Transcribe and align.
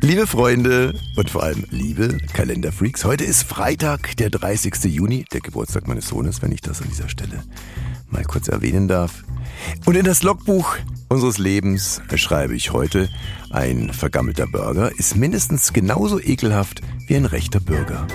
Liebe 0.00 0.28
Freunde 0.28 0.94
und 1.16 1.28
vor 1.28 1.42
allem 1.42 1.64
liebe 1.70 2.18
Kalenderfreaks, 2.32 3.04
heute 3.04 3.24
ist 3.24 3.42
Freitag, 3.42 4.16
der 4.16 4.30
30. 4.30 4.84
Juni, 4.84 5.24
der 5.32 5.40
Geburtstag 5.40 5.88
meines 5.88 6.08
Sohnes, 6.08 6.40
wenn 6.40 6.52
ich 6.52 6.60
das 6.60 6.80
an 6.80 6.88
dieser 6.88 7.08
Stelle 7.08 7.42
mal 8.08 8.24
kurz 8.24 8.46
erwähnen 8.46 8.86
darf. 8.86 9.24
Und 9.86 9.96
in 9.96 10.04
das 10.04 10.22
Logbuch 10.22 10.76
unseres 11.08 11.38
Lebens 11.38 12.00
schreibe 12.14 12.54
ich 12.54 12.72
heute, 12.72 13.08
ein 13.50 13.92
vergammelter 13.92 14.46
Burger 14.46 14.90
ist 14.96 15.16
mindestens 15.16 15.72
genauso 15.72 16.20
ekelhaft 16.20 16.80
wie 17.08 17.16
ein 17.16 17.24
rechter 17.24 17.60
Bürger. 17.60 18.06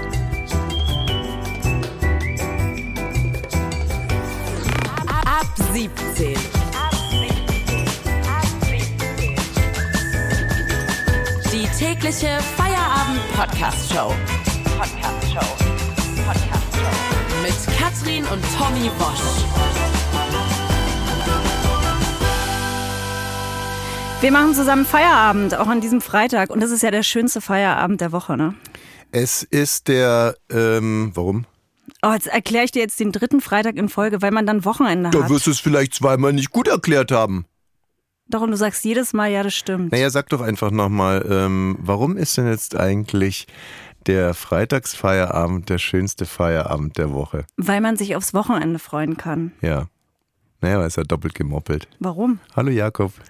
Tägliche 12.14 12.39
Feierabend-Podcast-Show. 12.57 14.13
Podcast-Show. 14.77 15.55
Podcast-Show. 16.27 17.41
Mit 17.41 17.77
Katrin 17.77 18.23
und 18.26 18.44
Tommy 18.55 18.91
Bosch. 18.99 19.44
Wir 24.21 24.31
machen 24.31 24.54
zusammen 24.54 24.85
Feierabend, 24.85 25.55
auch 25.55 25.68
an 25.68 25.81
diesem 25.81 26.02
Freitag. 26.02 26.52
Und 26.52 26.62
das 26.62 26.70
ist 26.70 26.84
ja 26.84 26.91
der 26.91 27.02
schönste 27.02 27.41
Feierabend 27.41 27.99
der 27.99 28.12
Woche, 28.12 28.38
ne? 28.38 28.54
Es 29.12 29.41
ist 29.41 29.88
der, 29.88 30.35
ähm, 30.52 31.12
warum? 31.16 31.45
Oh, 32.04 32.12
jetzt 32.13 32.27
erkläre 32.27 32.66
ich 32.66 32.71
dir 32.71 32.84
jetzt 32.84 32.99
den 32.99 33.12
dritten 33.12 33.41
Freitag 33.41 33.76
in 33.76 33.90
Folge, 33.90 34.21
weil 34.21 34.32
man 34.32 34.45
dann 34.45 34.66
Wochenende 34.66 35.09
Da 35.09 35.23
hat. 35.23 35.30
wirst 35.32 35.48
du 35.48 35.52
es 35.52 35.59
vielleicht 35.59 35.95
zweimal 35.95 36.32
nicht 36.34 36.52
gut 36.52 36.68
erklärt 36.68 37.12
haben. 37.12 37.45
Doch, 38.27 38.41
und 38.41 38.52
du 38.52 38.58
sagst 38.58 38.86
jedes 38.86 39.13
Mal, 39.13 39.32
ja, 39.32 39.44
das 39.44 39.54
stimmt. 39.54 39.91
Naja, 39.91 40.09
sag 40.09 40.30
doch 40.30 40.41
einfach 40.41 40.72
nochmal, 40.72 41.26
ähm, 41.30 41.77
warum 41.80 42.18
ist 42.18 42.38
denn 42.38 42.48
jetzt 42.48 42.76
eigentlich 42.76 43.48
der 44.08 44.34
Freitagsfeierabend 44.34 45.70
der 45.70 45.77
schönste 45.77 46.26
Feierabend 46.26 46.98
der 46.98 47.12
Woche? 47.13 47.46
Weil 47.57 47.82
man 47.82 47.98
sich 47.98 48.16
aufs 48.16 48.34
Wochenende 48.34 48.79
freuen 48.79 49.18
kann. 49.18 49.51
Ja. 49.62 49.88
Naja, 50.64 50.80
er 50.80 50.88
ist 50.88 50.96
ja 50.96 51.04
doppelt 51.04 51.36
gemoppelt. 51.36 51.90
Warum? 52.00 52.40
Hallo 52.56 52.72
Jakob. 52.72 53.12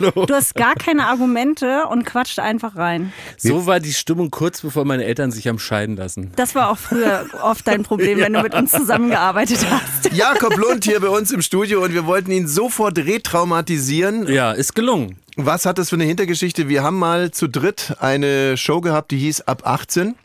Du 0.00 0.34
hast 0.34 0.56
gar 0.56 0.74
keine 0.74 1.06
Argumente 1.06 1.84
und 1.88 2.04
quatscht 2.04 2.40
einfach 2.40 2.74
rein. 2.74 3.12
So 3.38 3.66
war 3.66 3.78
die 3.78 3.92
Stimmung 3.92 4.32
kurz 4.32 4.60
bevor 4.60 4.84
meine 4.84 5.04
Eltern 5.04 5.30
sich 5.30 5.46
haben 5.46 5.60
scheiden 5.60 5.94
lassen. 5.94 6.32
Das 6.34 6.56
war 6.56 6.70
auch 6.70 6.78
früher 6.78 7.26
oft 7.40 7.68
dein 7.68 7.84
Problem, 7.84 8.18
wenn 8.20 8.32
du 8.32 8.42
mit 8.42 8.54
uns 8.54 8.72
zusammengearbeitet 8.72 9.64
hast. 9.70 10.12
Jakob 10.12 10.56
Lund 10.56 10.84
hier 10.84 10.98
bei 11.00 11.08
uns 11.08 11.30
im 11.30 11.42
Studio 11.42 11.84
und 11.84 11.94
wir 11.94 12.06
wollten 12.06 12.32
ihn 12.32 12.48
sofort 12.48 12.98
retraumatisieren. 12.98 14.26
Ja, 14.26 14.50
ist 14.50 14.74
gelungen. 14.74 15.18
Was 15.36 15.66
hat 15.66 15.78
das 15.78 15.90
für 15.90 15.96
eine 15.96 16.04
Hintergeschichte? 16.04 16.68
Wir 16.68 16.82
haben 16.82 16.98
mal 16.98 17.30
zu 17.30 17.48
dritt 17.48 17.94
eine 18.00 18.56
Show 18.56 18.80
gehabt, 18.80 19.12
die 19.12 19.18
hieß 19.18 19.42
Ab 19.42 19.62
18. 19.64 20.16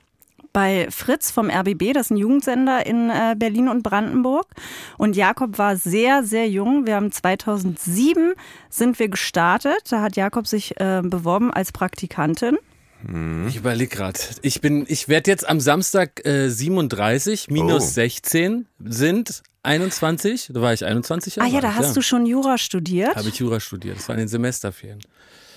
bei 0.56 0.88
Fritz 0.90 1.32
vom 1.32 1.50
RBB, 1.50 1.92
das 1.94 2.08
ist 2.08 2.12
ein 2.12 2.18
Jugendsender 2.18 2.86
in 2.86 3.10
äh, 3.10 3.36
Berlin 3.38 3.68
und 3.68 3.84
Brandenburg. 3.84 4.48
Und 4.98 5.18
Jakob 5.18 5.58
war 5.58 5.76
sehr, 5.76 6.24
sehr 6.24 6.48
jung. 6.48 6.88
Wir 6.88 6.96
haben 6.96 7.12
2007 7.12 8.34
sind 8.70 8.98
wir 8.98 9.10
gestartet. 9.10 9.82
Da 9.90 10.02
hat 10.02 10.16
Jakob 10.16 10.48
sich 10.48 10.80
äh, 10.80 11.02
beworben 11.04 11.52
als 11.52 11.74
Praktikantin. 11.74 12.58
Ich 13.48 13.58
überlege 13.58 13.94
gerade. 13.94 14.18
Ich 14.44 14.62
bin, 14.62 14.86
ich 14.88 15.10
werde 15.10 15.30
jetzt 15.30 15.48
am 15.48 15.60
Samstag 15.60 16.26
äh, 16.26 16.50
37 16.50 17.50
minus 17.50 17.84
Oh. 17.84 17.88
16 17.88 18.66
sind 18.80 19.44
21. 19.62 20.52
Da 20.54 20.62
war 20.62 20.74
ich 20.74 20.86
21 20.86 21.42
Ah 21.42 21.46
Jahre 21.46 21.56
ja, 21.56 21.62
da 21.62 21.76
hast 21.76 21.98
du 21.98 22.02
schon 22.02 22.26
Jura 22.26 22.58
studiert. 22.58 23.16
Habe 23.16 23.28
ich 23.28 23.36
Jura 23.36 23.60
studiert. 23.60 23.98
Das 23.98 24.08
war 24.08 24.16
in 24.16 24.20
den 24.22 24.28
Semesterferien. 24.30 25.02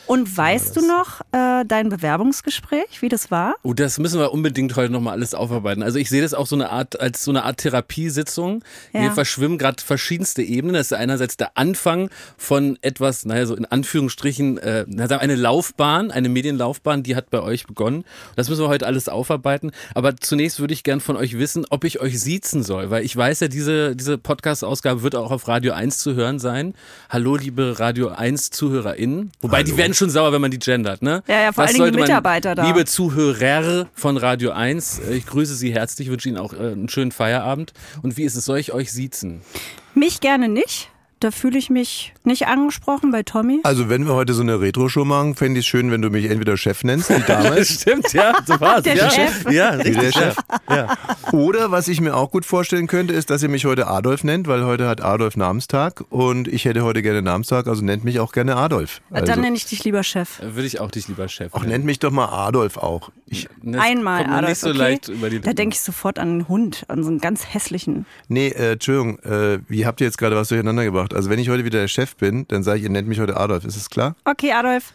Und 0.09 0.35
weißt 0.35 0.75
du 0.75 0.87
noch 0.87 1.21
äh, 1.33 1.67
dein 1.67 1.91
Bewerbungsgespräch, 1.91 3.03
wie 3.03 3.11
das 3.11 3.31
war? 3.31 3.57
Oh, 3.63 3.75
das 3.75 3.99
müssen 3.99 4.19
wir 4.19 4.33
unbedingt 4.33 4.75
heute 4.75 4.91
nochmal 4.91 5.13
alles 5.13 5.35
aufarbeiten. 5.35 5.83
Also 5.83 5.99
ich 5.99 6.09
sehe 6.09 6.23
das 6.23 6.33
auch 6.33 6.47
so 6.47 6.57
eine 6.57 6.71
Art, 6.71 6.99
als 6.99 7.25
so 7.25 7.31
eine 7.31 7.45
Art 7.45 7.59
Therapiesitzung. 7.59 8.65
Ja. 8.95 9.01
Hier 9.01 9.13
verschwimmen 9.13 9.59
gerade 9.59 9.83
verschiedenste 9.83 10.43
Ebenen. 10.43 10.77
Das 10.77 10.87
ist 10.87 10.93
einerseits 10.95 11.37
der 11.37 11.59
Anfang 11.59 12.09
von 12.39 12.79
etwas, 12.81 13.27
naja, 13.27 13.45
so 13.45 13.55
in 13.55 13.67
Anführungsstrichen, 13.67 14.57
äh, 14.57 14.87
eine 14.89 15.35
Laufbahn, 15.35 16.11
eine 16.11 16.31
Medienlaufbahn, 16.31 17.03
die 17.03 17.15
hat 17.15 17.29
bei 17.29 17.43
euch 17.43 17.67
begonnen. 17.67 18.05
Das 18.35 18.49
müssen 18.49 18.63
wir 18.63 18.69
heute 18.69 18.87
alles 18.87 19.11
aufarbeiten. 19.11 19.73
Aber 19.95 20.17
zunächst 20.17 20.59
würde 20.59 20.73
ich 20.73 20.85
gern 20.85 21.01
von 21.01 21.19
euch 21.19 21.39
wissen, 21.39 21.67
ob 21.69 21.85
ich 21.85 22.01
euch 22.01 22.19
siezen 22.19 22.63
soll, 22.63 22.89
weil 22.89 23.05
ich 23.05 23.15
weiß 23.15 23.41
ja, 23.41 23.49
diese, 23.49 23.95
diese 23.95 24.17
Podcast-Ausgabe 24.17 25.03
wird 25.03 25.17
auch 25.17 25.33
auf 25.33 25.49
Radio 25.49 25.75
1 25.75 25.99
zu 25.99 26.15
hören 26.15 26.39
sein. 26.39 26.73
Hallo, 27.11 27.37
liebe 27.37 27.79
Radio 27.79 28.09
1 28.09 28.49
ZuhörerInnen. 28.53 29.33
Wobei, 29.43 29.63
die 29.63 29.77
werden 29.77 29.98
schon 29.99 30.11
sauer, 30.11 30.33
wenn 30.33 30.41
man 30.41 30.51
die 30.51 30.59
gendert, 30.59 31.03
ne? 31.03 31.23
Ja, 31.27 31.41
ja, 31.43 31.53
vor 31.53 31.65
allen 31.65 31.75
Dingen 31.75 31.85
die 31.87 31.91
sollte 31.91 31.99
man- 31.99 32.09
Mitarbeiter 32.09 32.55
da. 32.55 32.67
Liebe 32.67 32.85
Zuhörer 32.85 33.89
von 33.95 34.17
Radio 34.17 34.53
1, 34.53 35.01
äh, 35.01 35.15
ich 35.15 35.27
grüße 35.27 35.55
Sie 35.55 35.73
herzlich, 35.75 36.09
wünsche 36.11 36.29
Ihnen 36.29 36.39
auch 36.39 36.53
äh, 36.55 36.57
einen 36.73 36.89
schönen 36.89 37.13
Feierabend. 37.13 37.73
Und 38.03 38.17
wie 38.17 38.23
ist 38.25 38.37
es, 38.37 38.45
soll 38.45 38.59
ich 38.59 38.73
euch 38.73 38.93
siezen? 38.93 39.41
Mich 39.95 40.21
gerne 40.21 40.49
nicht. 40.49 40.91
Da 41.21 41.33
fühle 41.33 41.59
ich 41.59 41.69
mich 41.69 42.15
nicht 42.23 42.47
angesprochen 42.47 43.11
bei 43.11 43.25
Tommy. 43.25 43.59
Also 43.65 43.89
wenn 43.89 44.07
wir 44.07 44.15
heute 44.15 44.35
so 44.35 44.43
eine 44.43 44.61
Retro-Show 44.61 45.05
machen, 45.05 45.35
fände 45.35 45.59
ich 45.59 45.67
es 45.67 45.69
schön, 45.69 45.91
wenn 45.91 46.01
du 46.01 46.11
mich 46.11 46.27
entweder 46.27 46.57
Chef 46.57 46.85
nennst, 46.85 47.11
wie 47.11 47.21
damals, 47.27 47.81
Stimmt, 47.81 48.13
ja, 48.13 48.35
so 48.47 48.61
war's. 48.61 48.85
Der 48.85 48.95
ja. 48.95 49.11
Chef. 49.11 49.51
Ja, 49.51 49.77
der. 49.77 50.13
Chef. 50.13 50.37
Ja. 50.71 50.95
Oder 51.33 51.73
was 51.73 51.89
ich 51.89 52.01
mir 52.01 52.15
auch 52.15 52.31
gut 52.31 52.45
vorstellen 52.45 52.87
könnte, 52.87 53.15
ist, 53.15 53.31
dass 53.31 53.43
ihr 53.43 53.49
mich 53.49 53.65
heute 53.65 53.89
Adolf 53.89 54.23
nennt, 54.23 54.47
weil 54.47 54.65
heute 54.65 54.87
hat 54.87 55.01
Adolf 55.03 55.37
Namenstag 55.37 56.05
und 56.11 56.47
ich 56.47 56.67
hätte 56.67 56.85
heute 56.85 57.03
gerne 57.03 57.21
Namenstag, 57.21 57.67
also 57.67 57.85
nennt 57.85 58.05
mich 58.05 58.21
auch 58.21 58.31
gerne 58.31 58.55
Adolf. 58.55 59.01
Also, 59.11 59.27
Dann 59.27 59.41
nenne 59.41 59.57
ich 59.57 59.67
dich 59.67 59.83
lieber 59.83 60.05
Chef. 60.05 60.41
Würde 60.41 60.67
ich 60.67 60.79
auch 60.79 60.93
dich 60.93 61.09
lieber 61.09 61.29
Chef 61.29 61.51
ach, 61.53 61.65
nennt 61.65 61.85
mich 61.85 61.99
doch 61.99 62.13
mal 62.13 62.27
Adolf 62.27 62.77
auch. 62.77 63.11
Ich, 63.27 63.49
Einmal, 63.77 64.25
Adolf, 64.25 64.49
nicht 64.49 64.59
so 64.61 64.69
okay? 64.69 64.79
leicht 64.79 65.09
über 65.09 65.31
die 65.31 65.41
Da 65.41 65.53
denke 65.53 65.75
ich 65.75 65.81
sofort 65.81 66.19
an 66.19 66.29
einen 66.29 66.49
Hund, 66.49 66.85
an 66.89 67.03
so 67.03 67.11
einen 67.11 67.19
ganz 67.19 67.45
hässlichen. 67.53 68.07
nee, 68.29 68.49
äh, 68.49 68.73
Entschuldigung, 68.73 69.19
äh, 69.21 69.59
wie 69.69 69.85
habt 69.85 70.01
ihr 70.01 70.07
jetzt 70.07 70.19
gerade 70.19 70.37
was 70.37 70.49
durcheinander 70.49 70.85
gebracht? 70.85 71.08
Also 71.15 71.31
wenn 71.31 71.39
ich 71.39 71.49
heute 71.49 71.65
wieder 71.65 71.81
der 71.81 71.89
Chef 71.89 72.17
bin, 72.17 72.47
dann 72.49 72.63
sage 72.63 72.79
ich, 72.79 72.85
ihr 72.85 72.91
nennt 72.91 73.09
mich 73.09 73.21
heute 73.21 73.37
Adolf, 73.37 73.65
ist 73.65 73.77
es 73.77 73.91
klar? 73.91 74.17
Okay, 74.25 74.53
Adolf. 74.53 74.93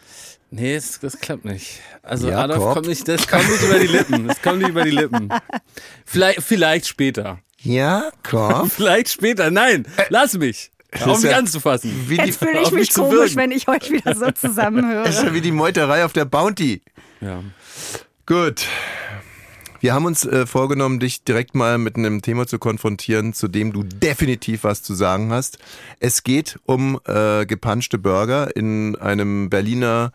Nee, 0.50 0.74
das, 0.76 1.00
das 1.00 1.18
klappt 1.18 1.44
nicht. 1.44 1.80
Also 2.02 2.28
Jakob. 2.28 2.44
Adolf 2.56 2.74
kommt 2.74 2.86
nicht, 2.86 3.08
das 3.08 3.26
kommt 3.26 3.48
nicht 3.48 3.62
über 3.62 3.78
die 3.78 3.86
Lippen. 3.88 4.28
Das 4.28 4.40
kommt 4.42 4.58
nicht 4.58 4.68
über 4.68 4.84
die 4.84 4.90
Lippen. 4.90 5.28
Vielleicht, 6.04 6.42
vielleicht 6.42 6.86
später. 6.86 7.38
Ja, 7.60 8.10
komm. 8.22 8.70
Vielleicht 8.70 9.08
später. 9.08 9.50
Nein, 9.50 9.86
lass 10.10 10.34
mich. 10.34 10.70
Auf 11.00 11.16
ist 11.16 11.22
mich 11.22 11.32
ja- 11.32 11.38
anzufassen. 11.38 11.92
Wie 12.08 12.18
die, 12.18 12.26
Jetzt 12.26 12.38
fühle 12.38 12.60
ich 12.62 12.70
mich 12.70 12.94
komisch, 12.94 13.34
wenn 13.34 13.50
ich 13.50 13.66
euch 13.66 13.90
wieder 13.90 14.14
so 14.14 14.30
zusammenhöre. 14.34 15.08
ist 15.08 15.22
ja 15.24 15.34
wie 15.34 15.40
die 15.40 15.50
Meuterei 15.50 16.04
auf 16.04 16.12
der 16.12 16.24
Bounty. 16.24 16.82
Ja. 17.20 17.42
Gut. 18.26 18.64
Wir 19.84 19.92
haben 19.92 20.06
uns 20.06 20.24
äh, 20.24 20.46
vorgenommen, 20.46 20.98
dich 20.98 21.24
direkt 21.24 21.54
mal 21.54 21.76
mit 21.76 21.96
einem 21.96 22.22
Thema 22.22 22.46
zu 22.46 22.58
konfrontieren, 22.58 23.34
zu 23.34 23.48
dem 23.48 23.70
du 23.70 23.82
definitiv 23.82 24.64
was 24.64 24.82
zu 24.82 24.94
sagen 24.94 25.30
hast. 25.30 25.58
Es 26.00 26.22
geht 26.22 26.58
um 26.64 26.98
äh, 27.04 27.44
gepanschte 27.44 27.98
Burger 27.98 28.56
in 28.56 28.96
einem 28.96 29.50
Berliner 29.50 30.12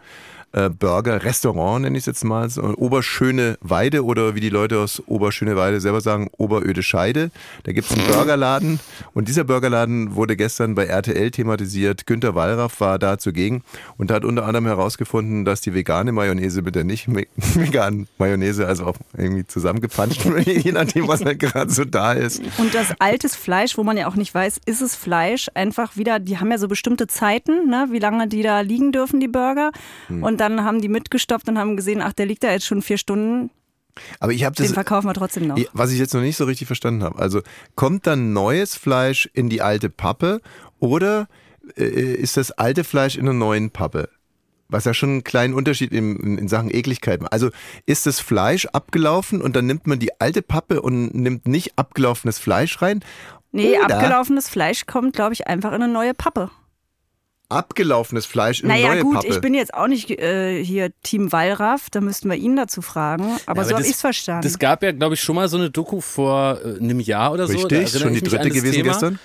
äh, 0.51 0.69
Burger-Restaurant, 0.69 1.83
nenne 1.83 1.97
ich 1.97 2.03
es 2.03 2.05
jetzt 2.07 2.23
mal, 2.23 2.49
so, 2.49 2.63
Oberschöne 2.77 3.57
Weide 3.61 4.03
oder 4.03 4.35
wie 4.35 4.39
die 4.39 4.49
Leute 4.49 4.79
aus 4.79 5.01
Oberschöne 5.07 5.55
Weide 5.55 5.79
selber 5.79 6.01
sagen, 6.01 6.29
Oberöde 6.37 6.83
Scheide. 6.83 7.31
Da 7.63 7.71
gibt 7.71 7.89
es 7.89 7.97
einen 7.97 8.07
Burgerladen 8.07 8.79
und 9.13 9.27
dieser 9.27 9.43
Burgerladen 9.43 10.15
wurde 10.15 10.35
gestern 10.35 10.75
bei 10.75 10.85
RTL 10.85 11.31
thematisiert. 11.31 12.05
Günter 12.05 12.35
Wallraff 12.35 12.79
war 12.79 12.99
da 12.99 13.17
zugegen 13.17 13.63
und 13.97 14.11
hat 14.11 14.25
unter 14.25 14.45
anderem 14.45 14.65
herausgefunden, 14.65 15.45
dass 15.45 15.61
die 15.61 15.73
vegane 15.73 16.11
Mayonnaise 16.11 16.61
mit 16.61 16.75
der 16.75 16.83
nicht 16.83 17.07
veganen 17.35 18.07
Mayonnaise, 18.17 18.65
also 18.65 18.85
auch 18.85 18.97
irgendwie 19.17 19.45
zusammengepanscht, 19.45 20.25
je 20.45 20.71
nachdem, 20.71 21.07
was 21.07 21.23
halt 21.23 21.39
gerade 21.39 21.71
so 21.71 21.85
da 21.85 22.13
ist. 22.13 22.41
Und 22.57 22.73
das 22.73 22.93
altes 22.99 23.35
Fleisch, 23.35 23.77
wo 23.77 23.83
man 23.83 23.97
ja 23.97 24.07
auch 24.07 24.15
nicht 24.15 24.33
weiß, 24.33 24.59
ist 24.65 24.81
es 24.81 24.95
Fleisch, 24.95 25.47
einfach 25.53 25.95
wieder, 25.95 26.19
die 26.19 26.39
haben 26.39 26.51
ja 26.51 26.57
so 26.57 26.67
bestimmte 26.67 27.07
Zeiten, 27.07 27.69
ne, 27.69 27.87
wie 27.91 27.99
lange 27.99 28.27
die 28.27 28.41
da 28.41 28.61
liegen 28.61 28.91
dürfen, 28.91 29.19
die 29.19 29.27
Burger. 29.27 29.71
Hm. 30.07 30.23
Und 30.23 30.38
dann 30.39 30.63
haben 30.63 30.81
die 30.81 30.89
mitgestopft 30.89 31.47
und 31.49 31.57
haben 31.57 31.75
gesehen, 31.77 32.01
ach, 32.01 32.13
der 32.13 32.25
liegt 32.25 32.43
da 32.43 32.51
jetzt 32.51 32.65
schon 32.65 32.81
vier 32.81 32.97
Stunden, 32.97 33.49
Aber 34.19 34.31
ich 34.31 34.43
habe 34.45 34.55
den 34.55 34.65
das, 34.65 34.73
verkaufen 34.73 35.07
wir 35.07 35.13
trotzdem 35.13 35.47
noch. 35.47 35.57
was 35.73 35.91
ich 35.91 35.99
jetzt 35.99 36.13
noch 36.13 36.21
nicht 36.21 36.37
so 36.37 36.45
richtig 36.45 36.67
verstanden 36.67 37.03
habe. 37.03 37.19
Also 37.19 37.41
kommt 37.75 38.07
dann 38.07 38.33
neues 38.33 38.75
Fleisch 38.75 39.29
in 39.33 39.49
die 39.49 39.61
alte 39.61 39.89
Pappe 39.89 40.41
oder 40.79 41.27
äh, 41.77 41.83
ist 41.83 42.37
das 42.37 42.51
alte 42.51 42.83
Fleisch 42.83 43.15
in 43.17 43.21
einer 43.21 43.33
neuen 43.33 43.71
Pappe? 43.71 44.09
Was 44.71 44.85
ja 44.85 44.93
schon 44.93 45.09
einen 45.09 45.23
kleinen 45.23 45.55
Unterschied 45.55 45.91
in, 45.91 46.15
in, 46.17 46.37
in 46.37 46.47
Sachen 46.47 46.69
Ekligkeit 46.73 47.21
macht. 47.21 47.33
Also 47.33 47.49
ist 47.87 48.05
das 48.05 48.19
Fleisch 48.19 48.67
abgelaufen 48.67 49.41
und 49.41 49.55
dann 49.55 49.65
nimmt 49.65 49.87
man 49.87 49.97
die 49.97 50.19
alte 50.21 50.43
Pappe 50.43 50.81
und 50.81 51.15
nimmt 51.15 51.47
nicht 51.47 51.73
abgelaufenes 51.77 52.37
Fleisch 52.37 52.79
rein? 52.81 53.03
Nee, 53.51 53.79
Oder 53.83 53.95
abgelaufenes 53.95 54.47
Fleisch 54.47 54.85
kommt, 54.85 55.15
glaube 55.15 55.33
ich, 55.33 55.47
einfach 55.47 55.69
in 55.73 55.81
eine 55.81 55.91
neue 55.91 56.13
Pappe. 56.13 56.51
Abgelaufenes 57.49 58.25
Fleisch 58.25 58.61
in 58.61 58.67
Naja, 58.67 58.89
neue 58.93 59.01
gut, 59.03 59.15
Pappe. 59.15 59.27
ich 59.27 59.41
bin 59.41 59.53
jetzt 59.53 59.73
auch 59.73 59.87
nicht 59.87 60.09
äh, 60.11 60.63
hier 60.63 60.91
Team 61.03 61.31
Wallraff, 61.31 61.89
da 61.89 61.99
müssten 61.99 62.29
wir 62.29 62.37
ihn 62.37 62.55
dazu 62.55 62.81
fragen. 62.81 63.37
Aber 63.47 63.63
Ja, 63.63 63.67
so 63.69 63.75
habe 63.75 63.83
ich 63.85 63.91
es 63.93 64.01
verstanden. 64.01 64.43
Das 64.43 64.59
gab 64.59 64.83
ja, 64.83 64.91
glaube 64.91 65.15
ich, 65.15 65.21
schon 65.21 65.35
mal 65.35 65.49
so 65.49 65.57
eine 65.57 65.69
Doku 65.71 65.99
vor 65.99 66.59
äh, 66.63 66.77
einem 66.77 66.99
Jahr 66.99 67.31
oder 67.33 67.47
so. 67.47 67.67
Da 67.67 67.77
Richtig, 67.79 68.01
schon 68.01 68.13
die 68.13 68.21
dritte 68.21 68.49
gewesen 68.49 68.73
Thema. 68.73 68.89
gestern. 68.89 69.19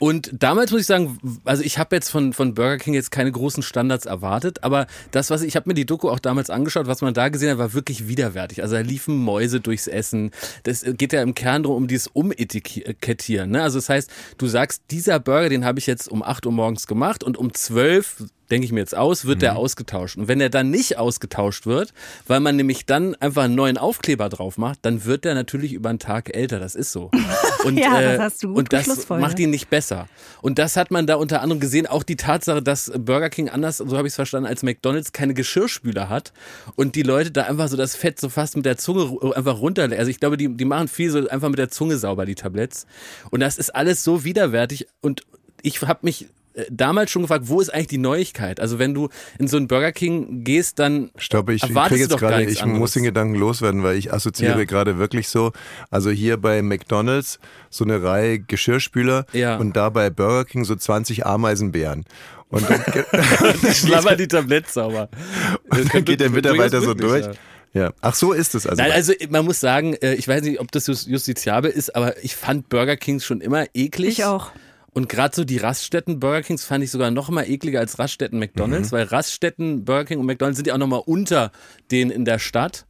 Und 0.00 0.30
damals 0.32 0.72
muss 0.72 0.80
ich 0.80 0.86
sagen, 0.86 1.18
also 1.44 1.62
ich 1.62 1.78
habe 1.78 1.94
jetzt 1.94 2.08
von, 2.08 2.32
von 2.32 2.54
Burger 2.54 2.78
King 2.78 2.94
jetzt 2.94 3.10
keine 3.10 3.30
großen 3.30 3.62
Standards 3.62 4.06
erwartet, 4.06 4.64
aber 4.64 4.86
das, 5.10 5.28
was 5.28 5.42
ich, 5.42 5.56
habe 5.56 5.68
mir 5.68 5.74
die 5.74 5.84
Doku 5.84 6.08
auch 6.08 6.18
damals 6.18 6.48
angeschaut, 6.48 6.86
was 6.86 7.02
man 7.02 7.12
da 7.12 7.28
gesehen 7.28 7.50
hat, 7.50 7.58
war 7.58 7.74
wirklich 7.74 8.08
widerwärtig. 8.08 8.62
Also 8.62 8.76
da 8.76 8.80
liefen 8.80 9.14
Mäuse 9.18 9.60
durchs 9.60 9.86
Essen. 9.86 10.30
Das 10.62 10.84
geht 10.86 11.12
ja 11.12 11.20
im 11.20 11.34
Kern 11.34 11.64
darum, 11.64 11.76
um 11.76 11.86
dieses 11.86 12.08
Umetikettieren. 12.08 13.50
Ne? 13.50 13.62
Also 13.62 13.78
das 13.78 13.90
heißt, 13.90 14.10
du 14.38 14.46
sagst, 14.46 14.82
dieser 14.90 15.20
Burger, 15.20 15.50
den 15.50 15.66
habe 15.66 15.78
ich 15.78 15.86
jetzt 15.86 16.08
um 16.08 16.22
8 16.22 16.46
Uhr 16.46 16.52
morgens 16.52 16.86
gemacht 16.86 17.22
und 17.22 17.36
um 17.36 17.52
12 17.52 18.24
denke 18.50 18.64
ich 18.64 18.72
mir 18.72 18.80
jetzt 18.80 18.96
aus, 18.96 19.24
wird 19.24 19.38
mhm. 19.38 19.40
der 19.40 19.56
ausgetauscht. 19.56 20.16
Und 20.16 20.28
wenn 20.28 20.38
der 20.38 20.50
dann 20.50 20.70
nicht 20.70 20.98
ausgetauscht 20.98 21.66
wird, 21.66 21.92
weil 22.26 22.40
man 22.40 22.56
nämlich 22.56 22.86
dann 22.86 23.14
einfach 23.16 23.44
einen 23.44 23.54
neuen 23.54 23.78
Aufkleber 23.78 24.28
drauf 24.28 24.58
macht, 24.58 24.80
dann 24.82 25.04
wird 25.04 25.24
der 25.24 25.34
natürlich 25.34 25.72
über 25.72 25.88
einen 25.88 25.98
Tag 25.98 26.34
älter. 26.34 26.58
Das 26.58 26.74
ist 26.74 26.92
so. 26.92 27.10
Und, 27.64 27.76
ja, 27.78 28.00
das 28.00 28.14
äh, 28.14 28.18
hast 28.18 28.42
du 28.42 28.48
gut 28.48 28.56
und 28.56 28.72
das 28.72 29.08
macht 29.10 29.38
ihn 29.38 29.50
nicht 29.50 29.68
besser. 29.68 30.08
Und 30.40 30.58
das 30.58 30.76
hat 30.76 30.90
man 30.90 31.06
da 31.06 31.16
unter 31.16 31.42
anderem 31.42 31.60
gesehen. 31.60 31.86
Auch 31.86 32.02
die 32.02 32.16
Tatsache, 32.16 32.62
dass 32.62 32.90
Burger 32.96 33.28
King 33.28 33.50
anders, 33.50 33.76
so 33.76 33.98
habe 33.98 34.08
ich 34.08 34.12
es 34.12 34.14
verstanden, 34.14 34.48
als 34.48 34.62
McDonalds 34.62 35.12
keine 35.12 35.34
Geschirrspüler 35.34 36.08
hat 36.08 36.32
und 36.74 36.94
die 36.94 37.02
Leute 37.02 37.30
da 37.30 37.42
einfach 37.42 37.68
so 37.68 37.76
das 37.76 37.96
Fett 37.96 38.18
so 38.18 38.30
fast 38.30 38.56
mit 38.56 38.64
der 38.64 38.78
Zunge 38.78 39.14
einfach 39.34 39.60
runter. 39.60 39.82
Also 39.82 40.10
ich 40.10 40.20
glaube, 40.20 40.38
die, 40.38 40.56
die 40.56 40.64
machen 40.64 40.88
viel 40.88 41.10
so 41.10 41.28
einfach 41.28 41.50
mit 41.50 41.58
der 41.58 41.68
Zunge 41.68 41.98
sauber, 41.98 42.24
die 42.24 42.34
Tabletts. 42.34 42.86
Und 43.30 43.40
das 43.40 43.58
ist 43.58 43.74
alles 43.74 44.02
so 44.04 44.24
widerwärtig 44.24 44.86
und 45.02 45.22
ich 45.62 45.82
habe 45.82 46.00
mich 46.02 46.22
äh, 46.22 46.26
damals 46.70 47.10
schon 47.10 47.22
gefragt, 47.22 47.44
wo 47.48 47.60
ist 47.60 47.72
eigentlich 47.72 47.88
die 47.88 47.98
Neuigkeit? 47.98 48.60
Also 48.60 48.78
wenn 48.78 48.94
du 48.94 49.08
in 49.38 49.48
so 49.48 49.56
einen 49.56 49.68
Burger 49.68 49.92
King 49.92 50.44
gehst, 50.44 50.78
dann 50.78 51.10
Stopp, 51.16 51.48
ich 51.50 51.62
kriege 51.62 51.96
jetzt 51.96 52.18
gerade, 52.18 52.44
ich 52.44 52.62
anderes. 52.62 52.80
muss 52.80 52.92
den 52.92 53.04
Gedanken 53.04 53.34
loswerden, 53.34 53.82
weil 53.82 53.96
ich 53.96 54.12
assoziiere 54.12 54.58
ja. 54.58 54.64
gerade 54.64 54.98
wirklich 54.98 55.28
so, 55.28 55.52
also 55.90 56.10
hier 56.10 56.36
bei 56.36 56.62
McDonalds 56.62 57.38
so 57.68 57.84
eine 57.84 58.02
Reihe 58.02 58.40
Geschirrspüler 58.40 59.26
ja. 59.32 59.56
und 59.56 59.76
da 59.76 59.90
bei 59.90 60.10
Burger 60.10 60.44
King 60.44 60.64
so 60.64 60.74
20 60.74 61.26
Ameisenbären. 61.26 62.04
Und 62.48 62.68
dann 62.68 62.82
schlammern 63.74 64.18
die 64.18 64.26
Tabletts 64.26 64.74
sauber. 64.74 65.08
Und 65.70 65.94
dann 65.94 66.04
geht 66.04 66.18
der 66.18 66.30
Mitarbeiter 66.30 66.80
so 66.80 66.94
durch. 66.94 67.24
Ja. 67.26 67.32
Ja. 67.72 67.92
Ach 68.00 68.16
so 68.16 68.32
ist 68.32 68.56
es 68.56 68.66
also. 68.66 68.82
Nein, 68.82 68.90
also 68.90 69.12
man 69.28 69.44
muss 69.44 69.60
sagen, 69.60 69.94
äh, 69.94 70.14
ich 70.14 70.26
weiß 70.26 70.42
nicht, 70.42 70.58
ob 70.58 70.72
das 70.72 70.86
justiziabel 70.86 71.70
ist, 71.70 71.94
aber 71.94 72.22
ich 72.24 72.34
fand 72.34 72.68
Burger 72.68 72.96
Kings 72.96 73.24
schon 73.24 73.40
immer 73.40 73.66
eklig. 73.74 74.18
Ich 74.18 74.24
auch. 74.24 74.50
Und 74.92 75.08
gerade 75.08 75.34
so 75.34 75.44
die 75.44 75.58
Raststätten 75.58 76.20
Burger 76.20 76.42
Kings 76.42 76.64
fand 76.64 76.84
ich 76.84 76.90
sogar 76.90 77.10
noch 77.10 77.30
mal 77.30 77.48
ekliger 77.48 77.80
als 77.80 77.98
Raststätten 77.98 78.38
McDonalds, 78.38 78.90
mhm. 78.90 78.96
weil 78.96 79.04
Raststätten 79.04 79.84
Burger 79.84 80.04
King 80.04 80.18
und 80.18 80.26
McDonalds 80.26 80.56
sind 80.56 80.66
ja 80.66 80.74
auch 80.74 80.78
noch 80.78 80.86
mal 80.86 81.02
unter 81.04 81.52
denen 81.90 82.10
in 82.10 82.24
der 82.24 82.38
Stadt. 82.38 82.86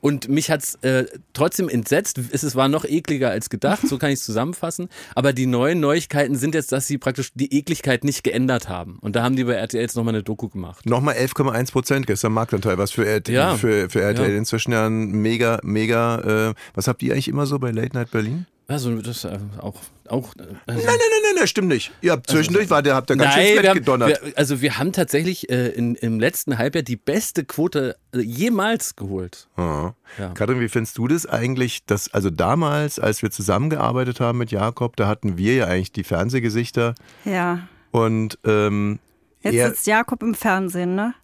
Und 0.00 0.28
mich 0.28 0.50
hat's 0.50 0.74
äh, 0.82 1.06
trotzdem 1.32 1.68
entsetzt. 1.68 2.20
Es 2.30 2.54
war 2.54 2.68
noch 2.68 2.84
ekliger 2.84 3.30
als 3.30 3.48
gedacht, 3.48 3.88
so 3.88 3.96
kann 3.96 4.10
ich 4.10 4.18
es 4.18 4.24
zusammenfassen. 4.26 4.90
Aber 5.14 5.32
die 5.32 5.46
neuen 5.46 5.80
Neuigkeiten 5.80 6.36
sind 6.36 6.54
jetzt, 6.54 6.72
dass 6.72 6.86
sie 6.86 6.98
praktisch 6.98 7.30
die 7.34 7.56
Ekligkeit 7.56 8.04
nicht 8.04 8.22
geändert 8.22 8.68
haben. 8.68 8.98
Und 9.00 9.16
da 9.16 9.22
haben 9.22 9.34
die 9.34 9.44
bei 9.44 9.54
RTL 9.54 9.80
jetzt 9.80 9.96
nochmal 9.96 10.14
eine 10.14 10.22
Doku 10.22 10.48
gemacht. 10.48 10.84
Nochmal 10.84 11.14
11,1 11.14 11.72
Prozent 11.72 12.06
gestern 12.06 12.32
Marktanteil, 12.32 12.76
was 12.76 12.90
für, 12.90 13.06
RTL, 13.06 13.34
ja. 13.34 13.56
für, 13.56 13.88
für 13.88 14.02
RTL 14.02 14.30
ja. 14.30 14.36
inzwischen 14.36 14.72
ja 14.72 14.86
ein 14.86 15.10
mega, 15.10 15.58
mega, 15.62 16.50
äh, 16.50 16.54
was 16.74 16.86
habt 16.86 17.02
ihr 17.02 17.12
eigentlich 17.12 17.28
immer 17.28 17.46
so 17.46 17.58
bei 17.58 17.70
Late 17.70 17.96
Night 17.96 18.10
Berlin? 18.10 18.46
Also 18.66 18.94
das 19.00 19.24
äh, 19.24 19.38
auch 19.58 19.80
auch. 20.10 20.34
Also 20.36 20.54
nein, 20.66 20.76
nein, 20.76 20.96
nein, 21.22 21.34
nein, 21.36 21.46
stimmt 21.46 21.68
nicht. 21.68 21.92
Ihr 22.00 22.12
habt 22.12 22.28
zwischendurch 22.28 22.70
war 22.70 22.82
der 22.82 22.94
habt 22.94 23.10
ihr 23.10 23.16
ganz 23.16 23.34
nein, 23.34 23.58
schön 23.58 23.74
gedonnert. 23.74 24.20
Wir, 24.22 24.38
also 24.38 24.60
wir 24.60 24.78
haben 24.78 24.92
tatsächlich 24.92 25.50
äh, 25.50 25.68
in, 25.68 25.94
im 25.96 26.20
letzten 26.20 26.58
Halbjahr 26.58 26.82
die 26.82 26.96
beste 26.96 27.44
Quote 27.44 27.96
äh, 28.14 28.20
jemals 28.20 28.96
geholt. 28.96 29.48
Ja. 29.56 29.94
Katrin, 30.34 30.60
wie 30.60 30.68
findest 30.68 30.98
du 30.98 31.08
das 31.08 31.26
eigentlich, 31.26 31.84
dass 31.86 32.12
also 32.12 32.30
damals, 32.30 32.98
als 32.98 33.22
wir 33.22 33.30
zusammengearbeitet 33.30 34.20
haben 34.20 34.38
mit 34.38 34.50
Jakob, 34.50 34.96
da 34.96 35.06
hatten 35.06 35.36
wir 35.38 35.54
ja 35.54 35.66
eigentlich 35.66 35.92
die 35.92 36.04
Fernsehgesichter. 36.04 36.94
Ja. 37.24 37.68
Und 37.90 38.38
ähm, 38.44 38.98
jetzt 39.42 39.54
sitzt 39.54 39.86
Jakob 39.86 40.22
im 40.22 40.34
Fernsehen, 40.34 40.94
ne? 40.94 41.14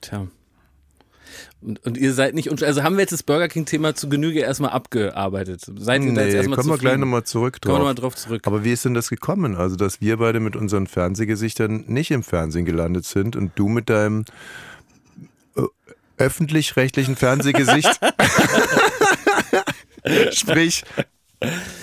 Tja. 0.00 0.26
Und, 1.62 1.84
und 1.86 1.96
ihr 1.96 2.12
seid 2.12 2.34
nicht, 2.34 2.50
also 2.62 2.82
haben 2.82 2.96
wir 2.96 3.02
jetzt 3.02 3.12
das 3.12 3.22
Burger 3.22 3.48
King-Thema 3.48 3.94
zu 3.94 4.08
Genüge 4.08 4.40
erstmal 4.40 4.70
abgearbeitet? 4.70 5.62
Seid 5.76 6.02
ihr 6.02 6.10
nee, 6.10 6.16
da 6.16 6.24
jetzt 6.24 6.34
erstmal 6.34 6.58
kommen 6.58 6.70
wir 6.70 6.78
gleich 6.78 6.98
nochmal 6.98 7.24
zurück 7.24 7.60
drauf. 7.60 7.72
Kommen 7.72 7.84
wir 7.84 7.88
mal 7.88 7.94
drauf 7.94 8.16
zurück. 8.16 8.42
Aber 8.46 8.64
wie 8.64 8.72
ist 8.72 8.84
denn 8.84 8.94
das 8.94 9.10
gekommen? 9.10 9.56
Also, 9.56 9.76
dass 9.76 10.00
wir 10.00 10.16
beide 10.16 10.40
mit 10.40 10.56
unseren 10.56 10.86
Fernsehgesichtern 10.86 11.84
nicht 11.86 12.10
im 12.10 12.22
Fernsehen 12.22 12.64
gelandet 12.64 13.04
sind 13.04 13.36
und 13.36 13.52
du 13.54 13.68
mit 13.68 13.90
deinem 13.90 14.24
äh, 15.56 15.62
öffentlich-rechtlichen 16.18 17.16
Fernsehgesicht 17.16 18.00
Sprich, 20.32 20.82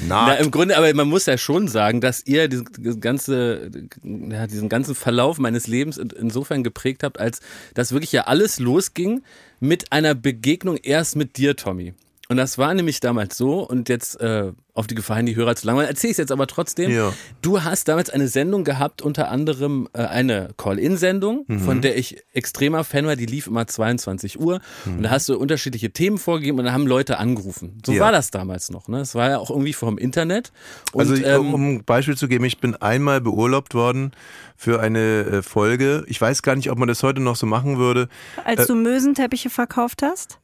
na, 0.08 0.36
Im 0.36 0.52
Grunde, 0.52 0.78
aber 0.78 0.94
man 0.94 1.10
muss 1.10 1.26
ja 1.26 1.38
schon 1.38 1.68
sagen, 1.68 2.02
dass 2.02 2.26
ihr 2.26 2.48
diesen, 2.48 3.02
ganze, 3.02 3.70
ja, 4.04 4.48
diesen 4.48 4.70
ganzen 4.70 4.96
Verlauf 4.96 5.38
meines 5.38 5.68
Lebens 5.68 5.98
insofern 5.98 6.64
geprägt 6.64 7.04
habt, 7.04 7.20
als 7.20 7.42
dass 7.74 7.92
wirklich 7.92 8.12
ja 8.12 8.24
alles 8.24 8.60
losging 8.60 9.22
mit 9.60 9.92
einer 9.92 10.16
Begegnung 10.16 10.78
erst 10.78 11.16
mit 11.16 11.38
dir, 11.38 11.56
Tommy. 11.56 11.94
Und 12.32 12.38
das 12.38 12.60
war 12.60 12.76
nämlich 12.76 13.00
damals 13.00 13.36
so, 13.38 13.68
und 13.68 13.90
jetzt 13.90 14.22
äh, 14.22 14.52
auf 14.76 14.86
die 14.86 14.94
Gefahr 14.94 15.18
hin, 15.18 15.26
die 15.26 15.36
Hörer 15.36 15.56
zu 15.56 15.66
langweilen, 15.66 15.90
erzähle 15.90 16.12
ich 16.12 16.14
es 16.14 16.18
jetzt 16.20 16.32
aber 16.32 16.46
trotzdem. 16.46 16.92
Ja. 16.92 17.12
Du 17.42 17.64
hast 17.64 17.88
damals 17.88 18.12
eine 18.12 18.28
Sendung 18.28 18.64
gehabt, 18.64 19.02
unter 19.02 19.30
anderem 19.30 19.90
äh, 19.94 20.04
eine 20.04 20.50
Call-In-Sendung, 20.56 21.46
mhm. 21.48 21.60
von 21.60 21.82
der 21.82 21.98
ich 21.98 22.24
extremer 22.34 22.84
Fan 22.84 23.08
war, 23.08 23.16
die 23.16 23.26
lief 23.26 23.48
immer 23.48 23.66
22 23.66 24.40
Uhr. 24.40 24.62
Mhm. 24.86 24.98
Und 24.98 25.04
da 25.04 25.10
hast 25.10 25.28
du 25.28 25.40
unterschiedliche 25.40 25.90
Themen 25.90 26.20
vorgegeben 26.20 26.60
und 26.60 26.66
da 26.66 26.72
haben 26.72 26.86
Leute 26.86 27.18
angerufen. 27.18 27.80
So 27.84 27.94
ja. 27.94 28.02
war 28.02 28.12
das 28.12 28.30
damals 28.30 28.70
noch. 28.70 28.88
Ne? 28.88 29.00
Es 29.00 29.16
war 29.16 29.32
ja 29.32 29.40
auch 29.40 29.50
irgendwie 29.50 29.74
vom 29.74 29.98
Internet. 29.98 30.52
Und, 30.94 31.10
also, 31.10 31.16
ähm, 31.16 31.52
um 31.52 31.68
ein 31.68 31.84
Beispiel 31.84 32.16
zu 32.16 32.28
geben, 32.28 32.46
ich 32.46 32.60
bin 32.60 32.76
einmal 32.76 33.22
beurlaubt 33.22 33.74
worden 33.74 34.12
für 34.56 34.80
eine 34.82 35.00
äh, 35.00 35.42
Folge. 35.42 36.06
Ich 36.08 36.22
weiß 36.22 36.44
gar 36.44 36.56
nicht, 36.56 36.70
ob 36.70 36.78
man 36.78 36.88
das 36.88 37.02
heute 37.02 37.22
noch 37.22 37.38
so 37.38 37.48
machen 37.48 37.80
würde. 37.80 38.08
Als 38.46 38.66
äh, 38.66 38.68
du 38.68 38.76
Mösenteppiche 38.76 39.50
verkauft 39.50 40.04
hast? 40.04 40.38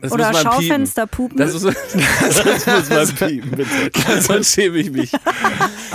Das 0.00 0.12
Oder 0.12 0.34
Schaufensterpupen. 0.34 1.38
Das, 1.38 1.52
muss, 1.52 1.62
das 2.64 2.90
muss 2.90 3.20
man 3.20 3.28
piepen, 3.28 3.50
bitte. 3.50 4.20
Sonst 4.20 4.54
schäme 4.54 4.78
ich 4.78 4.90
mich. 4.90 5.12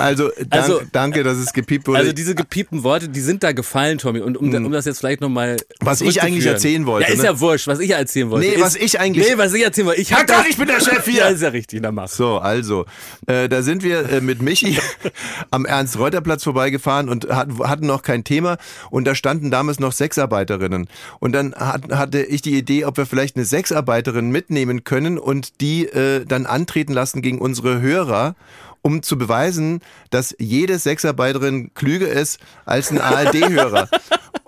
Also, 0.01 0.31
dank, 0.37 0.63
also, 0.63 0.81
danke, 0.91 1.23
dass 1.23 1.37
es 1.37 1.53
gepiept 1.53 1.87
wurde. 1.87 1.99
Also 1.99 2.13
diese 2.13 2.35
gepiepten 2.35 2.83
Worte, 2.83 3.07
die 3.07 3.19
sind 3.19 3.43
da 3.43 3.51
gefallen, 3.51 3.97
Tommy. 3.97 4.19
Und 4.19 4.37
um, 4.37 4.51
hm. 4.51 4.65
um 4.65 4.71
das 4.71 4.85
jetzt 4.85 4.99
vielleicht 4.99 5.21
nochmal 5.21 5.57
Was 5.79 6.01
ich 6.01 6.21
eigentlich 6.21 6.45
erzählen 6.45 6.85
wollte. 6.85 7.07
Ja, 7.07 7.13
ist 7.13 7.21
ne? 7.21 7.25
ja 7.25 7.39
wurscht, 7.39 7.67
was 7.67 7.79
ich 7.79 7.91
erzählen 7.91 8.29
wollte. 8.29 8.47
Nee, 8.47 8.55
ist, 8.55 8.61
was 8.61 8.75
ich 8.75 8.99
eigentlich... 8.99 9.27
Nee, 9.29 9.37
was 9.37 9.53
ich 9.53 9.63
erzählen 9.63 9.87
wollte. 9.87 10.01
Ich 10.01 10.09
ja, 10.09 10.23
Gott, 10.23 10.45
ich 10.49 10.57
bin 10.57 10.67
der 10.67 10.79
Chef 10.79 11.05
hier. 11.05 11.11
Ja, 11.21 11.27
ist 11.27 11.43
ja 11.43 11.49
richtig, 11.49 11.83
dann 11.83 11.93
mach. 11.93 12.07
So, 12.07 12.39
also, 12.39 12.85
äh, 13.27 13.47
da 13.47 13.61
sind 13.61 13.83
wir 13.83 14.09
äh, 14.09 14.21
mit 14.21 14.41
Michi 14.41 14.79
am 15.51 15.65
Ernst-Reuter-Platz 15.65 16.43
vorbeigefahren 16.43 17.09
und 17.09 17.29
hat, 17.29 17.49
hatten 17.59 17.85
noch 17.85 18.01
kein 18.01 18.23
Thema. 18.23 18.57
Und 18.89 19.05
da 19.05 19.13
standen 19.13 19.51
damals 19.51 19.79
noch 19.79 19.91
Sexarbeiterinnen. 19.91 20.87
Und 21.19 21.33
dann 21.33 21.53
hat, 21.53 21.91
hatte 21.91 22.23
ich 22.23 22.41
die 22.41 22.57
Idee, 22.57 22.85
ob 22.85 22.97
wir 22.97 23.05
vielleicht 23.05 23.35
eine 23.35 23.45
Sexarbeiterin 23.45 24.31
mitnehmen 24.31 24.83
können 24.83 25.19
und 25.19 25.61
die 25.61 25.85
äh, 25.85 26.25
dann 26.25 26.47
antreten 26.47 26.93
lassen 26.93 27.21
gegen 27.21 27.39
unsere 27.39 27.81
Hörer 27.81 28.35
um 28.81 29.03
zu 29.03 29.17
beweisen, 29.17 29.81
dass 30.09 30.35
jede 30.39 30.79
Sexarbeiterin 30.79 31.73
klüger 31.73 32.09
ist 32.09 32.39
als 32.65 32.91
ein 32.91 32.99
ARD-Hörer. 32.99 33.89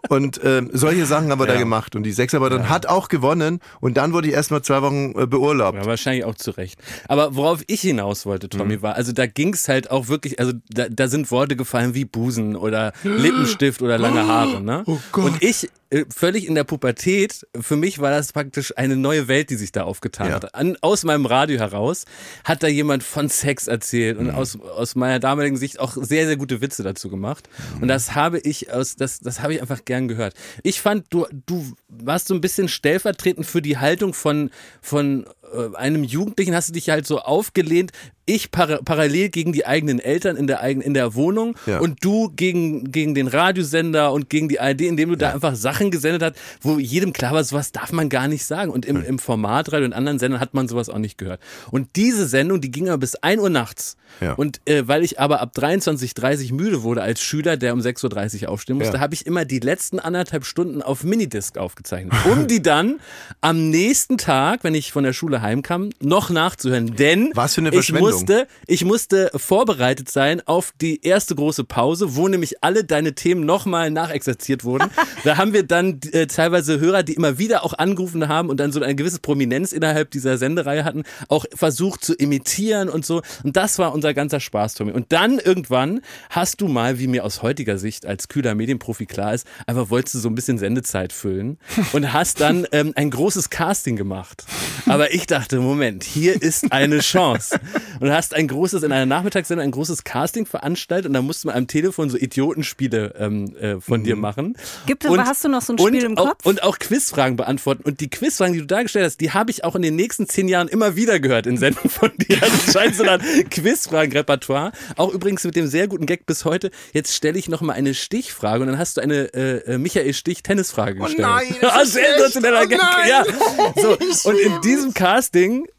Und 0.09 0.43
äh, 0.43 0.63
solche 0.73 1.05
Sachen 1.05 1.31
haben 1.31 1.39
wir 1.39 1.47
ja. 1.47 1.53
da 1.53 1.59
gemacht. 1.59 1.95
Und 1.95 2.03
die 2.03 2.11
Sexarbeiterin 2.11 2.63
ja. 2.63 2.69
hat 2.69 2.87
auch 2.87 3.07
gewonnen. 3.07 3.59
Und 3.79 3.95
dann 3.95 4.13
wurde 4.13 4.27
ich 4.27 4.33
erst 4.33 4.51
mal 4.51 4.61
zwei 4.61 4.81
Wochen 4.81 5.13
äh, 5.17 5.27
beurlaubt. 5.27 5.77
Ja, 5.77 5.85
wahrscheinlich 5.85 6.25
auch 6.25 6.35
zu 6.35 6.51
Recht. 6.51 6.79
Aber 7.07 7.35
worauf 7.35 7.63
ich 7.67 7.81
hinaus 7.81 8.25
wollte, 8.25 8.49
Tommy, 8.49 8.77
mhm. 8.77 8.81
war, 8.81 8.95
also 8.95 9.13
da 9.13 9.27
ging 9.27 9.53
es 9.53 9.67
halt 9.69 9.89
auch 9.91 10.09
wirklich, 10.09 10.39
also 10.39 10.53
da, 10.69 10.87
da 10.89 11.07
sind 11.07 11.31
Worte 11.31 11.55
gefallen 11.55 11.93
wie 11.93 12.05
Busen 12.05 12.55
oder 12.55 12.91
Lippenstift 13.03 13.81
oder 13.81 13.97
lange 13.97 14.27
Haare. 14.27 14.61
Ne? 14.61 14.83
Oh 14.85 14.97
Gott. 15.11 15.25
Und 15.25 15.43
ich 15.43 15.69
äh, 15.93 16.05
völlig 16.09 16.47
in 16.47 16.55
der 16.55 16.63
Pubertät, 16.63 17.45
für 17.59 17.75
mich 17.75 17.99
war 17.99 18.09
das 18.09 18.33
praktisch 18.33 18.75
eine 18.77 18.95
neue 18.95 19.27
Welt, 19.27 19.51
die 19.51 19.55
sich 19.55 19.71
da 19.71 19.83
aufgetan 19.83 20.29
ja. 20.29 20.35
hat. 20.35 20.55
An, 20.55 20.75
aus 20.81 21.03
meinem 21.03 21.27
Radio 21.27 21.59
heraus 21.59 22.05
hat 22.43 22.63
da 22.63 22.67
jemand 22.67 23.03
von 23.03 23.29
Sex 23.29 23.67
erzählt 23.67 24.17
und 24.17 24.27
mhm. 24.27 24.35
aus, 24.35 24.59
aus 24.59 24.95
meiner 24.95 25.19
damaligen 25.19 25.55
Sicht 25.55 25.79
auch 25.79 25.95
sehr, 25.95 26.25
sehr 26.25 26.35
gute 26.35 26.61
Witze 26.61 26.81
dazu 26.81 27.09
gemacht. 27.09 27.47
Mhm. 27.75 27.83
Und 27.83 27.87
das 27.89 28.15
habe 28.15 28.39
ich 28.39 28.73
aus, 28.73 28.95
das, 28.95 29.19
das 29.19 29.41
habe 29.41 29.53
ich 29.53 29.61
einfach 29.61 29.85
gern 29.93 30.07
gehört. 30.07 30.33
Ich 30.63 30.81
fand, 30.81 31.05
du, 31.11 31.27
du 31.45 31.73
warst 31.87 32.27
so 32.27 32.33
ein 32.33 32.41
bisschen 32.41 32.67
stellvertretend 32.67 33.45
für 33.45 33.61
die 33.61 33.77
Haltung 33.77 34.15
von, 34.15 34.49
von 34.81 35.27
einem 35.75 36.03
Jugendlichen 36.03 36.55
hast 36.55 36.69
du 36.69 36.73
dich 36.73 36.89
halt 36.89 37.05
so 37.05 37.19
aufgelehnt, 37.19 37.91
ich 38.25 38.51
par 38.51 38.79
parallel 38.83 39.29
gegen 39.29 39.51
die 39.51 39.65
eigenen 39.65 39.99
Eltern 39.99 40.37
in 40.37 40.47
der 40.47 40.61
eigenen 40.61 40.87
in 40.87 40.93
der 40.93 41.13
Wohnung 41.13 41.57
ja. 41.65 41.79
und 41.79 42.03
du 42.03 42.31
gegen 42.35 42.91
gegen 42.91 43.15
den 43.15 43.27
Radiosender 43.27 44.13
und 44.13 44.29
gegen 44.29 44.47
die 44.47 44.59
ARD, 44.59 44.81
indem 44.81 45.09
du 45.09 45.15
ja. 45.15 45.19
da 45.19 45.33
einfach 45.33 45.55
Sachen 45.55 45.91
gesendet 45.91 46.23
hast, 46.23 46.35
wo 46.61 46.79
jedem 46.79 47.11
klar 47.11 47.33
war, 47.33 47.43
sowas 47.43 47.73
darf 47.73 47.91
man 47.91 48.07
gar 48.07 48.27
nicht 48.27 48.45
sagen 48.45 48.71
und 48.71 48.85
im, 48.85 49.03
im 49.03 49.19
Formatradio 49.19 49.85
und 49.85 49.93
anderen 49.93 50.19
Sendern 50.19 50.39
hat 50.39 50.53
man 50.53 50.67
sowas 50.67 50.89
auch 50.89 50.99
nicht 50.99 51.17
gehört. 51.17 51.41
Und 51.71 51.95
diese 51.97 52.27
Sendung, 52.27 52.61
die 52.61 52.71
ging 52.71 52.87
aber 52.87 52.99
bis 52.99 53.15
1 53.15 53.41
Uhr 53.41 53.49
nachts. 53.49 53.97
Ja. 54.21 54.33
Und 54.33 54.61
äh, 54.65 54.87
weil 54.87 55.03
ich 55.03 55.19
aber 55.19 55.41
ab 55.41 55.53
23:30 55.57 56.53
müde 56.53 56.83
wurde 56.83 57.01
als 57.01 57.21
Schüler, 57.21 57.57
der 57.57 57.73
um 57.73 57.79
6:30 57.79 58.43
Uhr 58.43 58.49
aufstehen 58.49 58.77
musste, 58.77 58.99
habe 58.99 59.13
ich 59.15 59.25
immer 59.25 59.43
die 59.43 59.59
letzten 59.59 59.99
anderthalb 59.99 60.45
Stunden 60.45 60.81
auf 60.81 61.03
Minidisc 61.03 61.57
aufgezeichnet, 61.57 62.13
um 62.31 62.47
die 62.47 62.61
dann 62.61 62.99
am 63.41 63.69
nächsten 63.69 64.17
Tag, 64.17 64.63
wenn 64.63 64.75
ich 64.75 64.91
von 64.91 65.03
der 65.03 65.13
Schule 65.13 65.41
heimkam, 65.43 65.91
noch 65.99 66.31
nachzuhören, 66.31 66.95
denn 66.95 67.31
Was 67.35 67.53
für 67.53 67.61
eine 67.61 67.75
ich 67.75 67.91
muss 67.91 68.13
musste, 68.13 68.47
ich 68.67 68.85
musste 68.85 69.31
vorbereitet 69.35 70.09
sein 70.09 70.41
auf 70.45 70.73
die 70.81 71.03
erste 71.05 71.35
große 71.35 71.63
Pause, 71.63 72.15
wo 72.15 72.27
nämlich 72.27 72.63
alle 72.63 72.83
deine 72.83 73.13
Themen 73.13 73.45
nochmal 73.45 73.91
nachexerziert 73.91 74.63
wurden. 74.63 74.89
da 75.23 75.37
haben 75.37 75.53
wir 75.53 75.63
dann 75.63 75.99
äh, 76.11 76.27
teilweise 76.27 76.79
Hörer, 76.79 77.03
die 77.03 77.13
immer 77.13 77.37
wieder 77.37 77.63
auch 77.63 77.73
angerufen 77.73 78.27
haben 78.27 78.49
und 78.49 78.59
dann 78.59 78.71
so 78.71 78.81
eine 78.81 78.95
gewisse 78.95 79.19
Prominenz 79.19 79.71
innerhalb 79.71 80.11
dieser 80.11 80.37
Sendereihe 80.37 80.85
hatten, 80.85 81.03
auch 81.27 81.45
versucht 81.53 82.03
zu 82.03 82.13
imitieren 82.15 82.89
und 82.89 83.05
so. 83.05 83.21
Und 83.43 83.57
das 83.57 83.77
war 83.79 83.93
unser 83.93 84.13
ganzer 84.13 84.39
Spaß, 84.39 84.75
Tommy. 84.75 84.91
Und 84.91 85.11
dann 85.11 85.39
irgendwann 85.39 86.01
hast 86.29 86.61
du 86.61 86.67
mal, 86.67 86.99
wie 86.99 87.07
mir 87.07 87.25
aus 87.25 87.41
heutiger 87.41 87.77
Sicht 87.77 88.05
als 88.05 88.27
kühler 88.27 88.55
Medienprofi 88.55 89.05
klar 89.05 89.33
ist, 89.33 89.45
einfach 89.67 89.89
wolltest 89.89 90.15
du 90.15 90.19
so 90.19 90.29
ein 90.29 90.35
bisschen 90.35 90.57
Sendezeit 90.57 91.13
füllen 91.13 91.57
und 91.93 92.13
hast 92.13 92.39
dann 92.39 92.65
ähm, 92.71 92.93
ein 92.95 93.09
großes 93.09 93.49
Casting 93.49 93.95
gemacht. 93.95 94.45
Aber 94.85 95.13
ich 95.13 95.27
dachte, 95.33 95.59
Moment, 95.59 96.03
hier 96.03 96.41
ist 96.41 96.71
eine 96.71 96.99
Chance. 96.99 97.59
Und 97.99 98.11
hast 98.11 98.33
ein 98.35 98.47
großes, 98.47 98.83
in 98.83 98.91
einer 98.91 99.05
Nachmittagssendung 99.05 99.65
ein 99.65 99.71
großes 99.71 100.03
Casting 100.03 100.45
veranstaltet 100.45 101.07
und 101.07 101.13
da 101.13 101.21
musste 101.21 101.47
man 101.47 101.55
am 101.55 101.67
Telefon 101.67 102.09
so 102.09 102.17
Idiotenspiele 102.17 103.15
ähm, 103.17 103.55
äh, 103.57 103.81
von 103.81 104.03
dir 104.03 104.15
machen. 104.15 104.55
Gibt 104.85 105.05
es, 105.05 105.09
Und- 105.11 105.19
hast 105.25 105.43
du 105.43 105.49
noch 105.49 105.61
so 105.61 105.73
ein 105.73 105.79
Spiel 105.79 106.03
im 106.03 106.17
auch, 106.17 106.27
Kopf? 106.29 106.45
Und 106.45 106.61
auch 106.63 106.77
Quizfragen 106.79 107.35
beantworten. 107.35 107.83
Und 107.83 107.99
die 107.99 108.09
Quizfragen, 108.09 108.53
die 108.53 108.59
du 108.59 108.65
dargestellt 108.67 109.05
hast, 109.05 109.19
die 109.21 109.31
habe 109.31 109.49
ich 109.51 109.63
auch 109.63 109.75
in 109.75 109.81
den 109.81 109.95
nächsten 109.95 110.27
zehn 110.27 110.47
Jahren 110.47 110.67
immer 110.67 110.95
wieder 110.95 111.19
gehört 111.19 111.47
in 111.47 111.57
Sendungen 111.57 111.89
von 111.89 112.11
dir. 112.17 112.41
Also 112.41 112.55
es 112.67 112.73
scheint 112.73 112.95
so 112.95 113.03
ein 113.03 113.19
Quizfragen-Repertoire. 113.49 114.71
Auch 114.95 115.13
übrigens 115.13 115.43
mit 115.43 115.55
dem 115.55 115.67
sehr 115.67 115.87
guten 115.87 116.05
Gag 116.05 116.25
bis 116.25 116.45
heute. 116.45 116.71
Jetzt 116.93 117.13
stelle 117.15 117.37
ich 117.39 117.49
noch 117.49 117.61
mal 117.61 117.73
eine 117.73 117.93
Stichfrage 117.93 118.61
und 118.61 118.67
dann 118.67 118.77
hast 118.77 118.97
du 118.97 119.01
eine 119.01 119.33
äh, 119.33 119.73
äh, 119.73 119.77
Michael 119.77 120.13
Stich-Tennisfrage 120.13 120.95
gestellt. 120.99 121.19
nein, 121.21 121.55
das 121.61 121.83
ist 121.83 121.93
sensationeller 121.93 122.61
Oh 122.65 122.67
Gag. 122.67 122.77
nein. 122.79 123.09
Ja. 123.09 123.23
So, 123.75 123.97
und 124.29 124.37
in 124.39 124.61
diesem 124.61 124.93
Casting 124.93 125.12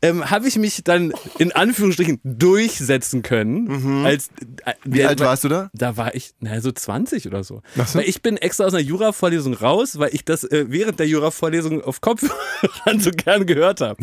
ähm, 0.03 0.31
habe 0.31 0.49
ich 0.49 0.57
mich 0.57 0.83
dann 0.85 1.13
in 1.39 1.53
Anführungsstrichen 1.53 2.21
durchsetzen 2.25 3.23
können. 3.23 4.05
Als, 4.05 4.29
äh, 4.65 4.75
Wie 4.85 5.05
alt 5.05 5.21
warst 5.21 5.45
du 5.45 5.49
da? 5.49 5.71
da 5.75 5.97
war 5.97 6.15
ich, 6.15 6.35
naja, 6.41 6.61
so 6.61 6.73
20 6.73 7.27
oder 7.27 7.45
so. 7.45 7.63
So. 7.75 7.99
Weil 7.99 8.09
ich 8.09 8.23
bin 8.23 8.37
extra 8.37 8.65
aus 8.65 8.75
einer 8.75 8.83
Jura-Vorlesung 8.83 9.55
raus, 9.55 9.99
weil 9.99 10.15
ich 10.15 10.25
das 10.25 10.45
äh, 10.45 10.67
während 10.69 10.99
der 10.99 11.09
Jura-Vorlesung 11.09 11.83
auf 11.83 12.01
Kopfhörern 12.01 12.99
so 13.01 13.11
gern 13.11 13.47
gehört 13.47 13.81
habe. 13.81 14.03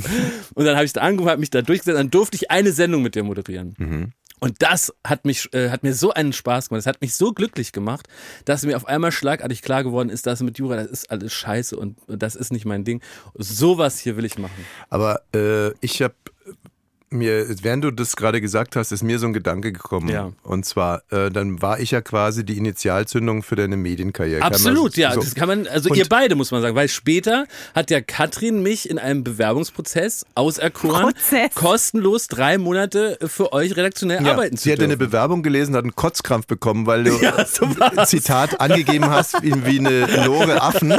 Und 0.54 0.66
dann 0.66 0.76
habe 0.76 0.86
ich 0.86 0.94
da 0.94 1.02
angerufen, 1.02 1.32
habe 1.32 1.40
mich 1.40 1.50
da 1.50 1.62
durchgesetzt, 1.62 1.98
dann 1.98 2.12
durfte 2.12 2.36
ich 2.36 2.52
eine 2.52 2.72
Sendung 2.72 3.02
mit 3.02 3.16
dir 3.16 3.24
moderieren. 3.24 3.76
Mhm. 3.78 4.12
Und 4.44 4.56
das 4.60 4.92
hat 5.06 5.24
mich, 5.24 5.54
äh, 5.54 5.70
hat 5.70 5.84
mir 5.84 5.94
so 5.94 6.12
einen 6.12 6.34
Spaß 6.34 6.70
gemacht. 6.70 6.80
Das 6.80 6.88
hat 6.88 7.00
mich 7.00 7.14
so 7.14 7.32
glücklich 7.32 7.72
gemacht, 7.72 8.08
dass 8.46 8.64
mir 8.64 8.76
auf 8.76 8.88
einmal 8.88 9.12
schlagartig 9.12 9.62
klar 9.62 9.84
geworden 9.84 10.10
ist, 10.10 10.26
dass 10.26 10.42
mit 10.42 10.58
Jura, 10.58 10.78
das 10.78 10.88
ist 10.88 11.12
alles 11.12 11.32
scheiße 11.32 11.78
und 11.78 11.98
das 12.08 12.36
ist 12.36 12.52
nicht 12.52 12.66
mein 12.66 12.84
Ding. 12.84 13.02
Sowas 13.36 14.00
hier 14.00 14.18
will 14.18 14.26
ich 14.26 14.40
machen. 14.40 14.66
Aber 14.90 15.22
äh, 15.36 15.70
ich 15.82 16.02
habe 16.02 16.16
mir, 17.12 17.46
während 17.62 17.84
du 17.84 17.92
das 17.92 18.16
gerade 18.16 18.40
gesagt 18.42 18.76
hast, 18.76 18.92
ist 18.92 19.04
mir 19.04 19.20
so 19.20 19.28
ein 19.28 19.34
Gedanke 19.34 19.72
gekommen. 19.74 20.08
Ja. 20.10 20.32
Und 20.44 20.66
zwar, 20.66 21.04
äh, 21.12 21.30
dann 21.30 21.62
war 21.62 21.80
ich 21.80 21.92
ja 21.92 22.02
quasi 22.02 22.46
die 22.46 22.58
Initialzündung 22.58 23.44
für 23.44 23.56
deine 23.56 23.76
Medienkarriere. 23.78 24.42
Absolut, 24.42 24.96
so- 24.96 25.02
ja. 25.02 25.14
so- 25.14 25.20
Das 25.22 25.36
kann 25.36 25.48
man, 25.50 25.68
also 25.68 25.90
Und- 25.90 25.98
ihr 25.98 26.06
beide 26.08 26.36
muss 26.36 26.52
man 26.52 26.62
sagen, 26.62 26.76
weil 26.76 26.88
später 26.88 27.46
hat 27.76 27.92
ja 27.92 28.00
Katrin 28.02 28.64
mich 28.64 28.90
in 28.90 28.98
einem 28.98 29.24
Bewerbungsprozess 29.24 30.26
auserkoren, 30.36 31.14
Prozess. 31.14 31.54
kostenlos 31.54 32.28
drei 32.28 32.58
Monate 32.58 33.18
für 33.28 33.52
euch 33.54 33.76
redaktionell 33.76 34.24
Ja, 34.26 34.32
arbeiten 34.32 34.56
zu 34.58 34.64
sie 34.64 34.72
hat 34.72 34.80
eine 34.80 34.98
Bewerbung 34.98 35.44
gelesen, 35.44 35.76
hat 35.76 35.84
einen 35.84 35.96
Kotzkrampf 35.96 36.48
bekommen, 36.48 36.86
weil 36.86 37.04
du 37.04 37.12
Ja, 37.22 37.46
so. 37.46 37.68
Zitat 38.06 38.62
angegeben 38.62 39.10
hast 39.10 39.42
wie, 39.44 39.54
wie 39.66 39.80
eine 39.80 40.26
Lore 40.26 40.62
Affen 40.62 40.94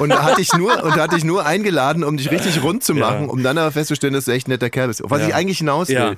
und 0.00 0.08
da 0.10 0.22
hatte 0.22 0.40
ich 0.40 0.52
nur 0.54 0.82
und 0.84 0.96
da 0.96 1.02
hatte 1.02 1.16
ich 1.16 1.24
nur 1.24 1.44
eingeladen, 1.44 2.04
um 2.04 2.16
dich 2.16 2.30
richtig 2.30 2.62
rund 2.62 2.84
zu 2.84 2.94
machen, 2.94 3.24
Ja. 3.24 3.28
um 3.30 3.42
dann 3.42 3.58
aber 3.58 3.72
festzustellen, 3.72 4.14
dass 4.14 4.26
du 4.26 4.32
echt 4.32 4.46
ein 4.46 4.52
netter 4.52 4.70
Kerl 4.70 4.88
bist. 4.88 5.02
Was 5.04 5.20
Ja. 5.22 5.28
ich 5.28 5.34
eigentlich 5.34 5.47
hinaus 5.56 5.88
will. 5.88 5.94
Ja. 5.94 6.14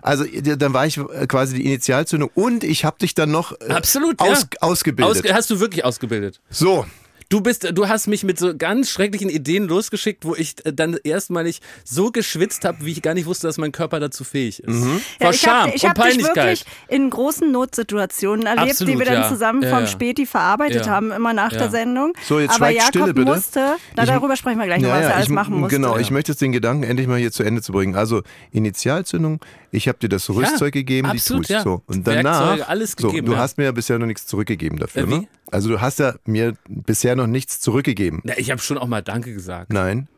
Also 0.00 0.24
dann 0.24 0.72
war 0.72 0.86
ich 0.86 0.96
äh, 0.96 1.26
quasi 1.26 1.56
die 1.56 1.66
Initialzündung 1.66 2.30
und 2.34 2.64
ich 2.64 2.86
habe 2.86 2.96
dich 2.98 3.14
dann 3.14 3.30
noch 3.30 3.52
äh, 3.60 3.72
Absolut, 3.72 4.18
aus, 4.20 4.46
ja. 4.52 4.60
ausgebildet. 4.62 5.16
Ausge 5.16 5.34
hast 5.34 5.50
du 5.50 5.60
wirklich 5.60 5.84
ausgebildet? 5.84 6.40
so, 6.48 6.86
Du 7.32 7.40
bist, 7.40 7.64
du 7.76 7.88
hast 7.88 8.08
mich 8.08 8.24
mit 8.24 8.40
so 8.40 8.56
ganz 8.56 8.90
schrecklichen 8.90 9.30
Ideen 9.30 9.68
losgeschickt, 9.68 10.24
wo 10.24 10.34
ich 10.34 10.56
äh, 10.66 10.72
dann 10.72 10.98
erstmalig 11.04 11.60
so 11.84 12.10
geschwitzt 12.10 12.64
habe, 12.64 12.84
wie 12.84 12.90
ich 12.90 13.02
gar 13.02 13.14
nicht 13.14 13.26
wusste, 13.26 13.46
dass 13.46 13.56
mein 13.56 13.70
Körper 13.70 14.00
dazu 14.00 14.24
fähig 14.24 14.64
ist. 14.64 14.66
Mhm. 14.68 15.00
Vor 15.00 15.00
Ja, 15.20 15.30
ich 15.30 15.40
Scham 15.40 15.54
habe 15.66 15.72
ich 15.76 15.82
und 15.84 15.88
hab 15.90 15.94
dich 15.94 16.04
Peinlichkeit. 16.04 16.36
wirklich 16.36 16.64
in 16.88 17.08
großen 17.08 17.52
Notsituationen 17.52 18.46
erlebt, 18.46 18.72
Absolut, 18.72 18.94
die 18.94 18.98
wir 18.98 19.06
dann 19.06 19.22
ja. 19.22 19.28
zusammen 19.28 19.62
vom 19.62 19.70
ja. 19.82 19.86
Späti 19.86 20.26
verarbeitet 20.26 20.86
Ja. 20.86 20.90
haben, 20.92 21.12
immer 21.12 21.32
nach 21.32 21.52
Ja. 21.52 21.58
der 21.58 21.70
Sendung. 21.70 22.14
So, 22.26 22.40
jetzt 22.40 22.56
Aber 22.56 22.70
Jakob 22.70 22.88
Stille, 22.88 23.14
bitte. 23.14 23.32
musste, 23.32 23.76
na, 23.94 24.06
darüber 24.06 24.34
sprechen 24.34 24.58
wir 24.58 24.66
gleich 24.66 24.82
noch, 24.82 24.90
was 24.90 25.04
er 25.04 25.14
alles 25.14 25.26
ich, 25.28 25.32
machen 25.32 25.54
musste. 25.60 25.76
Genau, 25.76 25.94
Ja. 25.94 26.00
ich 26.00 26.10
möchte 26.10 26.32
jetzt 26.32 26.42
den 26.42 26.50
Gedanken 26.50 26.82
endlich 26.82 27.06
mal 27.06 27.18
hier 27.20 27.30
zu 27.30 27.44
Ende 27.44 27.62
zu 27.62 27.70
bringen. 27.70 27.94
Also 27.94 28.22
Initialzündung, 28.50 29.38
ich 29.72 29.88
habe 29.88 29.98
dir 29.98 30.08
das 30.08 30.28
Rüstzeug 30.30 30.72
gegeben, 30.72 31.08
absolut, 31.08 31.48
die 31.48 31.48
tust 31.48 31.50
ja. 31.50 31.62
so. 31.62 31.82
Und 31.86 32.06
danach, 32.06 32.40
Werkzeuge, 32.40 32.68
alles 32.68 32.94
so, 32.98 33.08
gegeben, 33.08 33.26
du 33.26 33.32
ja. 33.34 33.38
hast 33.38 33.58
mir 33.58 33.64
ja 33.64 33.72
bisher 33.72 33.98
noch 33.98 34.06
nichts 34.06 34.26
zurückgegeben 34.26 34.78
dafür, 34.78 35.02
Äh, 35.02 35.06
ne? 35.06 35.28
Also 35.50 35.68
du 35.68 35.80
hast 35.80 35.98
ja 35.98 36.14
mir 36.24 36.54
bisher 36.68 37.16
noch 37.16 37.26
nichts 37.26 37.60
zurückgegeben. 37.60 38.20
Na, 38.24 38.36
ich 38.36 38.50
habe 38.50 38.60
schon 38.60 38.78
auch 38.78 38.86
mal 38.86 39.02
Danke 39.02 39.32
gesagt. 39.32 39.72
Nein. 39.72 40.08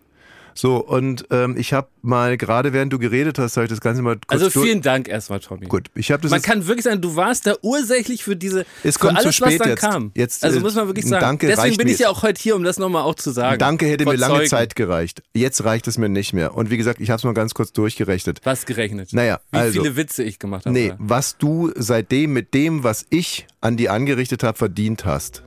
So, 0.55 0.77
und 0.77 1.27
ähm, 1.31 1.57
ich 1.57 1.73
habe 1.73 1.89
mal, 2.03 2.37
gerade 2.37 2.73
während 2.73 2.93
du 2.93 2.99
geredet 2.99 3.39
hast, 3.39 3.57
habe 3.57 3.65
ich 3.65 3.71
das 3.71 3.81
Ganze 3.81 4.03
mal 4.03 4.17
kurz 4.17 4.43
Also 4.43 4.51
vielen 4.51 4.83
Dank 4.83 5.09
erstmal, 5.09 5.41
Tommy. 5.41 5.67
Gut, 5.67 5.89
ich 5.95 6.11
habe 6.11 6.23
das 6.23 6.31
Man 6.31 6.43
kann 6.43 6.67
wirklich 6.67 6.85
sagen, 6.85 7.01
du 7.01 7.17
warst 7.17 7.47
da 7.47 7.55
ursächlich 7.63 8.25
für 8.25 8.37
diese, 8.37 8.67
Es 8.83 8.99
kommt 8.99 9.13
zu 9.19 9.25
alles, 9.25 9.41
was 9.41 9.49
spät 9.49 9.61
dann 9.61 9.69
jetzt. 9.71 9.81
kam. 9.81 10.13
Jetzt, 10.15 10.45
also 10.45 10.59
äh, 10.59 10.63
muss 10.63 10.75
man 10.75 10.87
wirklich 10.87 11.07
sagen. 11.07 11.23
Danke 11.23 11.47
Deswegen 11.47 11.77
bin 11.77 11.89
ich 11.89 11.99
ja 11.99 12.09
auch 12.11 12.23
heute 12.23 12.41
hier, 12.41 12.57
um 12.57 12.65
das 12.65 12.79
nochmal 12.79 13.03
auch 13.03 13.15
zu 13.15 13.31
sagen. 13.31 13.59
Danke 13.59 13.87
hätte 13.87 14.05
mir 14.05 14.17
lange. 14.17 14.45
Zeit 14.45 14.77
gereicht. 14.77 15.23
Jetzt 15.35 15.65
reicht 15.65 15.87
es 15.89 15.99
mir 15.99 16.09
nicht 16.09 16.33
mehr. 16.33 16.55
Und 16.55 16.71
wie 16.71 16.77
gesagt, 16.77 17.01
ich 17.01 17.11
habe 17.11 17.19
es 17.19 17.25
mal 17.25 17.35
ganz 17.35 17.55
kurz 17.55 17.73
durchgerechnet. 17.73 18.41
Was 18.45 18.67
gerechnet? 18.67 19.13
Naja, 19.13 19.41
Wie 19.51 19.59
also- 19.59 19.83
viele 19.83 19.97
Witze 19.97 20.23
ich 20.23 20.39
gemacht 20.39 20.67
habe. 20.67 20.75
Nee, 20.75 20.89
oder? 20.89 20.97
was 20.99 21.39
du 21.39 21.71
seitdem 21.77 22.33
mit 22.33 22.55
dem, 22.55 22.83
was 22.85 23.07
ich 23.11 23.47
an 23.61 23.77
die 23.77 23.89
angerichtet 23.89 24.43
habe, 24.43 24.59
verdient 24.59 25.05
hast. 25.05 25.43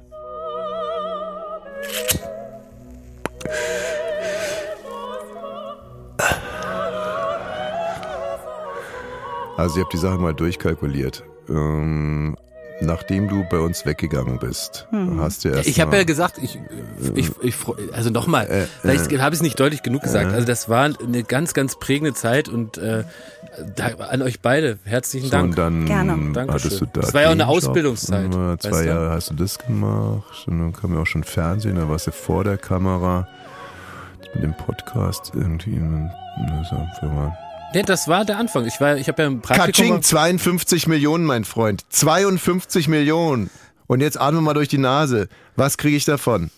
Also 9.58 9.78
ich 9.78 9.82
habe 9.84 9.92
die 9.92 9.98
Sache 9.98 10.18
mal 10.18 10.34
durchkalkuliert. 10.34 11.24
Ähm, 11.50 12.36
nachdem 12.82 13.30
du 13.30 13.46
bei 13.50 13.60
uns 13.60 13.86
weggegangen 13.86 14.38
bist, 14.40 14.88
hast 15.18 15.46
du 15.46 15.50
erst 15.50 15.70
Ich 15.70 15.80
habe 15.80 15.92
mal- 15.92 15.98
ja 16.00 16.04
gesagt, 16.04 16.40
ich, 16.42 16.60
ich, 17.16 17.32
ich 17.42 17.56
freu- 17.56 17.76
also 17.94 18.10
nochmal, 18.10 18.48
Äh, 18.48 18.66
vielleicht 18.82 19.18
habe 19.20 19.34
ich 19.34 19.40
es 19.40 19.42
nicht 19.44 19.58
deutlich 19.60 19.82
genug 19.84 20.04
gesagt. 20.04 20.34
Also 20.34 20.46
das 20.46 20.68
war 20.68 20.84
eine 20.86 21.24
ganz, 21.24 21.54
ganz 21.54 21.80
prägende 21.80 22.14
Zeit 22.14 22.50
und 22.50 22.78
äh, 22.78 23.04
da, 23.78 23.86
an 24.10 24.22
euch 24.22 24.42
beide 24.42 24.78
herzlichen 24.84 25.28
So, 25.28 25.32
Dank. 25.32 25.50
und 25.52 25.58
dann 25.58 25.86
Gerne. 25.86 26.12
hattest 26.12 26.26
du 26.28 26.34
Dankeschön. 26.34 26.90
da 26.94 27.02
Das 27.02 27.14
war 27.14 27.22
ja 27.22 27.28
auch 27.28 27.32
eine. 27.32 27.48
Ausbildungszeit, 27.48 28.26
Äh, 28.26 28.30
Zwei 28.32 28.72
weißt 28.72 28.82
du? 28.82 28.88
Jahre 28.88 29.10
hast 29.12 29.30
du 29.30 29.34
das 29.36 29.58
gemacht. 29.60 30.44
Und 30.48 30.60
dann 30.60 30.74
kam 30.74 30.94
ja 30.94 31.00
auch 31.02 31.06
schon 31.08 31.24
Fernsehen, 31.24 31.78
da 31.78 31.88
warst 31.88 32.08
du 32.08 32.12
vor 32.12 32.44
der 32.44 32.58
Kamera. 32.58 33.28
Mit 34.34 34.44
dem 34.44 34.58
Podcast 34.58 35.32
irgendwie. 35.34 35.80
Das 36.50 36.68
ist 36.68 36.74
einfach 36.74 37.32
Nee, 37.74 37.84
das 37.84 38.08
war 38.08 38.24
der 38.24 38.38
Anfang. 38.38 38.66
Ich 38.66 38.80
war, 38.80 38.96
ich 38.98 39.08
habe 39.10 39.22
ja 39.24 39.30
ein 39.30 39.42
Praktikum. 39.42 39.66
Katsching, 39.66 40.02
52 40.02 40.88
Millionen, 40.88 41.26
mein 41.26 41.44
Freund. 41.44 41.84
52 41.90 42.88
Millionen. 42.88 43.50
Und 43.88 44.02
jetzt 44.02 44.20
atmen 44.20 44.38
wir 44.42 44.46
mal 44.46 44.54
durch 44.54 44.70
die 44.70 44.78
Nase. 44.78 45.28
Was 45.56 45.78
kriege 45.78 45.98
ich 45.98 46.06
davon? 46.06 46.52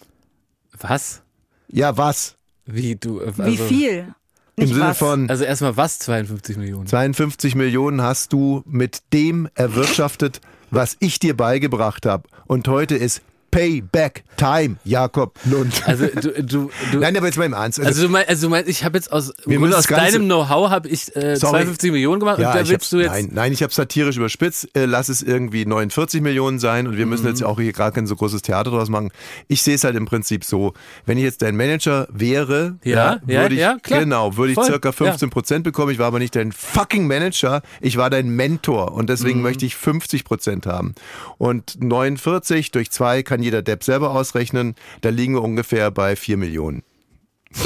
Was? 0.80 1.22
Ja, 1.70 1.98
was? 1.98 2.36
Wie 2.66 2.96
du? 2.96 3.20
Also, 3.22 3.46
Wie 3.46 3.58
viel? 3.58 4.14
Im 4.56 4.64
Nicht 4.64 4.74
Sinne 4.74 4.88
was. 4.90 4.98
von 4.98 5.30
Also 5.30 5.44
erstmal 5.44 5.78
was? 5.78 6.00
52 6.00 6.58
Millionen. 6.58 6.88
52 6.88 7.56
Millionen 7.56 8.02
hast 8.02 8.34
du 8.34 8.64
mit 8.66 9.02
dem 9.14 9.50
erwirtschaftet, 9.56 10.42
was 10.72 10.98
ich 11.00 11.20
dir 11.20 11.36
beigebracht 11.36 12.06
habe. 12.06 12.28
Und 12.46 12.68
heute 12.68 12.96
ist 12.96 13.22
Payback 13.52 14.24
Time, 14.38 14.76
Jakob 14.84 15.40
Lund. 15.46 15.82
Also 15.88 16.06
du, 16.08 16.44
du, 16.44 16.70
du 16.92 17.00
Nein, 17.00 17.18
aber 17.18 17.26
jetzt 17.28 17.38
mal 17.38 17.46
im 17.46 17.54
Ernst. 17.54 17.80
also 17.80 18.04
du 18.04 18.10
meinst, 18.10 18.30
also 18.30 18.48
du 18.48 18.52
meinst, 18.52 18.70
ich 18.70 18.84
habe 18.84 18.98
jetzt 18.98 19.12
aus, 19.12 19.32
aus 19.32 19.88
deinem 19.88 20.26
Know-how 20.26 20.70
habe 20.70 20.88
ich 20.90 21.16
äh, 21.16 21.36
Sorry. 21.36 21.64
52 21.64 21.92
Millionen 21.92 22.20
gemacht 22.20 22.40
ja, 22.40 22.52
und 22.52 22.58
da 22.60 22.68
willst 22.70 22.92
du 22.94 23.00
jetzt 23.00 23.10
nein, 23.12 23.30
nein, 23.34 23.54
ich 23.54 23.64
habe 23.64 23.74
satirisch 23.74 24.18
überspitzt. 24.18 24.70
Äh, 24.76 24.86
lass 24.86 25.10
es 25.10 25.24
irgendwie 25.24 25.66
49 25.66 26.22
Millionen 26.22 26.60
sein 26.60 26.88
und 26.88 26.98
wir 26.98 27.06
müssen 27.06 27.24
Mhm. 27.24 27.30
jetzt 27.30 27.44
auch 27.44 27.60
hier 27.60 27.74
gerade 27.74 27.94
kein 27.96 28.06
so 28.06 28.16
großes 28.16 28.42
Theater 28.44 28.70
draus 28.72 28.90
machen. 28.90 29.10
Ich 29.48 29.64
sehe 29.64 29.76
es 29.76 29.84
halt 29.84 29.96
im 29.96 30.06
Prinzip 30.06 30.44
so, 30.44 30.74
wenn 31.06 31.18
ich 31.18 31.24
jetzt 31.24 31.42
dein 31.42 31.56
Manager 31.58 32.08
wäre, 32.12 32.76
Ja, 32.84 33.20
ja, 33.26 33.42
würde 33.42 33.56
ich, 33.56 33.62
ja, 33.62 33.78
klar. 33.82 34.02
genau, 34.02 34.38
würde 34.38 34.52
ich 34.52 34.56
Voll, 34.56 34.66
circa 34.66 34.92
15 34.92 35.30
Prozent 35.32 35.64
bekommen. 35.64 35.92
Ich 35.92 36.00
war 36.00 36.08
aber 36.08 36.20
nicht 36.20 36.36
dein 36.36 36.52
fucking 36.52 37.08
Manager, 37.08 37.62
ich 37.82 37.98
war 37.98 38.10
dein 38.10 38.30
Mentor 38.30 38.92
und 38.94 39.04
Mhm. 39.04 39.08
deswegen 39.08 39.42
möchte 39.42 39.66
ich 39.66 39.76
50 39.76 40.26
Prozent 40.26 40.66
haben. 40.68 40.94
Und 41.40 41.82
49 41.82 42.72
durch 42.72 42.92
zwei 42.92 43.24
kann 43.24 43.37
jeder 43.44 43.62
Depp 43.62 43.84
selber 43.84 44.12
ausrechnen. 44.12 44.76
Da 45.02 45.10
liegen 45.10 45.34
wir 45.34 45.44
ungefähr 45.44 45.92
bei 45.92 46.16
4 46.16 46.38
Millionen. 46.38 46.84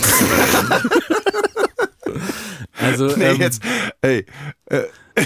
also 2.79 3.07
Nee, 3.15 3.25
ähm, 3.25 3.39
jetzt, 3.41 3.61
ey, 4.01 4.25
äh, 4.65 4.81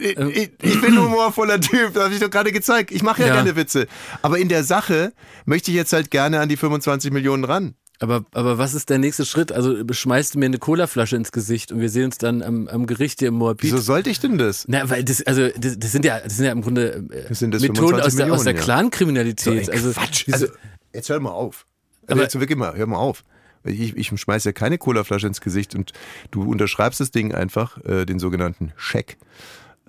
ich, 0.00 0.50
ich 0.62 0.80
bin 0.80 0.94
ein 0.96 1.02
humorvoller 1.02 1.60
Typ, 1.60 1.92
das 1.94 2.04
habe 2.04 2.14
ich 2.14 2.20
doch 2.20 2.30
gerade 2.30 2.52
gezeigt. 2.52 2.90
Ich 2.90 3.02
mache 3.02 3.22
ja, 3.22 3.28
Ja. 3.28 3.34
gerne 3.34 3.54
Witze. 3.56 3.86
Aber 4.22 4.38
in 4.38 4.48
der 4.48 4.64
Sache 4.64 5.12
möchte 5.44 5.70
ich 5.70 5.76
jetzt 5.76 5.92
halt 5.92 6.10
gerne 6.10 6.40
an 6.40 6.48
die 6.48 6.56
25 6.56 7.12
Millionen 7.12 7.44
ran. 7.44 7.74
Aber, 7.98 8.24
aber 8.32 8.58
was 8.58 8.74
ist 8.74 8.90
der 8.90 8.98
nächste 8.98 9.24
Schritt? 9.24 9.52
Also 9.52 9.76
schmeißt 9.90 10.34
du 10.34 10.38
mir 10.38 10.46
eine 10.46 10.58
Colaflasche 10.58 11.16
ins 11.16 11.32
Gesicht 11.32 11.72
und 11.72 11.80
wir 11.80 11.88
sehen 11.88 12.06
uns 12.06 12.18
dann 12.18 12.42
am, 12.42 12.68
am 12.68 12.86
Gericht 12.86 13.20
hier 13.20 13.28
im 13.28 13.34
Moabit. 13.34 13.62
Wieso 13.62 13.78
sollte 13.78 14.10
ich 14.10 14.20
denn 14.20 14.36
das? 14.36 14.66
Na, 14.68 14.88
weil 14.90 15.02
das, 15.02 15.22
also 15.26 15.48
das, 15.56 15.78
das 15.78 15.92
sind 15.92 16.04
ja, 16.04 16.20
das 16.20 16.36
sind 16.36 16.44
ja 16.44 16.52
im 16.52 16.62
Grunde 16.62 17.06
äh, 17.10 17.30
Methoden 17.30 17.58
25 17.58 18.04
aus 18.04 18.16
der, 18.16 18.32
aus 18.32 18.44
der 18.44 18.54
ja. 18.54 18.60
Clankriminalität. 18.60 19.68
Ey, 19.68 19.74
also, 19.74 19.92
Quatsch. 19.92 20.26
Also, 20.30 20.46
jetzt 20.92 21.08
hör 21.08 21.20
mal 21.20 21.30
auf. 21.30 21.66
Also 22.02 22.12
Aber- 22.12 22.22
jetzt 22.22 22.38
wirklich 22.38 22.58
mal, 22.58 22.76
hör 22.76 22.86
mal 22.86 22.98
auf. 22.98 23.24
Ich, 23.64 23.96
ich 23.96 24.08
schmeiß 24.08 24.44
ja 24.44 24.52
keine 24.52 24.78
Colaflasche 24.78 25.26
ins 25.26 25.40
Gesicht 25.40 25.74
und 25.74 25.92
du 26.30 26.42
unterschreibst 26.48 27.00
das 27.00 27.10
Ding 27.10 27.34
einfach, 27.34 27.82
äh, 27.84 28.04
den 28.04 28.18
sogenannten 28.18 28.72
Scheck. 28.76 29.16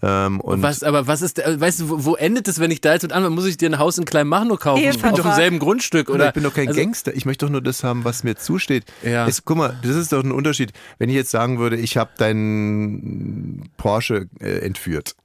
Ähm, 0.04 0.40
und 0.42 0.62
was, 0.62 0.84
aber 0.84 1.08
was 1.08 1.24
ist, 1.24 1.38
der- 1.38 1.60
weißt 1.60 1.80
du, 1.80 2.06
wo, 2.06 2.16
endet 2.16 2.48
es, 2.48 2.60
wenn 2.60 2.70
ich 2.70 2.82
da 2.82 2.94
jetzt 2.94 3.02
mit 3.02 3.14
anfange? 3.14 3.34
Muss 3.36 3.46
ich 3.48 3.58
dir 3.58 3.68
ein 3.70 3.80
Haus 3.80 3.98
in 3.98 4.06
Kleinmachnow 4.06 4.60
kaufen? 4.60 4.84
Ehevertrag. 4.84 5.14
Auf 5.14 5.22
demselben 5.22 5.58
Grundstück? 5.58 6.10
Oder 6.10 6.16
Oder? 6.16 6.28
ich 6.28 6.34
bin 6.34 6.44
doch 6.44 6.54
kein 6.54 6.68
also, 6.68 6.80
Gangster. 6.80 7.16
Ich 7.16 7.26
möchte 7.26 7.46
doch 7.46 7.52
nur 7.52 7.62
das 7.62 7.84
haben, 7.84 8.04
was 8.06 8.24
mir 8.24 8.36
zusteht. 8.36 8.86
Ja. 9.04 9.28
Es, 9.28 9.44
guck 9.44 9.58
mal, 9.58 9.76
das 9.82 9.96
ist 9.96 10.14
doch 10.14 10.24
ein 10.24 10.32
Unterschied. 10.32 10.72
Wenn 11.00 11.10
ich 11.10 11.16
jetzt 11.16 11.32
sagen 11.32 11.58
würde, 11.58 11.78
ich 11.78 11.98
habe 11.98 12.12
deinen 12.18 13.70
Porsche 13.78 14.28
äh, 14.40 14.60
entführt. 14.60 15.16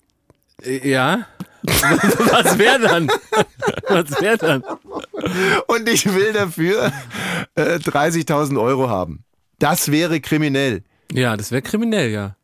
äh, 0.65 0.89
Ja. 0.89 1.27
was 1.65 2.59
wäre 2.59 2.81
dann? 2.81 3.09
was 3.89 4.11
wäre 4.21 4.37
dann? 4.37 4.65
Und 5.69 5.89
ich 5.89 6.13
will 6.13 6.33
dafür 6.33 6.93
äh, 7.55 7.77
30.000 7.77 8.61
Euro 8.61 8.89
haben. 8.89 9.23
Das 9.61 9.93
wäre 9.93 10.21
kriminell. 10.21 10.83
Ja, 11.13 11.37
das 11.37 11.53
wäre 11.53 11.63
kriminell, 11.63 12.11
ja. 12.11 12.35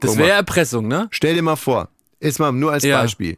Das 0.00 0.16
wäre 0.18 0.30
Erpressung, 0.32 0.88
ne? 0.88 1.08
Stell 1.10 1.34
dir 1.34 1.42
mal 1.42 1.56
vor, 1.56 1.88
ist 2.18 2.38
mal 2.38 2.52
nur 2.52 2.72
als 2.72 2.84
Ja. 2.84 3.00
Beispiel. 3.02 3.36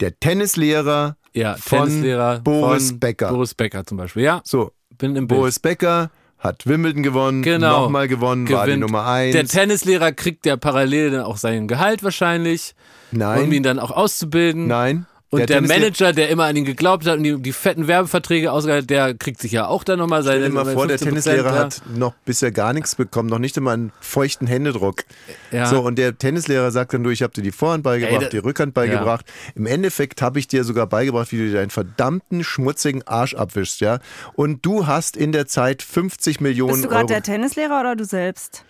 Der 0.00 0.18
Tennislehrer 0.18 1.16
Ja, 1.32 1.54
von 1.56 1.88
Tennislehrer 1.88 2.40
Boris 2.40 2.88
von 2.90 2.98
Becker. 3.00 3.28
Boris 3.30 3.54
Becker 3.54 3.84
zum 3.86 3.98
Beispiel. 3.98 4.22
Ja, 4.24 4.40
So, 4.44 4.72
bin 4.98 5.16
im 5.16 5.26
Bild. 5.28 5.38
Boris 5.40 5.58
Becker 5.58 6.10
hat 6.38 6.66
Wimbledon 6.66 7.02
gewonnen, 7.04 7.42
Genau. 7.42 7.82
nochmal 7.82 8.08
gewonnen, 8.08 8.48
war 8.50 8.64
die 8.66 8.72
Gewinnt. 8.72 8.80
Nummer 8.82 9.06
eins. 9.06 9.32
Der 9.32 9.46
Tennislehrer 9.46 10.10
kriegt 10.12 10.44
ja 10.44 10.56
parallel 10.56 11.12
dann 11.12 11.20
auch 11.22 11.36
sein 11.36 11.68
Gehalt 11.68 12.02
wahrscheinlich, 12.02 12.74
Nein, 13.12 13.44
um 13.44 13.52
ihn 13.52 13.62
dann 13.62 13.78
auch 13.78 13.92
auszubilden. 13.92 14.66
nein. 14.66 15.06
Und 15.32 15.48
der, 15.48 15.62
Tennislehrer- 15.62 15.80
Manager, 15.80 16.12
der 16.12 16.28
immer 16.28 16.44
an 16.44 16.56
ihn 16.56 16.66
geglaubt 16.66 17.06
hat 17.06 17.16
und 17.16 17.22
die, 17.22 17.40
die 17.40 17.52
fetten 17.52 17.88
Werbeverträge 17.88 18.52
ausgehalten, 18.52 18.86
der 18.86 19.14
kriegt 19.14 19.40
sich 19.40 19.50
ja 19.50 19.66
auch 19.66 19.82
dann 19.82 19.98
nochmal 19.98 20.22
seine 20.22 20.40
Stell 20.40 20.50
dir 20.50 20.54
mal 20.54 20.74
vor, 20.74 20.86
der 20.86 20.98
15%, 20.98 21.04
Tennislehrer 21.04 21.54
ja. 21.54 21.58
hat 21.58 21.82
noch 21.96 22.12
bisher 22.26 22.52
gar 22.52 22.74
nichts 22.74 22.96
bekommen, 22.96 23.30
noch 23.30 23.38
nicht 23.38 23.56
einmal 23.56 23.72
einen 23.72 23.92
feuchten 23.98 24.46
Händedruck. 24.46 25.04
Ja. 25.50 25.64
So, 25.64 25.80
und 25.80 25.96
der 25.96 26.18
Tennislehrer 26.18 26.70
sagt 26.70 26.92
dann, 26.92 27.02
du, 27.02 27.08
ich 27.08 27.22
habe 27.22 27.32
dir 27.32 27.40
die 27.40 27.50
Vorhand 27.50 27.82
beigebracht, 27.82 28.24
Ey, 28.24 28.28
die 28.28 28.36
Rückhand 28.36 28.74
beigebracht. 28.74 29.24
Im 29.54 29.64
Endeffekt 29.64 30.20
habe 30.20 30.38
ich 30.38 30.48
dir 30.48 30.64
sogar 30.64 30.86
beigebracht, 30.86 31.32
wie 31.32 31.38
du 31.38 31.46
dir 31.46 31.54
deinen 31.54 31.70
verdammten 31.70 32.44
schmutzigen 32.44 33.02
Arsch 33.06 33.32
abwischst, 33.32 33.80
ja. 33.80 34.00
Und 34.34 34.66
du 34.66 34.86
hast 34.86 35.16
in 35.16 35.32
der 35.32 35.46
Zeit 35.46 35.82
50 35.82 36.42
Millionen 36.42 36.72
Bist 36.72 36.84
du 36.84 36.88
gerade 36.90 37.06
der 37.06 37.22
Tennislehrer 37.22 37.80
oder 37.80 37.96
du 37.96 38.04
selbst? 38.04 38.64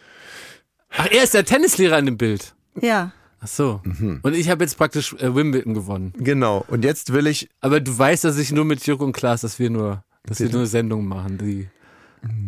Ach, 0.96 1.08
er 1.10 1.24
ist 1.24 1.34
der 1.34 1.44
Tennislehrer 1.44 1.98
in 1.98 2.06
dem 2.06 2.18
Bild. 2.18 2.54
Ja. 2.80 3.10
Ach 3.42 3.48
so. 3.48 3.80
Mhm. 3.82 4.20
Und 4.22 4.34
ich 4.34 4.48
habe 4.48 4.62
jetzt 4.62 4.78
praktisch 4.78 5.14
äh, 5.14 5.34
Wimbledon 5.34 5.74
gewonnen. 5.74 6.12
Genau. 6.16 6.64
Und 6.68 6.84
jetzt 6.84 7.12
will 7.12 7.26
ich, 7.26 7.48
Aber 7.60 7.80
du 7.80 7.96
weißt, 7.96 8.22
dass 8.22 8.38
ich 8.38 8.52
nur 8.52 8.64
mit 8.64 8.86
Jörg 8.86 9.00
und 9.00 9.12
Klaas, 9.12 9.40
dass 9.40 9.58
wir 9.58 9.68
nur, 9.68 10.04
dass 10.24 10.38
wir 10.38 10.48
nur 10.48 10.66
Sendungen 10.66 11.08
machen, 11.08 11.38
die, 11.38 11.68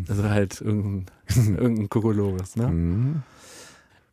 also 0.08 0.22
halt 0.24 0.60
irgendein, 0.60 1.06
irgendein 1.36 1.88
Kokolores, 1.88 2.54
ne? 2.54 2.68
Mhm. 2.68 3.22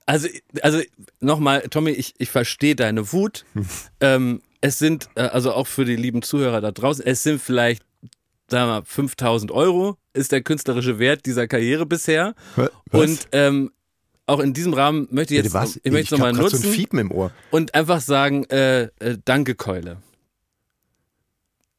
Also, 0.08 0.28
also 0.64 0.82
nochmal, 1.20 1.62
Tommy, 1.70 1.92
ich, 1.92 2.16
ich 2.18 2.32
verstehe 2.32 2.76
deine 2.76 3.14
Wut. 3.14 3.46
ähm, 4.00 4.42
es 4.60 4.80
sind, 4.80 5.08
äh, 5.16 5.22
also 5.22 5.54
auch 5.54 5.68
für 5.68 5.86
die 5.86 5.96
lieben 5.96 6.24
Zuhörer 6.24 6.62
da 6.62 6.72
draußen, 6.72 7.06
es 7.06 7.22
sind 7.22 7.40
vielleicht, 7.40 7.84
sagen 8.50 8.70
wir 8.70 8.80
mal, 8.80 8.86
5000 8.86 9.52
Euro 9.52 9.98
ist 10.14 10.32
der 10.32 10.42
künstlerische 10.42 10.98
Wert 10.98 11.28
dieser 11.28 11.48
Karriere 11.48 11.86
bisher. 11.86 12.34
Was? 12.56 12.72
Und 12.92 13.28
ähm, 13.32 13.72
auch 14.32 14.40
in 14.40 14.54
diesem 14.54 14.74
Rahmen 14.74 15.08
möchte 15.12 15.36
ich 15.36 15.44
jetzt, 15.44 15.54
was? 15.54 15.80
ich 15.84 15.92
möchte 15.92 16.16
hab 16.16 16.20
nochmal 16.20 16.34
nutzen 16.34 16.58
so 16.62 16.68
ein 16.68 16.74
Fiepen 16.74 17.00
im 17.00 17.12
Ohr. 17.12 17.32
und 17.52 17.76
einfach 17.76 18.02
sagen, 18.02 18.46
äh, 18.46 18.84
äh, 19.00 19.18
danke 19.26 19.56
Keule. 19.56 19.98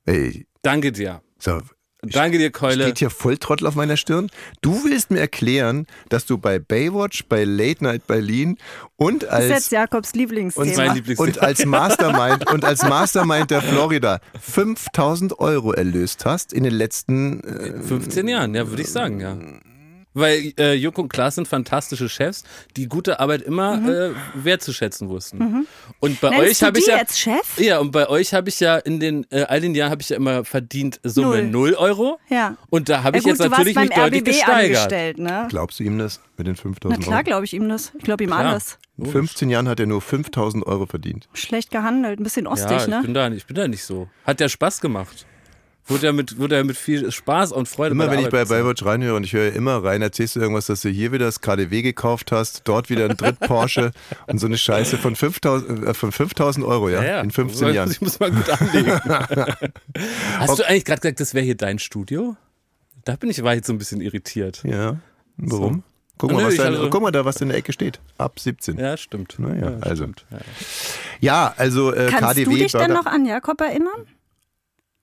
Ey, 0.05 0.47
Danke 0.63 0.93
dir. 0.93 1.23
so, 1.39 1.61
Danke 2.05 2.39
dir, 2.39 2.51
Keule. 2.51 2.83
steht 2.83 2.99
hier 2.99 3.11
Volltrottel 3.11 3.67
auf 3.69 3.77
meiner 3.77 3.97
Stirn. 3.97 4.29
Du 4.61 4.85
willst 4.85 5.13
mir 5.13 5.21
erklären, 5.21 5.87
dass 6.09 6.27
du 6.27 6.37
bei 6.37 6.59
Baywatch, 6.59 7.27
bei 7.29 7.45
Late 7.45 7.85
Night 7.85 8.09
Berlin 8.09 8.59
und 8.97 9.23
Das 9.23 9.45
ist 9.45 9.45
jetzt 9.45 9.53
als 9.55 9.71
Jakobs 9.71 10.11
und, 10.13 10.19
Lieblingsthema. 10.19 10.77
mein 10.77 10.95
Lieblingsthema. 10.97 11.29
und 11.29 11.39
als 11.43 11.65
Mastermind 11.65 12.51
und 12.53 12.65
als 12.65 12.83
Mastermind 12.83 13.53
der 13.53 13.63
Florida 13.63 14.21
5000 14.41 15.39
Euro 15.39 15.73
erlöst 15.73 16.25
hast 16.25 16.53
in 16.53 16.65
den 16.65 16.75
letzten 16.75 17.41
äh, 17.45 17.81
15 17.81 18.27
Jahren, 18.27 18.55
ja, 18.57 18.69
würde 18.69 18.83
ich 18.83 18.91
sagen, 18.91 19.21
ja. 19.21 19.37
Weil 20.15 20.53
äh, 20.59 20.75
Jörg 20.75 20.99
und 20.99 21.09
Klaas 21.09 21.37
sind 21.37 21.49
fantastische 21.49 22.09
Chefs, 22.09 22.45
die 22.77 22.87
gute 22.87 23.19
Arbeit 23.21 23.43
immer 23.43 23.75
äh, 23.89 24.11
wertzuschätzen 24.35 25.09
wussten. 25.09 25.67
Und 26.01 26.21
bei 26.21 26.31
Mhm. 26.31 26.37
Nennst 26.37 26.63
euch 26.63 26.67
habe 26.67 26.79
ich 26.79 26.87
ja 26.87 26.97
jetzt 26.99 27.19
Chef? 27.19 27.59
ja 27.59 27.79
und 27.79 27.93
bei 27.93 28.09
euch 28.09 28.35
habe 28.35 28.49
ich 28.49 28.61
ja 28.61 28.77
in 28.79 29.01
den 29.01 29.27
äh, 29.31 29.43
all 29.43 29.61
den 29.61 29.75
Jahren 29.75 29.91
habe 29.91 30.03
ich 30.03 30.09
ja 30.11 30.17
immer 30.17 30.45
verdient 30.45 31.01
Summe 31.03 31.43
Null. 31.43 31.73
0 31.73 31.75
Euro. 31.75 32.19
Ja. 32.29 32.57
Und 32.71 32.89
da 32.89 33.03
habe 33.03 33.17
Ja 33.17 33.19
ich 33.19 33.25
gut, 33.25 33.39
jetzt 33.39 33.51
natürlich 33.51 33.75
mich 33.77 33.91
deutlich 33.91 34.21
RBB 34.21 34.25
gesteigert. 34.27 35.19
ne? 35.19 35.47
Glaubst 35.49 35.81
du 35.81 35.85
ihm 35.85 35.99
das 35.99 36.21
mit 36.37 36.47
den 36.47 36.55
Na 36.57 36.63
5000 36.63 37.03
klar 37.05 37.17
Euro? 37.17 37.25
glaube 37.25 37.45
ich 37.45 37.53
ihm 37.55 37.69
das. 37.69 37.93
Ich 37.97 38.05
glaube 38.05 38.25
ihm 38.25 38.31
Klar. 38.31 38.47
alles. 38.53 38.79
In 38.99 39.07
15 39.07 39.49
Jahren 39.51 39.69
hat 39.69 39.81
er 39.81 39.87
nur 39.87 40.01
5000 40.03 40.67
Euro 40.67 40.87
verdient. 40.87 41.27
Schlecht 41.33 41.71
gehandelt, 41.71 42.21
ein 42.21 42.25
bisschen 42.25 42.45
Ja, 42.45 42.53
ostig, 42.53 42.77
ich 42.83 42.87
ne? 42.89 43.01
bin 43.03 43.15
da, 43.15 43.29
ich 43.31 43.47
bin 43.47 43.57
da 43.57 43.67
nicht 43.67 43.85
so. 43.85 44.09
Hat 44.25 44.41
ja 44.41 44.49
Spaß 44.49 44.81
gemacht. 44.83 45.27
Wurde 45.89 46.07
ja 46.07 46.13
mit, 46.13 46.39
wurde 46.39 46.57
ja 46.57 46.63
mit 46.65 46.77
viel 46.77 47.11
Spaß 47.11 47.51
und 47.51 47.67
Freude 47.69 47.91
Immer 47.93 48.05
bei 48.07 48.13
wenn 48.13 48.19
der 48.19 48.27
ich 48.29 48.33
bei 48.33 48.41
Arbeit. 48.43 48.63
Baywatch 48.63 48.85
reinhöre 48.85 49.17
und 49.17 49.25
ich 49.25 49.33
höre 49.33 49.53
immer 49.53 49.83
rein, 49.83 50.01
erzählst 50.01 50.37
du 50.37 50.41
irgendwas, 50.41 50.67
dass 50.67 50.81
du 50.83 50.89
hier 50.89 51.11
wieder 51.11 51.25
das 51.27 51.41
KDW 51.41 51.83
gekauft 51.83 52.31
hast, 52.31 52.63
dort 52.69 52.89
wieder 52.89 53.07
ein 53.11 53.17
Dritt 53.17 53.41
Porsche 53.41 53.91
und 54.29 54.39
so 54.39 54.47
eine 54.47 54.57
Scheiße 54.59 54.97
von 54.97 55.17
5000 55.17 55.85
äh, 55.89 55.93
von 55.95 56.13
5000 56.13 56.65
Euro, 56.65 56.89
ja, 56.89 57.03
Ja, 57.03 57.09
ja. 57.17 57.21
in 57.21 57.33
15 57.33 57.69
Ich 57.69 57.75
Jahren. 57.75 57.91
Ich 57.91 58.01
muss 58.01 58.21
mal 58.21 58.31
gut 58.31 58.49
anlegen. 58.49 58.93
Hast 60.39 60.59
du 60.59 60.63
eigentlich 60.69 60.85
gerade 60.85 61.01
gesagt, 61.01 61.21
das 61.21 61.35
wäre 61.35 61.45
hier 61.45 61.57
dein 61.57 61.79
Studio? 61.79 62.37
Da 63.05 63.17
bin 63.17 63.31
ich, 63.31 63.43
war 63.43 63.55
jetzt 63.55 63.67
so 63.67 63.73
ein 63.73 63.79
bisschen 63.79 64.01
irritiert. 64.01 64.63
Ja, 64.65 64.99
warum? 65.37 65.83
Guck, 66.19 66.31
Nö, 66.31 66.37
mal, 66.37 66.45
was 66.47 66.53
ich 66.55 66.61
da 66.61 66.67
also- 66.67 66.91
guck 66.91 67.03
mal 67.03 67.11
da, 67.11 67.25
was 67.25 67.41
in 67.41 67.49
der 67.49 67.57
Ecke 67.59 67.73
steht. 67.73 67.99
Ab 68.19 68.39
17. 68.39 68.79
Ja, 68.79 68.91
Ja, 68.91 68.97
stimmt. 68.97 69.35
Naja, 69.39 69.79
also. 69.81 70.05
stimmt. 70.05 70.25
Ja. 71.21 71.53
also 71.57 71.93
äh, 71.93 72.07
Kannst 72.11 72.37
KDW 72.37 72.45
du 72.45 72.51
dich 72.51 72.71
denn 72.73 72.81
Burger. 72.83 72.95
noch 72.95 73.07
an 73.07 73.27
Jakob 73.27 73.61
erinnern? 73.61 74.07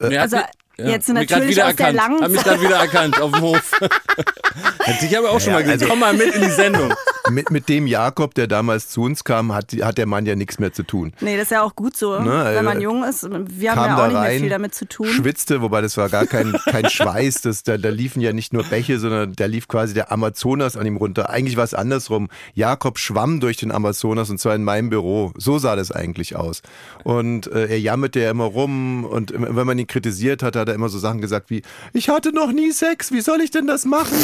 Ja, 0.01 0.21
Also, 0.21 0.37
mich- 0.83 0.91
jetzt 0.93 1.09
natürlich 1.09 1.49
wieder 1.49 1.67
aus 1.67 1.75
der 1.75 1.87
erkannt. 1.87 1.95
langen 2.11 2.21
Hab 2.23 2.31
mich 2.31 2.43
gerade 2.43 2.61
wieder 2.61 2.75
erkannt 2.77 3.19
auf 3.21 3.31
dem 3.31 3.41
Hof. 3.41 3.71
Hat 4.79 5.01
dich 5.01 5.17
aber 5.17 5.31
auch 5.31 5.39
schon 5.39 5.49
Ja, 5.53 5.59
mal 5.59 5.63
gesagt. 5.63 5.81
also- 5.81 5.87
Komm 5.87 5.99
mal 5.99 6.13
mit 6.13 6.33
in 6.35 6.41
die 6.41 6.49
Sendung. 6.51 6.93
Mit, 7.31 7.51
mit 7.51 7.69
dem 7.69 7.87
Jakob, 7.87 8.33
der 8.33 8.47
damals 8.47 8.89
zu 8.89 9.01
uns 9.01 9.23
kam, 9.23 9.53
hat, 9.53 9.73
hat 9.81 9.97
der 9.97 10.05
Mann 10.05 10.25
ja 10.25 10.35
nichts 10.35 10.59
mehr 10.59 10.73
zu 10.73 10.83
tun. 10.83 11.13
Nee, 11.21 11.35
das 11.35 11.45
ist 11.45 11.51
ja 11.51 11.61
auch 11.63 11.75
gut 11.75 11.95
so, 11.95 12.19
Ne, 12.19 12.51
wenn 12.53 12.65
man 12.65 12.79
äh, 12.79 12.83
jung 12.83 13.03
ist. 13.03 13.27
Wir 13.29 13.75
haben 13.75 13.85
ja 13.85 13.97
auch 13.97 14.07
nicht 14.07 14.13
mehr 14.13 14.21
rein, 14.21 14.39
viel 14.39 14.49
damit 14.49 14.75
zu 14.75 14.87
tun. 14.87 15.07
Schwitzte, 15.07 15.61
wobei 15.61 15.81
das 15.81 15.97
war 15.97 16.09
gar 16.09 16.25
kein, 16.25 16.53
kein 16.65 16.89
Schweiß, 16.89 17.41
das, 17.41 17.63
da, 17.63 17.77
da 17.77 17.89
liefen 17.89 18.21
ja 18.21 18.33
nicht 18.33 18.53
nur 18.53 18.63
Bäche, 18.63 18.99
sondern 18.99 19.33
da 19.33 19.45
lief 19.45 19.67
quasi 19.67 19.93
der 19.93 20.11
Amazonas 20.11 20.77
an 20.77 20.85
ihm 20.85 20.97
runter. 20.97 21.29
Eigentlich 21.29 21.57
war 21.57 21.63
es 21.63 21.73
andersrum. 21.73 22.29
Jakob 22.53 22.97
schwamm 22.97 23.39
durch 23.39 23.57
den 23.57 23.71
Amazonas 23.71 24.29
und 24.29 24.39
zwar 24.39 24.55
in 24.55 24.63
meinem 24.63 24.89
Büro. 24.89 25.31
So 25.37 25.59
sah 25.59 25.75
das 25.75 25.91
eigentlich 25.91 26.35
aus. 26.35 26.61
Und 27.03 27.47
äh, 27.51 27.67
er 27.67 27.79
jammerte 27.79 28.19
ja 28.19 28.31
immer 28.31 28.45
rum 28.45 29.05
und 29.05 29.33
wenn 29.35 29.67
man 29.67 29.77
ihn 29.77 29.87
kritisiert 29.87 30.43
hat, 30.43 30.55
hat 30.55 30.67
er 30.67 30.75
immer 30.75 30.89
so 30.89 30.99
Sachen 30.99 31.21
gesagt 31.21 31.49
wie, 31.49 31.61
ich 31.93 32.09
hatte 32.09 32.33
noch 32.33 32.51
nie 32.51 32.71
Sex, 32.71 33.11
wie 33.11 33.21
soll 33.21 33.41
ich 33.41 33.51
denn 33.51 33.67
das 33.67 33.85
machen? 33.85 34.17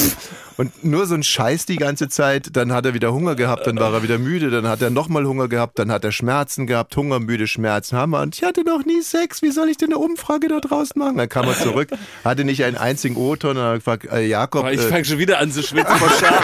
Und 0.58 0.84
nur 0.84 1.06
so 1.06 1.16
ein 1.16 1.24
Scheiß 1.24 1.66
die 1.66 1.76
ganze 1.76 2.10
Zeit, 2.10 2.56
dann 2.56 2.72
hat 2.72 2.86
er 2.86 2.94
wieder 2.96 3.14
Hunger 3.14 3.36
gehabt, 3.36 3.68
dann 3.68 3.78
war 3.78 3.94
er 3.94 4.02
wieder 4.02 4.18
müde, 4.18 4.50
dann 4.50 4.68
hat 4.68 4.82
er 4.82 4.90
nochmal 4.90 5.26
Hunger 5.26 5.48
gehabt, 5.48 5.78
dann 5.78 5.92
hat 5.92 6.04
er 6.04 6.12
Schmerzen 6.12 6.66
gehabt, 6.66 6.98
Hunger, 6.98 7.20
müde, 7.20 7.46
Schmerzen, 7.46 7.96
Hammer. 7.96 8.22
Und 8.22 8.36
ich 8.36 8.44
hatte 8.44 8.64
noch 8.64 8.84
nie 8.84 9.02
Sex, 9.02 9.44
wie 9.44 9.52
soll 9.52 9.70
ich 9.70 9.78
denn 9.78 9.90
eine 9.90 10.00
Umfrage 10.00 10.48
da 10.48 10.60
draußen 10.60 10.98
machen? 10.98 11.18
Dann 11.18 11.30
kam 11.30 11.48
er 11.48 11.54
zurück, 11.54 11.90
hatte 12.24 12.44
nicht 12.44 12.64
einen 12.64 12.78
einzigen 12.78 13.16
O-Ton 13.16 13.58
und 13.58 13.64
hat 13.64 13.76
gefragt, 13.76 14.08
äh, 14.12 14.26
Jakob, 14.26 14.62
Aber 14.62 14.74
ich 14.74 14.80
äh, 14.80 14.90
fange 14.90 15.06
schon 15.06 15.20
wieder 15.20 15.38
an 15.40 15.52
zu 15.52 15.62
schwitzen 15.62 15.96
vor 15.96 16.10
Scham. 16.10 16.44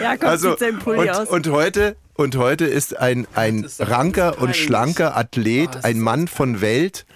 Jakob 0.00 0.28
also, 0.28 0.50
sieht 0.50 0.58
sein 0.60 0.78
Pulli 0.78 1.00
und, 1.00 1.10
aus. 1.10 1.28
und 1.28 1.48
heute, 1.48 1.96
und 2.14 2.36
heute 2.36 2.66
ist 2.66 2.96
ein, 2.96 3.26
ein 3.34 3.68
ranker 3.78 4.40
und 4.40 4.54
schlanker 4.54 5.16
Athlet, 5.16 5.68
Oh, 5.68 5.72
das 5.72 5.84
ein 5.84 5.98
Mann 5.98 6.28
von 6.28 6.60
Welt. 6.60 7.06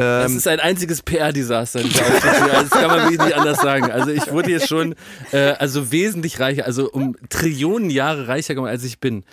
Das 0.00 0.30
Ähm, 0.30 0.36
ist 0.38 0.48
ein 0.48 0.60
einziges 0.60 1.02
PR-Desaster. 1.02 1.80
hier. 1.80 1.90
Das 2.52 2.70
kann 2.70 2.86
man 2.88 3.02
wirklich 3.10 3.20
nicht 3.26 3.36
anders 3.36 3.60
sagen. 3.60 3.90
Also 3.90 4.10
ich 4.10 4.30
wurde 4.32 4.50
jetzt 4.50 4.68
schon 4.68 4.94
äh, 5.32 5.52
also 5.58 5.92
wesentlich 5.92 6.40
reicher, 6.40 6.64
also 6.66 6.90
um 6.90 7.16
Trillionen 7.28 7.90
Jahre 7.90 8.28
reicher 8.28 8.54
gemacht, 8.54 8.70
als 8.70 8.84
ich 8.84 8.98
bin. 9.00 9.24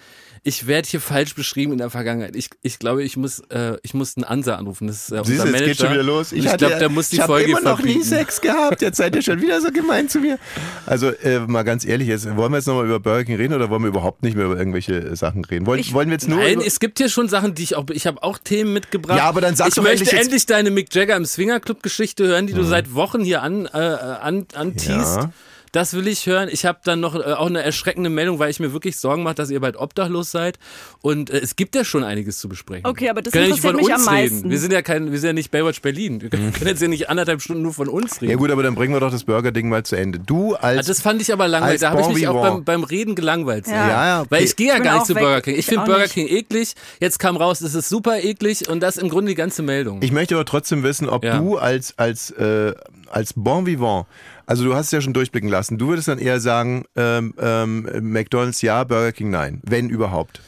Ich 0.47 0.65
werde 0.65 0.87
hier 0.87 1.01
falsch 1.01 1.35
beschrieben 1.35 1.73
in 1.73 1.77
der 1.79 1.89
Vergangenheit. 1.89 2.33
Ich, 2.37 2.49
ich 2.61 2.79
glaube, 2.79 3.03
ich 3.03 3.17
muss, 3.17 3.39
äh, 3.49 3.75
ich 3.83 3.93
muss 3.93 4.15
einen 4.15 4.23
Ansa 4.23 4.55
anrufen. 4.55 4.87
Das 4.87 5.09
ist 5.09 5.11
äh, 5.11 5.17
Siehst 5.25 5.29
unser 5.31 5.33
jetzt 5.33 5.45
Manager. 5.51 5.65
geht 5.65 5.77
schon 5.77 5.91
wieder 5.91 6.03
los. 6.03 6.31
Ich, 6.31 6.47
hatte 6.47 6.57
glaube, 6.67 6.79
der 6.79 6.87
muss 6.89 7.09
die 7.09 7.15
ich 7.17 7.21
hab 7.21 7.27
Folge 7.27 7.49
immer 7.51 7.59
noch 7.59 7.79
nie 7.79 7.91
verbieten. 7.95 8.03
Sex 8.05 8.39
gehabt. 8.39 8.81
Jetzt 8.81 8.95
seid 8.95 9.13
ihr 9.15 9.21
schon 9.21 9.41
wieder 9.41 9.59
so 9.59 9.71
gemein 9.71 10.07
zu 10.07 10.19
mir. 10.19 10.39
Also 10.85 11.09
äh, 11.09 11.39
mal 11.39 11.63
ganz 11.63 11.83
ehrlich, 11.85 12.07
jetzt, 12.07 12.33
wollen 12.37 12.53
wir 12.53 12.59
jetzt 12.59 12.67
nochmal 12.67 12.85
über 12.85 13.01
Burger 13.01 13.25
King 13.25 13.35
reden 13.35 13.53
oder 13.55 13.69
wollen 13.69 13.81
wir 13.81 13.89
überhaupt 13.89 14.23
nicht 14.23 14.37
mehr 14.37 14.45
über 14.45 14.57
irgendwelche 14.57 14.93
äh, 14.95 15.15
Sachen 15.17 15.43
reden? 15.43 15.65
Wollen, 15.65 15.81
Ich- 15.81 15.91
wollen 15.91 16.07
wir 16.07 16.13
jetzt 16.13 16.29
nur 16.29 16.39
Nein, 16.39 16.61
es 16.65 16.79
gibt 16.79 16.97
hier 16.99 17.09
schon 17.09 17.27
Sachen, 17.27 17.53
die 17.53 17.63
ich 17.63 17.75
auch, 17.75 17.83
ich 17.91 18.07
habe 18.07 18.23
auch 18.23 18.37
Themen 18.37 18.71
mitgebracht. 18.71 19.17
Ja, 19.17 19.25
aber 19.25 19.41
dann 19.41 19.57
sag 19.57 19.67
Ich 19.67 19.75
doch 19.75 19.83
möchte 19.83 20.03
endlich 20.05 20.13
endlich, 20.21 20.41
jetzt- 20.43 20.49
deine 20.49 20.71
Mick 20.71 20.95
Jagger 20.95 21.17
im 21.17 21.25
Swingerclub 21.25 21.83
Geschichte 21.83 22.25
hören, 22.25 22.47
die 22.47 22.53
du 22.53 22.63
seit 22.63 22.93
Wochen 22.93 23.21
hier 23.21 23.41
an, 23.43 23.65
äh, 23.65 23.77
an, 23.77 24.45
anteast. 24.55 25.17
Ja. 25.17 25.31
Das 25.77 25.93
will 25.93 26.07
ich 26.07 26.25
hören. 26.25 26.49
Ich 26.51 26.65
habe 26.65 26.79
dann 26.83 26.99
noch 27.01 27.13
äh, 27.13 27.33
auch 27.33 27.45
eine 27.45 27.61
erschreckende 27.61 28.09
Meldung, 28.09 28.39
weil 28.39 28.49
ich 28.49 28.59
mir 28.59 28.73
wirklich 28.73 28.97
Sorgen 28.97 29.21
mache, 29.21 29.35
dass 29.35 29.51
ihr 29.51 29.59
bald 29.59 29.75
obdachlos 29.77 30.31
seid. 30.31 30.57
Und 31.03 31.29
äh, 31.29 31.37
es 31.37 31.55
gibt 31.55 31.75
ja 31.75 31.83
schon 31.83 32.03
einiges 32.03 32.39
zu 32.39 32.49
besprechen. 32.49 32.87
Okay, 32.87 33.09
aber 33.09 33.21
das 33.21 33.31
wir 33.31 33.41
können 33.41 33.49
ja 33.51 33.55
nicht 33.55 33.63
interessiert 33.63 33.85
von 33.85 33.85
mich 33.85 33.95
uns 33.95 34.07
am 34.07 34.15
reden. 34.15 34.33
meisten. 34.33 34.49
Wir 34.49 34.59
sind 34.59 34.73
ja 34.73 34.81
kein, 34.81 35.11
wir 35.11 35.19
sind 35.19 35.27
ja 35.27 35.33
nicht 35.33 35.51
Baywatch 35.51 35.81
Berlin. 35.83 36.19
Wir 36.19 36.29
können 36.31 36.51
können 36.51 36.67
jetzt 36.67 36.81
ja 36.81 36.87
nicht 36.87 37.09
anderthalb 37.11 37.43
Stunden 37.43 37.61
nur 37.61 37.73
von 37.73 37.89
uns 37.89 38.21
reden. 38.21 38.31
ja 38.31 38.37
gut, 38.37 38.49
aber 38.49 38.63
dann 38.63 38.73
bringen 38.73 38.93
wir 38.93 38.99
doch 39.01 39.11
das 39.11 39.23
Burger-Ding 39.25 39.69
mal 39.69 39.83
zu 39.83 39.95
Ende. 39.95 40.17
Du 40.17 40.55
Ah, 40.55 40.59
als 40.61 40.87
Das 40.87 40.99
fand 41.01 41.21
ich 41.21 41.31
aber 41.31 41.47
langweilig. 41.47 41.81
Da 41.81 41.91
habe 41.91 42.01
ich 42.01 42.07
Bon 42.07 42.15
mich 42.15 42.27
auch 42.27 42.41
beim, 42.41 42.63
beim 42.63 42.83
Reden 42.83 43.13
gelangweilt. 43.13 43.67
Ja. 43.67 43.73
ja, 43.73 44.05
ja, 44.07 44.19
okay. 44.21 44.27
Weil 44.31 44.43
ich 44.45 44.55
gehe 44.55 44.69
ja 44.69 44.77
Ich 44.77 44.83
gar 44.83 44.95
nicht 44.95 45.05
zu 45.05 45.13
weg. 45.13 45.21
Burger 45.21 45.41
King. 45.41 45.53
Ich 45.53 45.59
Ich 45.59 45.65
finde 45.67 45.85
Burger 45.85 46.01
nicht. 46.01 46.13
King 46.13 46.27
eklig. 46.27 46.73
Jetzt 46.99 47.19
kam 47.19 47.37
raus, 47.37 47.61
es 47.61 47.75
ist 47.75 47.87
super 47.87 48.19
eklig 48.23 48.67
und 48.67 48.79
das 48.81 48.97
ist 48.97 49.03
im 49.03 49.09
Grunde 49.09 49.29
die 49.29 49.35
ganze 49.35 49.61
Meldung. 49.61 50.01
Ich 50.01 50.11
möchte 50.11 50.33
aber 50.33 50.45
trotzdem 50.45 50.81
wissen, 50.81 51.07
ob 51.07 51.23
Ja. 51.23 51.37
du 51.37 51.57
als, 51.57 51.93
als, 51.99 52.31
äh, 52.31 52.73
als 53.11 53.33
Bon 53.35 53.65
Vivant, 53.67 54.07
also 54.47 54.63
du 54.63 54.73
hast 54.73 54.87
es 54.87 54.91
ja 54.91 55.01
schon 55.01 55.13
durchblicken 55.13 55.49
lassen, 55.49 55.77
du 55.77 55.89
würdest 55.89 56.07
dann 56.07 56.17
eher 56.17 56.39
sagen, 56.39 56.85
ähm, 56.95 57.33
ähm, 57.37 57.87
McDonalds 58.01 58.61
ja, 58.63 58.83
Burger 58.83 59.11
King 59.11 59.29
nein, 59.29 59.61
wenn 59.63 59.89
überhaupt. 59.89 60.41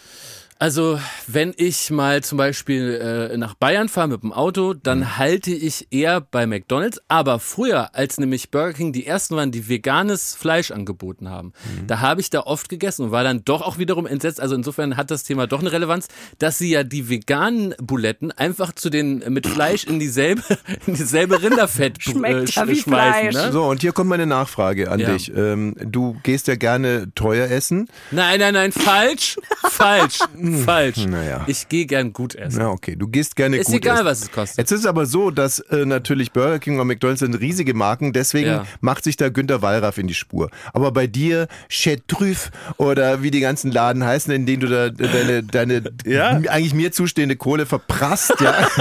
Also, 0.61 0.99
wenn 1.25 1.53
ich 1.55 1.89
mal 1.89 2.21
zum 2.21 2.37
Beispiel 2.37 3.29
äh, 3.31 3.37
nach 3.37 3.53
Bayern 3.53 3.87
fahre 3.87 4.09
mit 4.09 4.23
dem 4.23 4.33
Auto, 4.33 4.73
dann 4.73 4.99
Mhm. 4.99 5.17
halte 5.17 5.51
ich 5.51 5.87
eher 5.91 6.19
bei 6.19 6.45
McDonalds. 6.47 6.99
Aber 7.07 7.39
früher, 7.39 7.95
als 7.95 8.17
nämlich 8.19 8.51
Burger 8.51 8.73
King 8.73 8.91
die 8.91 9.07
ersten 9.07 9.37
waren, 9.37 9.51
die 9.51 9.69
veganes 9.69 10.35
Fleisch 10.35 10.71
angeboten 10.71 11.29
haben, 11.29 11.53
Mhm. 11.79 11.87
da 11.87 12.01
habe 12.01 12.19
ich 12.19 12.29
da 12.29 12.41
oft 12.41 12.67
gegessen 12.67 13.05
und 13.05 13.11
war 13.11 13.23
dann 13.23 13.45
doch 13.45 13.61
auch 13.61 13.77
wiederum 13.77 14.05
entsetzt. 14.05 14.41
Also 14.41 14.53
insofern 14.53 14.97
hat 14.97 15.11
das 15.11 15.23
Thema 15.23 15.47
doch 15.47 15.61
eine 15.61 15.71
Relevanz, 15.71 16.09
dass 16.39 16.57
sie 16.57 16.71
ja 16.71 16.83
die 16.83 17.09
veganen 17.09 17.73
Buletten 17.81 18.33
einfach 18.33 18.73
zu 18.73 18.89
den 18.89 19.19
mit 19.29 19.47
Fleisch 19.47 19.85
in 19.85 19.97
dieselbe 19.97 20.43
in 20.87 20.95
dieselbe 20.95 21.41
Rinderfett 21.41 22.03
Schmeckt 22.03 22.53
ja 22.53 22.63
sch- 22.63 22.67
wie 22.67 22.75
schmeißen. 22.75 23.31
Fleisch. 23.31 23.45
Ne? 23.45 23.51
So, 23.53 23.63
und 23.63 23.79
hier 23.79 23.93
kommt 23.93 24.09
meine 24.09 24.25
Nachfrage 24.25 24.91
an 24.91 24.99
Ja. 24.99 25.13
dich. 25.13 25.31
Ähm, 25.33 25.73
du 25.79 26.17
gehst 26.23 26.47
ja 26.49 26.55
gerne 26.55 27.13
teuer 27.15 27.49
essen. 27.49 27.87
Nein, 28.11 28.41
nein, 28.41 28.53
nein, 28.53 28.73
falsch, 28.73 29.37
falsch, 29.69 30.19
falsch. 30.57 31.05
Naja. 31.05 31.43
Ich 31.47 31.67
gehe 31.69 31.85
gern 31.85 32.13
gut 32.13 32.35
essen. 32.35 32.59
Na 32.59 32.69
okay, 32.69 32.95
du 32.95 33.07
gehst 33.07 33.35
gerne 33.35 33.57
Ist 33.57 33.67
gut 33.67 33.75
egal, 33.77 33.95
essen. 33.97 34.05
was 34.05 34.21
es 34.23 34.31
kostet. 34.31 34.57
Jetzt 34.57 34.71
ist 34.71 34.79
es 34.81 34.85
aber 34.85 35.05
so, 35.05 35.31
dass 35.31 35.59
äh, 35.59 35.85
natürlich 35.85 36.31
Burger 36.31 36.59
King 36.59 36.79
und 36.79 36.87
McDonalds 36.87 37.19
sind 37.21 37.33
riesige 37.35 37.73
Marken, 37.73 38.13
deswegen 38.13 38.47
Ja. 38.49 38.65
macht 38.81 39.03
sich 39.03 39.17
da 39.17 39.29
Günter 39.29 39.61
Wallraff 39.61 39.97
in 39.97 40.07
die 40.07 40.13
Spur. 40.13 40.49
Aber 40.73 40.91
bei 40.91 41.07
dir, 41.07 41.47
Chez 41.69 42.01
Trüff 42.07 42.51
oder 42.77 43.21
wie 43.23 43.31
die 43.31 43.39
ganzen 43.39 43.71
Laden 43.71 44.03
heißen, 44.03 44.33
in 44.33 44.45
denen 44.45 44.61
du 44.61 44.67
da 44.67 44.89
deine, 44.89 45.43
deine 45.43 45.83
Ja. 46.05 46.29
eigentlich 46.31 46.73
mir 46.73 46.91
zustehende 46.91 47.35
Kohle 47.35 47.65
verprasst, 47.65 48.33
ja. 48.41 48.67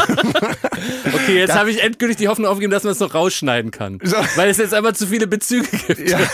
Okay, 1.13 1.39
jetzt 1.39 1.55
habe 1.55 1.71
ich 1.71 1.83
endgültig 1.83 2.17
die 2.19 2.29
Hoffnung 2.29 2.47
aufgegeben, 2.49 2.71
dass 2.73 2.85
man 2.85 2.93
es 2.93 3.01
noch 3.01 3.15
rausschneiden 3.15 3.71
kann. 3.71 3.99
So. 4.03 4.17
Weil 4.37 4.51
es 4.51 4.59
jetzt 4.59 4.75
einfach 4.75 4.93
zu 4.93 5.07
viele 5.07 5.27
Bezüge 5.27 5.67
gibt. 5.87 6.09
ja. 6.11 6.19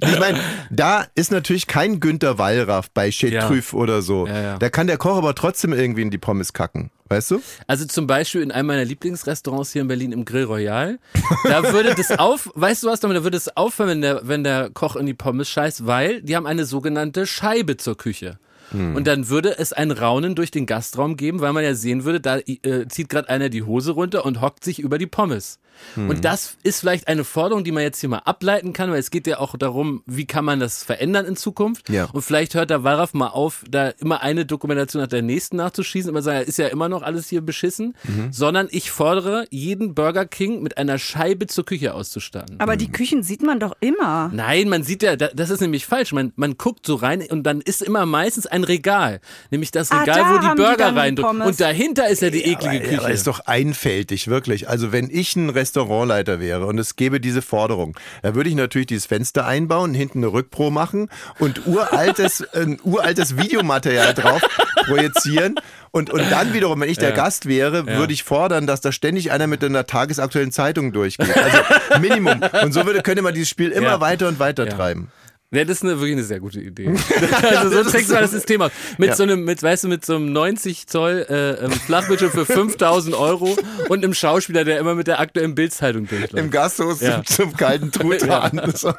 Ich 0.00 0.18
meine, 0.18 0.40
da 0.70 1.06
ist 1.14 1.30
natürlich 1.30 1.66
kein 1.66 2.00
Günter 2.00 2.38
Wallraff 2.38 2.90
bei 2.90 3.10
Chez 3.10 3.30
Ja. 3.32 3.46
Oder 3.92 4.02
so. 4.02 4.26
Ja, 4.26 4.40
ja. 4.40 4.58
Da 4.58 4.70
kann 4.70 4.86
der 4.86 4.96
Koch 4.96 5.16
aber 5.16 5.34
trotzdem 5.34 5.72
irgendwie 5.72 6.02
in 6.02 6.10
die 6.10 6.18
Pommes 6.18 6.52
kacken. 6.52 6.90
Weißt 7.08 7.30
du? 7.30 7.42
Also 7.66 7.84
zum 7.84 8.06
Beispiel 8.06 8.40
in 8.40 8.50
einem 8.50 8.68
meiner 8.68 8.86
Lieblingsrestaurants 8.86 9.72
hier 9.72 9.82
in 9.82 9.88
Berlin 9.88 10.12
im 10.12 10.24
Grill 10.24 10.44
Royal. 10.44 10.98
Da 11.44 11.72
würde 11.72 11.94
das 11.94 12.10
auf, 12.18 12.50
weißt 12.54 12.84
du 12.84 12.86
was, 12.86 13.00
Dominik, 13.00 13.20
da 13.20 13.24
würde 13.24 13.36
es 13.36 13.54
aufhören, 13.54 13.90
wenn 13.90 14.00
der, 14.00 14.20
wenn 14.24 14.44
der 14.44 14.70
Koch 14.70 14.96
in 14.96 15.04
die 15.04 15.14
Pommes 15.14 15.48
scheißt, 15.50 15.86
weil 15.86 16.22
die 16.22 16.36
haben 16.36 16.46
eine 16.46 16.64
sogenannte 16.64 17.26
Scheibe 17.26 17.76
zur 17.76 17.96
Küche. 17.96 18.38
Und 18.72 19.06
dann 19.06 19.28
würde 19.28 19.58
es 19.58 19.74
ein 19.74 19.90
Raunen 19.90 20.34
durch 20.34 20.50
den 20.50 20.64
Gastraum 20.64 21.16
geben, 21.16 21.42
weil 21.42 21.52
man 21.52 21.62
ja 21.62 21.74
sehen 21.74 22.04
würde, 22.04 22.20
da 22.20 22.38
äh, 22.38 22.88
zieht 22.88 23.10
gerade 23.10 23.28
einer 23.28 23.50
die 23.50 23.64
Hose 23.64 23.92
runter 23.92 24.24
und 24.24 24.40
hockt 24.40 24.64
sich 24.64 24.78
über 24.78 24.96
die 24.96 25.06
Pommes. 25.06 25.58
Und 25.96 26.24
das 26.24 26.56
ist 26.62 26.80
vielleicht 26.80 27.08
eine 27.08 27.24
Forderung, 27.24 27.64
die 27.64 27.72
man 27.72 27.82
jetzt 27.82 28.00
hier 28.00 28.08
mal 28.08 28.18
ableiten 28.24 28.72
kann, 28.72 28.90
weil 28.90 28.98
es 28.98 29.10
geht 29.10 29.26
ja 29.26 29.38
auch 29.38 29.56
darum, 29.56 30.02
wie 30.06 30.24
kann 30.26 30.44
man 30.44 30.60
das 30.60 30.82
verändern 30.82 31.26
in 31.26 31.36
Zukunft. 31.36 31.88
Ja. 31.90 32.06
Und 32.12 32.22
vielleicht 32.22 32.54
hört 32.54 32.70
der 32.70 32.82
Wallraff 32.84 33.14
mal 33.14 33.28
auf, 33.28 33.64
da 33.68 33.88
immer 33.98 34.22
eine 34.22 34.46
Dokumentation 34.46 35.02
nach 35.02 35.08
der 35.08 35.22
nächsten 35.22 35.56
nachzuschießen, 35.56 36.08
immer 36.10 36.22
sagen, 36.22 36.46
ist 36.46 36.58
ja 36.58 36.68
immer 36.68 36.88
noch 36.88 37.02
alles 37.02 37.28
hier 37.28 37.40
beschissen, 37.42 37.94
sondern 38.30 38.68
ich 38.70 38.90
fordere, 38.90 39.44
jeden 39.50 39.94
Burger 39.94 40.24
King 40.26 40.62
mit 40.62 40.78
einer 40.78 40.98
Scheibe 40.98 41.46
zur 41.46 41.64
Küche 41.64 41.94
auszustatten. 41.94 42.56
Aber 42.60 42.76
die 42.76 42.90
Küchen 42.90 43.22
sieht 43.22 43.42
man 43.42 43.60
doch 43.60 43.74
immer. 43.80 44.30
Nein, 44.32 44.68
man 44.68 44.82
sieht 44.82 45.02
ja, 45.02 45.16
da- 45.16 45.28
das 45.34 45.50
ist 45.50 45.60
nämlich 45.60 45.86
falsch. 45.86 46.12
Man, 46.12 46.32
man 46.36 46.56
guckt 46.56 46.86
so 46.86 46.94
rein 46.94 47.22
und 47.30 47.42
dann 47.44 47.60
ist 47.60 47.82
immer 47.82 48.06
meistens 48.06 48.46
ein 48.46 48.64
Regal. 48.64 49.20
Nämlich 49.50 49.70
das 49.70 49.90
Ah, 49.90 50.00
Regal, 50.00 50.16
da 50.16 50.34
wo 50.34 50.38
die 50.48 50.54
Burger 50.62 50.94
reindrücken. 50.96 51.42
Und 51.42 51.60
dahinter 51.60 52.08
ist 52.08 52.22
ja 52.22 52.30
die 52.30 52.44
eklige 52.44 52.76
Aber, 52.78 52.88
Küche. 52.88 52.98
aber 53.00 53.10
ist 53.10 53.26
doch 53.26 53.40
einfältig, 53.40 54.28
wirklich. 54.28 54.68
Also 54.68 54.92
wenn 54.92 55.08
ich 55.10 55.36
ein 55.36 55.50
Restaurantleiter 55.76 56.38
wäre 56.38 56.66
und 56.66 56.78
es 56.78 56.96
gäbe 56.96 57.18
diese 57.20 57.40
Forderung, 57.40 57.96
da 58.22 58.34
würde 58.34 58.50
ich 58.50 58.54
natürlich 58.56 58.86
dieses 58.88 59.06
Fenster 59.06 59.46
einbauen, 59.46 59.94
hinten 59.94 60.18
eine 60.18 60.26
Rückpro 60.32 60.70
machen 60.70 61.08
und 61.38 61.66
uraltes, 61.66 62.44
ein 62.54 62.78
uraltes 62.82 63.36
Videomaterial 63.38 64.12
drauf 64.14 64.42
projizieren. 64.86 65.54
Und, 65.90 66.10
und 66.10 66.22
dann 66.30 66.52
wiederum, 66.54 66.80
wenn 66.80 66.88
ich 66.88 66.98
der 66.98 67.12
Gast 67.12 67.46
wäre, 67.46 67.86
würde 67.86 68.12
ich 68.12 68.22
fordern, 68.24 68.66
dass 68.66 68.80
da 68.80 68.92
ständig 68.92 69.30
einer 69.32 69.46
mit 69.46 69.62
einer 69.64 69.86
tagesaktuellen 69.86 70.50
Zeitung 70.52 70.92
durchgeht. 70.92 71.34
Also 71.36 71.58
Minimum. 72.00 72.40
Und 72.62 72.72
so 72.72 72.84
würde, 72.86 73.02
könnte 73.02 73.22
man 73.22 73.34
dieses 73.34 73.50
Spiel 73.50 73.70
immer 73.70 73.86
Ja. 73.88 74.00
weiter 74.00 74.28
und 74.28 74.38
weiter 74.38 74.66
Ja. 74.66 74.72
treiben. 74.74 75.08
Ja, 75.54 75.64
das 75.64 75.76
ist 75.78 75.82
eine, 75.82 75.92
wirklich 75.98 76.12
eine 76.12 76.22
sehr 76.22 76.40
gute 76.40 76.60
Idee. 76.60 76.88
also 77.42 77.82
so 77.84 77.90
trägst 77.90 78.08
du 78.08 78.14
mal 78.14 78.22
das 78.22 78.30
System 78.30 78.62
aus. 78.62 78.70
Mit 78.96 79.10
Ja. 79.10 79.14
so 79.16 79.22
einem, 79.22 79.44
mit, 79.44 79.62
weißt 79.62 79.84
du, 79.84 79.88
mit 79.88 80.04
so 80.04 80.16
einem 80.16 80.32
90 80.32 80.86
Zoll 80.86 81.26
äh, 81.28 81.64
ähm, 81.64 81.70
Flachbildschirm 81.72 82.30
für 82.30 82.46
5000 82.46 83.14
Euro 83.14 83.54
und 83.90 84.02
einem 84.02 84.14
Schauspieler, 84.14 84.64
der 84.64 84.78
immer 84.78 84.94
mit 84.94 85.06
der 85.08 85.20
aktuellen 85.20 85.54
Bildzeitung 85.54 86.06
durchläuft. 86.08 86.34
Im 86.42 86.50
Gasthaus 86.50 87.00
Ja. 87.02 87.22
zum, 87.24 87.54
kalten 87.56 87.92
Truthahn. 87.92 88.60
So. 88.74 88.94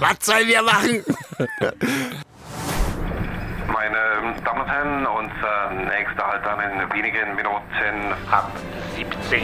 Was 0.00 0.16
sollen 0.26 0.46
wir 0.46 0.62
machen? 0.62 1.02
Meine 3.72 4.34
Damen 4.44 4.60
und 4.60 4.66
Herren, 4.68 5.06
unser 5.06 5.70
nächster 5.90 6.26
Halt 6.26 6.44
dann 6.44 6.60
in 6.60 6.92
wenigen 6.92 7.34
Minuten 7.36 8.12
ab 8.30 8.52
17. 8.96 9.40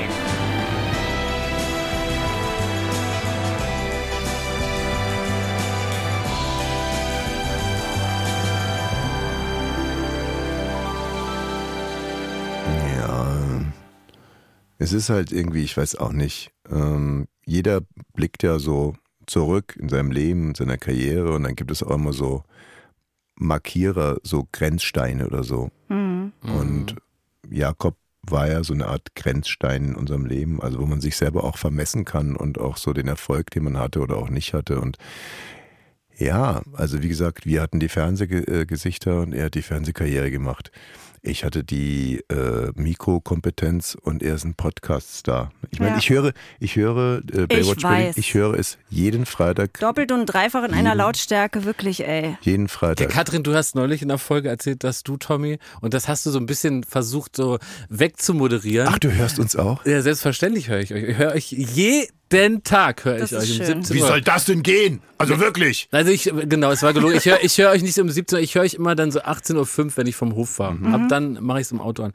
es 14.78 14.92
ist 14.92 15.10
halt 15.10 15.32
irgendwie, 15.32 15.62
ich 15.62 15.76
weiß 15.76 15.96
auch 15.96 16.12
nicht. 16.12 16.50
Ähm, 16.70 17.26
jeder 17.46 17.80
blickt 18.14 18.42
ja 18.42 18.58
so 18.58 18.94
zurück 19.26 19.76
in 19.78 19.88
seinem 19.88 20.10
Leben, 20.10 20.48
in 20.48 20.54
seiner 20.54 20.78
Karriere 20.78 21.32
und 21.32 21.44
dann 21.44 21.56
gibt 21.56 21.70
es 21.70 21.82
auch 21.82 21.94
immer 21.94 22.12
so 22.12 22.42
Markierer, 23.37 24.18
so 24.22 24.46
Grenzsteine 24.52 25.26
oder 25.26 25.42
so. 25.42 25.70
Und 26.42 26.96
Jakob 27.50 27.96
war 28.22 28.48
ja 28.48 28.64
so 28.64 28.72
eine 28.74 28.87
Art 28.87 29.14
Grenzstein 29.14 29.84
in 29.90 29.94
unserem 29.96 30.24
Leben, 30.24 30.62
also 30.62 30.80
wo 30.80 30.87
man 30.87 31.00
sich 31.00 31.16
selber 31.16 31.44
auch 31.44 31.58
vermessen 31.58 32.04
kann 32.04 32.37
und 32.37 32.58
auch 32.58 32.76
so 32.76 32.92
den 32.92 33.08
Erfolg, 33.08 33.50
den 33.50 33.64
man 33.64 33.78
hatte 33.78 34.00
oder 34.00 34.16
auch 34.16 34.30
nicht 34.30 34.54
hatte. 34.54 34.80
Und 34.80 34.98
ja, 36.16 36.62
also 36.72 37.02
wie 37.02 37.08
gesagt, 37.08 37.44
wir 37.44 37.60
hatten 37.60 37.80
die 37.80 37.88
Fernsehgesichter 37.88 39.20
und 39.20 39.34
er 39.34 39.46
hat 39.46 39.54
die 39.54 39.62
Fernsehkarriere 39.62 40.30
gemacht. 40.30 40.70
Ich 41.26 41.42
hatte 41.42 41.64
die 41.64 42.22
äh, 42.30 42.70
Mikrokompetenz 42.74 43.96
und 43.98 44.22
er 44.22 44.34
ist 44.34 44.44
ein 44.44 44.52
Podcast-Star. 44.54 45.52
Ich 45.70 45.80
meine, 45.80 45.92
Ja. 45.92 45.96
ich 45.98 46.10
höre, 46.10 46.32
ich 46.60 46.76
höre 46.76 47.22
äh, 47.32 47.46
Baywatch 47.46 47.80
Berlin, 47.80 48.08
weiß. 48.08 48.18
ich 48.18 48.34
höre 48.34 48.52
es 48.58 48.76
jeden 48.90 49.24
Freitag, 49.24 49.80
Doppelt 49.80 50.12
und 50.12 50.26
dreifach 50.26 50.64
in 50.64 50.74
einer 50.74 50.94
Lautstärke, 50.94 51.64
wirklich, 51.64 52.06
ey. 52.06 52.37
jeden 52.42 52.66
Der 52.66 52.68
Freitag. 52.68 53.08
Katrin, 53.08 53.42
du 53.42 53.54
hast 53.54 53.74
neulich 53.74 54.02
in 54.02 54.08
der 54.08 54.18
Folge 54.18 54.50
erzählt, 54.50 54.84
dass 54.84 55.02
du, 55.02 55.16
Tommy, 55.16 55.58
und 55.80 55.94
das 55.94 56.08
hast 56.08 56.26
du 56.26 56.30
so 56.30 56.38
ein 56.38 56.44
bisschen 56.44 56.84
versucht, 56.84 57.37
so 57.37 57.58
wegzumoderieren. 57.88 58.88
Ach, 58.92 58.98
du 58.98 59.10
hörst 59.10 59.38
uns 59.38 59.56
auch? 59.56 59.82
ja, 59.87 60.02
selbstverständlich 60.02 60.68
höre 60.68 60.80
ich 60.80 60.92
euch. 60.92 61.04
Ich 61.04 61.16
höre 61.16 61.32
euch 61.32 61.50
jeden 61.52 62.06
Tag, 62.64 63.04
höre 63.04 63.22
ich 63.22 63.32
euch 63.32 63.50
um 63.50 63.56
schön. 63.56 63.66
17 63.82 63.96
Wie 63.96 64.02
Uhr. 64.02 64.08
soll 64.08 64.20
das 64.20 64.44
denn 64.46 64.62
gehen? 64.62 65.00
Also 65.18 65.38
wirklich? 65.38 65.88
Also 65.92 66.10
ich, 66.10 66.24
genau, 66.48 66.70
es 66.72 66.82
war 66.82 66.92
gelogen. 66.92 67.16
Ich 67.16 67.26
höre 67.26 67.42
ich 67.42 67.56
hör 67.58 67.70
euch 67.70 67.82
nicht 67.82 67.98
um 67.98 68.10
17 68.10 68.37
Uhr, 68.37 68.42
ich 68.42 68.54
höre 68.54 68.62
euch 68.62 68.74
immer 68.74 68.94
dann 68.96 69.12
so 69.12 69.20
18.05 69.20 69.78
Uhr, 69.78 69.96
wenn 69.96 70.06
ich 70.06 70.16
vom 70.16 70.34
Hof 70.34 70.50
fahre. 70.50 70.74
Mhm. 70.74 70.94
Ab 70.94 71.02
dann 71.08 71.38
mache 71.42 71.60
ich 71.60 71.66
es 71.66 71.72
im 71.72 71.80
Auto 71.80 72.02
an. 72.02 72.12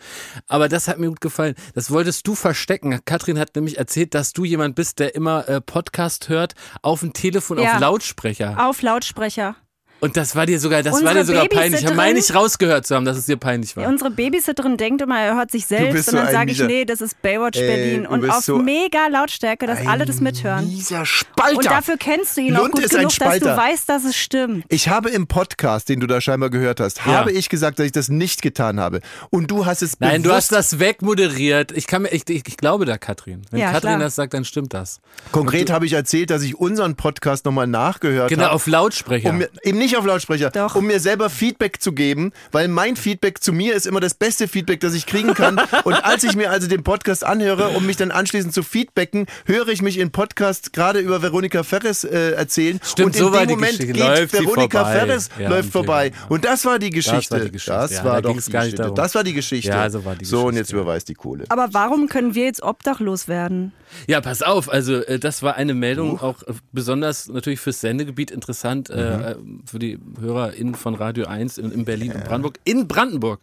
Aber 0.48 0.68
das 0.68 0.88
hat 0.88 1.00
mir 1.00 1.08
gut 1.08 1.22
gefallen. 1.22 1.56
Das 1.74 1.90
wolltest 1.92 2.28
du 2.28 2.36
verstecken. 2.36 3.00
Katrin 3.06 3.40
hat 3.40 3.56
nämlich 3.56 3.78
erzählt, 3.78 4.14
dass 4.14 4.34
du 4.34 4.44
jemand 4.44 4.76
bist, 4.76 5.00
der 5.00 5.16
immer 5.16 5.48
äh, 5.48 5.62
Podcast 5.62 6.28
hört, 6.30 6.54
auf 6.82 7.00
dem 7.00 7.14
Telefon, 7.14 7.58
Ja. 7.60 7.76
auf 7.76 7.80
Lautsprecher. 7.80 8.68
Auf 8.68 8.82
Lautsprecher. 8.82 9.56
Und 10.02 10.16
das 10.16 10.36
war 10.36 10.46
dir 10.46 10.60
sogar, 10.60 10.82
das 10.82 10.94
war 10.94 11.00
Unsere 11.00 11.16
dir 11.20 11.26
sogar 11.26 11.48
peinlich. 11.48 11.84
Ich 11.84 11.94
meine 11.94 12.20
ich 12.20 12.34
rausgehört 12.34 12.86
zu 12.88 12.96
haben, 12.96 13.06
dass 13.06 13.18
es 13.18 13.26
dir 13.26 13.36
peinlich 13.38 13.76
war. 13.76 13.88
Unsere 13.88 14.12
Babysitterin 14.12 14.78
denkt 14.78 15.02
immer, 15.02 15.20
er 15.20 15.36
hört 15.36 15.52
sich 15.52 15.66
selbst 15.66 16.08
und 16.08 16.16
so 16.16 16.18
dann 16.24 16.32
sage 16.32 16.52
ich, 16.52 16.60
nee, 16.64 16.86
das 16.86 17.02
ist 17.02 17.22
Baywatch 17.22 17.60
Ey, 17.60 17.68
Berlin. 17.68 18.06
Und 18.06 18.30
auf 18.30 18.44
so 18.44 18.58
mega 18.58 19.08
Lautstärke, 19.08 19.68
dass 19.68 19.86
alle 19.86 20.06
das 20.06 20.22
mithören. 20.22 20.70
Dieser 20.70 21.06
Spalter. 21.06 21.58
Und 21.58 21.66
dafür 21.66 21.98
kennst 21.98 22.38
du 22.38 22.42
ihn 22.42 22.56
auch 22.56 22.62
Lund 22.62 22.74
gut 22.76 22.84
ist 22.84 22.96
ein 22.96 23.08
genug, 23.08 23.18
dass 23.20 23.40
du 23.40 23.46
weißt, 23.58 23.90
dass 23.90 24.04
es 24.06 24.16
stimmt. 24.16 24.66
Ich 24.70 24.88
habe 24.90 25.10
im 25.10 25.28
Podcast, 25.28 25.90
den 25.90 26.00
du 26.00 26.08
da 26.08 26.22
scheinbar 26.22 26.50
gehört 26.50 26.80
hast, 26.80 27.06
habe 27.06 27.32
ich 27.32 27.50
gesagt, 27.50 27.80
dass 27.80 27.86
ich 27.86 27.92
das 27.92 28.08
nicht 28.10 28.42
getan 28.42 28.80
habe. 28.80 29.02
Und 29.30 29.52
du 29.52 29.66
hast 29.66 29.82
es 29.82 30.00
Nein, 30.00 30.24
du 30.24 30.32
hast 30.32 30.52
das 30.52 30.80
wegmoderiert. 30.80 31.72
Ich 31.74 31.88
kann 31.88 32.04
mir, 32.04 32.10
ich, 32.10 32.28
ich, 32.30 32.48
ich 32.48 32.58
glaube 32.58 32.86
da 32.86 32.98
Katrin. 32.98 33.42
Wenn 33.52 33.60
Ja, 33.60 33.72
Katrin 33.72 33.90
klar. 33.92 34.00
das 34.00 34.16
sagt, 34.16 34.34
dann 34.34 34.46
stimmt 34.46 34.74
das. 34.74 35.02
Konkret 35.32 35.72
habe 35.72 35.86
ich 35.86 35.94
erzählt, 35.94 36.30
dass 36.30 36.42
ich 36.44 36.56
unseren 36.56 36.96
Podcast 36.96 37.46
nochmal 37.46 37.68
nachgehört 37.68 38.30
Genau, 38.30 38.46
habe. 38.46 38.54
auf 38.54 38.68
Lautsprecher. 38.68 39.30
Um 39.30 39.44
eben 39.64 39.78
nicht 39.78 39.89
auf 39.98 40.06
Lautsprecher, 40.06 40.50
Doch. 40.52 40.76
um 40.76 40.86
mir 40.88 41.00
selber 41.00 41.30
Feedback 41.30 41.82
zu 41.82 41.92
geben, 41.94 42.32
weil 42.52 42.68
mein 42.68 42.96
Feedback 42.96 43.42
zu 43.44 43.54
mir 43.54 43.74
ist 43.76 43.86
immer 43.88 44.00
das 44.00 44.14
beste 44.14 44.48
Feedback, 44.48 44.80
das 44.80 44.94
ich 44.94 45.06
kriegen 45.06 45.34
kann. 45.34 45.60
Und 45.84 45.94
als 45.94 46.24
ich 46.24 46.36
mir 46.36 46.50
also 46.52 46.68
den 46.68 46.84
Podcast 46.84 47.24
anhöre, 47.24 47.70
um 47.70 47.86
mich 47.86 47.98
dann 47.98 48.12
anschließend 48.12 48.54
zu 48.54 48.64
feedbacken, 48.64 49.26
höre 49.46 49.68
ich 49.70 49.82
mich 49.82 49.98
in 49.98 50.12
Podcast 50.12 50.74
gerade 50.74 51.00
über 51.00 51.22
Veronika 51.22 51.64
Ferres 51.64 52.04
äh, 52.04 52.32
erzählen. 52.32 52.80
Stimmt, 52.84 53.08
und 53.08 53.16
in 53.16 53.20
so 53.24 53.32
war 53.32 53.40
dem 53.42 53.48
die 53.50 53.54
Moment 53.56 53.78
Geschichte. 53.80 53.94
geht 53.94 54.34
Veronika 54.34 54.80
vorbei. 54.86 54.94
Ferres 55.00 55.30
Ja, 55.40 55.50
läuft 55.50 55.66
im 55.66 55.72
vorbei. 55.72 56.12
Und 56.30 56.46
das 56.46 56.66
war 56.66 56.80
die 56.80 56.90
Geschichte. 56.90 57.32
war 57.36 57.40
die 57.42 57.52
Geschichte, 57.52 57.72
Das 57.80 57.92
ja, 57.92 58.04
war 58.04 58.14
da 58.16 58.22
doch 58.22 58.32
ging's 58.32 58.46
die 58.46 58.52
nicht 58.52 58.62
Geschichte. 58.72 58.92
Das 58.96 59.16
war 59.16 59.24
die 59.24 59.34
Geschichte. 59.34 59.70
Ja, 59.70 59.90
so 59.90 60.06
war 60.06 60.16
die 60.16 60.26
So, 60.26 60.40
und 60.42 60.46
Geschichte. 60.54 60.60
jetzt 60.60 60.72
überweist 60.74 61.10
die 61.10 61.14
Kohle. 61.14 61.46
Aber 61.50 61.70
warum 61.72 62.08
können 62.08 62.36
wir 62.36 62.46
jetzt 62.46 62.62
obdachlos 62.64 63.28
werden? 63.28 63.72
Ja, 64.08 64.22
pass 64.22 64.42
auf, 64.44 64.72
also 64.72 64.96
äh, 64.96 65.18
das 65.20 65.42
war 65.42 65.56
eine 65.56 65.74
Meldung 65.74 66.20
auch 66.20 66.44
äh, 66.44 66.54
besonders 66.72 67.28
natürlich 67.28 67.60
fürs 67.60 67.82
Sendegebiet 67.82 68.30
interessant, 68.32 68.90
äh, 68.90 69.32
äh, 69.32 69.36
für 69.80 69.98
die 69.98 70.00
HörerInnen 70.20 70.76
von 70.76 70.96
Radio 70.96 71.26
1 71.26 71.58
in, 71.58 71.72
in 71.72 71.86
Berlin 71.86 72.12
und 72.12 72.26
Brandenburg. 72.26 72.60
In 72.66 72.88
Brandenburg, 72.88 73.40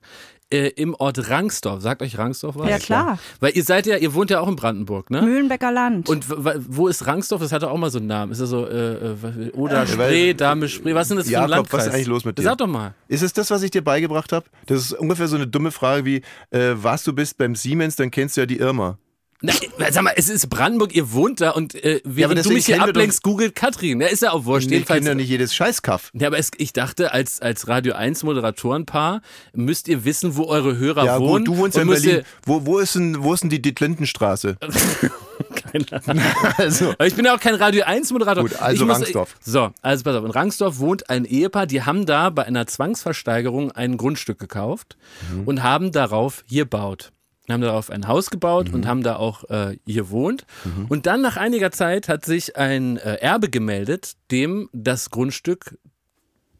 äh, 0.51 0.69
im 0.69 0.95
Ort 0.95 1.31
Rangsdorf. 1.31 1.81
Sagt 1.81 2.03
euch 2.03 2.19
Rangsdorf 2.19 2.57
was? 2.57 2.69
Ja, 2.69 2.79
klar. 2.79 3.19
Weil 3.41 3.57
ihr 3.57 3.65
seid 3.65 3.87
ja, 3.87 3.97
ihr 3.97 4.15
wohnt 4.15 4.31
ja 4.31 4.41
auch 4.41 4.49
in 4.49 4.55
Brandenburg, 4.57 5.11
ne? 5.11 5.23
Mühlenbecker 5.23 5.73
Land. 5.73 6.09
Und 6.09 6.27
wo 6.29 6.89
ist 6.89 7.07
Rangsdorf? 7.07 7.41
Das 7.41 7.53
hat 7.53 7.63
doch 7.63 7.71
auch 7.71 7.79
mal 7.79 7.91
so 7.91 7.99
einen 7.99 8.07
Namen. 8.07 8.33
Ist 8.33 8.41
das 8.41 8.51
so, 8.51 8.67
äh, 8.67 9.13
äh, 9.13 9.51
Oder 9.53 9.87
Spree, 9.87 10.35
Dame 10.35 10.69
Spree? 10.69 10.95
Was 10.95 11.05
ist 11.05 11.11
denn 11.11 11.19
das 11.19 11.27
für 11.27 11.37
ein 11.37 11.43
Jakob, 11.43 11.51
Landkreis? 11.51 11.79
was 11.79 11.87
ist 11.87 11.95
eigentlich 11.95 12.07
los 12.07 12.25
mit 12.25 12.39
dir? 12.39 12.43
Sag 12.43 12.59
doch 12.59 12.67
mal. 12.67 12.95
Ist 13.09 13.23
es 13.23 13.33
das, 13.33 13.51
was 13.51 13.63
ich 13.63 13.71
dir 13.71 13.83
beigebracht 13.83 14.33
habe? 14.33 14.47
Das 14.67 14.79
ist 14.81 14.93
ungefähr 14.93 15.27
so 15.27 15.37
eine 15.37 15.47
dumme 15.47 15.71
Frage 15.71 16.05
wie, 16.05 16.23
äh, 16.51 16.75
was 16.75 17.03
du 17.03 17.13
bist 17.13 17.39
beim 17.39 17.57
Siemens, 17.57 17.97
dann 17.97 18.11
kennst 18.11 18.37
du 18.37 18.43
ja 18.43 18.47
die 18.47 18.59
Irma. 18.59 18.99
Na, 19.43 19.53
sag 19.91 20.03
mal, 20.03 20.15
es 20.17 20.31
ist 20.31 20.49
Brandenburg, 20.49 20.95
ihr 20.95 21.13
wohnt 21.13 21.41
da 21.43 21.51
und 21.51 21.75
äh, 21.75 22.01
während 22.05 22.33
du 22.33 22.43
deswegen 22.43 22.55
mich 22.55 22.67
hier 22.67 22.79
doch- 22.79 22.89
ablenkst, 22.89 23.23
googelt 23.23 23.55
Katrin. 23.55 24.01
Ja, 24.01 24.07
ist 24.07 24.23
ja 24.23 24.33
auch 24.33 24.45
wurscht. 24.47 24.71
Wir 24.71 24.79
Jedenfalls, 24.79 24.99
kennen 25.01 25.07
ja 25.09 25.15
nicht 25.15 25.29
jedes 25.29 25.55
Scheißkaff. 25.55 26.11
Ja, 26.15 26.29
aber 26.29 26.39
es, 26.39 26.51
ich 26.57 26.73
dachte, 26.73 27.13
als, 27.13 27.41
als 27.43 27.69
Radio 27.69 27.95
1 27.95 28.23
Moderatorenpaar 28.23 29.21
müsst 29.53 29.89
ihr 29.89 30.05
wissen, 30.07 30.37
wo 30.37 30.47
eure 30.47 30.79
Hörer 30.79 31.05
Ja 31.05 31.19
wohnen. 31.21 31.45
gut, 31.45 31.49
du 31.55 31.59
wohnst 31.61 31.77
ja 31.77 31.83
in 31.83 31.89
Berlin. 31.89 32.23
Wo, 32.45 32.65
wo, 32.65 32.79
ist 32.79 32.95
denn, 32.95 33.23
wo 33.23 33.35
ist 33.35 33.43
denn 33.43 33.51
die 33.51 33.61
Dietlindenstraße? 33.61 34.57
Keine 35.73 36.03
Ahnung. 36.07 36.25
also, 36.57 36.91
Aber 36.93 37.07
ich 37.07 37.15
bin 37.15 37.25
ja 37.27 37.35
auch 37.35 37.41
kein 37.41 37.55
Radio 37.57 37.85
1 37.85 38.11
Moderator. 38.13 38.43
Gut, 38.45 38.55
also 38.61 38.83
ich 38.85 38.89
muss, 38.89 38.97
Rangsdorf. 38.99 39.37
So, 39.45 39.71
also 39.83 40.05
pass 40.05 40.17
auf. 40.17 40.25
In 40.25 40.31
Rangsdorf 40.31 40.79
wohnt 40.79 41.11
ein 41.11 41.25
Ehepaar, 41.27 41.67
die 41.67 41.83
haben 41.83 42.07
da 42.07 42.31
bei 42.31 42.45
einer 42.45 42.67
Zwangsversteigerung 42.67 43.71
ein 43.73 43.97
Grundstück 43.99 44.39
gekauft 44.39 44.97
Mhm. 45.31 45.43
und 45.47 45.63
haben 45.63 45.93
darauf 45.93 46.45
gebaut. 46.51 47.13
Haben 47.49 47.61
darauf 47.61 47.91
ein 47.91 48.09
Haus 48.09 48.31
gebaut 48.31 48.69
Mhm. 48.69 48.75
und 48.75 48.87
haben 48.87 49.03
da 49.03 49.17
auch 49.17 49.45
äh, 49.51 49.77
gewohnt. 49.87 50.45
Und 50.89 51.07
dann 51.07 51.21
nach 51.23 51.37
einiger 51.37 51.71
Zeit 51.71 52.09
hat 52.09 52.25
sich 52.25 52.57
ein 52.57 52.97
äh, 52.97 53.15
Erbe 53.17 53.49
gemeldet, 53.51 54.15
dem 54.31 54.69
das 54.73 55.11
Grundstück 55.11 55.79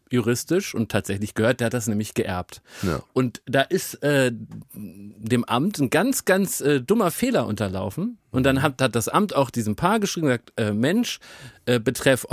juristisch 0.09 0.73
und 0.73 0.89
tatsächlich 0.89 1.33
gehört, 1.33 1.59
der 1.59 1.65
hat 1.65 1.73
das 1.73 1.87
nämlich 1.87 2.13
geerbt. 2.13 2.61
Ja. 2.83 3.01
Und 3.11 3.41
da 3.45 3.61
ist 3.61 3.95
äh, 4.03 4.31
dem 4.33 5.43
Amt 5.43 5.79
ein 5.79 5.89
ganz, 5.89 6.23
ganz 6.23 6.61
äh, 6.61 6.79
dummer 6.81 7.11
Fehler 7.11 7.45
unterlaufen. 7.45 8.17
Und 8.31 8.43
dann 8.43 8.61
hat, 8.61 8.81
hat 8.81 8.95
das 8.95 9.09
Amt 9.09 9.35
auch 9.35 9.49
diesem 9.49 9.75
Paar 9.75 9.99
geschrieben, 9.99 10.27
gesagt, 10.27 10.53
äh, 10.55 10.71
Mensch, 10.71 11.19
äh, 11.65 11.81
betreff 11.81 12.25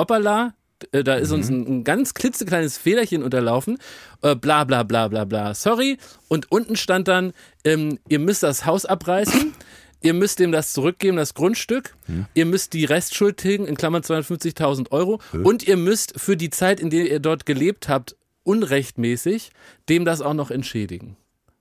Äh, 0.92 1.04
da 1.04 1.14
ist 1.14 1.32
uns 1.32 1.48
ein, 1.48 1.66
ein 1.66 1.84
ganz 1.84 2.14
klitzekleines 2.14 2.78
Fehlerchen 2.78 3.22
unterlaufen, 3.22 3.78
äh, 4.22 4.34
bla 4.34 4.64
bla 4.64 4.82
bla 4.82 5.08
bla 5.08 5.24
bla, 5.24 5.54
sorry. 5.54 5.98
Und 6.28 6.50
unten 6.50 6.76
stand 6.76 7.08
dann, 7.08 7.32
ähm, 7.64 7.98
ihr 8.08 8.18
müsst 8.18 8.42
das 8.42 8.66
Haus 8.66 8.84
abreißen, 8.84 9.52
ihr 10.02 10.14
müsst 10.14 10.38
dem 10.38 10.52
das 10.52 10.72
zurückgeben, 10.72 11.16
das 11.16 11.34
Grundstück, 11.34 11.94
ihr 12.34 12.46
müsst 12.46 12.72
die 12.72 12.84
Restschuld 12.84 13.38
tilgen, 13.38 13.66
in 13.66 13.76
Klammern 13.76 14.02
250.000 14.02 14.92
Euro, 14.92 15.20
und 15.32 15.66
ihr 15.66 15.76
müsst 15.76 16.20
für 16.20 16.36
die 16.36 16.50
Zeit, 16.50 16.78
in 16.80 16.90
der 16.90 17.10
ihr 17.10 17.20
dort 17.20 17.46
gelebt 17.46 17.88
habt, 17.88 18.16
unrechtmäßig, 18.42 19.50
dem 19.88 20.04
das 20.04 20.20
auch 20.20 20.34
noch 20.34 20.50
entschädigen. 20.50 21.16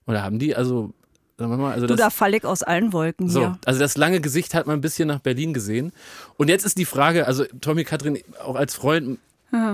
Oder 0.05 0.23
haben 0.23 0.39
die, 0.39 0.55
also, 0.55 0.93
also 1.37 1.81
du 1.81 1.87
das, 1.87 1.97
da 1.97 2.09
fallig 2.09 2.45
aus 2.45 2.63
allen 2.63 2.93
Wolken 2.93 3.27
so, 3.29 3.39
hier. 3.39 3.57
also 3.65 3.79
das 3.79 3.97
lange 3.97 4.21
Gesicht 4.21 4.53
hat 4.53 4.67
man 4.67 4.77
ein 4.77 4.81
bisschen 4.81 5.07
nach 5.07 5.19
Berlin 5.19 5.53
gesehen. 5.53 5.91
Und 6.37 6.49
jetzt 6.49 6.65
ist 6.65 6.77
die 6.77 6.85
Frage, 6.85 7.27
also 7.27 7.45
Tommy, 7.61 7.83
Katrin, 7.83 8.19
auch 8.43 8.55
als 8.55 8.75
Freund, 8.75 9.17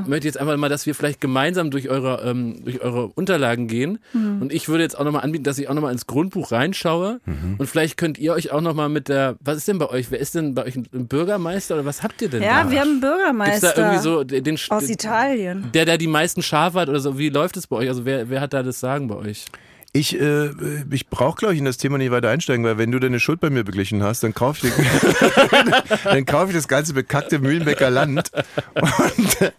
möchte 0.07 0.27
jetzt 0.27 0.37
einfach 0.37 0.57
mal, 0.57 0.67
dass 0.67 0.85
wir 0.85 0.93
vielleicht 0.93 1.21
gemeinsam 1.21 1.71
durch 1.71 1.89
eure, 1.89 2.21
ähm, 2.29 2.63
durch 2.65 2.81
eure 2.81 3.07
Unterlagen 3.07 3.67
gehen. 3.67 3.99
Mhm. 4.11 4.41
Und 4.41 4.53
ich 4.53 4.67
würde 4.67 4.83
jetzt 4.83 4.97
auch 4.97 5.05
nochmal 5.05 5.23
anbieten, 5.23 5.45
dass 5.45 5.57
ich 5.57 5.69
auch 5.69 5.73
nochmal 5.73 5.93
ins 5.93 6.05
Grundbuch 6.05 6.51
reinschaue. 6.51 7.21
Mhm. 7.25 7.55
Und 7.57 7.67
vielleicht 7.67 7.95
könnt 7.95 8.17
ihr 8.17 8.33
euch 8.33 8.51
auch 8.51 8.59
nochmal 8.59 8.89
mit 8.89 9.07
der, 9.07 9.37
was 9.39 9.55
ist 9.57 9.67
denn 9.69 9.77
bei 9.77 9.89
euch? 9.89 10.11
Wer 10.11 10.19
ist 10.19 10.35
denn 10.35 10.53
bei 10.53 10.65
euch 10.65 10.75
ein 10.75 11.07
Bürgermeister 11.07 11.75
oder 11.75 11.85
was 11.85 12.03
habt 12.03 12.21
ihr 12.21 12.29
denn 12.29 12.43
Ja, 12.43 12.63
da? 12.65 12.71
wir 12.71 12.81
haben 12.81 12.89
einen 12.89 12.99
Gibt's 12.99 13.15
Bürgermeister 13.15 13.73
da 13.73 13.81
irgendwie 13.81 14.03
so 14.03 14.23
den, 14.25 14.43
den 14.43 14.59
aus 14.69 14.89
Italien. 14.89 15.69
der, 15.73 15.85
der 15.85 15.97
die 15.97 16.07
meisten 16.07 16.41
Schafe 16.41 16.79
hat 16.79 16.89
oder 16.89 16.99
so? 16.99 17.17
Wie 17.17 17.29
läuft 17.29 17.55
es 17.55 17.67
bei 17.67 17.77
euch? 17.77 17.87
Also 17.87 18.03
wer, 18.03 18.29
wer 18.29 18.41
hat 18.41 18.53
da 18.53 18.63
das 18.63 18.81
Sagen 18.81 19.07
bei 19.07 19.15
euch? 19.15 19.45
Ich, 19.91 20.19
äh, 20.19 20.49
ich 20.91 21.07
brauche, 21.07 21.37
glaube 21.37 21.53
ich, 21.53 21.59
in 21.59 21.65
das 21.65 21.77
Thema 21.77 21.97
nicht 21.97 22.11
weiter 22.11 22.29
einsteigen, 22.29 22.63
weil 22.63 22.77
wenn 22.77 22.91
du 22.91 22.99
deine 22.99 23.19
Schuld 23.19 23.39
bei 23.39 23.49
mir 23.49 23.63
beglichen 23.63 24.03
hast, 24.03 24.23
dann 24.23 24.33
kaufe 24.33 24.67
ich, 24.67 24.73
dann 26.03 26.25
kauf 26.25 26.49
ich 26.49 26.55
das 26.55 26.67
ganze 26.67 26.93
bekackte 26.93 27.39
Mühlenbecker 27.39 27.89
Land. 27.89 28.31
Und 28.75 29.41
äh, 29.41 29.51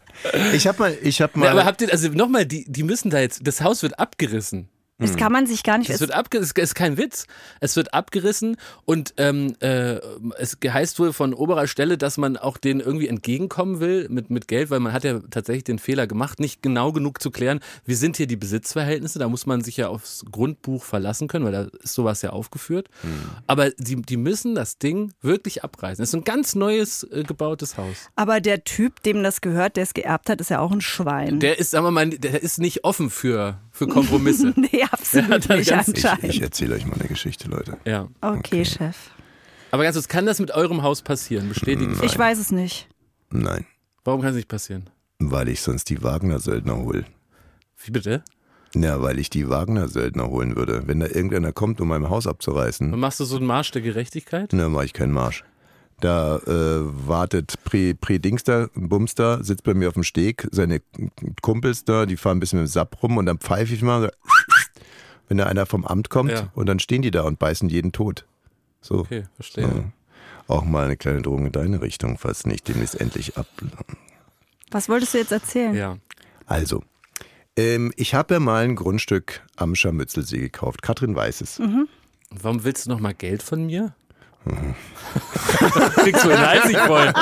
ich 0.55 0.67
habe 0.67 0.79
mal, 0.79 0.99
ich 1.03 1.21
habe 1.21 1.39
mal. 1.39 1.47
Ja, 1.47 1.53
aber 1.53 1.65
habt 1.65 1.83
ihr, 1.83 1.91
also 1.91 2.09
nochmal, 2.09 2.47
die, 2.47 2.65
die 2.71 2.83
müssen 2.83 3.11
da 3.11 3.19
jetzt, 3.19 3.47
das 3.47 3.61
Haus 3.61 3.83
wird 3.83 3.99
abgerissen. 3.99 4.69
Das 5.01 5.17
kann 5.17 5.33
man 5.33 5.47
sich 5.47 5.63
gar 5.63 5.79
nicht. 5.79 5.91
Es 5.91 6.01
wird 6.01 6.13
abgerissen, 6.13 6.53
es 6.57 6.71
ist 6.71 6.75
kein 6.75 6.97
Witz. 6.97 7.27
Es 7.61 7.77
wird 7.77 7.95
abgerissen 7.95 8.57
und 8.85 9.15
ähm, 9.17 9.55
äh, 9.61 9.99
es 10.39 10.57
heißt 10.67 10.99
wohl 10.99 11.13
von 11.13 11.35
oberer 11.35 11.67
Stelle, 11.67 11.99
dass 11.99 12.19
man 12.19 12.37
auch 12.37 12.59
denen 12.59 12.81
irgendwie 12.81 13.09
entgegenkommen 13.09 13.81
will 13.81 14.09
mit, 14.09 14.31
mit 14.31 14.49
Geld, 14.49 14.71
weil 14.71 14.81
man 14.81 14.93
hat 14.93 15.05
ja 15.05 15.21
tatsächlich 15.31 15.65
den 15.65 15.79
Fehler 15.79 16.07
gemacht, 16.07 16.41
nicht 16.41 16.63
genau 16.63 16.93
genug 16.93 17.23
zu 17.23 17.31
klären, 17.31 17.61
wie 17.85 17.95
sind 17.95 18.17
hier 18.17 18.27
die 18.27 18.37
Besitzverhältnisse. 18.37 19.19
Da 19.19 19.29
muss 19.29 19.47
man 19.47 19.63
sich 19.63 19.77
ja 19.77 19.89
aufs 19.89 20.25
Grundbuch 20.31 20.85
verlassen 20.85 21.29
können, 21.29 21.45
weil 21.45 21.53
da 21.53 21.63
ist 21.83 21.95
sowas 21.95 22.23
ja 22.23 22.31
aufgeführt. 22.31 22.89
Aber 23.47 23.71
die, 23.71 23.97
die 23.97 24.17
müssen 24.17 24.55
das 24.55 24.79
Ding 24.79 25.13
wirklich 25.23 25.65
abreißen. 25.65 26.03
Es 26.03 26.11
ist 26.11 26.15
ein 26.15 26.25
ganz 26.25 26.55
neues 26.55 27.05
äh, 27.05 27.25
gebautes 27.25 27.77
Haus. 27.77 28.11
Aber 28.17 28.41
der 28.41 28.65
Typ, 28.65 29.03
dem 29.03 29.23
das 29.23 29.41
gehört, 29.41 29.77
der 29.77 29.85
es 29.85 29.95
geerbt 29.95 30.29
hat, 30.29 30.41
ist 30.41 30.51
ja 30.51 30.61
auch 30.61 30.73
ein 30.73 30.81
Schwein. 30.81 31.41
Der 31.41 31.59
ist, 31.59 31.71
sagen 31.71 31.87
wir 31.87 31.91
mal, 31.91 32.09
der 32.09 32.43
ist 32.43 32.59
nicht 32.59 32.85
offen 32.85 33.11
für, 33.11 33.59
für 33.81 33.89
Kompromisse. 33.89 34.53
nee, 34.57 34.83
absolut 34.91 35.47
Ja, 35.49 35.57
nicht 35.57 35.71
ganz- 35.71 35.89
ich, 35.89 35.95
anscheinend. 36.07 36.25
ich 36.35 36.43
erzähle 36.43 36.75
euch 36.77 36.87
mal 36.87 36.95
eine 36.99 37.09
Geschichte, 37.09 37.49
Leute. 37.49 37.79
ja. 37.85 38.09
okay, 38.21 38.65
Chef. 38.65 38.97
Aber 39.73 39.83
ganz 39.85 39.97
kurz, 39.97 40.09
kann 40.09 40.27
das 40.27 40.39
mit 40.41 40.51
eurem 40.53 40.83
Haus 40.83 41.01
passieren? 41.03 41.49
Bestätigen 41.49 41.95
Sie. 41.95 42.05
Ich 42.05 42.19
weiß 42.19 42.39
es 42.39 42.51
nicht. 42.51 42.89
Nein, 43.31 43.65
Warum 44.05 44.21
kann 44.21 44.31
es 44.31 44.37
nicht 44.37 44.49
passieren? 44.49 44.91
weil 45.19 45.49
ich 45.49 45.61
sonst 45.61 45.91
die 45.91 46.03
Wagner-Söldner 46.03 46.77
hol. 46.79 47.05
Wie 47.85 47.91
bitte? 47.91 48.23
Ja, 48.75 49.03
weil 49.03 49.19
ich 49.19 49.29
die 49.31 49.49
Wagner-Söldner 49.49 50.29
holen 50.29 50.57
würde. 50.57 50.83
Wenn 50.87 51.01
da 51.01 51.07
irgendeiner 51.07 51.53
kommt, 51.53 51.81
um 51.81 51.89
mein 51.89 52.09
Haus 52.09 52.27
abzureißen, 52.27 52.93
Und 52.93 53.01
machst 53.01 53.21
du 53.21 53.25
so 53.25 53.37
einen 53.37 53.47
Marsch 53.47 53.71
der 53.73 53.83
Gerechtigkeit? 53.83 54.53
Ne, 54.53 54.69
mache 54.69 54.85
ich 54.87 54.93
keinen 54.93 55.13
Marsch. 55.13 55.45
Da 56.01 56.37
äh, 56.39 56.81
wartet 57.09 57.55
Pre, 57.65 57.95
Pre 57.95 58.19
Dingster, 58.21 58.69
Bumster, 58.75 59.45
sitzt 59.45 59.65
bei 59.65 59.75
mir 59.75 59.89
auf 59.89 59.95
dem 59.95 60.03
Steg, 60.03 60.49
seine 60.51 60.81
Kumpels 61.43 61.85
da, 61.85 62.07
die 62.07 62.17
fahren 62.17 62.39
ein 62.39 62.41
bisschen 62.41 62.61
mit 62.61 62.69
dem 62.69 62.73
Sapp 62.73 63.03
rum 63.03 63.17
und 63.19 63.27
dann 63.27 63.39
pfeife 63.39 63.75
ich 63.75 63.83
mal, 63.83 64.03
so, 64.03 64.09
wenn 65.29 65.37
da 65.39 65.47
einer 65.47 65.67
vom 65.67 65.85
Amt 65.85 66.11
kommt 66.11 66.31
Ja. 66.33 66.51
und 66.55 66.67
dann 66.67 66.79
stehen 66.79 67.03
die 67.03 67.11
da 67.11 67.23
und 67.23 67.39
beißen 67.39 67.69
jeden 67.69 67.93
tot. 67.93 68.25
So. 68.81 69.01
Okay, 69.01 69.25
verstehe. 69.35 69.65
Ja. 69.65 69.93
Auch 70.49 70.65
mal 70.65 70.87
eine 70.87 70.97
kleine 70.97 71.23
Drohung 71.23 71.47
in 71.47 71.53
deine 71.53 71.81
Richtung, 71.83 72.19
falls 72.19 72.47
nicht 72.47 72.67
demnächst 72.67 73.01
endlich 73.01 73.37
ab. 73.37 73.47
Was 74.71 74.89
wolltest 74.89 75.15
du 75.15 75.19
jetzt 75.19 75.33
erzählen? 75.33 75.75
Ja. 75.75 75.99
Also, 76.47 76.83
ähm, 77.57 77.93
ich 77.97 78.15
habe 78.15 78.35
ja 78.35 78.41
mal 78.41 78.65
ein 78.65 78.75
Grundstück 78.77 79.43
am 79.57 79.75
Scharmützelsee 79.75 80.39
gekauft. 80.39 80.83
Katrin 80.83 81.15
weiß 81.15 81.41
es. 81.43 81.59
Mhm. 81.59 81.89
Und 82.31 82.45
Warum 82.45 82.65
willst 82.65 82.87
du 82.87 82.91
noch 82.91 83.01
mal 83.01 83.13
Geld 83.15 83.43
von 83.43 83.67
mir? 83.67 83.95
Kriegst 85.97 86.25
du 86.25 86.31
Hals 86.39 86.67
nicht 86.67 86.79
voll. 86.81 87.13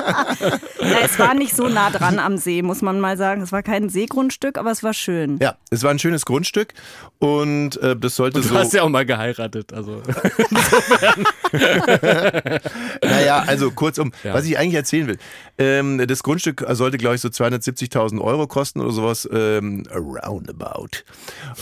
Ja, 0.81 0.97
es 1.05 1.19
war 1.19 1.35
nicht 1.35 1.57
so 1.57 1.69
nah 1.69 1.91
dran 1.91 2.19
am 2.19 2.37
See, 2.37 2.63
muss 2.63 2.83
man 2.83 3.01
mal 3.01 3.17
sagen. 3.17 3.43
Es 3.43 3.51
war 3.51 3.63
kein 3.63 3.89
Seegrundstück, 3.89 4.57
aber 4.59 4.71
es 4.71 4.83
war 4.83 4.93
schön. 4.95 5.39
Ja, 5.41 5.57
es 5.71 5.83
war 5.83 5.91
ein 5.91 5.99
schönes 5.99 6.25
Grundstück 6.25 6.75
und 7.19 7.77
äh, 7.83 7.97
das 7.97 8.15
sollte 8.17 8.41
Du 8.41 8.47
so. 8.47 8.55
hast 8.57 8.73
ja 8.75 8.83
auch 8.83 8.89
mal 8.89 9.05
geheiratet. 9.07 9.73
Also. 9.73 10.03
Naja, 10.51 11.15
Naja, 13.03 13.45
also 13.47 13.71
kurzum, 13.71 14.13
Ja. 14.23 14.35
was 14.35 14.45
ich 14.45 14.59
eigentlich 14.59 14.75
erzählen 14.75 15.07
will. 15.09 15.19
Ähm, 15.59 16.07
das 16.07 16.23
Grundstück 16.23 16.65
sollte, 16.71 16.99
glaube 16.99 17.17
ich, 17.17 17.21
so 17.21 17.29
270.000 17.29 18.21
Euro 18.21 18.47
kosten 18.47 18.81
oder 18.81 18.91
sowas. 18.93 19.29
Ähm, 19.33 19.85
roundabout. 19.93 20.89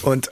Und, 0.03 0.31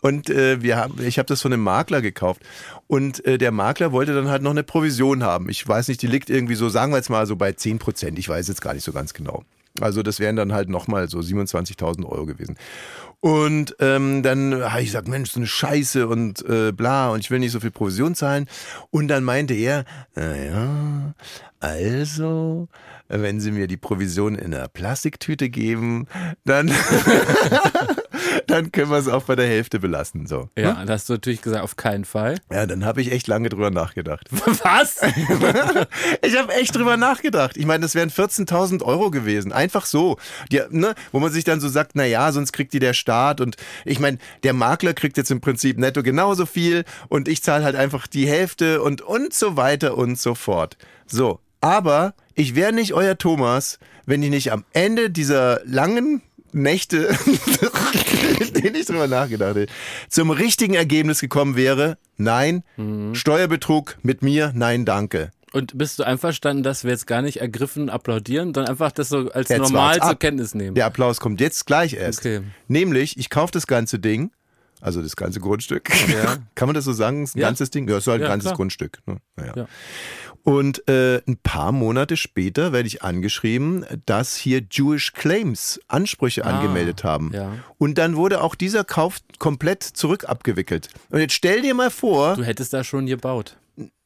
und 0.00 0.30
äh, 0.30 0.62
wir 0.62 0.76
haben, 0.76 0.94
ich 1.02 1.18
habe 1.18 1.26
das 1.26 1.42
von 1.42 1.52
einem 1.52 1.62
Makler 1.62 2.00
gekauft. 2.00 2.40
Und 2.88 3.24
äh, 3.24 3.38
der 3.38 3.52
Makler 3.52 3.92
wollte 3.92 4.14
dann 4.14 4.28
halt 4.28 4.42
noch 4.42 4.50
eine 4.50 4.64
Provision 4.64 5.22
haben. 5.22 5.48
Ich 5.50 5.66
weiß 5.66 5.88
nicht, 5.88 6.02
die 6.02 6.06
liegt 6.06 6.30
irgendwie 6.30 6.54
so, 6.54 6.68
sagen 6.68 6.90
wir 6.92 6.96
jetzt 6.96 7.10
mal 7.10 7.26
so 7.26 7.36
bei 7.36 7.52
10 7.52 7.78
Prozent. 7.78 8.18
Ich 8.18 8.28
weiß 8.28 8.48
jetzt 8.48 8.62
gar 8.62 8.74
nicht 8.74 8.84
so 8.84 8.92
ganz 8.92 9.14
genau. 9.14 9.44
Also 9.80 10.02
das 10.02 10.18
wären 10.18 10.36
dann 10.36 10.52
halt 10.52 10.68
nochmal 10.68 11.08
so 11.08 11.18
27.000 11.18 12.04
Euro 12.06 12.26
gewesen. 12.26 12.56
Und 13.20 13.76
ähm, 13.80 14.22
dann 14.22 14.54
habe 14.54 14.80
ich 14.80 14.88
gesagt, 14.88 15.08
Mensch, 15.08 15.30
so 15.30 15.40
eine 15.40 15.46
Scheiße 15.46 16.06
und 16.06 16.44
äh, 16.48 16.72
bla 16.72 17.10
und 17.10 17.20
ich 17.20 17.30
will 17.30 17.40
nicht 17.40 17.52
so 17.52 17.60
viel 17.60 17.70
Provision 17.70 18.14
zahlen. 18.14 18.46
Und 18.90 19.08
dann 19.08 19.24
meinte 19.24 19.54
er, 19.54 19.84
naja, 20.14 21.14
also, 21.60 22.68
wenn 23.08 23.40
Sie 23.40 23.50
mir 23.50 23.66
die 23.66 23.76
Provision 23.76 24.34
in 24.34 24.54
einer 24.54 24.68
Plastiktüte 24.68 25.48
geben, 25.48 26.06
dann, 26.44 26.68
dann 28.46 28.70
können 28.70 28.90
wir 28.90 28.98
es 28.98 29.08
auch 29.08 29.24
bei 29.24 29.34
der 29.34 29.46
Hälfte 29.46 29.80
belassen. 29.80 30.26
So. 30.26 30.50
Ja, 30.56 30.84
da 30.84 30.92
hast 30.92 31.08
du 31.08 31.14
natürlich 31.14 31.40
gesagt, 31.40 31.64
auf 31.64 31.76
keinen 31.76 32.04
Fall. 32.04 32.36
Ja, 32.52 32.66
dann 32.66 32.84
habe 32.84 33.00
ich 33.00 33.10
echt 33.10 33.26
lange 33.26 33.48
drüber 33.48 33.70
nachgedacht. 33.70 34.28
Was? 34.30 35.00
Ich 36.22 36.36
habe 36.36 36.52
echt 36.54 36.74
drüber 36.74 36.96
nachgedacht. 36.96 37.56
Ich 37.56 37.64
meine, 37.64 37.82
das 37.82 37.94
wären 37.94 38.10
14.000 38.10 38.82
Euro 38.82 39.10
gewesen. 39.10 39.52
Einfach 39.52 39.86
so. 39.86 40.18
Die, 40.50 40.60
ne, 40.70 40.94
wo 41.12 41.20
man 41.20 41.32
sich 41.32 41.44
dann 41.44 41.60
so 41.60 41.68
sagt, 41.68 41.92
na 41.94 42.04
ja, 42.04 42.32
sonst 42.32 42.52
kriegt 42.52 42.72
die 42.72 42.78
der 42.78 42.92
Staat. 42.92 43.40
Und 43.40 43.56
ich 43.84 44.00
meine, 44.00 44.18
der 44.42 44.52
Makler 44.52 44.94
kriegt 44.94 45.16
jetzt 45.16 45.30
im 45.30 45.40
Prinzip 45.40 45.78
netto 45.78 46.02
genauso 46.02 46.46
viel 46.46 46.84
und 47.08 47.28
ich 47.28 47.42
zahle 47.42 47.64
halt 47.64 47.76
einfach 47.76 48.06
die 48.06 48.26
Hälfte 48.26 48.82
und, 48.82 49.00
und 49.00 49.32
so 49.32 49.56
weiter 49.56 49.96
und 49.96 50.18
so 50.18 50.34
fort. 50.34 50.76
So. 51.06 51.40
Aber 51.60 52.14
ich 52.38 52.54
wäre 52.54 52.72
nicht 52.72 52.94
euer 52.94 53.18
Thomas, 53.18 53.78
wenn 54.06 54.22
ich 54.22 54.30
nicht 54.30 54.52
am 54.52 54.64
Ende 54.72 55.10
dieser 55.10 55.60
langen 55.64 56.22
Nächte, 56.52 57.08
in 58.40 58.54
denen 58.54 58.76
ich 58.76 58.86
drüber 58.86 59.08
nachgedacht 59.08 59.56
hätte, 59.56 59.72
zum 60.08 60.30
richtigen 60.30 60.74
Ergebnis 60.74 61.20
gekommen 61.20 61.56
wäre, 61.56 61.98
nein, 62.16 62.62
Steuerbetrug 63.12 63.98
mit 64.02 64.22
mir, 64.22 64.52
nein, 64.54 64.84
danke. 64.84 65.30
Und 65.52 65.76
bist 65.76 65.98
du 65.98 66.04
einverstanden, 66.04 66.62
dass 66.62 66.84
wir 66.84 66.92
jetzt 66.92 67.06
gar 67.06 67.22
nicht 67.22 67.40
ergriffen 67.40 67.90
applaudieren, 67.90 68.54
sondern 68.54 68.68
einfach 68.68 68.92
das 68.92 69.08
so 69.08 69.30
als 69.30 69.48
Jetzt 69.48 69.60
normal 69.60 69.98
zur. 70.00 70.14
Kenntnis 70.14 70.54
nehmen? 70.54 70.74
Der 70.74 70.86
Applaus 70.86 71.20
kommt 71.20 71.40
jetzt 71.40 71.66
gleich 71.66 71.94
erst. 71.94 72.20
Okay. 72.20 72.42
Nämlich, 72.68 73.18
ich 73.18 73.30
kaufe 73.30 73.50
das 73.52 73.66
ganze 73.66 73.98
Ding, 73.98 74.30
also 74.80 75.02
das 75.02 75.16
ganze 75.16 75.40
Grundstück. 75.40 75.90
Ja. 76.08 76.36
Kann 76.54 76.68
man 76.68 76.74
das 76.74 76.84
so 76.84 76.92
sagen? 76.92 77.22
Das 77.22 77.30
ist 77.30 77.36
ein 77.36 77.40
Ja. 77.40 77.48
ganzes 77.48 77.70
Ding? 77.70 77.88
Ja, 77.88 77.98
ist 77.98 78.06
halt 78.06 78.20
ein 78.20 78.22
Ja, 78.22 78.28
ganzes 78.28 78.46
klar. 78.48 78.56
Grundstück. 78.56 78.98
Ne? 79.06 79.16
Naja. 79.36 79.52
Ja. 79.56 79.66
Und 80.44 80.88
äh, 80.88 81.20
ein 81.26 81.36
paar 81.42 81.72
Monate 81.72 82.16
später 82.16 82.72
werde 82.72 82.86
ich 82.86 83.02
angeschrieben, 83.02 83.84
dass 84.06 84.36
hier 84.36 84.62
Jewish 84.70 85.12
Claims 85.12 85.78
Ansprüche 85.88 86.44
angemeldet 86.46 87.04
haben. 87.04 87.34
Ah. 87.36 87.52
Und 87.76 87.98
dann 87.98 88.16
wurde 88.16 88.40
auch 88.42 88.54
dieser 88.54 88.84
Kauf 88.84 89.18
komplett 89.38 89.82
zurückabgewickelt. 89.82 90.88
Und 91.10 91.20
jetzt 91.20 91.34
stell 91.34 91.60
dir 91.60 91.74
mal 91.74 91.90
vor, 91.90 92.36
Du 92.36 92.44
hättest 92.44 92.72
da 92.72 92.82
schon 92.84 93.06
gebaut. 93.06 93.58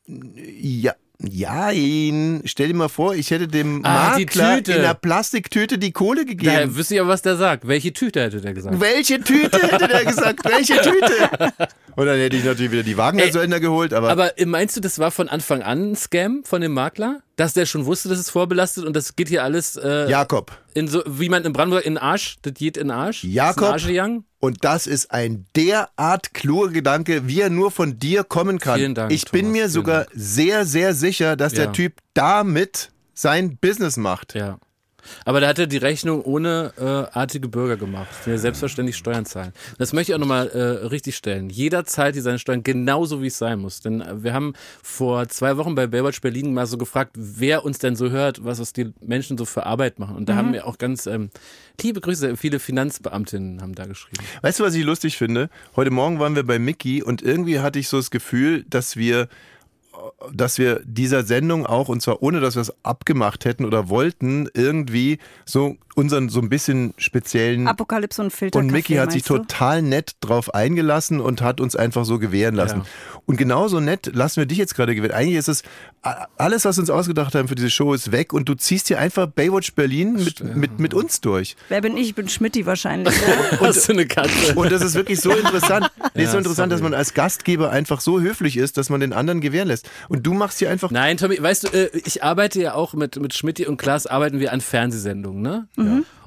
ja, 0.06 0.94
Jein. 1.28 2.42
Stell 2.44 2.68
dir 2.68 2.74
mal 2.74 2.88
vor, 2.88 3.14
ich 3.14 3.30
hätte 3.30 3.48
dem 3.48 3.84
Ah, 3.84 4.16
die 4.16 4.24
Makler 4.24 4.56
Tüte. 4.56 4.72
in 4.72 4.78
einer 4.80 4.94
Plastiktüte 4.94 5.78
die 5.78 5.92
Kohle 5.92 6.24
gegeben. 6.24 6.52
Ja, 6.52 6.74
wüsste 6.76 6.94
ich 6.94 7.00
aber, 7.00 7.10
was 7.10 7.22
der 7.22 7.36
sagt. 7.36 7.66
Welche 7.66 7.92
Tüte 7.92 8.22
hätte 8.22 8.40
der 8.40 8.54
gesagt? 8.54 8.80
Welche 8.80 9.20
Tüte 9.20 9.58
hätte 9.58 9.88
der 9.88 10.04
gesagt? 10.04 10.44
Welche 10.44 10.80
Tüte? 10.80 11.52
Und 11.94 12.06
dann 12.06 12.18
hätte 12.18 12.36
ich 12.36 12.44
natürlich 12.44 12.72
wieder 12.72 12.82
die 12.82 12.96
Wagner-Söldner 12.96 13.60
geholt, 13.60 13.92
aber, 13.92 14.08
Aber 14.10 14.30
meinst 14.46 14.76
du, 14.76 14.80
das 14.80 14.98
war 14.98 15.10
von 15.10 15.28
Anfang 15.28 15.62
an 15.62 15.92
ein 15.92 15.96
Scam 15.96 16.42
von 16.44 16.62
dem 16.62 16.72
Makler? 16.72 17.20
Dass 17.36 17.52
der 17.52 17.66
schon 17.66 17.84
wusste, 17.84 18.08
dass 18.08 18.18
es 18.18 18.30
vorbelastet 18.30 18.84
und 18.86 18.94
das 18.96 19.14
geht 19.16 19.28
hier 19.28 19.42
alles 19.44 19.76
äh, 19.76 20.08
Jakob. 20.08 20.52
in 20.74 20.88
so, 20.88 21.02
wie 21.06 21.28
man 21.28 21.44
in 21.44 21.52
Brandenburg 21.52 21.84
in 21.84 21.94
den 21.94 21.98
Arsch, 22.02 22.36
das 22.42 22.54
geht 22.54 22.76
in 22.78 22.88
den 22.88 22.90
Arsch? 22.96 23.24
Jakob. 23.24 23.56
Das 23.56 23.56
ist 23.56 23.62
ein 23.68 23.72
Arsch 23.72 23.86
gegangen? 23.88 24.24
Und 24.44 24.64
das 24.64 24.88
ist 24.88 25.12
ein 25.12 25.46
derart 25.54 26.34
kluger 26.34 26.72
Gedanke, 26.72 27.28
wie 27.28 27.40
er 27.42 27.48
nur 27.48 27.70
von 27.70 28.00
dir 28.00 28.24
kommen 28.24 28.58
kann. 28.58 28.76
Vielen 28.76 28.94
Dank, 28.96 29.12
ich 29.12 29.24
bin 29.30 29.42
Thomas, 29.42 29.52
mir 29.52 29.68
sogar 29.68 30.06
sehr, 30.12 30.66
sehr 30.66 30.94
sicher, 30.94 31.36
dass 31.36 31.52
Ja. 31.52 31.66
der 31.66 31.72
Typ 31.72 31.92
damit 32.12 32.90
sein 33.14 33.56
Business 33.56 33.96
macht. 33.96 34.34
Ja. 34.34 34.58
Aber 35.24 35.40
da 35.40 35.48
hat 35.48 35.58
er 35.58 35.66
die 35.66 35.76
Rechnung 35.76 36.22
ohne 36.22 36.72
äh, 36.78 37.16
artige 37.16 37.48
Bürger 37.48 37.76
gemacht, 37.76 38.08
die 38.26 38.30
ja 38.30 38.38
selbstverständlich 38.38 38.96
Steuern 38.96 39.26
zahlen. 39.26 39.52
Das 39.78 39.92
möchte 39.92 40.12
ich 40.12 40.16
auch 40.16 40.20
nochmal 40.20 40.48
äh, 40.48 40.86
richtig 40.86 41.16
stellen. 41.16 41.50
Jeder 41.50 41.84
zahlt 41.84 42.14
hier 42.14 42.22
seine 42.22 42.38
Steuern 42.38 42.62
genauso, 42.62 43.22
wie 43.22 43.26
es 43.28 43.38
sein 43.38 43.58
muss. 43.58 43.80
Denn 43.80 44.00
äh, 44.00 44.22
wir 44.22 44.32
haben 44.32 44.54
vor 44.82 45.28
zwei 45.28 45.56
Wochen 45.56 45.74
bei 45.74 45.86
Baywatch 45.86 46.20
Berlin 46.20 46.54
mal 46.54 46.66
so 46.66 46.78
gefragt, 46.78 47.12
wer 47.14 47.64
uns 47.64 47.78
denn 47.78 47.96
so 47.96 48.10
hört, 48.10 48.44
was 48.44 48.58
es 48.58 48.72
die 48.72 48.92
Menschen 49.00 49.38
so 49.38 49.44
für 49.44 49.66
Arbeit 49.66 49.98
machen. 49.98 50.16
Und 50.16 50.28
da 50.28 50.36
haben 50.36 50.52
wir 50.52 50.66
auch 50.66 50.78
ganz 50.78 51.06
ähm, 51.06 51.30
liebe 51.80 52.00
Grüße, 52.00 52.36
viele 52.36 52.58
Finanzbeamtinnen 52.58 53.60
haben 53.60 53.74
da 53.74 53.86
geschrieben. 53.86 54.24
Weißt 54.42 54.60
du, 54.60 54.64
was 54.64 54.74
ich 54.74 54.84
lustig 54.84 55.16
finde? 55.16 55.50
Heute 55.76 55.90
Morgen 55.90 56.18
waren 56.18 56.36
wir 56.36 56.44
bei 56.44 56.58
Mickey 56.58 57.02
und 57.02 57.22
irgendwie 57.22 57.60
hatte 57.60 57.78
ich 57.78 57.88
so 57.88 57.96
das 57.96 58.10
Gefühl, 58.10 58.64
dass 58.68 58.96
wir 58.96 59.28
dass 60.32 60.58
wir 60.58 60.80
dieser 60.84 61.24
Sendung 61.24 61.66
auch, 61.66 61.88
und 61.88 62.02
zwar 62.02 62.22
ohne, 62.22 62.40
dass 62.40 62.54
wir 62.54 62.62
es 62.62 62.72
abgemacht 62.84 63.44
hätten 63.44 63.64
oder 63.64 63.88
wollten, 63.88 64.48
irgendwie 64.54 65.18
so 65.44 65.76
unseren 65.94 66.28
so 66.28 66.40
ein 66.40 66.48
bisschen 66.48 66.94
speziellen 66.96 67.68
Apokalypse 67.68 68.22
und 68.22 68.30
Filter. 68.30 68.58
Und 68.58 68.70
Mickey 68.72 68.94
hat 68.94 69.12
sich 69.12 69.22
total 69.22 69.82
nett 69.82 70.12
drauf 70.20 70.54
eingelassen 70.54 71.20
und 71.20 71.42
hat 71.42 71.60
uns 71.60 71.76
einfach 71.76 72.04
so 72.04 72.18
gewähren 72.18 72.54
lassen. 72.54 72.78
Ja. 72.78 72.84
Und 73.26 73.36
genauso 73.36 73.80
nett 73.80 74.10
lassen 74.14 74.38
wir 74.38 74.46
dich 74.46 74.58
jetzt 74.58 74.74
gerade 74.74 74.94
gewähren. 74.94 75.14
Eigentlich 75.14 75.36
ist 75.36 75.48
es, 75.48 75.62
alles, 76.36 76.64
was 76.64 76.76
wir 76.76 76.80
uns 76.80 76.90
ausgedacht 76.90 77.34
haben 77.34 77.46
für 77.46 77.54
diese 77.54 77.70
Show, 77.70 77.94
ist 77.94 78.10
weg 78.10 78.32
und 78.32 78.48
du 78.48 78.54
ziehst 78.54 78.88
hier 78.88 78.98
einfach 78.98 79.26
Baywatch 79.28 79.74
Berlin 79.74 80.14
mit, 80.14 80.56
mit, 80.56 80.80
mit 80.80 80.94
uns 80.94 81.20
durch. 81.20 81.54
Wer 81.68 81.80
bin 81.80 81.96
ich? 81.96 82.08
Ich 82.08 82.14
bin 82.14 82.28
Schmidti 82.28 82.66
wahrscheinlich. 82.66 83.14
Ja? 83.22 83.60
Hast 83.60 83.88
du 83.88 83.92
eine 83.92 84.06
Katze? 84.06 84.54
Und 84.56 84.72
das 84.72 84.82
ist 84.82 84.94
wirklich 84.94 85.20
so 85.20 85.30
interessant. 85.36 85.90
Nee, 86.14 86.24
Ja, 86.24 86.30
so 86.30 86.38
interessant, 86.38 86.72
dass 86.72 86.80
sorry. 86.80 86.90
man 86.90 86.98
als 86.98 87.14
Gastgeber 87.14 87.70
einfach 87.70 88.00
so 88.00 88.20
höflich 88.20 88.56
ist, 88.56 88.76
dass 88.76 88.90
man 88.90 89.00
den 89.00 89.12
anderen 89.12 89.40
gewähren 89.40 89.68
lässt. 89.68 89.88
Und 90.08 90.26
du 90.26 90.34
machst 90.34 90.58
hier 90.58 90.70
einfach. 90.70 90.90
Nein, 90.90 91.16
Tommy, 91.18 91.40
weißt 91.40 91.64
du, 91.64 91.68
äh, 91.68 91.90
ich 92.04 92.22
arbeite 92.24 92.60
ja 92.60 92.74
auch 92.74 92.94
mit, 92.94 93.20
mit 93.20 93.34
Schmidti 93.34 93.66
und 93.66 93.76
Klaas 93.76 94.06
arbeiten 94.06 94.40
wir 94.40 94.52
an 94.52 94.60
Fernsehsendungen, 94.60 95.42
ne? 95.42 95.68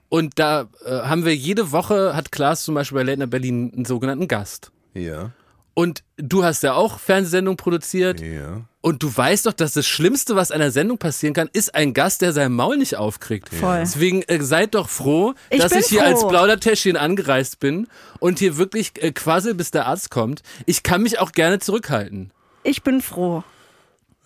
Und 0.09 0.37
da 0.39 0.67
äh, 0.85 0.91
haben 1.01 1.25
wir 1.25 1.35
jede 1.35 1.71
Woche, 1.71 2.15
hat 2.15 2.31
Klaas 2.31 2.63
zum 2.63 2.75
Beispiel 2.75 2.97
bei 2.97 3.03
Late 3.03 3.19
Night 3.19 3.29
Berlin 3.31 3.71
einen 3.75 3.85
sogenannten 3.85 4.27
Gast. 4.27 4.71
Ja, 4.93 5.31
Und 5.73 6.03
du 6.17 6.43
hast 6.43 6.63
ja 6.63 6.73
auch 6.73 6.99
Fernsehsendungen 6.99 7.57
produziert. 7.57 8.21
ja. 8.21 8.61
Und 8.81 9.01
du 9.01 9.17
weißt 9.17 9.47
doch, 9.47 9.53
dass 9.53 9.73
das 9.73 9.87
Schlimmste, 9.87 10.35
was 10.35 10.51
einer 10.51 10.69
Sendung 10.69 10.99
passieren 10.99 11.33
kann, 11.33 11.49
ist 11.51 11.73
ein 11.73 11.95
Gast, 11.95 12.21
der 12.21 12.33
sein 12.33 12.53
Maul 12.53 12.77
nicht 12.77 12.95
aufkriegt. 12.97 13.49
Voll. 13.49 13.79
Deswegen 13.79 14.21
äh, 14.27 14.43
seid 14.43 14.75
doch 14.75 14.89
froh, 14.89 15.33
Ich 15.49 15.59
dass 15.59 15.71
ich 15.71 15.87
hier 15.87 16.01
froh. 16.01 16.05
als 16.07 16.27
Plaudertäschchen 16.27 16.95
angereist 16.95 17.59
bin 17.59 17.87
und 18.19 18.37
hier 18.37 18.57
wirklich 18.57 18.91
äh, 19.01 19.11
quassel, 19.11 19.55
bis 19.55 19.71
der 19.71 19.87
Arzt 19.87 20.11
kommt. 20.11 20.43
Ich 20.67 20.83
kann 20.83 21.01
mich 21.01 21.17
auch 21.17 21.31
gerne 21.31 21.57
zurückhalten. 21.57 22.31
Ich 22.61 22.83
bin 22.83 23.01
froh. 23.01 23.43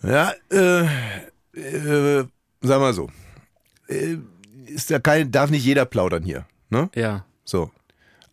Ja, 0.02 0.34
äh, 0.52 0.84
äh, 1.58 2.24
sag 2.60 2.80
mal 2.80 2.92
so. 2.92 3.08
Äh, 3.88 4.18
ist 4.70 4.90
ja 4.90 4.98
kein, 4.98 5.30
darf 5.30 5.50
nicht 5.50 5.64
jeder 5.64 5.84
plaudern 5.84 6.22
hier. 6.22 6.46
Ne? 6.70 6.88
Ja. 6.94 7.24
So. 7.44 7.70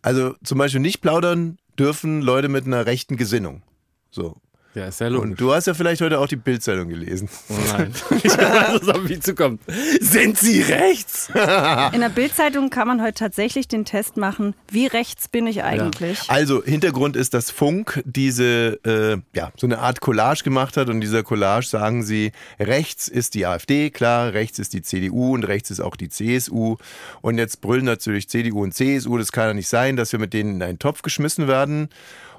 Also 0.02 0.34
zum 0.44 0.58
Beispiel 0.58 0.80
nicht 0.80 1.00
plaudern 1.00 1.58
dürfen 1.78 2.22
Leute 2.22 2.48
mit 2.48 2.66
einer 2.66 2.86
rechten 2.86 3.16
Gesinnung. 3.16 3.62
So. 4.10 4.36
Ja, 4.74 4.86
ist 4.86 5.00
ja 5.00 5.08
logisch. 5.08 5.30
Und 5.30 5.40
du 5.40 5.52
hast 5.52 5.66
ja 5.66 5.74
vielleicht 5.74 6.02
heute 6.02 6.18
auch 6.18 6.28
die 6.28 6.36
Bildzeitung 6.36 6.88
gelesen. 6.88 7.28
Oh 7.48 7.54
nein. 7.72 7.92
Ich 8.22 8.36
weiß, 8.36 8.80
was 8.82 8.88
auf 8.88 9.02
mich 9.02 9.22
zukommt. 9.22 9.62
Sind 10.00 10.38
Sie 10.38 10.60
rechts? 10.60 11.30
In 11.92 12.00
der 12.00 12.10
Bildzeitung 12.10 12.68
kann 12.68 12.86
man 12.86 13.02
heute 13.02 13.14
tatsächlich 13.14 13.68
den 13.68 13.84
Test 13.84 14.16
machen, 14.16 14.54
wie 14.70 14.86
rechts 14.86 15.28
bin 15.28 15.46
ich 15.46 15.62
eigentlich. 15.62 16.28
Also 16.28 16.62
Hintergrund 16.62 17.16
ist, 17.16 17.32
dass 17.32 17.50
Funk 17.50 18.02
diese 18.04 18.78
äh, 18.84 19.18
ja 19.36 19.52
so 19.56 19.66
eine 19.66 19.78
Art 19.78 20.00
Collage 20.00 20.42
gemacht 20.42 20.76
hat 20.76 20.88
und 20.88 20.96
in 20.96 21.00
dieser 21.00 21.22
Collage 21.22 21.66
sagen 21.66 22.02
sie, 22.02 22.32
rechts 22.60 23.08
ist 23.08 23.34
die 23.34 23.46
AfD, 23.46 23.90
klar, 23.90 24.32
rechts 24.32 24.58
ist 24.58 24.72
die 24.72 24.82
CDU 24.82 25.34
und 25.34 25.44
rechts 25.44 25.70
ist 25.70 25.80
auch 25.80 25.96
die 25.96 26.08
CSU 26.08 26.76
und 27.20 27.38
jetzt 27.38 27.60
brüllen 27.60 27.84
natürlich 27.84 28.28
CDU 28.28 28.62
und 28.62 28.74
CSU, 28.74 29.16
das 29.16 29.32
kann 29.32 29.48
ja 29.48 29.54
nicht 29.54 29.68
sein, 29.68 29.96
dass 29.96 30.12
wir 30.12 30.18
mit 30.18 30.32
denen 30.34 30.56
in 30.56 30.62
einen 30.62 30.78
Topf 30.78 31.02
geschmissen 31.02 31.48
werden. 31.48 31.88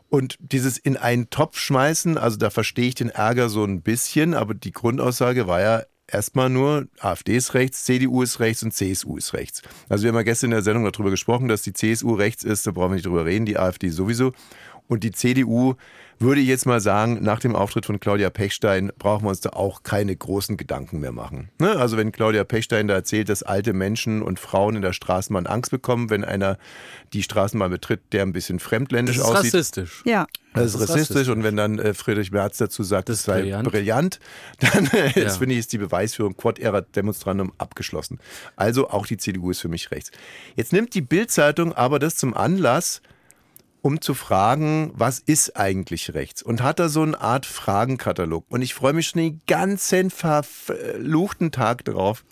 Und 0.10 0.38
dieses 0.40 0.78
in 0.78 0.98
einen 0.98 1.30
Topf 1.30 1.58
schmeißen, 1.60 2.18
also 2.18 2.38
da 2.38 2.50
verstehe 2.50 2.88
ich 2.88 2.96
den 2.96 3.10
Ärger 3.10 3.50
so 3.50 3.64
ein 3.64 3.82
bisschen, 3.82 4.34
aber 4.34 4.56
die 4.56 4.72
Grundaussage 4.72 5.48
war 5.48 5.62
ja 5.62 5.84
erstmal 6.08 6.50
nur, 6.50 6.88
AfD 7.00 7.36
ist 7.36 7.54
rechts, 7.54 7.86
CDU 7.86 8.24
ist 8.24 8.40
rechts 8.40 8.64
und 8.64 8.74
CSU 8.74 9.18
ist 9.18 9.34
rechts. 9.34 9.62
Also 9.88 10.04
wir 10.04 10.10
haben 10.10 10.16
ja 10.16 10.24
gestern 10.24 10.48
in 10.48 10.52
der 10.52 10.64
Sendung 10.64 10.90
darüber 10.92 11.12
gesprochen, 11.12 11.48
dass 11.48 11.62
die 11.62 11.74
CSU 11.74 12.14
rechts 12.16 12.44
ist, 12.44 12.66
da 12.66 12.72
brauchen 12.72 12.92
wir 12.92 12.96
nicht 12.96 13.06
drüber 13.06 13.26
reden, 13.26 13.46
die 13.46 13.60
AfD 13.60 13.90
sowieso. 13.90 14.34
Und 14.88 15.04
die 15.04 15.12
CDU 15.12 15.76
würde 16.22 16.42
ich 16.42 16.48
jetzt 16.48 16.66
mal 16.66 16.82
sagen, 16.82 17.20
nach 17.22 17.40
dem 17.40 17.56
Auftritt 17.56 17.86
von 17.86 18.00
Claudia 18.00 18.30
Pechstein 18.30 18.92
brauchen 19.00 19.24
wir 19.26 19.30
uns 19.30 19.40
da 19.40 19.52
auch 19.52 19.84
keine 19.84 20.16
großen 20.16 20.58
Gedanken 20.58 21.00
mehr 21.00 21.14
machen. 21.14 21.50
Ne? 21.60 21.78
Also 21.78 21.96
wenn 21.96 22.12
Claudia 22.12 22.44
Pechstein 22.44 22.88
da 22.90 22.96
erzählt, 22.96 23.30
dass 23.30 23.42
alte 23.44 23.72
Menschen 23.74 24.22
und 24.22 24.38
Frauen 24.40 24.76
in 24.76 24.82
der 24.82 24.92
Straßenbahn 24.94 25.48
Angst 25.48 25.72
bekommen, 25.72 26.10
wenn 26.10 26.24
einer 26.26 26.58
die 27.14 27.24
Straßenbahn 27.24 27.72
betritt, 27.72 28.02
der 28.12 28.24
ein 28.24 28.34
bisschen 28.34 28.60
fremdländisch 28.60 29.18
Das 29.18 29.26
ist 29.26 29.32
aussieht. 29.32 29.54
rassistisch. 29.54 30.02
Ja. 30.06 30.28
Das 30.54 30.66
ist 30.66 30.74
Das 30.76 30.82
ist 30.82 30.90
rassistisch 30.90 31.16
rassistisch. 31.16 31.36
und 31.36 31.44
wenn 31.44 31.56
dann 31.56 31.80
äh, 31.80 31.94
Friedrich 31.94 32.32
Merz 32.32 32.58
dazu 32.58 32.84
sagt, 32.84 33.08
Das 33.10 33.24
sei 33.24 33.42
brillant. 33.42 33.70
brillant, 33.70 34.20
dann 34.60 34.88
äh, 34.88 35.22
Ja. 35.22 35.30
finde 35.30 35.54
ich, 35.54 35.60
ist 35.60 35.72
die 35.74 35.78
Beweisführung 35.78 36.36
Quod 36.36 36.60
erat 36.60 36.96
demonstrandum 36.96 37.54
abgeschlossen. 37.58 38.20
Also 38.58 38.90
auch 38.90 39.06
die 39.08 39.18
CDU 39.18 39.52
ist 39.52 39.62
für 39.62 39.70
mich 39.70 39.90
rechts. 39.92 40.12
Jetzt 40.56 40.74
nimmt 40.74 40.94
die 40.96 41.02
Bild-Zeitung 41.02 41.72
aber 41.74 41.98
das 42.00 42.16
zum 42.18 42.34
Anlass, 42.34 43.02
um 43.82 44.02
zu 44.02 44.14
fragen, 44.14 44.92
was 44.94 45.20
ist 45.20 45.58
eigentlich 45.58 46.14
rechts? 46.14 46.42
Und 46.42 46.62
hat 46.62 46.80
da 46.80 46.90
so 46.90 47.02
eine 47.02 47.20
Art 47.20 47.46
Fragenkatalog. 47.46 48.46
Und 48.50 48.62
ich 48.62 48.74
freue 48.74 48.94
mich 48.94 49.08
schon 49.08 49.22
den 49.22 49.42
ganzen 49.48 50.10
verfluchten 50.10 51.52
Tag 51.52 51.86
drauf, 51.86 52.24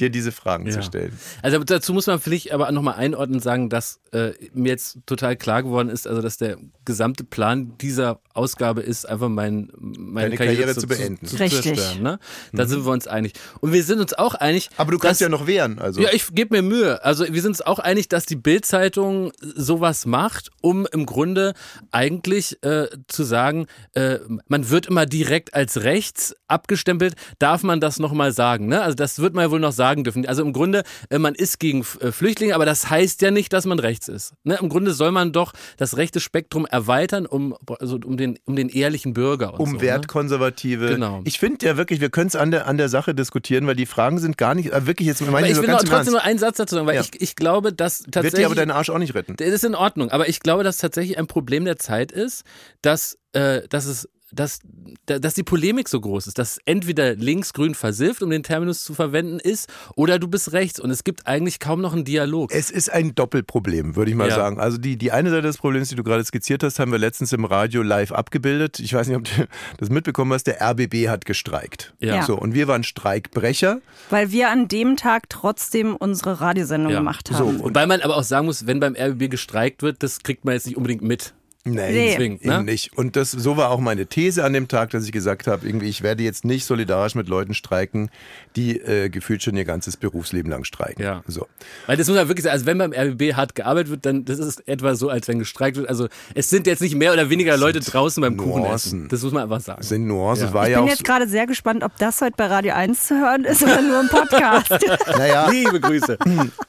dir 0.00 0.10
diese 0.10 0.32
Fragen 0.32 0.70
zu 0.70 0.78
Ja. 0.78 0.82
stellen. 0.82 1.18
Also 1.42 1.62
dazu 1.62 1.92
muss 1.92 2.06
man 2.06 2.18
vielleicht 2.20 2.52
aber 2.52 2.70
nochmal 2.72 2.94
einordnen 2.96 3.40
sagen, 3.40 3.68
dass 3.70 4.00
äh, 4.12 4.32
mir 4.52 4.70
jetzt 4.70 4.98
total 5.06 5.36
klar 5.36 5.62
geworden 5.62 5.88
ist, 5.88 6.06
also 6.06 6.20
dass 6.20 6.36
der 6.36 6.56
gesamte 6.84 7.24
Plan 7.24 7.76
dieser 7.78 8.20
Ausgabe 8.32 8.80
ist, 8.82 9.08
einfach 9.08 9.28
mein, 9.28 9.70
meine 9.78 10.30
Deine 10.30 10.36
Karriere, 10.36 10.56
Karriere 10.56 10.74
zu, 10.74 10.80
zu 10.80 10.86
beenden. 10.88 11.26
Zu, 11.26 11.36
zu 11.36 11.42
Richtig. 11.42 11.62
zerstören. 11.62 12.02
Ne? 12.02 12.18
Da 12.52 12.66
sind 12.66 12.84
wir 12.84 12.92
uns 12.92 13.06
einig. 13.06 13.34
Und 13.60 13.72
wir 13.72 13.84
sind 13.84 14.00
uns 14.00 14.12
auch 14.14 14.34
einig. 14.34 14.70
Aber 14.76 14.90
du 14.90 14.98
kannst 14.98 15.20
dass, 15.20 15.26
ja 15.26 15.28
noch 15.28 15.46
wehren. 15.46 15.78
Also. 15.78 16.00
Ja, 16.00 16.08
ich 16.12 16.26
gebe 16.34 16.56
mir 16.56 16.62
Mühe. 16.62 17.04
Also 17.04 17.26
wir 17.32 17.40
sind 17.40 17.52
uns 17.52 17.62
auch 17.62 17.78
einig, 17.78 18.08
dass 18.08 18.26
die 18.26 18.36
Bild-Zeitung 18.36 19.32
sowas 19.40 20.06
macht, 20.06 20.50
um 20.60 20.86
im 20.92 21.06
Grunde 21.06 21.54
eigentlich 21.92 22.62
äh, 22.64 22.88
zu 23.06 23.22
sagen, 23.22 23.66
äh, 23.94 24.18
man 24.48 24.70
wird 24.70 24.86
immer 24.86 25.06
direkt 25.06 25.54
als 25.54 25.82
rechts 25.84 26.34
abgestempelt. 26.48 27.14
Darf 27.38 27.62
man 27.62 27.80
das 27.80 27.98
nochmal 27.98 28.32
sagen? 28.32 28.66
Ne? 28.66 28.82
Also 28.82 28.96
das 28.96 29.20
wird 29.20 29.34
man 29.34 29.44
ja 29.44 29.50
wohl 29.50 29.60
noch 29.60 29.72
sagen 29.72 29.83
dürfen. 29.92 30.26
Also 30.26 30.42
im 30.42 30.52
Grunde, 30.52 30.82
äh, 31.10 31.18
man 31.18 31.34
ist 31.34 31.60
gegen 31.60 31.84
äh, 32.00 32.10
Flüchtlinge, 32.10 32.54
aber 32.54 32.64
das 32.64 32.88
heißt 32.88 33.20
ja 33.22 33.30
nicht, 33.30 33.52
dass 33.52 33.66
man 33.66 33.78
rechts 33.78 34.08
ist. 34.08 34.32
Ne? 34.44 34.58
Im 34.60 34.68
Grunde 34.68 34.92
soll 34.94 35.12
man 35.12 35.32
doch 35.32 35.52
das 35.76 35.96
rechte 35.96 36.20
Spektrum 36.20 36.64
erweitern, 36.66 37.26
um, 37.26 37.54
also 37.78 37.98
um, 38.04 38.16
den, 38.16 38.38
um 38.46 38.56
den 38.56 38.68
ehrlichen 38.68 39.12
Bürger. 39.12 39.60
Um 39.60 39.70
so, 39.70 39.76
ne? 39.76 39.82
Wertkonservative. 39.82 40.88
Genau. 40.88 41.20
Ich 41.24 41.38
finde 41.38 41.66
ja 41.66 41.76
wirklich, 41.76 42.00
wir 42.00 42.10
können 42.10 42.28
es 42.28 42.36
an 42.36 42.50
der, 42.50 42.66
an 42.66 42.78
der 42.78 42.88
Sache 42.88 43.14
diskutieren, 43.14 43.66
weil 43.66 43.76
die 43.76 43.86
Fragen 43.86 44.18
sind 44.18 44.38
gar 44.38 44.54
nicht, 44.54 44.72
äh, 44.72 44.86
wirklich 44.86 45.06
jetzt 45.06 45.20
meine 45.20 45.48
ich 45.50 45.56
will 45.56 45.68
trotzdem 45.68 45.92
Ernst. 45.92 46.10
nur 46.10 46.22
einen 46.22 46.38
Satz 46.38 46.56
dazu 46.56 46.76
sagen, 46.76 46.86
weil 46.86 46.94
Ja. 46.96 47.02
ich, 47.02 47.20
ich 47.20 47.36
glaube, 47.36 47.72
dass 47.72 47.98
tatsächlich... 48.04 48.32
Wird 48.32 48.38
dir 48.40 48.46
aber 48.46 48.54
deinen 48.54 48.70
Arsch 48.70 48.90
auch 48.90 48.98
nicht 48.98 49.14
retten. 49.14 49.36
Das 49.36 49.48
ist 49.48 49.64
in 49.64 49.74
Ordnung, 49.74 50.10
aber 50.10 50.28
ich 50.28 50.40
glaube, 50.40 50.64
dass 50.64 50.78
tatsächlich 50.78 51.18
ein 51.18 51.26
Problem 51.26 51.64
der 51.64 51.76
Zeit 51.78 52.12
ist, 52.12 52.44
dass, 52.82 53.18
äh, 53.32 53.62
dass 53.68 53.86
es 53.86 54.08
dass, 54.34 54.60
dass 55.06 55.34
die 55.34 55.42
Polemik 55.42 55.88
so 55.88 56.00
groß 56.00 56.26
ist, 56.26 56.38
dass 56.38 56.58
entweder 56.64 57.14
links-grün 57.14 57.74
versifft, 57.74 58.22
um 58.22 58.30
den 58.30 58.42
Terminus 58.42 58.84
zu 58.84 58.94
verwenden, 58.94 59.38
ist, 59.40 59.68
oder 59.96 60.18
du 60.18 60.28
bist 60.28 60.52
rechts. 60.52 60.80
Und 60.80 60.90
es 60.90 61.04
gibt 61.04 61.26
eigentlich 61.26 61.60
kaum 61.60 61.80
noch 61.80 61.92
einen 61.92 62.04
Dialog. 62.04 62.52
Es 62.52 62.70
ist 62.70 62.90
ein 62.92 63.14
Doppelproblem, 63.14 63.96
würde 63.96 64.10
ich 64.10 64.16
mal 64.16 64.28
Ja. 64.28 64.34
sagen. 64.36 64.58
Also 64.60 64.78
die, 64.78 64.96
die 64.96 65.12
eine 65.12 65.30
Seite 65.30 65.42
des 65.42 65.58
Problems, 65.58 65.88
die 65.88 65.94
du 65.94 66.04
gerade 66.04 66.24
skizziert 66.24 66.62
hast, 66.62 66.78
haben 66.78 66.90
wir 66.92 66.98
letztens 66.98 67.32
im 67.32 67.44
Radio 67.44 67.82
live 67.82 68.12
abgebildet. 68.12 68.80
Ich 68.80 68.92
weiß 68.94 69.08
nicht, 69.08 69.16
ob 69.16 69.24
du 69.24 69.30
das 69.78 69.90
mitbekommen 69.90 70.32
hast. 70.32 70.44
Der 70.46 70.60
RBB 70.62 71.08
hat 71.08 71.24
gestreikt. 71.24 71.94
Ja. 72.00 72.22
So, 72.22 72.36
und 72.38 72.54
wir 72.54 72.68
waren 72.68 72.84
Streikbrecher. 72.84 73.80
Weil 74.10 74.32
wir 74.32 74.50
an 74.50 74.68
dem 74.68 74.96
Tag 74.96 75.28
trotzdem 75.28 75.96
unsere 75.96 76.40
Radiosendung 76.40 76.92
Ja. 76.92 76.98
gemacht 76.98 77.28
So, 77.28 77.34
haben. 77.38 77.56
und 77.60 77.64
Wobei 77.64 77.86
man 77.86 78.00
aber 78.00 78.16
auch 78.16 78.22
sagen 78.22 78.46
muss, 78.46 78.66
wenn 78.66 78.80
beim 78.80 78.94
RBB 78.96 79.30
gestreikt 79.30 79.82
wird, 79.82 80.02
das 80.02 80.22
kriegt 80.22 80.44
man 80.44 80.54
jetzt 80.54 80.66
nicht 80.66 80.76
unbedingt 80.76 81.02
mit. 81.02 81.34
Nein, 81.66 81.94
Nee. 81.94 82.14
Zwingend, 82.14 82.42
eben 82.42 82.50
ne? 82.50 82.62
nicht. 82.64 82.96
Und 82.98 83.16
das, 83.16 83.30
so 83.30 83.56
war 83.56 83.70
auch 83.70 83.80
meine 83.80 84.04
These 84.06 84.44
an 84.44 84.52
dem 84.52 84.68
Tag, 84.68 84.90
dass 84.90 85.06
ich 85.06 85.12
gesagt 85.12 85.46
habe, 85.46 85.66
irgendwie, 85.66 85.88
ich 85.88 86.02
werde 86.02 86.22
jetzt 86.22 86.44
nicht 86.44 86.66
solidarisch 86.66 87.14
mit 87.14 87.26
Leuten 87.26 87.54
streiken, 87.54 88.10
die 88.54 88.78
äh, 88.80 89.08
gefühlt 89.08 89.42
schon 89.42 89.56
ihr 89.56 89.64
ganzes 89.64 89.96
Berufsleben 89.96 90.50
lang 90.50 90.64
streiken. 90.64 91.02
Ja. 91.02 91.22
So. 91.26 91.46
Weil 91.86 91.96
das 91.96 92.06
muss 92.08 92.16
man 92.18 92.28
wirklich 92.28 92.44
sagen, 92.44 92.52
also 92.52 92.66
wenn 92.66 92.76
beim 92.76 92.92
RBB 92.92 93.34
hart 93.34 93.54
gearbeitet 93.54 93.90
wird, 93.90 94.04
dann 94.04 94.26
das 94.26 94.38
ist 94.40 94.68
etwa 94.68 94.94
so, 94.94 95.08
als 95.08 95.26
wenn 95.26 95.38
gestreikt 95.38 95.78
wird. 95.78 95.88
Also 95.88 96.08
es 96.34 96.50
sind 96.50 96.66
jetzt 96.66 96.82
nicht 96.82 96.96
mehr 96.96 97.14
oder 97.14 97.30
weniger 97.30 97.56
Leute 97.56 97.80
draußen 97.80 98.20
beim 98.20 98.36
Nuancen. 98.36 98.60
Kuchenessen. 98.60 99.08
Das 99.08 99.22
muss 99.22 99.32
man 99.32 99.44
einfach 99.44 99.60
sagen. 99.60 99.78
Das 99.80 99.88
sind 99.88 100.06
Nuancen. 100.06 100.48
Ja. 100.48 100.52
War 100.52 100.64
Ich 100.66 100.72
ja 100.72 100.78
bin 100.80 100.84
auch 100.84 100.88
jetzt 100.90 100.98
so, 100.98 101.04
gerade 101.04 101.26
sehr 101.28 101.46
gespannt, 101.46 101.82
ob 101.82 101.96
das 101.96 102.20
heute 102.20 102.34
bei 102.36 102.46
Radio 102.46 102.74
1 102.74 103.06
zu 103.06 103.18
hören 103.18 103.44
ist 103.44 103.62
oder 103.62 103.80
nur 103.80 104.02
im 104.02 104.08
Podcast. 104.08 104.70
naja, 105.16 105.48
Liebe 105.48 105.80
Grüße. 105.80 106.18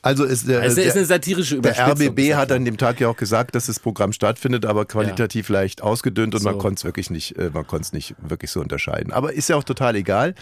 also 0.01 0.23
ist 0.23 0.47
der, 0.47 0.63
Es 0.63 0.77
ist 0.77 0.85
der, 0.85 0.93
eine 0.93 1.05
satirische 1.05 1.59
der 1.59 1.73
Überspitzung. 1.73 2.15
RBB 2.15 2.33
hat 2.35 2.53
an 2.53 2.63
dem 2.63 2.77
Tag 2.77 3.01
ja 3.01 3.09
auch 3.09 3.17
gesagt, 3.17 3.55
dass 3.55 3.65
das 3.65 3.81
Programm 3.81 4.13
stattfindet, 4.13 4.65
aber 4.65 4.84
qualitativ 4.85 5.49
leicht 5.49 5.81
ausgedünnt 5.81 6.35
und 6.35 6.43
man 6.43 6.53
So. 6.53 6.59
konnte 6.59 6.79
es 6.79 6.83
wirklich 6.85 7.09
nicht, 7.09 7.37
äh, 7.37 7.49
man 7.53 7.65
konnte 7.67 7.83
es 7.83 7.93
nicht 7.93 8.15
wirklich 8.21 8.51
so 8.51 8.59
unterscheiden. 8.61 9.11
Aber 9.13 9.33
ist 9.33 9.49
ja 9.49 9.55
auch 9.55 9.63
total 9.63 9.95
egal. 9.95 10.35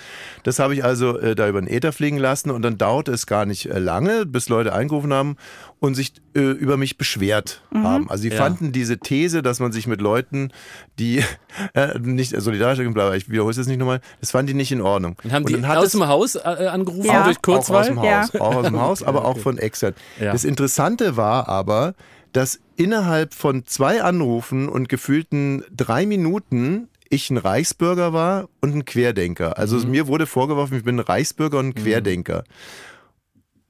Das 0.44 0.60
habe 0.60 0.74
ich 0.76 0.84
also 0.84 1.18
äh, 1.20 1.36
da 1.36 1.48
über 1.50 1.62
den 1.62 1.68
Äther 1.70 1.92
fliegen 1.92 2.18
lassen 2.18 2.52
und 2.52 2.62
dann 2.62 2.78
dauerte 2.78 3.12
es 3.12 3.26
gar 3.28 3.46
nicht 3.46 3.66
äh, 3.68 3.80
lange, 3.80 4.26
bis 4.26 4.50
Leute 4.50 4.74
eingerufen 4.74 5.14
haben 5.14 5.38
und 5.80 5.96
sich 5.96 6.14
über 6.36 6.78
mich 6.78 6.98
beschwert 6.98 7.62
haben. 7.74 8.10
Also 8.10 8.24
sie 8.24 8.30
Ja. 8.30 8.38
fanden 8.38 8.72
diese 8.72 8.98
These, 8.98 9.44
dass 9.44 9.60
man 9.60 9.72
sich 9.72 9.86
mit 9.86 10.02
Leuten, 10.02 10.50
die 10.98 11.24
äh, 11.76 12.00
nicht 12.00 12.40
solidarisch 12.42 12.78
sind, 12.78 12.98
ich 13.16 13.30
wiederhole 13.30 13.52
es 13.52 13.58
jetzt 13.58 13.68
nicht 13.68 13.78
nochmal, 13.78 14.00
das 14.20 14.32
fanden 14.32 14.48
die 14.48 14.54
nicht 14.56 14.72
in 14.72 14.82
Ordnung. 14.82 15.16
Und 15.24 15.32
haben 15.32 15.46
die 15.46 15.64
hat 15.64 15.78
aus 15.78 15.92
dem 15.92 16.08
Haus 16.08 16.36
angerufen 16.38 17.06
Ja. 17.06 17.24
durch 17.26 17.38
auch 17.46 17.70
aus 17.70 17.88
dem 17.88 18.00
Haus, 18.00 18.32
Ja. 18.34 18.42
auch 18.42 18.56
aus 18.56 18.66
dem 18.66 18.80
Haus, 18.82 19.04
aber 19.04 19.26
auch 19.26 19.38
von 19.38 19.58
extern. 19.58 19.94
Ja. 20.20 20.32
Das 20.32 20.44
Interessante 20.44 21.18
war 21.18 21.48
aber, 21.50 21.94
dass 22.34 22.60
innerhalb 22.76 23.34
von 23.34 23.66
zwei 23.66 24.02
Anrufen 24.04 24.68
und 24.68 24.90
gefühlten 24.90 25.64
drei 25.76 26.06
Minuten 26.06 26.90
ich 27.10 27.30
ein 27.30 27.38
Reichsbürger 27.38 28.12
war 28.12 28.50
und 28.60 28.76
ein 28.76 28.86
Querdenker. 28.86 29.58
Also 29.58 29.78
Mhm. 29.78 29.92
mir 29.92 30.08
wurde 30.08 30.26
vorgeworfen, 30.26 30.78
ich 30.78 30.84
bin 30.84 30.96
ein 30.98 31.00
Reichsbürger 31.06 31.60
und 31.60 31.68
ein 31.68 31.76
Querdenker. 31.76 32.44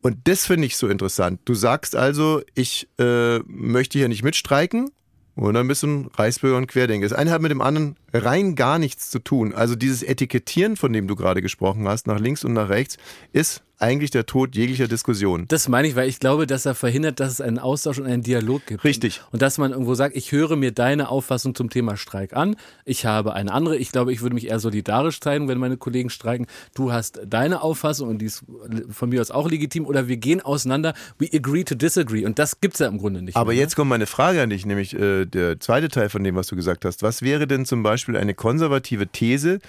Und 0.02 0.18
das 0.26 0.46
finde 0.46 0.66
ich 0.66 0.76
so 0.78 0.88
interessant. 0.88 1.42
Du 1.46 1.54
sagst 1.54 1.96
also, 1.96 2.42
ich 2.56 2.90
äh, 3.00 3.40
möchte 3.40 3.98
hier 3.98 4.08
nicht 4.10 4.24
mitstreiken. 4.24 4.90
Und 5.36 5.56
dann 5.56 5.68
bist 5.68 5.82
du 5.82 5.88
ein 5.88 6.10
Reichsbürger 6.14 6.58
und 6.58 6.68
Querdenker. 6.68 7.08
Das 7.10 7.18
eine 7.18 7.32
hat 7.32 7.42
mit 7.42 7.50
dem 7.50 7.62
anderen 7.62 7.96
rein 8.14 8.56
gar 8.56 8.78
nichts 8.78 9.10
zu 9.10 9.18
tun. 9.18 9.54
Also 9.54 9.76
dieses 9.76 10.04
Etikettieren, 10.04 10.76
von 10.78 10.94
dem 10.94 11.08
du 11.08 11.16
gerade 11.16 11.42
gesprochen 11.42 11.88
hast, 11.88 12.06
nach 12.06 12.20
links 12.20 12.44
und 12.44 12.54
nach 12.54 12.70
rechts, 12.70 12.98
ist 13.32 13.64
eigentlich 13.80 14.12
der 14.12 14.26
Tod 14.26 14.56
jeglicher 14.56 14.88
Diskussion. 14.88 15.46
Das 15.48 15.68
meine 15.68 15.88
ich, 15.88 15.96
weil 15.96 16.08
ich 16.08 16.20
glaube, 16.20 16.48
dass 16.48 16.66
er 16.66 16.76
verhindert, 16.76 17.20
dass 17.20 17.32
es 17.32 17.42
einen 17.42 17.60
Austausch 17.60 18.00
und 18.00 18.06
einen 18.06 18.24
Dialog 18.24 18.66
gibt. 18.66 18.84
Richtig. 18.84 19.22
Und 19.32 19.42
dass 19.42 19.58
man 19.58 19.72
irgendwo 19.72 19.96
sagt, 19.96 20.16
ich 20.16 20.32
höre 20.32 20.56
mir 20.56 20.72
deine 20.72 21.10
Auffassung 21.10 21.54
zum 21.54 21.70
Thema 21.70 21.98
Streik 21.98 22.34
an. 22.34 22.56
Ich 22.86 23.06
habe 23.06 23.34
eine 23.34 23.52
andere. 23.52 23.78
Ich 23.78 23.92
glaube, 23.92 24.14
ich 24.14 24.22
würde 24.22 24.36
mich 24.36 24.48
eher 24.48 24.60
solidarisch 24.60 25.20
zeigen, 25.20 25.48
wenn 25.48 25.58
meine 25.58 25.78
Kollegen 25.78 26.10
streiken. 26.10 26.48
Du 26.76 26.92
hast 26.92 27.20
deine 27.26 27.62
Auffassung 27.62 28.10
und 28.10 28.20
die 28.20 28.28
ist 28.28 28.46
von 28.90 29.10
mir 29.10 29.22
aus 29.22 29.32
auch 29.32 29.50
legitim. 29.50 29.86
Oder 29.86 30.08
wir 30.08 30.18
gehen 30.18 30.42
auseinander. 30.42 30.94
We 31.18 31.28
agree 31.34 31.64
to 31.64 31.76
disagree. 31.76 32.26
Und 32.26 32.40
das 32.40 32.62
gibt's 32.62 32.80
ja 32.80 32.88
im 32.88 33.00
Grunde 33.00 33.22
nicht. 33.22 33.36
Aber 33.36 33.50
mehr, 33.50 33.56
ne? 33.56 33.62
jetzt 33.62 33.76
kommt 33.76 33.90
meine 33.90 34.06
Frage 34.06 34.42
an 34.42 34.50
dich, 34.50 34.66
nämlich 34.66 34.94
äh, 34.94 35.26
der 35.26 35.60
zweite 35.60 35.90
Teil 35.90 36.10
von 36.10 36.24
dem, 36.24 36.36
was 36.36 36.48
du 36.48 36.56
gesagt 36.56 36.86
hast. 36.86 37.04
Was 37.04 37.22
wäre 37.22 37.48
denn 37.48 37.66
zum 37.66 37.84
Beispiel 37.84 38.16
eine 38.18 38.34
konservative 38.34 39.08
These, 39.08 39.60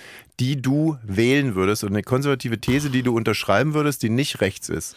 die 0.41 0.61
du 0.61 0.99
wählen 1.03 1.55
würdest 1.55 1.85
und 1.85 1.91
eine 1.91 2.03
konservative 2.03 2.59
These, 2.59 2.91
die 2.91 3.03
du 3.03 3.15
unterschreiben 3.15 3.75
würdest, 3.75 3.94
die 3.99 4.11
nicht 4.11 4.41
rechts 4.41 4.69
ist? 4.69 4.97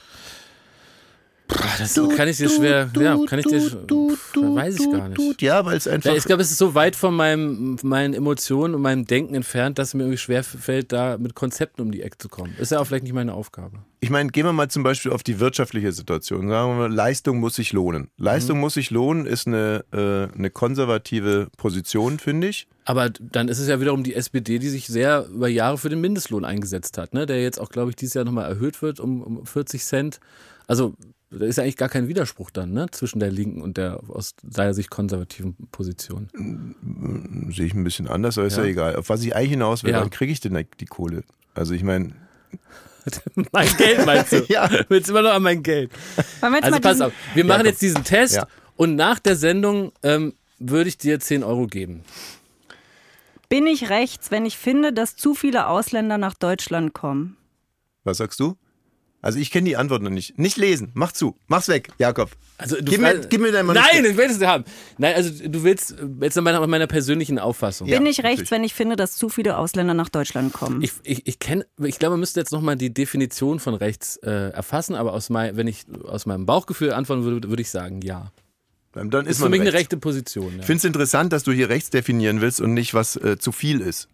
Das 1.47 1.93
kann 2.15 2.27
ich 2.27 2.37
dir 2.37 2.49
schwer, 2.49 2.89
ja, 2.99 3.17
kann 3.25 3.39
ich 3.39 3.45
dir, 3.45 3.61
weiß 3.61 4.79
ich 4.79 4.91
gar 4.91 5.09
nicht. 5.09 5.41
Ja, 5.41 5.65
weil 5.65 5.77
es 5.77 5.87
einfach. 5.87 6.09
Ja, 6.09 6.15
ich 6.17 6.25
glaube, 6.25 6.41
es 6.41 6.51
ist 6.51 6.57
so 6.57 6.75
weit 6.75 6.95
von 6.95 7.15
meinem, 7.15 7.77
meinen 7.83 8.13
Emotionen 8.13 8.75
und 8.75 8.81
meinem 8.81 9.05
Denken 9.05 9.33
entfernt, 9.33 9.79
dass 9.79 9.89
es 9.89 9.93
mir 9.93 10.03
irgendwie 10.03 10.17
schwer 10.17 10.43
fällt, 10.43 10.91
da 10.91 11.17
mit 11.17 11.35
Konzepten 11.35 11.81
um 11.81 11.91
die 11.91 12.01
Ecke 12.01 12.17
zu 12.17 12.27
kommen. 12.27 12.53
Ist 12.59 12.71
ja 12.71 12.79
auch 12.79 12.85
vielleicht 12.85 13.03
nicht 13.03 13.13
meine 13.13 13.33
Aufgabe. 13.33 13.79
Ich 13.99 14.09
meine, 14.09 14.29
gehen 14.29 14.45
wir 14.45 14.53
mal 14.53 14.69
zum 14.69 14.83
Beispiel 14.83 15.11
auf 15.11 15.23
die 15.23 15.39
wirtschaftliche 15.39 15.91
Situation. 15.91 16.49
Sagen 16.49 16.71
wir 16.71 16.87
mal, 16.87 16.93
Leistung 16.93 17.39
muss 17.39 17.55
sich 17.55 17.73
lohnen. 17.73 18.09
Leistung 18.17 18.59
muss 18.59 18.75
sich 18.75 18.91
lohnen 18.91 19.25
ist 19.25 19.47
eine, 19.47 19.85
äh, 19.91 20.35
eine 20.37 20.49
konservative 20.49 21.47
Position, 21.57 22.19
finde 22.19 22.47
ich. 22.47 22.67
Aber 22.85 23.09
dann 23.09 23.47
ist 23.47 23.59
es 23.59 23.67
ja 23.67 23.81
wiederum 23.81 24.03
die 24.03 24.13
SPD, 24.13 24.59
die 24.59 24.69
sich 24.69 24.87
sehr 24.87 25.27
über 25.27 25.47
Jahre 25.47 25.77
für 25.77 25.89
den 25.89 25.99
Mindestlohn 25.99 26.45
eingesetzt 26.45 26.97
hat, 26.97 27.13
ne? 27.13 27.25
der 27.25 27.41
jetzt 27.41 27.59
auch, 27.59 27.69
glaube 27.69 27.89
ich, 27.89 27.95
dieses 27.95 28.13
Jahr 28.13 28.25
nochmal 28.25 28.49
erhöht 28.49 28.81
wird 28.81 28.99
um, 28.99 29.21
um 29.21 29.45
40 29.45 29.83
Cent. 29.83 30.19
Also 30.67 30.93
da 31.29 31.45
ist 31.45 31.57
ja 31.57 31.63
eigentlich 31.63 31.77
gar 31.77 31.89
kein 31.89 32.07
Widerspruch 32.07 32.51
dann 32.51 32.71
ne? 32.71 32.87
zwischen 32.91 33.19
der 33.19 33.29
linken 33.31 33.61
und 33.61 33.77
der 33.77 33.99
aus 34.07 34.33
seiner 34.49 34.73
Sicht 34.73 34.89
konservativen 34.89 35.55
Position. 35.71 36.29
Sehe 37.51 37.65
ich 37.65 37.73
ein 37.73 37.83
bisschen 37.83 38.07
anders, 38.07 38.37
aber 38.37 38.47
ist 38.47 38.57
ja, 38.57 38.63
Ja. 38.63 38.69
egal. 38.69 38.95
Auf 38.95 39.09
was 39.09 39.21
ich 39.23 39.35
eigentlich 39.35 39.51
hinaus 39.51 39.83
will, 39.83 39.91
Ja. 39.91 40.01
wann 40.01 40.09
kriege 40.09 40.31
ich 40.31 40.39
denn 40.39 40.65
die 40.79 40.85
Kohle? 40.85 41.23
Also 41.53 41.73
ich 41.73 41.83
meine, 41.83 42.13
mein 43.51 43.67
Geld 43.77 44.05
meinst 44.05 44.31
du? 44.31 44.45
Ja. 44.49 44.69
Willst 44.89 45.09
immer 45.09 45.21
noch 45.21 45.31
an 45.31 45.43
mein 45.43 45.63
Geld? 45.63 45.91
Also 46.41 46.69
mal 46.71 46.79
pass 46.79 47.01
auf, 47.01 47.13
wir 47.33 47.43
machen 47.45 47.59
komm. 47.59 47.67
jetzt 47.67 47.81
diesen 47.81 48.03
Test 48.03 48.35
Ja. 48.35 48.47
und 48.77 48.95
nach 48.95 49.19
der 49.19 49.35
Sendung 49.35 49.91
ähm, 50.03 50.33
würde 50.59 50.87
ich 50.89 50.97
dir 50.97 51.19
10 51.19 51.43
Euro 51.43 51.67
geben. 51.67 52.03
Bin 53.49 53.65
ich 53.67 53.89
rechts, 53.89 54.31
wenn 54.31 54.45
ich 54.45 54.57
finde, 54.57 54.91
dass 54.91 55.15
zu 55.15 55.33
viele 55.33 55.67
Ausländer 55.67 56.17
nach 56.17 56.33
Deutschland 56.33 56.93
kommen? 56.93 57.37
was 58.03 58.17
sagst 58.17 58.39
du? 58.39 58.55
Also 59.27 59.39
ich 59.39 59.51
kenne 59.51 59.65
die 59.67 59.75
Antwort 59.75 60.01
noch 60.03 60.09
nicht. 60.09 60.39
Nicht 60.39 60.55
lesen. 60.55 60.91
Mach 60.93 61.11
zu. 61.11 61.35
Mach's 61.47 61.67
weg, 61.67 61.89
Jakob. 61.99 62.29
Also 62.57 62.77
du 62.77 62.83
Gib 62.85 63.01
mir- 63.01 63.19
gib 63.27 63.41
mir 63.41 63.51
dein 63.51 63.65
Nein, 63.65 63.75
Manuskript. 63.75 64.07
ich 64.07 64.15
will 64.17 64.25
es 64.27 64.41
haben. 64.41 64.63
Nein, 64.97 65.15
also 65.15 65.29
du 65.49 65.63
willst 65.63 65.95
jetzt 66.21 66.35
nach 66.37 66.43
meiner, 66.43 66.65
meiner 66.65 66.87
persönlichen 66.87 67.37
Auffassung. 67.37 67.89
Ja, 67.89 67.97
Bin 67.97 68.05
ich 68.07 68.19
rechts, 68.19 68.37
natürlich. 68.37 68.51
wenn 68.51 68.63
ich 68.63 68.73
finde, 68.73 68.95
dass 68.95 69.17
zu 69.17 69.27
viele 69.27 69.57
Ausländer 69.57 69.93
nach 69.93 70.07
Deutschland 70.07 70.53
kommen? 70.53 70.81
Ich, 70.81 70.93
ich, 71.03 71.27
ich 71.27 71.39
kenne, 71.39 71.65
ich 71.83 71.99
glaube, 71.99 72.11
man 72.13 72.21
müsste 72.21 72.39
jetzt 72.39 72.53
nochmal 72.53 72.77
die 72.77 72.93
Definition 72.93 73.59
von 73.59 73.73
rechts 73.73 74.15
äh, 74.23 74.29
erfassen, 74.51 74.95
aber 74.95 75.11
aus 75.11 75.29
mein, 75.29 75.57
wenn 75.57 75.67
ich 75.67 75.83
aus 76.05 76.25
meinem 76.25 76.45
Bauchgefühl 76.45 76.93
antworten 76.93 77.25
würde, 77.25 77.49
würde 77.49 77.61
ich 77.61 77.69
sagen, 77.69 78.01
ja. 78.03 78.31
Dann 78.93 79.09
Das 79.09 79.25
ist 79.25 79.31
ist 79.31 79.37
für 79.43 79.49
mich 79.49 79.59
eine 79.59 79.71
rechts. 79.73 79.81
rechte 79.81 79.97
Position. 79.97 80.53
Ja. 80.53 80.59
Ich 80.61 80.65
finde 80.65 80.77
es 80.77 80.85
interessant, 80.85 81.33
dass 81.33 81.43
du 81.43 81.51
hier 81.51 81.67
rechts 81.67 81.89
definieren 81.89 82.39
willst 82.39 82.61
und 82.61 82.73
nicht, 82.73 82.93
was 82.93 83.17
äh, 83.17 83.37
zu 83.37 83.51
viel 83.51 83.81
ist. 83.81 84.07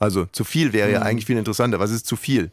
Also 0.00 0.26
zu 0.32 0.42
viel 0.42 0.72
wäre 0.72 0.88
Mhm. 0.88 0.94
ja 0.94 1.02
eigentlich 1.02 1.26
viel 1.26 1.38
interessanter. 1.38 1.78
Was 1.78 1.92
ist 1.92 2.06
zu 2.06 2.16
viel? 2.16 2.50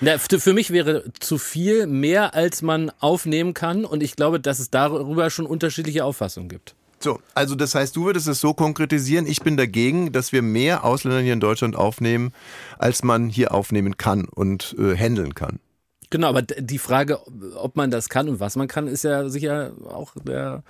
Na, 0.00 0.18
für 0.18 0.52
mich 0.52 0.70
wäre 0.70 1.04
zu 1.20 1.38
viel 1.38 1.86
mehr, 1.86 2.34
als 2.34 2.62
man 2.62 2.90
aufnehmen 3.00 3.54
kann 3.54 3.84
und 3.84 4.02
ich 4.02 4.16
glaube, 4.16 4.40
dass 4.40 4.58
es 4.58 4.70
darüber 4.70 5.30
schon 5.30 5.46
unterschiedliche 5.46 6.04
Auffassungen 6.04 6.48
gibt. 6.48 6.74
So, 6.98 7.20
also 7.34 7.54
das 7.54 7.74
heißt, 7.74 7.94
du 7.94 8.06
würdest 8.06 8.26
es 8.26 8.40
so 8.40 8.54
konkretisieren, 8.54 9.26
ich 9.26 9.40
bin 9.40 9.56
dagegen, 9.56 10.12
dass 10.12 10.32
wir 10.32 10.42
mehr 10.42 10.84
Ausländer 10.84 11.20
hier 11.20 11.34
in 11.34 11.40
Deutschland 11.40 11.76
aufnehmen, 11.76 12.32
als 12.78 13.04
man 13.04 13.28
hier 13.28 13.52
aufnehmen 13.52 13.96
kann 13.96 14.24
und 14.26 14.74
äh, 14.78 14.96
handeln 14.96 15.34
kann. 15.34 15.60
Genau, 16.10 16.28
aber 16.28 16.42
die 16.42 16.78
Frage, 16.78 17.20
ob 17.56 17.76
man 17.76 17.90
das 17.90 18.08
kann 18.08 18.28
und 18.28 18.40
was 18.40 18.56
man 18.56 18.68
kann, 18.68 18.86
ist 18.86 19.04
ja 19.04 19.28
sicher 19.28 19.72
auch 19.88 20.12
der, 20.24 20.62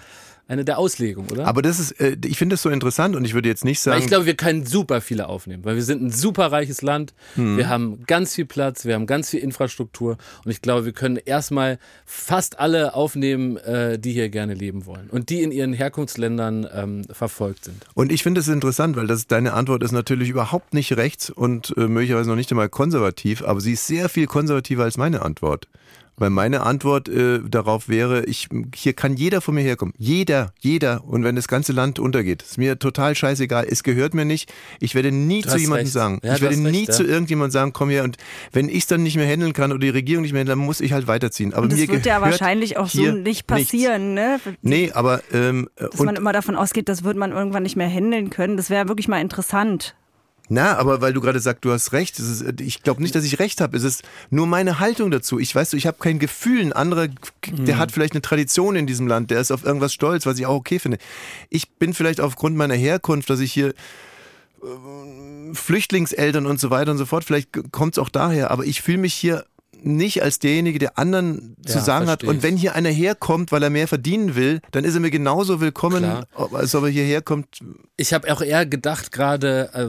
eine 0.49 0.65
der 0.65 0.79
Auslegungen, 0.79 1.31
oder? 1.31 1.47
Aber 1.47 1.61
das 1.61 1.81
ist, 1.81 1.93
äh, 2.01 2.17
ich 2.25 2.39
finde 2.39 2.55
das 2.55 2.63
so 2.63 2.71
interessant 2.71 3.17
und 3.17 3.25
ich 3.25 3.35
würde 3.35 3.49
jetzt 3.49 3.65
nicht 3.65 3.85
Weil 3.85 3.95
sagen, 3.95 4.03
ich 4.03 4.09
glaube, 4.09 4.27
wir 4.27 4.37
können 4.37 4.65
super 4.65 5.01
viele 5.01 5.29
aufnehmen, 5.29 5.65
weil 5.65 5.75
wir 5.75 5.83
sind 5.83 6.03
ein 6.03 6.11
super 6.11 6.53
reiches 6.53 6.83
Land. 6.83 7.15
Hm. 7.35 7.57
Wir 7.57 7.69
haben 7.69 8.05
ganz 8.07 8.35
viel 8.35 8.45
Platz, 8.45 8.85
wir 8.85 8.95
haben 8.95 9.07
ganz 9.07 9.31
viel 9.31 9.41
Infrastruktur 9.41 10.19
und 10.45 10.51
ich 10.51 10.63
glaube, 10.63 10.85
wir 10.85 10.93
können 10.93 11.17
erstmal 11.17 11.79
fast 12.05 12.61
alle 12.61 12.95
aufnehmen, 12.95 13.57
äh, 13.57 13.99
die 13.99 14.13
hier 14.13 14.29
gerne 14.29 14.55
leben 14.55 14.87
wollen 14.87 15.11
und 15.11 15.31
die 15.31 15.43
in 15.43 15.51
ihren 15.51 15.73
Herkunftsländern 15.73 16.69
ähm, 16.73 17.05
verfolgt 17.11 17.65
sind. 17.65 17.85
und 17.95 18.13
ich 18.13 18.23
finde 18.23 18.41
es 18.41 18.49
interessant, 18.49 18.97
weil 18.97 19.09
das 19.09 19.27
deine 19.27 19.53
Antwort 19.53 19.83
ist 19.83 19.93
natürlich 19.93 20.29
überhaupt 20.29 20.75
nicht 20.75 20.97
rechts 20.97 21.29
und 21.31 21.75
äh, 21.77 21.89
möglicherweise 21.89 22.29
noch 22.29 22.37
nicht 22.37 22.53
einmal 22.53 22.69
konservativ, 22.69 23.43
aber 23.43 23.61
sie 23.61 23.73
ist 23.73 23.87
sehr 23.87 24.09
viel 24.09 24.27
konservativer 24.27 24.85
als 24.85 24.97
meine 24.97 25.23
Antwort. 25.23 25.67
Weil 26.19 26.31
meine 26.31 26.63
Antwort 26.63 27.09
äh, 27.09 27.41
darauf 27.47 27.89
wäre, 27.89 28.25
ich, 28.25 28.49
hier 28.75 28.95
kann 28.95 29.17
jeder 29.17 29.41
von 29.41 29.55
mir 29.55 29.61
herkommen. 29.61 29.93
Jeder, 29.99 30.53
jeder. 30.61 31.05
Und 31.05 31.25
wenn 31.25 31.37
das 31.37 31.47
ganze 31.47 31.73
Land 31.73 31.99
untergeht, 31.99 32.43
ist 32.43 32.57
mir 32.57 32.79
total 32.79 33.15
scheißegal. 33.15 33.67
Es 33.69 33.83
gehört 33.83 34.15
mir 34.15 34.25
nicht. 34.25 34.53
Ich 34.81 34.95
werde 34.95 35.13
nie 35.13 35.43
Du 35.43 35.51
zu 35.51 35.59
jemandem 35.59 35.85
recht. 35.85 35.93
sagen. 35.93 36.21
Ja, 36.23 36.37
ich 36.37 36.41
werde 36.41 36.57
nie 36.57 36.79
recht, 36.85 36.95
zu 36.95 37.03
ja. 37.05 37.11
irgendjemandem 37.11 37.51
sagen, 37.53 37.73
komm 37.75 37.91
her. 37.91 38.05
Und 38.05 38.17
wenn 38.53 38.69
ich 38.71 38.79
es 38.79 38.87
dann 38.87 39.03
nicht 39.03 39.17
mehr 39.17 39.27
handeln 39.27 39.53
kann 39.53 39.73
oder 39.73 39.81
die 39.81 39.91
Regierung 39.91 40.23
nicht 40.23 40.33
mehr 40.33 40.41
handeln, 40.41 40.59
dann 40.59 40.67
muss 40.67 40.81
ich 40.81 40.93
halt 40.93 41.07
weiterziehen. 41.07 41.53
Aber 41.53 41.65
Und 41.65 41.73
das 41.73 41.81
mir 41.81 41.89
wird 41.89 42.07
ja 42.07 42.21
wahrscheinlich 42.23 42.79
auch 42.79 42.89
so 42.89 43.03
nicht 43.03 43.25
nichts. 43.25 43.43
passieren, 43.43 44.15
ne? 44.15 44.41
Nee, 44.63 44.93
aber 44.93 45.21
ähm, 45.33 45.69
Dass 45.77 46.01
und, 46.01 46.07
man 46.07 46.17
immer 46.17 46.33
davon 46.33 46.57
ausgeht, 46.57 46.89
das 46.89 47.05
wird 47.05 47.17
man 47.19 47.33
irgendwann 47.33 47.63
nicht 47.63 47.77
mehr 47.77 47.89
handeln 47.91 48.31
können. 48.31 48.57
Das 48.57 48.71
wäre 48.71 48.89
wirklich 48.89 49.09
mal 49.09 49.21
interessant. 49.21 49.95
Na, 50.49 50.77
aber 50.77 51.01
weil 51.01 51.13
du 51.13 51.21
gerade 51.21 51.41
sagst, 51.41 51.65
du 51.65 51.73
hast 51.73 51.93
recht. 51.93 52.19
Ist, 52.19 52.61
ich 52.61 52.83
glaube 52.83 53.03
nicht, 53.03 53.15
dass 53.15 53.25
ich 53.25 53.39
recht 53.39 53.61
habe. 53.61 53.77
Es 53.77 53.83
ist 53.83 54.03
nur 54.31 54.47
meine 54.47 54.79
Haltung 54.79 55.11
dazu. 55.11 55.39
Ich 55.39 55.55
weiß, 55.55 55.73
ich 55.73 55.87
habe 55.87 55.99
kein 55.99 56.19
Gefühl. 56.19 56.61
Ein 56.61 56.73
anderer, 56.73 57.09
der 57.51 57.79
hat 57.79 57.93
vielleicht 57.93 58.13
eine 58.13 58.23
Tradition 58.23 58.77
in 58.77 58.87
diesem 58.87 59.09
Land. 59.09 59.31
Der 59.31 59.41
ist 59.41 59.51
auf 59.51 59.65
irgendwas 59.65 59.93
stolz, 59.93 60.25
was 60.25 60.39
ich 60.39 60.47
auch 60.47 60.55
okay 60.55 60.79
finde. 60.79 60.99
Ich 61.51 61.71
bin 61.71 61.95
vielleicht 61.95 62.21
aufgrund 62.21 62.57
meiner 62.57 62.75
Herkunft, 62.75 63.29
dass 63.29 63.41
ich 63.41 63.53
hier 63.53 63.71
äh, 63.71 65.55
Flüchtlingseltern 65.55 66.47
und 66.47 66.61
so 66.61 66.71
weiter 66.71 66.93
und 66.93 66.99
so 66.99 67.07
fort. 67.07 67.25
Vielleicht 67.25 67.73
kommt 67.73 67.95
es 67.95 67.99
auch 67.99 68.09
daher. 68.09 68.53
Aber 68.53 68.65
ich 68.65 68.83
fühle 68.83 68.99
mich 68.99 69.15
hier 69.15 69.45
nicht 69.87 70.23
als 70.23 70.39
derjenige, 70.39 70.79
der 70.79 70.99
anderen 70.99 71.57
zu 71.65 71.79
Ja, 71.79 71.85
sagen 71.85 72.09
hat. 72.09 72.25
Und 72.25 72.43
wenn 72.43 72.57
hier 72.57 72.75
einer 72.75 72.91
herkommt, 72.91 73.53
weil 73.53 73.63
er 73.63 73.71
mehr 73.71 73.89
verdienen 73.89 74.35
will, 74.35 74.61
dann 74.73 74.85
ist 74.85 74.95
er 74.95 75.01
mir 75.01 75.11
genauso 75.11 75.61
willkommen, 75.61 76.03
Klar. 76.03 76.27
als 76.53 76.75
ob 76.75 76.85
er 76.85 76.91
hierher 76.91 77.23
kommt. 77.23 77.61
Ich 77.97 78.13
habe 78.13 78.31
auch 78.33 78.43
eher 78.43 78.67
gedacht 78.67 79.13
gerade, 79.13 79.71
äh, 79.73 79.87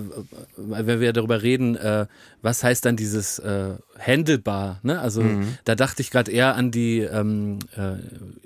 wenn 0.55 0.99
wir 0.99 1.11
darüber 1.13 1.41
reden, 1.41 1.75
äh, 1.75 2.05
was 2.41 2.63
heißt 2.63 2.85
dann 2.85 2.95
dieses 2.95 3.39
äh, 3.39 3.75
handelbar? 3.99 4.79
Ne? 4.83 4.99
Also 4.99 5.23
da 5.65 5.75
dachte 5.75 6.01
ich 6.01 6.11
gerade 6.11 6.31
eher 6.31 6.55
an 6.55 6.71
die 6.71 6.99
ähm, 6.99 7.59
äh, 7.75 7.95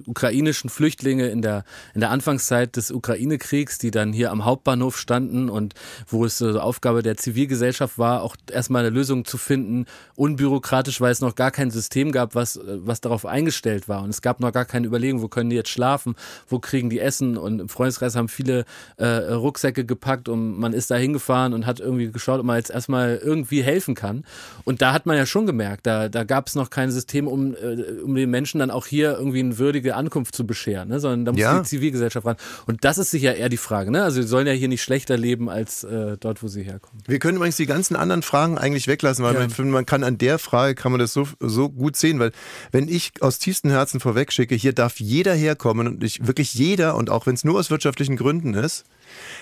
ukrainischen 0.07 0.69
Flüchtlinge 0.69 1.27
in 1.27 1.41
der 1.41 1.65
in 1.93 1.99
der 1.99 2.09
Anfangszeit 2.09 2.77
des 2.77 2.91
Ukraine-Kriegs, 2.91 3.77
die 3.77 3.91
dann 3.91 4.13
hier 4.13 4.31
am 4.31 4.45
Hauptbahnhof 4.45 4.97
standen 4.97 5.49
und 5.49 5.73
wo 6.07 6.25
es 6.25 6.39
äh, 6.41 6.57
Aufgabe 6.57 7.03
der 7.03 7.17
Zivilgesellschaft 7.17 7.97
war, 7.97 8.23
auch 8.23 8.35
erstmal 8.49 8.85
eine 8.85 8.95
Lösung 8.95 9.25
zu 9.25 9.37
finden, 9.37 9.85
unbürokratisch, 10.15 11.01
weil 11.01 11.11
es 11.11 11.21
noch 11.21 11.35
gar 11.35 11.51
kein 11.51 11.69
System 11.69 12.11
gab, 12.11 12.33
was 12.33 12.55
äh, 12.55 12.61
was 12.79 13.01
darauf 13.01 13.25
eingestellt 13.25 13.89
war 13.89 14.03
und 14.03 14.09
es 14.09 14.21
gab 14.21 14.39
noch 14.39 14.53
gar 14.53 14.65
keine 14.65 14.87
Überlegung, 14.87 15.21
wo 15.21 15.27
können 15.27 15.49
die 15.49 15.57
jetzt 15.57 15.69
schlafen, 15.69 16.15
wo 16.47 16.59
kriegen 16.59 16.89
die 16.89 16.99
Essen 16.99 17.37
und 17.37 17.59
im 17.59 17.69
Freundeskreis 17.69 18.15
haben 18.15 18.29
viele 18.29 18.65
äh, 18.97 19.05
Rucksäcke 19.05 19.85
gepackt 19.85 20.29
und 20.29 20.57
man 20.57 20.71
ist 20.73 20.91
da 20.91 20.95
hingefahren 20.95 21.53
und 21.53 21.65
hat 21.65 21.81
irgendwie 21.81 22.09
geschaut, 22.09 22.39
ob 22.39 22.45
man 22.45 22.55
jetzt 22.55 22.71
erstmal 22.71 23.17
irgendwie 23.17 23.61
helfen 23.61 23.80
kann. 23.95 24.23
Und 24.63 24.81
da 24.81 24.93
hat 24.93 25.05
man 25.05 25.17
ja 25.17 25.25
schon 25.25 25.45
gemerkt, 25.45 25.85
da, 25.87 26.09
da 26.09 26.23
gab 26.23 26.47
es 26.47 26.55
noch 26.55 26.69
kein 26.69 26.91
System, 26.91 27.27
um, 27.27 27.55
äh, 27.55 28.01
um 28.03 28.15
den 28.15 28.29
Menschen 28.29 28.59
dann 28.59 28.71
auch 28.71 28.85
hier 28.85 29.13
irgendwie 29.17 29.39
eine 29.39 29.57
würdige 29.57 29.95
Ankunft 29.95 30.35
zu 30.35 30.45
bescheren, 30.45 30.89
ne? 30.89 30.99
sondern 30.99 31.25
da 31.25 31.31
muss 31.31 31.41
Ja. 31.41 31.59
die 31.59 31.67
Zivilgesellschaft 31.67 32.25
ran. 32.25 32.35
Und 32.67 32.83
das 32.85 32.97
ist 32.97 33.11
sicher 33.11 33.35
eher 33.35 33.49
die 33.49 33.57
Frage. 33.57 33.91
Ne? 33.91 34.03
Also 34.03 34.21
sie 34.21 34.27
sollen 34.27 34.47
ja 34.47 34.53
hier 34.53 34.67
nicht 34.67 34.81
schlechter 34.83 35.17
leben 35.17 35.49
als 35.49 35.83
äh, 35.83 36.17
dort, 36.19 36.43
wo 36.43 36.47
sie 36.47 36.63
herkommen. 36.63 37.03
Wir 37.07 37.19
können 37.19 37.37
übrigens 37.37 37.57
die 37.57 37.65
ganzen 37.65 37.95
anderen 37.95 38.21
Fragen 38.21 38.57
eigentlich 38.57 38.87
weglassen, 38.87 39.25
weil 39.25 39.33
Ja. 39.35 39.47
man, 39.57 39.69
man 39.71 39.85
kann 39.85 40.03
an 40.03 40.17
der 40.17 40.39
Frage 40.39 40.75
kann 40.75 40.91
man 40.91 40.99
das 40.99 41.13
so, 41.13 41.27
so 41.39 41.69
gut 41.69 41.95
sehen, 41.95 42.19
weil 42.19 42.31
wenn 42.71 42.87
ich 42.87 43.11
aus 43.21 43.39
tiefstem 43.39 43.71
Herzen 43.71 43.99
vorweg 43.99 44.31
schicke, 44.31 44.55
hier 44.55 44.73
darf 44.73 44.99
jeder 44.99 45.33
herkommen 45.33 45.87
und 45.87 46.03
ich, 46.03 46.25
wirklich 46.27 46.53
jeder 46.53 46.95
und 46.95 47.09
auch 47.09 47.25
wenn 47.25 47.33
es 47.35 47.43
nur 47.43 47.59
aus 47.59 47.69
wirtschaftlichen 47.71 48.15
Gründen 48.17 48.53
ist, 48.53 48.85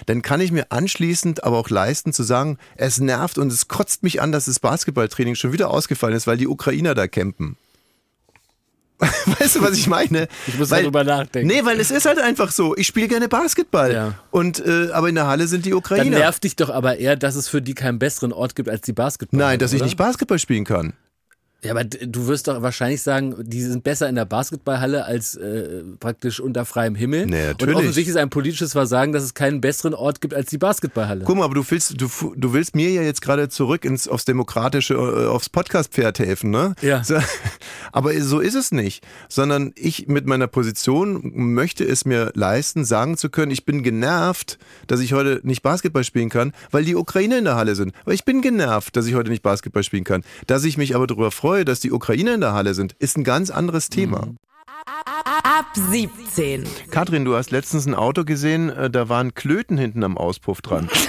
dann 0.07 0.21
kann 0.21 0.41
ich 0.41 0.51
mir 0.51 0.71
anschließend 0.71 1.43
aber 1.43 1.57
auch 1.57 1.69
leisten 1.69 2.11
zu 2.13 2.23
sagen, 2.23 2.57
es 2.75 2.99
nervt 2.99 3.37
und 3.37 3.51
es 3.51 3.67
kotzt 3.67 4.01
mich 4.03 4.21
an, 4.21 4.28
dass 4.31 4.45
das 4.45 4.59
Basketballtraining 4.59 5.35
schon 5.35 5.53
wieder 5.53 5.69
ausgefallen 5.69 6.15
ist, 6.15 6.27
weil 6.27 6.37
die 6.37 6.47
Ukrainer 6.47 6.95
da 6.95 7.07
campen. 7.07 7.57
Weißt 9.39 9.55
du, 9.55 9.61
was 9.61 9.77
ich 9.77 9.87
meine? 9.87 10.27
Ich 10.45 10.57
muss 10.57 10.71
weil, 10.71 10.81
darüber 10.81 11.05
nachdenken. 11.05 11.47
Nee, 11.47 11.63
weil 11.63 11.79
es 11.79 11.89
ist 11.89 12.05
halt 12.05 12.19
einfach 12.19 12.51
so. 12.51 12.75
Ich 12.75 12.85
spiele 12.85 13.07
gerne 13.07 13.29
Basketball. 13.29 13.93
Ja. 13.93 14.13
Und, 14.29 14.59
äh, 14.65 14.89
aber 14.91 15.07
in 15.07 15.15
der 15.15 15.25
Halle 15.25 15.47
sind 15.47 15.65
die 15.65 15.73
Ukrainer. 15.73 16.03
Dann 16.03 16.19
nervt 16.19 16.43
dich 16.43 16.57
doch 16.57 16.69
aber 16.69 16.97
eher, 16.97 17.15
dass 17.15 17.35
es 17.35 17.47
für 17.47 17.61
die 17.61 17.75
keinen 17.75 17.97
besseren 17.97 18.33
Ort 18.33 18.55
gibt 18.57 18.67
als 18.67 18.81
die 18.81 18.91
Basketball. 18.91 19.39
Nein, 19.39 19.59
dass 19.59 19.71
ich 19.71 19.79
oder? 19.79 19.85
nicht 19.85 19.97
Basketball 19.97 20.37
spielen 20.37 20.65
kann. 20.65 20.93
Ja, 21.61 21.71
aber 21.71 21.83
du 21.83 22.27
wirst 22.27 22.47
doch 22.47 22.61
wahrscheinlich 22.61 23.01
sagen, 23.01 23.35
die 23.39 23.61
sind 23.61 23.83
besser 23.83 24.07
in 24.07 24.15
der 24.15 24.23
Basketballhalle 24.23 25.03
als 25.03 25.35
äh, 25.35 25.83
praktisch 25.99 26.39
unter 26.39 26.63
freiem 26.63 26.95
Himmel. 26.95 27.25
Nee, 27.25 27.41
Und 27.41 27.47
natürlich. 27.47 27.75
offensichtlich 27.75 28.07
ist 28.07 28.15
ein 28.15 28.29
politisches 28.29 28.71
Versagen, 28.71 29.11
dass 29.11 29.23
es 29.23 29.33
keinen 29.33 29.59
besseren 29.59 29.93
Ort 29.93 30.21
gibt 30.21 30.33
als 30.33 30.49
die 30.49 30.57
Basketballhalle. 30.57 31.25
Guck 31.25 31.35
mal, 31.35 31.43
aber 31.43 31.55
du 31.55 31.65
willst, 31.69 31.99
du, 31.99 32.09
du 32.33 32.53
willst 32.53 32.77
mir 32.77 32.89
ja 32.91 33.01
jetzt 33.01 33.21
gerade 33.21 33.49
zurück 33.49 33.83
ins, 33.83 34.07
aufs 34.07 34.23
demokratische, 34.23 34.93
äh, 34.93 35.27
aufs 35.27 35.49
Podcast-Pferd 35.49 36.19
helfen, 36.19 36.49
ne? 36.49 36.75
Ja. 36.81 37.03
So, 37.03 37.17
aber 37.91 38.13
so 38.21 38.39
ist 38.39 38.55
es 38.55 38.71
nicht. 38.71 39.05
Sondern 39.27 39.73
ich 39.75 40.07
mit 40.07 40.27
meiner 40.27 40.47
Position 40.47 41.19
möchte 41.33 41.83
es 41.83 42.05
mir 42.05 42.31
leisten, 42.35 42.85
sagen 42.85 43.17
zu 43.17 43.29
können, 43.29 43.51
ich 43.51 43.65
bin 43.65 43.83
genervt, 43.83 44.59
dass 44.87 45.01
ich 45.01 45.11
heute 45.11 45.41
nicht 45.43 45.61
Basketball 45.61 46.05
spielen 46.05 46.29
kann, 46.29 46.53
weil 46.71 46.85
die 46.85 46.95
Ukrainer 46.95 47.37
in 47.37 47.43
der 47.43 47.57
Halle 47.57 47.75
sind. 47.75 47.93
Aber 48.03 48.13
ich 48.13 48.23
bin 48.23 48.41
genervt, 48.41 48.95
dass 48.95 49.07
ich 49.07 49.15
heute 49.15 49.29
nicht 49.29 49.43
Basketball 49.43 49.83
spielen 49.83 50.05
kann. 50.05 50.23
Dass 50.47 50.63
ich 50.63 50.77
mich 50.77 50.95
aber 50.95 51.05
darüber 51.05 51.31
freue, 51.31 51.48
dass 51.57 51.79
die 51.79 51.91
Ukrainer 51.91 52.33
in 52.33 52.41
der 52.41 52.53
Halle 52.53 52.73
sind, 52.73 52.93
ist 52.99 53.17
ein 53.17 53.23
ganz 53.23 53.49
anderes 53.49 53.89
Thema. 53.89 54.27
Mhm. 54.27 54.37
Ab 55.43 55.65
17. 55.73 56.65
Katrin, 56.89 57.25
du 57.25 57.35
hast 57.35 57.51
letztens 57.51 57.85
ein 57.85 57.95
Auto 57.95 58.23
gesehen, 58.23 58.69
äh, 58.69 58.89
da 58.89 59.09
waren 59.09 59.33
Klöten 59.33 59.77
hinten 59.77 60.03
am 60.03 60.17
Auspuff 60.17 60.61
dran. 60.61 60.89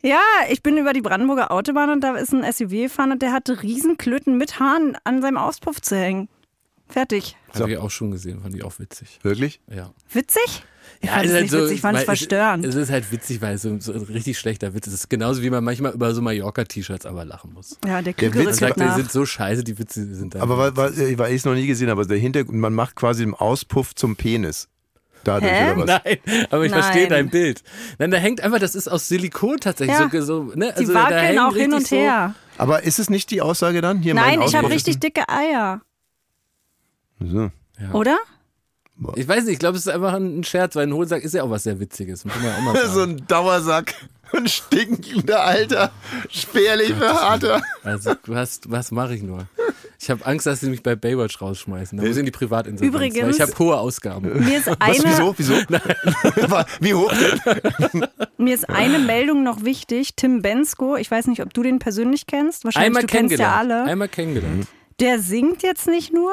Ja, 0.00 0.20
ich 0.48 0.62
bin 0.62 0.76
über 0.76 0.92
die 0.92 1.00
Brandenburger 1.00 1.50
Autobahn 1.50 1.90
und 1.90 2.02
da 2.02 2.14
ist 2.14 2.32
ein 2.32 2.44
SUV 2.52 2.70
gefahren 2.70 3.10
und 3.10 3.20
der 3.20 3.32
hatte 3.32 3.64
Riesenklöten 3.64 4.38
mit 4.38 4.60
Haaren 4.60 4.96
an 5.02 5.20
seinem 5.22 5.38
Auspuff 5.38 5.82
zu 5.82 5.96
hängen. 5.96 6.28
Fertig. 6.88 7.36
Habe 7.52 7.72
ich 7.72 7.78
auch 7.78 7.90
schon 7.90 8.12
gesehen, 8.12 8.40
fand 8.40 8.54
ich 8.54 8.62
auch 8.62 8.78
witzig. 8.78 9.18
Wirklich? 9.22 9.60
Ja. 9.66 9.90
Witzig? 10.12 10.62
Ich 11.00 11.10
fand 11.10 11.24
ist 11.24 11.30
es 11.30 11.34
halt 11.34 11.42
nicht 11.44 11.52
witzig, 11.52 11.74
ich 11.76 11.80
fand 11.80 11.96
es 11.96 12.00
weil 12.00 12.04
verstörend. 12.06 12.64
Es, 12.64 12.74
ist 12.74 12.90
halt 12.90 13.12
witzig, 13.12 13.40
weil 13.40 13.54
es 13.54 13.62
so, 13.62 13.78
so 13.78 13.92
ein 13.92 14.02
richtig 14.02 14.38
schlechter 14.38 14.74
Witz 14.74 14.86
ist. 14.86 14.94
Es 14.94 15.00
ist 15.00 15.10
genauso 15.10 15.42
wie 15.42 15.50
man 15.50 15.62
manchmal 15.62 15.92
über 15.92 16.14
so 16.14 16.22
Mallorca-T-Shirts 16.22 17.06
aber 17.06 17.24
lachen 17.24 17.52
muss. 17.52 17.78
ja, 17.86 18.02
der 18.02 18.12
Der 18.14 18.34
Witz 18.34 18.58
sagt, 18.58 18.76
die 18.76 18.80
nach. 18.80 18.96
sind 18.96 19.10
so 19.12 19.24
scheiße, 19.24 19.64
die 19.64 19.78
Witze 19.78 20.14
sind 20.14 20.34
da. 20.34 20.40
Aber 20.42 20.58
weil, 20.58 20.76
weil, 20.76 21.18
weil 21.18 21.30
ich 21.32 21.38
es 21.38 21.44
noch 21.44 21.54
nie 21.54 21.66
gesehen 21.66 21.90
habe, 21.90 22.00
also 22.00 22.08
der 22.08 22.18
Hintergrund, 22.18 22.58
man 22.58 22.74
macht 22.74 22.96
quasi 22.96 23.24
den 23.24 23.34
Auspuff 23.34 23.94
zum 23.94 24.16
Penis. 24.16 24.68
Dadurch 25.24 25.52
Hä? 25.52 25.72
oder 25.72 25.78
was? 25.78 26.00
Nein, 26.04 26.18
aber 26.50 26.64
ich 26.64 26.70
Nein. 26.72 26.82
verstehe 26.82 27.08
dein 27.08 27.28
Bild. 27.28 27.62
Nein, 27.98 28.10
da 28.10 28.18
hängt 28.18 28.40
einfach, 28.40 28.58
das 28.58 28.74
ist 28.74 28.88
aus 28.88 29.08
Silikon 29.08 29.58
tatsächlich. 29.58 29.98
Ja. 29.98 30.08
So, 30.10 30.20
so, 30.22 30.42
ne? 30.54 30.72
Die 30.78 30.80
also 30.80 30.92
da 30.92 31.04
wackeln 31.04 31.38
auch 31.38 31.54
hin 31.54 31.72
und 31.72 31.90
her. 31.90 32.34
Aber 32.56 32.82
ist 32.82 32.98
es 32.98 33.10
nicht 33.10 33.30
die 33.30 33.42
Aussage 33.42 33.80
dann? 33.80 33.98
Hier 33.98 34.14
Nein, 34.14 34.42
ich 34.42 34.54
habe 34.54 34.70
richtig 34.70 34.98
dicke 35.00 35.28
Eier. 35.28 35.80
So. 37.20 37.50
Oder? 37.92 38.16
Ich 39.16 39.28
weiß 39.28 39.44
nicht, 39.44 39.54
ich 39.54 39.58
glaube, 39.58 39.76
es 39.78 39.86
ist 39.86 39.92
einfach 39.92 40.12
ein 40.14 40.42
Scherz, 40.44 40.74
weil 40.74 40.86
ein 40.86 40.92
Hohlsack 40.92 41.22
ist 41.22 41.34
ja 41.34 41.42
auch 41.44 41.50
was 41.50 41.62
sehr 41.62 41.78
Witziges. 41.78 42.24
Muss 42.24 42.34
man 42.36 42.44
ja 42.46 42.56
auch 42.56 42.60
mal 42.62 42.74
sagen. 42.86 42.92
so 42.94 43.00
ein 43.02 43.26
Dauersack. 43.28 43.94
Ein 44.30 44.46
stinkender 44.46 45.42
Alter. 45.42 45.90
Spärlich 46.28 46.92
verharter. 46.92 47.62
Also, 47.82 48.12
was, 48.26 48.60
was 48.66 48.90
mache 48.90 49.14
ich 49.14 49.22
nur? 49.22 49.46
Ich 49.98 50.10
habe 50.10 50.26
Angst, 50.26 50.44
dass 50.46 50.60
sie 50.60 50.68
mich 50.68 50.82
bei 50.82 50.94
Baywatch 50.96 51.40
rausschmeißen. 51.40 51.96
Da 51.96 52.04
muss 52.04 52.12
ich 52.12 52.18
in 52.18 52.26
die 52.26 52.30
Privatinsolvenz. 52.30 52.94
Übrigens- 52.94 53.22
weil 53.22 53.30
ich 53.30 53.40
habe 53.40 53.58
hohe 53.58 53.78
Ausgaben. 53.78 54.44
Mir 54.44 54.58
ist 54.58 54.66
Was, 54.66 54.76
eine, 54.80 54.98
wieso? 55.02 55.34
Wieso? 55.38 55.54
Wie 56.80 56.92
hoch 56.92 57.10
denn? 57.14 58.06
mir 58.36 58.54
ist 58.54 58.68
eine 58.68 58.98
Meldung 58.98 59.42
noch 59.44 59.64
wichtig. 59.64 60.14
Tim 60.14 60.42
Bensko, 60.42 60.96
ich 60.96 61.10
weiß 61.10 61.26
nicht, 61.28 61.40
ob 61.40 61.54
du 61.54 61.62
den 61.62 61.78
persönlich 61.78 62.26
kennst. 62.26 62.64
Wahrscheinlich 62.64 62.86
Einmal 62.88 63.02
du 63.04 63.06
kennst 63.08 63.38
ja 63.38 63.56
alle. 63.56 63.84
Einmal 63.84 64.08
kennengelernt. 64.08 64.66
Der 65.00 65.20
singt 65.20 65.62
jetzt 65.62 65.86
nicht 65.86 66.12
nur, 66.12 66.32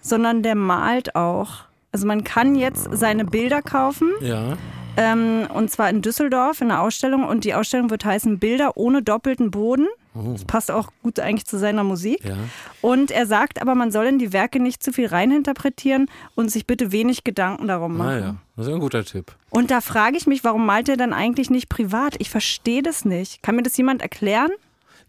sondern 0.00 0.44
der 0.44 0.54
malt 0.54 1.16
auch. 1.16 1.64
Also 1.92 2.06
man 2.06 2.24
kann 2.24 2.54
jetzt 2.54 2.88
seine 2.92 3.24
Bilder 3.24 3.62
kaufen. 3.62 4.10
Ja. 4.20 4.56
Ähm, 4.96 5.46
und 5.54 5.70
zwar 5.70 5.88
in 5.88 6.02
Düsseldorf 6.02 6.60
in 6.60 6.70
einer 6.70 6.82
Ausstellung. 6.82 7.24
Und 7.24 7.44
die 7.44 7.54
Ausstellung 7.54 7.90
wird 7.90 8.04
heißen 8.04 8.38
Bilder 8.38 8.76
ohne 8.76 9.02
doppelten 9.02 9.50
Boden. 9.50 9.86
Das 10.14 10.44
passt 10.44 10.70
auch 10.70 10.90
gut 11.02 11.18
eigentlich 11.18 11.46
zu 11.46 11.58
seiner 11.58 11.84
Musik. 11.84 12.20
Oh. 12.24 12.28
Ja. 12.28 12.36
Und 12.82 13.10
er 13.10 13.26
sagt 13.26 13.62
aber, 13.62 13.74
man 13.74 13.90
soll 13.90 14.06
in 14.06 14.18
die 14.18 14.34
Werke 14.34 14.60
nicht 14.60 14.82
zu 14.82 14.92
viel 14.92 15.06
reininterpretieren 15.06 16.10
und 16.34 16.50
sich 16.50 16.66
bitte 16.66 16.92
wenig 16.92 17.24
Gedanken 17.24 17.66
darum 17.66 17.96
machen. 17.96 18.10
Ah 18.10 18.18
ja, 18.18 18.36
das 18.56 18.66
ist 18.66 18.74
ein 18.74 18.80
guter 18.80 19.04
Tipp. 19.04 19.32
Und 19.48 19.70
da 19.70 19.80
frage 19.80 20.18
ich 20.18 20.26
mich, 20.26 20.44
warum 20.44 20.66
malt 20.66 20.90
er 20.90 20.98
dann 20.98 21.14
eigentlich 21.14 21.48
nicht 21.48 21.70
privat? 21.70 22.16
Ich 22.18 22.28
verstehe 22.28 22.82
das 22.82 23.06
nicht. 23.06 23.42
Kann 23.42 23.56
mir 23.56 23.62
das 23.62 23.74
jemand 23.78 24.02
erklären? 24.02 24.50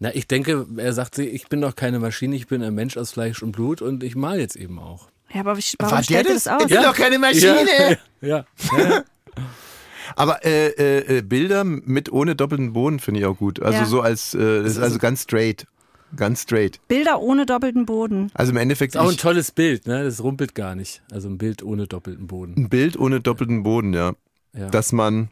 Na, 0.00 0.14
ich 0.14 0.26
denke, 0.26 0.66
er 0.78 0.92
sagt, 0.94 1.16
sich, 1.16 1.32
ich 1.32 1.48
bin 1.48 1.60
doch 1.60 1.76
keine 1.76 1.98
Maschine, 1.98 2.34
ich 2.34 2.46
bin 2.46 2.62
ein 2.62 2.74
Mensch 2.74 2.96
aus 2.96 3.12
Fleisch 3.12 3.42
und 3.42 3.52
Blut 3.52 3.82
und 3.82 4.02
ich 4.02 4.16
mal 4.16 4.40
jetzt 4.40 4.56
eben 4.56 4.78
auch. 4.78 5.08
Ja, 5.34 5.40
aber 5.40 5.56
wie- 5.58 5.62
warum 5.78 5.90
War 5.92 5.98
der 5.98 6.04
stellt 6.04 6.28
das? 6.28 6.44
das 6.44 6.52
aus? 6.54 6.62
Ich 6.62 6.68
bin 6.68 6.82
doch 6.82 6.94
keine 6.94 7.18
Maschine. 7.18 7.98
Ja. 8.20 8.44
Aber 10.16 10.44
äh, 10.44 10.68
äh, 11.18 11.22
Bilder 11.22 11.64
mit 11.64 12.12
ohne 12.12 12.36
doppelten 12.36 12.72
Boden 12.72 13.00
finde 13.00 13.20
ich 13.20 13.26
auch 13.26 13.36
gut. 13.38 13.60
Also 13.60 13.78
Ja. 13.80 13.84
so 13.86 14.00
als, 14.00 14.34
äh, 14.34 14.62
das 14.62 14.72
ist 14.72 14.78
also 14.78 14.98
ganz 14.98 15.22
straight. 15.22 15.66
Ganz 16.16 16.42
straight. 16.42 16.78
Bilder 16.86 17.20
ohne 17.20 17.46
doppelten 17.46 17.86
Boden. 17.86 18.30
Also 18.34 18.52
im 18.52 18.56
Endeffekt 18.58 18.94
Ist 18.94 19.00
auch 19.00 19.10
ein 19.10 19.16
tolles 19.16 19.50
Bild, 19.50 19.86
ne? 19.88 20.04
Das 20.04 20.22
rumpelt 20.22 20.54
gar 20.54 20.76
nicht. 20.76 21.02
Also 21.10 21.28
ein 21.28 21.38
Bild 21.38 21.62
ohne 21.64 21.86
doppelten 21.88 22.28
Boden. 22.28 22.54
ein 22.56 22.68
Bild 22.68 22.96
ohne 22.96 23.20
doppelten 23.20 23.64
Boden, 23.64 23.92
ja. 23.94 24.12
Ja. 24.56 24.68
Dass 24.68 24.92
man, 24.92 25.28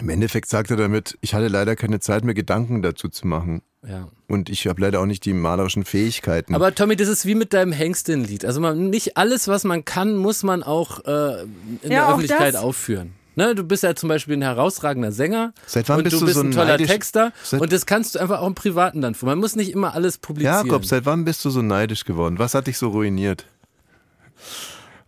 im 0.00 0.08
Endeffekt 0.08 0.48
sagt 0.48 0.70
er 0.70 0.76
damit, 0.76 1.16
ich 1.20 1.34
hatte 1.34 1.48
leider 1.48 1.76
keine 1.76 2.00
Zeit 2.00 2.24
mehr, 2.24 2.34
Gedanken 2.34 2.82
dazu 2.82 3.08
zu 3.08 3.26
machen. 3.26 3.62
ja. 3.86 4.08
Und 4.26 4.48
ich 4.48 4.66
habe 4.66 4.80
leider 4.80 5.00
auch 5.00 5.06
nicht 5.06 5.24
die 5.26 5.34
malerischen 5.34 5.84
Fähigkeiten. 5.84 6.54
Aber 6.54 6.74
Tommy, 6.74 6.96
das 6.96 7.08
ist 7.08 7.26
wie 7.26 7.34
mit 7.34 7.52
deinem 7.52 7.72
Hengstin-Lied. 7.72 8.44
Also 8.46 8.60
man, 8.60 8.88
nicht 8.90 9.16
alles, 9.18 9.46
was 9.48 9.64
man 9.64 9.84
kann, 9.84 10.16
muss 10.16 10.42
man 10.42 10.62
auch 10.62 11.04
äh, 11.04 11.42
in 11.42 11.48
Ja, 11.82 11.88
der 11.88 12.06
auch 12.06 12.10
Öffentlichkeit 12.14 12.54
das. 12.54 12.62
aufführen. 12.62 13.12
Ne, 13.36 13.54
du 13.54 13.64
bist 13.64 13.82
ja 13.82 13.94
zum 13.94 14.08
Beispiel 14.08 14.36
ein 14.36 14.42
herausragender 14.42 15.12
Sänger 15.12 15.52
Seit 15.66 15.88
wann 15.88 15.98
und 15.98 16.04
bist 16.04 16.14
du 16.14 16.20
du 16.20 16.26
bist 16.26 16.36
so 16.36 16.42
ein 16.42 16.52
toller 16.52 16.66
neidisch- 16.78 16.86
Texter 16.88 17.32
Seit- 17.42 17.60
und 17.60 17.72
das 17.72 17.84
kannst 17.84 18.14
du 18.14 18.20
einfach 18.20 18.40
auch 18.40 18.46
im 18.46 18.54
Privaten 18.54 19.02
dann 19.02 19.14
vor. 19.14 19.28
Man 19.28 19.38
muss 19.38 19.56
nicht 19.56 19.70
immer 19.72 19.92
alles 19.94 20.18
publizieren. 20.18 20.66
Jakob, 20.66 20.84
seit 20.86 21.04
wann 21.04 21.24
bist 21.24 21.44
du 21.44 21.50
so 21.50 21.60
neidisch 21.60 22.04
geworden? 22.04 22.38
Was 22.38 22.54
hat 22.54 22.66
dich 22.68 22.78
so 22.78 22.88
ruiniert? 22.88 23.44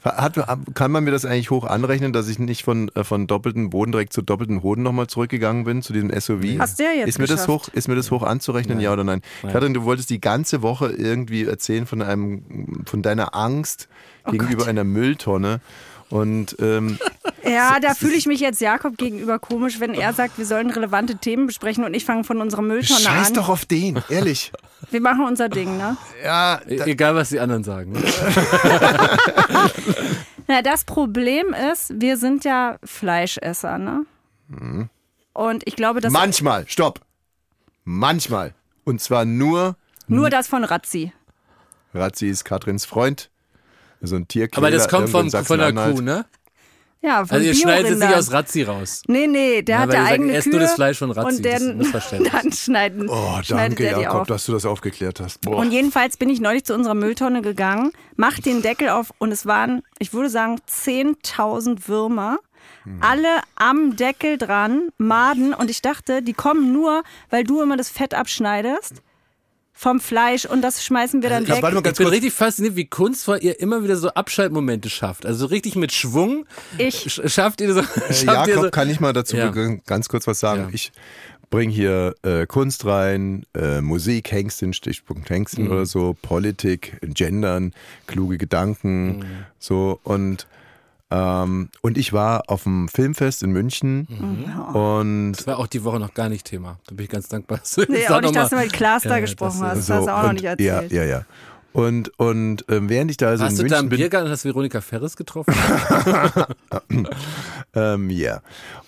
Hat, 0.07 0.75
kann 0.75 0.91
man 0.91 1.05
mir 1.05 1.11
das 1.11 1.25
eigentlich 1.25 1.51
hoch 1.51 1.65
anrechnen, 1.65 2.13
dass 2.13 2.29
ich 2.29 2.39
nicht 2.39 2.65
von, 2.65 2.89
äh, 2.95 3.05
von 3.05 3.27
doppelten 3.27 3.71
Boden 3.71 3.93
direkt 3.93 4.13
zu 4.13 4.23
doppelten 4.23 4.63
Hoden 4.63 4.83
nochmal 4.83 5.07
zurückgegangen 5.07 5.65
bin, 5.65 5.83
zu 5.83 5.93
diesem 5.93 6.11
SUV? 6.11 6.59
Hast 6.59 6.79
du 6.79 6.85
ja 6.85 6.91
jetzt 6.93 7.09
ist 7.09 7.19
mir, 7.19 7.27
das 7.27 7.49
hoch, 7.49 7.69
ist 7.73 7.89
mir 7.89 7.97
das 7.97 8.11
hoch 8.11 8.23
anzurechnen, 8.23 8.81
ja 8.81 8.93
oder 8.93 9.05
nein? 9.05 9.23
Nein. 9.43 9.53
Katrin, 9.53 9.75
du 9.75 9.85
wolltest 9.85 10.11
die 10.11 10.21
ganze 10.21 10.63
Woche 10.63 10.93
irgendwie 10.93 11.45
erzählen 11.45 11.87
von, 11.87 12.03
einem, 12.03 12.85
von 12.87 13.03
deiner 13.03 13.35
Angst 13.35 13.89
Oh 14.27 14.33
gegenüber 14.33 14.67
einer 14.67 14.85
Mülltonne. 14.85 15.61
Und 16.11 16.57
ähm, 16.61 16.99
Ja, 17.45 17.79
da 17.81 17.95
fühle 17.95 18.15
ich 18.15 18.27
mich 18.27 18.41
jetzt 18.41 18.61
Jakob 18.61 18.97
gegenüber 18.99 19.39
komisch, 19.39 19.79
wenn 19.79 19.95
er 19.95 20.13
sagt, 20.13 20.37
wir 20.39 20.47
sollen 20.47 20.71
relevante 20.71 21.17
Themen 21.17 21.47
besprechen 21.47 21.85
und 21.85 21.95
ich 21.95 22.05
fange 22.05 22.25
von 22.25 22.41
unserer 22.41 22.63
Mülltonne 22.63 22.99
scheiß 23.01 23.29
an. 23.29 23.35
doch 23.35 23.49
auf 23.49 23.65
den, 23.65 24.03
ehrlich. 24.09 24.53
Wir 24.91 25.01
machen 25.01 25.25
unser 25.25 25.49
Ding, 25.49 25.79
ne? 25.79 25.97
Ja, 26.23 26.61
E- 26.69 26.79
Egal, 26.91 27.15
was 27.17 27.31
die 27.31 27.41
anderen 27.41 27.65
sagen. 27.65 27.93
ne? 27.93 28.03
Na, 30.47 30.63
das 30.63 30.85
Problem 30.85 31.55
ist, 31.73 31.93
wir 32.01 32.17
sind 32.17 32.45
ja 32.45 32.77
Fleischesser, 32.85 33.79
ne? 33.79 34.05
Mhm. 34.49 34.89
Und 35.33 35.67
ich 35.67 35.77
glaube, 35.77 36.01
dass 36.01 36.13
manchmal, 36.13 36.69
stopp. 36.69 37.01
Manchmal. 37.85 38.55
Und 38.85 39.01
zwar 39.01 39.25
nur, 39.25 39.77
nur 40.07 40.31
das 40.31 40.47
von 40.47 40.63
Razzi. 40.63 41.13
Razzi 41.95 42.29
ist 42.29 42.45
Katrins 42.45 42.85
Freund. 42.85 43.31
So 44.01 44.17
ein 44.17 44.29
Tierquäler. 44.29 44.67
Aber 44.67 44.71
das 44.71 44.89
kommt 44.89 45.07
in 45.15 45.31
von 45.45 45.59
der. 45.59 45.73
Kuh, 45.73 46.01
ne? 46.01 46.27
Ja, 47.03 47.25
von 47.25 47.37
Also 47.37 47.47
ihr 47.47 47.55
schneidet 47.55 47.93
es 47.93 47.99
nicht 48.01 48.15
aus 48.15 48.33
Razzi 48.33 48.63
raus. 48.63 49.03
Nee, 49.07 49.27
nee, 49.27 49.63
der 49.63 49.77
Ja, 49.77 49.83
hat 49.83 49.93
ja 49.93 50.01
ihr 50.03 50.09
sagt, 50.09 50.31
esst 50.31 50.45
Kühe. 50.45 50.53
nur 50.55 50.61
das 50.61 50.75
Fleisch 50.75 50.99
von 50.99 51.11
Razzi, 51.13 51.37
Und 51.37 51.45
das 51.47 51.61
dann, 51.61 51.77
Missverständnis. 51.77 52.33
dann 52.43 52.53
schneiden, 52.53 53.09
Oh, 53.09 53.39
danke, 53.49 53.85
Jakob, 53.85 54.23
auf. 54.23 54.27
dass 54.27 54.47
du 54.47 54.53
das 54.53 54.65
aufgeklärt 54.65 55.21
hast. 55.21 55.41
Boah. 55.43 55.57
Und 55.59 55.71
jedenfalls 55.71 56.17
bin 56.17 56.31
ich 56.31 56.41
neulich 56.41 56.65
zu 56.65 56.75
unserer 56.75 56.95
Mülltonne 56.95 57.43
gegangen, 57.43 57.93
mach 58.17 58.41
den 58.41 58.63
Deckel 58.63 58.89
auf 58.89 59.13
und 59.19 59.31
es 59.31 59.47
waren, 59.47 59.83
ich 59.99 60.13
würde 60.15 60.31
sagen, 60.31 60.59
10.000 60.69 61.87
Würmer. 61.87 62.39
Hm. 62.83 62.99
Alle 63.01 63.29
am 63.55 63.95
Deckel 63.95 64.39
dran, 64.39 64.89
Maden. 64.99 65.55
Und 65.55 65.71
ich 65.71 65.83
dachte, 65.83 66.23
die 66.23 66.33
kommen 66.33 66.73
nur, 66.73 67.05
weil 67.31 67.45
du 67.45 67.63
immer 67.63 67.77
das 67.77 67.89
Fett 67.89 68.15
abschneidest 68.15 69.03
vom 69.79 70.01
Fleisch 70.01 70.47
und 70.47 70.63
das 70.63 70.83
schmeißen 70.83 71.21
wir 71.23 71.29
dann 71.29 71.45
Ja, 71.45 71.57
weg. 71.57 71.63
warte 71.63 71.75
mal 71.75 71.81
Ich 71.81 71.85
ganz 71.85 71.99
bin 71.99 72.07
kurz. 72.07 72.15
richtig 72.15 72.33
fasziniert, 72.33 72.77
wie 72.77 72.87
kunstvoll 72.87 73.39
ihr 73.43 73.61
immer 73.61 73.85
wieder 73.85 73.97
so 73.97 74.09
Abschaltmomente 74.09 74.89
schafft. 74.89 75.27
Also 75.27 75.41
so 75.41 75.47
richtig 75.47 75.77
mit 75.77 75.93
Schwung 75.93 76.47
Ich. 76.79 76.97
sch- 77.07 77.29
schafft 77.29 77.61
ihr 77.61 77.75
so. 77.75 77.81
Äh, 78.09 78.15
Schafft 78.15 78.49
ihr 78.49 78.55
Jakob, 78.55 78.65
so 78.65 78.71
kann 78.71 78.89
ich 78.89 79.01
mal 79.01 79.13
dazu 79.13 79.37
Ja. 79.37 79.51
ganz 79.87 80.09
kurz 80.09 80.27
was 80.27 80.41
sagen? 80.41 80.63
Ja. 80.63 80.69
Ich 80.73 80.93
bringe 81.51 81.73
hier 81.73 82.15
äh, 82.23 82.47
Kunst 82.47 82.87
rein, 82.87 83.45
äh, 83.55 83.81
Musik, 83.83 84.33
Hengstin, 84.33 84.73
Stichpunkt 84.73 85.29
Hengstin 85.31 85.67
Mhm. 85.67 85.71
oder 85.73 85.85
so, 85.87 86.17
Politik, 86.23 86.97
Gendern, 87.03 87.73
kluge 88.07 88.39
Gedanken, 88.39 89.19
Mhm. 89.19 89.25
so 89.59 90.01
und 90.05 90.47
ähm, 91.11 91.69
und 91.83 91.97
ich 91.99 92.13
war 92.13 92.45
auf 92.49 92.65
dem 92.65 92.89
Filmfest 92.89 93.43
in 93.43 93.51
München 93.53 94.07
Mhm. 94.09 94.75
und 94.75 95.33
Das 95.33 95.47
war 95.47 95.59
auch 95.59 95.67
die 95.69 95.85
Woche 95.85 96.01
noch 96.01 96.15
gar 96.15 96.29
nicht 96.29 96.47
Thema. 96.47 96.79
Da 96.87 96.95
bin 96.95 97.05
ich 97.05 97.11
ganz 97.11 97.29
dankbar. 97.29 97.59
dass 97.59 97.73
du 97.73 97.85
Nee, 97.89 98.07
auch 98.07 98.11
noch 98.11 98.21
nicht, 98.23 98.35
mal- 98.35 98.41
dass 98.43 98.51
du 98.51 98.57
mit 98.57 98.73
Klaas 98.73 99.03
da 99.05 99.11
Ja, 99.11 99.21
gesprochen 99.21 99.61
das, 99.61 99.77
äh, 99.77 99.77
hast. 99.81 99.87
so 99.87 99.93
Das 99.93 99.99
hast 100.01 100.07
du 100.09 100.13
auch 100.15 100.23
noch 100.23 100.29
und, 100.31 100.35
nicht 100.35 100.45
erzählt. 100.45 100.93
Ja, 100.93 101.03
ja, 101.03 101.09
ja. 101.09 101.25
Und 101.73 102.11
und 102.19 102.65
ähm, 102.71 102.89
während 102.89 103.11
ich 103.11 103.19
da 103.19 103.29
also 103.29 103.45
Warst 103.45 103.59
in 103.59 103.65
du 103.67 103.69
da 103.69 103.77
München 103.77 103.85
im 103.85 103.89
bin, 103.91 103.99
Biergarten 103.99 104.27
und 104.27 104.33
hast 104.33 104.45
Veronika 104.47 104.81
Ferres 104.81 105.15
getroffen? 105.17 105.53
Ähm, 107.75 108.11
ja. 108.11 108.41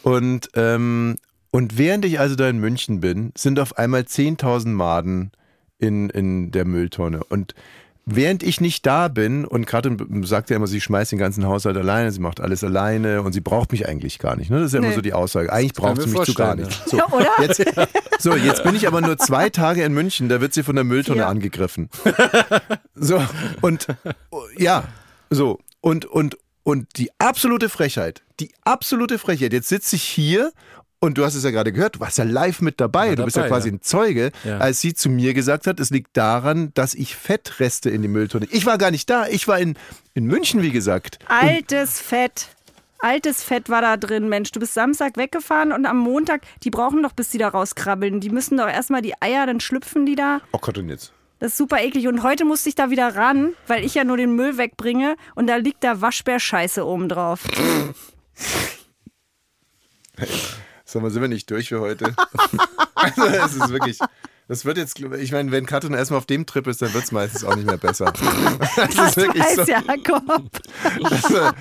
Und, 0.02 0.48
ähm, 0.54 1.16
und 1.50 1.76
während 1.78 2.04
ich 2.04 2.18
also 2.20 2.36
da 2.36 2.48
in 2.48 2.58
München 2.58 3.00
bin, 3.00 3.32
sind 3.36 3.60
auf 3.60 3.76
einmal 3.78 4.02
10.000 4.02 4.68
Maden 4.68 5.32
in, 5.78 6.08
in 6.10 6.50
der 6.50 6.64
Mülltonne. 6.64 7.22
Und 7.24 7.54
während 8.10 8.42
ich 8.42 8.60
nicht 8.60 8.84
da 8.86 9.08
bin, 9.08 9.44
und 9.44 9.66
Katrin 9.66 10.24
sagt 10.24 10.50
ja 10.50 10.56
immer, 10.56 10.66
sie 10.66 10.80
schmeißt 10.80 11.12
den 11.12 11.18
ganzen 11.18 11.46
Haushalt 11.46 11.76
alleine, 11.76 12.10
sie 12.12 12.20
macht 12.20 12.40
alles 12.40 12.64
alleine 12.64 13.22
und 13.22 13.32
sie 13.32 13.40
braucht 13.40 13.72
mich 13.72 13.88
eigentlich 13.88 14.18
gar 14.18 14.36
nicht. 14.36 14.50
Ne? 14.50 14.58
Das 14.58 14.66
ist 14.68 14.72
ja 14.72 14.78
immer 14.78 14.88
Nee. 14.88 14.94
so 14.94 15.00
die 15.00 15.12
Aussage. 15.12 15.52
Eigentlich 15.52 15.74
braucht 15.74 16.00
sie 16.02 16.08
mich 16.08 16.22
zu 16.22 16.34
gar 16.34 16.54
nicht. 16.56 16.70
So, 16.88 16.96
Ja, 16.96 17.06
oder? 17.12 17.28
Jetzt, 17.40 17.62
so, 18.18 18.34
jetzt 18.34 18.62
bin 18.64 18.74
ich 18.74 18.86
aber 18.88 19.00
nur 19.00 19.18
zwei 19.18 19.50
Tage 19.50 19.82
in 19.84 19.92
München, 19.92 20.28
da 20.28 20.40
wird 20.40 20.54
sie 20.54 20.62
von 20.62 20.74
der 20.74 20.84
Mülltonne 20.84 21.18
Vier. 21.20 21.28
angegriffen. 21.28 21.88
So, 22.94 23.22
und 23.60 23.86
ja, 24.56 24.84
so, 25.30 25.60
und, 25.80 26.04
und, 26.06 26.36
und 26.64 26.86
die 26.96 27.10
absolute 27.18 27.68
Frechheit, 27.68 28.22
die 28.40 28.50
absolute 28.64 29.18
Frechheit, 29.18 29.52
jetzt 29.52 29.68
sitze 29.68 29.96
ich 29.96 30.02
hier 30.02 30.52
und 31.00 31.18
du 31.18 31.24
hast 31.24 31.34
es 31.34 31.44
ja 31.44 31.50
gerade 31.50 31.72
gehört, 31.72 31.96
du 31.96 32.00
warst 32.00 32.18
ja 32.18 32.24
live 32.24 32.60
mit 32.60 32.80
dabei, 32.80 33.14
du 33.14 33.24
bist 33.24 33.36
ja 33.36 33.46
quasi 33.46 33.68
ja. 33.68 33.74
ein 33.74 33.82
Zeuge, 33.82 34.32
Ja. 34.44 34.58
als 34.58 34.80
sie 34.80 34.94
zu 34.94 35.08
mir 35.08 35.34
gesagt 35.34 35.66
hat, 35.66 35.78
es 35.80 35.90
liegt 35.90 36.16
daran, 36.16 36.72
dass 36.74 36.94
ich 36.94 37.14
Fettreste 37.16 37.90
in 37.90 38.02
die 38.02 38.08
Mülltonne. 38.08 38.46
Ich 38.50 38.66
war 38.66 38.78
gar 38.78 38.90
nicht 38.90 39.08
da, 39.08 39.26
ich 39.26 39.46
war 39.48 39.58
in, 39.58 39.76
in 40.14 40.24
München, 40.24 40.62
wie 40.62 40.70
gesagt. 40.70 41.18
Altes 41.28 42.00
Fett. 42.00 42.48
Altes 43.00 43.44
Fett 43.44 43.68
war 43.68 43.80
da 43.80 43.96
drin, 43.96 44.28
Mensch. 44.28 44.50
Du 44.50 44.58
bist 44.58 44.74
Samstag 44.74 45.16
weggefahren 45.16 45.70
und 45.70 45.86
am 45.86 45.98
Montag, 45.98 46.42
die 46.64 46.70
brauchen 46.70 47.02
doch, 47.04 47.12
bis 47.12 47.28
die 47.28 47.38
da 47.38 47.48
rauskrabbeln. 47.48 48.18
Die 48.20 48.30
müssen 48.30 48.58
doch 48.58 48.68
erstmal 48.68 49.02
die 49.02 49.14
Eier, 49.22 49.46
dann 49.46 49.60
schlüpfen 49.60 50.04
die 50.04 50.16
da. 50.16 50.40
Oh 50.50 50.58
Gott, 50.58 50.78
und 50.78 50.88
jetzt? 50.88 51.12
Das 51.38 51.52
ist 51.52 51.58
super 51.58 51.80
eklig. 51.80 52.08
Und 52.08 52.24
heute 52.24 52.44
musste 52.44 52.68
ich 52.68 52.74
da 52.74 52.90
wieder 52.90 53.14
ran, 53.14 53.52
weil 53.68 53.84
ich 53.84 53.94
ja 53.94 54.02
nur 54.02 54.16
den 54.16 54.34
Müll 54.34 54.58
wegbringe 54.58 55.14
und 55.36 55.46
da 55.46 55.54
liegt 55.54 55.84
da 55.84 56.00
Waschbärscheiße 56.00 56.84
oben 56.84 57.08
drauf. 57.08 57.44
Sag 60.90 61.02
mal, 61.02 61.10
sind 61.10 61.20
wir 61.20 61.28
nicht 61.28 61.50
durch 61.50 61.68
für 61.68 61.80
heute? 61.80 62.14
also, 62.94 63.24
es 63.26 63.54
ist 63.56 63.68
wirklich. 63.68 63.98
Das 64.48 64.64
wird 64.64 64.78
jetzt, 64.78 64.98
ich 64.98 65.32
meine, 65.32 65.52
wenn 65.52 65.66
Katrin 65.66 65.92
erstmal 65.92 66.16
auf 66.16 66.24
dem 66.24 66.46
Trip 66.46 66.66
ist, 66.66 66.80
dann 66.80 66.94
wird 66.94 67.04
es 67.04 67.12
meistens 67.12 67.44
auch 67.44 67.54
nicht 67.54 67.66
mehr 67.66 67.76
besser. 67.76 68.10
Das, 68.76 68.94
Das 68.94 69.08
ist 69.10 69.16
wirklich 69.18 69.44
so. 69.54 69.60
weiß 69.60 69.68
Jakob. 69.68 70.24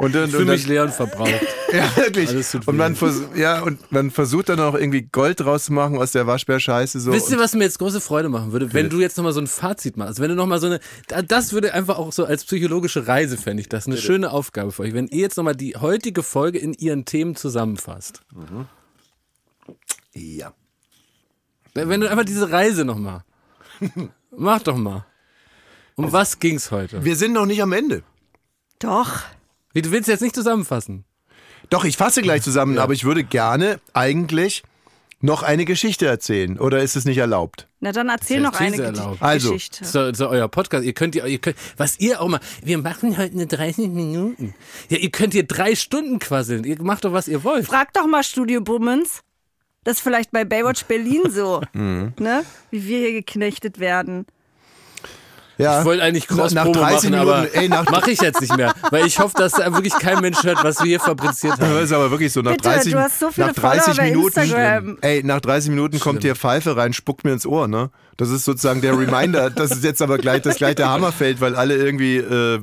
Und 0.00 0.12
dann, 0.12 0.28
Für 0.28 0.38
und 0.38 0.46
dann, 0.46 0.56
mich 0.56 0.66
leer 0.66 0.82
und 0.82 0.92
verbraucht. 0.92 1.30
Ja, 1.74 1.96
wirklich. 1.96 2.28
Alles 2.28 2.50
tut 2.52 2.66
Und 2.68 2.76
man, 2.76 2.96
ja, 3.36 3.60
und 3.62 3.90
man 3.92 4.10
versucht 4.10 4.48
dann 4.48 4.60
auch 4.60 4.74
irgendwie 4.74 5.02
Gold 5.02 5.40
draus 5.40 5.64
zu 5.66 5.72
machen 5.72 5.98
aus 5.98 6.12
der 6.12 6.26
Waschbärscheiße. 6.26 7.00
So. 7.00 7.12
Wisst 7.12 7.30
ihr, 7.30 7.38
was 7.38 7.54
mir 7.54 7.64
jetzt 7.64 7.78
große 7.78 8.00
Freude 8.00 8.28
machen 8.28 8.52
würde? 8.52 8.72
Wenn 8.72 8.88
du 8.90 9.00
jetzt 9.00 9.16
nochmal 9.16 9.32
so 9.32 9.40
ein 9.40 9.46
Fazit 9.46 9.96
machst. 9.96 10.20
Wenn 10.20 10.28
du 10.30 10.34
nochmal 10.36 10.60
so 10.60 10.66
eine, 10.66 10.80
da- 11.08 11.22
das 11.22 11.52
würde 11.52 11.74
einfach 11.74 11.98
auch 11.98 12.12
so 12.12 12.24
als 12.24 12.44
psychologische 12.44 13.06
Reise, 13.06 13.36
fände 13.36 13.60
ich 13.60 13.68
das, 13.68 13.86
eine 13.86 13.96
schöne 13.96 14.30
Aufgabe 14.30 14.72
für 14.72 14.82
euch. 14.82 14.94
Wenn 14.94 15.08
ihr 15.08 15.20
jetzt 15.20 15.36
nochmal 15.36 15.56
die 15.56 15.76
heutige 15.76 16.22
Folge 16.22 16.58
in 16.58 16.72
ihren 16.74 17.04
Themen 17.04 17.36
zusammenfasst. 17.36 18.22
ja. 20.12 20.52
Wenn 21.74 22.00
du 22.00 22.08
einfach 22.08 22.24
diese 22.24 22.50
Reise 22.52 22.84
nochmal. 22.84 23.24
Mach 24.36 24.62
doch 24.62 24.76
mal. 24.76 25.04
Um 25.96 26.12
was 26.12 26.38
ging's 26.38 26.70
heute? 26.70 27.04
Wir 27.04 27.16
sind 27.16 27.32
noch 27.32 27.46
nicht 27.46 27.62
am 27.62 27.72
Ende. 27.72 28.02
Doch. 28.78 29.20
Wie, 29.72 29.82
du 29.82 29.90
willst 29.90 30.08
jetzt 30.08 30.20
nicht 30.22 30.34
zusammenfassen? 30.34 31.04
Doch, 31.70 31.84
ich 31.84 31.96
fasse 31.96 32.22
gleich 32.22 32.42
zusammen, 32.42 32.78
aber 32.78 32.92
ich 32.92 33.04
würde 33.04 33.24
gerne 33.24 33.80
eigentlich 33.92 34.62
noch 35.20 35.42
eine 35.42 35.64
Geschichte 35.64 36.06
erzählen. 36.06 36.58
Oder 36.58 36.82
ist 36.82 36.96
es 36.96 37.04
nicht 37.06 37.16
erlaubt? 37.18 37.66
Na 37.80 37.92
dann 37.92 38.08
erzähl 38.10 38.42
Das 38.42 38.52
noch 38.52 38.60
eine. 38.60 39.16
Also, 39.20 39.52
Geschichte. 39.52 39.84
So, 39.84 40.12
so 40.12 40.28
euer 40.28 40.48
Podcast. 40.48 40.84
Ihr 40.84 40.92
könnt 40.92 41.14
ihr, 41.14 41.24
ihr 41.26 41.38
könnt, 41.38 41.56
was 41.78 41.98
ihr 41.98 42.20
auch 42.20 42.28
mal. 42.28 42.40
Wir 42.62 42.78
machen 42.78 43.16
heute 43.16 43.32
eine 43.34 43.46
30 43.46 43.88
Minuten. 43.88 44.54
Ja, 44.90 44.98
ihr 44.98 45.10
könnt 45.10 45.32
hier 45.32 45.46
drei 45.46 45.74
Stunden 45.76 46.18
quasseln. 46.18 46.64
Ihr 46.64 46.80
macht 46.82 47.04
doch, 47.06 47.12
was 47.12 47.26
ihr 47.28 47.42
wollt. 47.42 47.64
Frag 47.66 47.92
doch 47.94 48.06
mal 48.06 48.22
Studio 48.22 48.60
Bummens. 48.60 49.20
Das 49.84 49.96
ist 49.98 50.02
vielleicht 50.02 50.30
bei 50.30 50.44
Baywatch 50.44 50.84
Berlin 50.84 51.22
so, 51.30 51.62
Mhm. 51.72 52.12
ne? 52.18 52.44
Wie 52.70 52.86
wir 52.86 52.98
hier 53.00 53.12
geknechtet 53.12 53.78
werden. 53.78 54.26
Ja. 55.56 55.78
Ich 55.80 55.84
wollte 55.84 56.02
eigentlich 56.02 56.26
Cross-Promo 56.26 56.72
30 56.72 57.10
machen, 57.10 57.20
aber 57.20 57.36
Minuten, 57.42 57.56
ey, 57.58 57.68
nach- 57.68 57.88
mache 57.90 58.10
ich 58.10 58.20
jetzt 58.20 58.40
nicht 58.40 58.56
mehr. 58.56 58.72
Weil 58.90 59.06
ich 59.06 59.18
hoffe, 59.20 59.34
dass 59.36 59.52
da 59.52 59.72
wirklich 59.72 59.92
kein 59.98 60.20
Mensch 60.20 60.42
hört, 60.42 60.64
was 60.64 60.80
wir 60.80 60.86
hier 60.86 61.00
fabriziert 61.00 61.54
Das 61.58 61.68
haben. 61.68 61.78
ist 61.84 61.92
aber 61.92 62.10
wirklich 62.10 62.32
so 62.32 62.40
nach 62.42 62.52
Bitte, 62.52 62.68
30 62.70 62.92
du 62.92 62.98
hast 63.00 63.20
so 63.20 63.30
viele 63.30 63.46
nach 63.48 63.54
30 63.54 63.82
Follower 63.82 63.96
bei 63.96 64.10
Minuten 64.10 64.40
Instagram. 64.40 64.98
ey 65.00 65.22
nach 65.22 65.40
30 65.40 65.70
Minuten 65.70 66.00
kommt 66.00 66.22
dir 66.24 66.34
Pfeife 66.34 66.76
rein 66.76 66.92
spuckt 66.92 67.24
mir 67.24 67.32
ins 67.32 67.46
Ohr 67.46 67.68
ne 67.68 67.90
das 68.16 68.30
ist 68.30 68.44
sozusagen 68.44 68.80
der 68.80 68.98
Reminder 68.98 69.50
dass 69.50 69.70
es 69.70 69.82
jetzt 69.82 70.02
aber 70.02 70.18
gleich 70.18 70.42
das 70.42 70.56
gleich 70.56 70.74
der 70.74 70.88
Hammer 70.88 71.12
fällt 71.12 71.40
weil 71.40 71.54
alle 71.56 71.76
irgendwie 71.76 72.16
äh, 72.16 72.60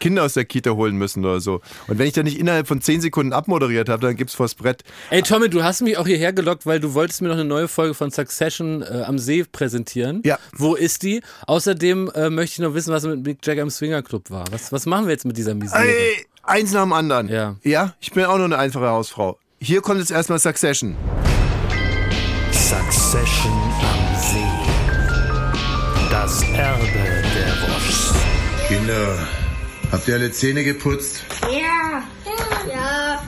Kinder 0.00 0.24
aus 0.24 0.34
der 0.34 0.44
Kita 0.44 0.70
holen 0.72 0.96
müssen 0.96 1.24
oder 1.24 1.40
so 1.40 1.60
und 1.86 1.98
wenn 1.98 2.06
ich 2.06 2.12
dann 2.12 2.24
nicht 2.24 2.38
innerhalb 2.38 2.66
von 2.66 2.80
10 2.80 3.00
Sekunden 3.00 3.32
abmoderiert 3.32 3.88
habe 3.88 4.06
dann 4.06 4.16
gibt's 4.16 4.34
vors 4.34 4.54
Brett 4.54 4.82
Ey, 5.10 5.22
Tommy, 5.22 5.48
du 5.48 5.62
hast 5.62 5.82
mich 5.82 5.96
auch 5.98 6.06
hierher 6.06 6.32
gelockt, 6.32 6.66
weil 6.66 6.80
du 6.80 6.94
wolltest 6.94 7.22
mir 7.22 7.28
noch 7.28 7.34
eine 7.34 7.44
neue 7.44 7.68
Folge 7.68 7.94
von 7.94 8.10
Succession 8.10 8.82
äh, 8.82 9.04
am 9.06 9.18
See 9.18 9.44
präsentieren. 9.44 10.22
Ja. 10.24 10.38
Wo 10.52 10.74
ist 10.74 11.02
die? 11.02 11.22
Außerdem 11.46 12.10
äh, 12.14 12.30
möchte 12.30 12.54
ich 12.54 12.58
noch 12.66 12.74
wissen, 12.74 12.92
was 12.92 13.04
mit 13.04 13.24
Mick 13.24 13.38
Jagger 13.46 13.62
im 13.62 13.70
Swinger 13.70 14.02
Club 14.02 14.30
war. 14.30 14.44
Was, 14.50 14.72
was 14.72 14.86
machen 14.86 15.06
wir 15.06 15.12
jetzt 15.12 15.24
mit 15.24 15.36
dieser 15.36 15.54
Misere? 15.54 15.82
ey, 15.82 16.26
eins 16.42 16.72
nach 16.72 16.82
dem 16.82 16.92
anderen 16.92 17.28
Ja. 17.28 17.56
ja 17.62 17.94
ich 18.00 18.12
bin 18.12 18.24
auch 18.24 18.36
nur 18.36 18.46
eine 18.46 18.58
einfache 18.58 18.88
Hausfrau 18.88 19.38
hier 19.60 19.80
kommt 19.80 20.00
jetzt 20.00 20.10
erstmal 20.10 20.38
Succession 20.38 20.96
Succession 22.52 23.03
am 23.16 24.16
See. 24.16 24.42
Das 26.10 26.42
Erbe 26.42 26.86
der 27.34 27.52
Wurst. 27.62 28.14
Kinder, 28.66 29.18
habt 29.92 30.08
ihr 30.08 30.14
alle 30.14 30.32
Zähne 30.32 30.64
geputzt? 30.64 31.22
Ja. 31.42 32.02
Ja. 32.68 33.22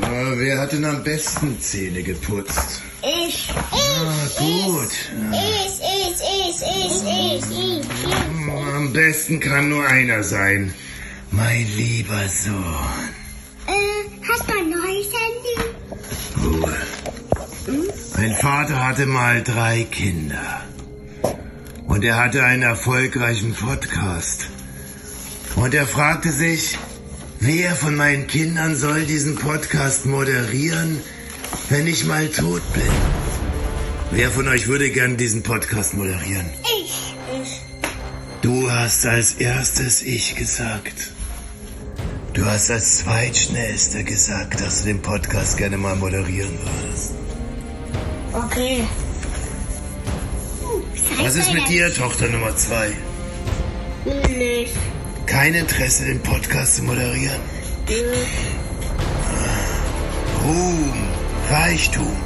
Na, 0.00 0.38
wer 0.38 0.60
hat 0.60 0.72
denn 0.72 0.84
am 0.84 1.02
besten 1.02 1.60
Zähne 1.60 2.04
geputzt? 2.04 2.82
Ich. 3.02 3.50
Ah, 3.72 4.28
gut. 4.38 4.92
Ich, 5.32 5.80
ich, 5.80 6.16
ich, 6.46 6.58
ich, 6.62 7.02
ich, 7.02 7.46
ich. 7.58 7.86
Am 8.76 8.92
besten 8.92 9.40
kann 9.40 9.68
nur 9.70 9.84
einer 9.84 10.22
sein. 10.22 10.72
Mein 11.32 11.66
lieber 11.76 12.28
Sohn. 12.28 13.10
Äh, 13.66 14.06
hast 14.28 14.48
du 14.48 14.52
ein 14.56 14.70
neues 14.70 15.08
Handy? 15.18 15.56
Ruhe. 16.60 16.76
Mein 18.22 18.36
Vater 18.36 18.86
hatte 18.86 19.06
mal 19.06 19.42
drei 19.42 19.82
Kinder. 19.82 20.62
Und 21.88 22.04
er 22.04 22.18
hatte 22.22 22.44
einen 22.44 22.62
erfolgreichen 22.62 23.52
Podcast. 23.52 24.46
Und 25.56 25.74
er 25.74 25.88
fragte 25.88 26.30
sich, 26.30 26.78
wer 27.40 27.74
von 27.74 27.96
meinen 27.96 28.28
Kindern 28.28 28.76
soll 28.76 29.06
diesen 29.06 29.34
Podcast 29.34 30.06
moderieren, 30.06 31.00
wenn 31.68 31.88
ich 31.88 32.04
mal 32.04 32.28
tot 32.28 32.62
bin? 32.74 32.92
Wer 34.12 34.30
von 34.30 34.46
euch 34.46 34.68
würde 34.68 34.90
gern 34.90 35.16
diesen 35.16 35.42
Podcast 35.42 35.94
moderieren? 35.94 36.48
Ich. 36.78 37.16
Ich. 37.42 37.60
Du 38.40 38.70
hast 38.70 39.04
als 39.04 39.32
erstes 39.32 40.00
Ich 40.00 40.36
gesagt. 40.36 41.10
Du 42.34 42.44
hast 42.46 42.70
als 42.70 42.98
zweitschnellster 42.98 44.04
gesagt, 44.04 44.60
dass 44.60 44.82
du 44.82 44.86
den 44.90 45.02
Podcast 45.02 45.56
gerne 45.56 45.76
mal 45.76 45.96
moderieren 45.96 46.56
würdest. 46.62 47.21
Okay. 48.32 48.84
Was 51.18 51.36
ist 51.36 51.52
mit 51.52 51.68
dir, 51.68 51.92
Tochter 51.94 52.28
Nummer 52.28 52.56
zwei? 52.56 52.92
Nicht. 54.04 54.72
Kein 55.26 55.54
Interesse, 55.54 56.04
den 56.06 56.22
Podcast 56.22 56.76
zu 56.76 56.82
moderieren? 56.84 57.40
Ruhm, 60.44 60.92
Reichtum. 61.50 62.16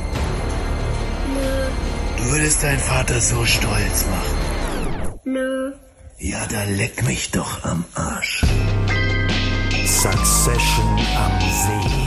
Du 2.16 2.30
würdest 2.30 2.62
deinen 2.62 2.78
Vater 2.78 3.20
so 3.20 3.44
stolz 3.44 4.06
machen. 4.06 5.18
Nö. 5.24 5.72
Ja, 6.18 6.46
dann 6.46 6.76
leck 6.76 7.04
mich 7.04 7.30
doch 7.30 7.64
am 7.64 7.84
Arsch. 7.94 8.42
Succession 9.86 10.98
am 11.16 11.40
See. 11.40 12.06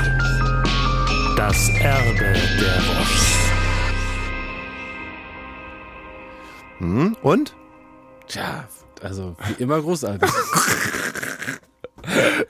Das 1.37 1.69
Erbe 1.79 2.33
der 2.59 2.81
Wurst. 2.87 3.38
Hm? 6.79 7.15
und 7.21 7.55
Tja, 8.27 8.67
also 9.01 9.35
wie 9.47 9.63
immer 9.63 9.81
großartig. 9.81 10.29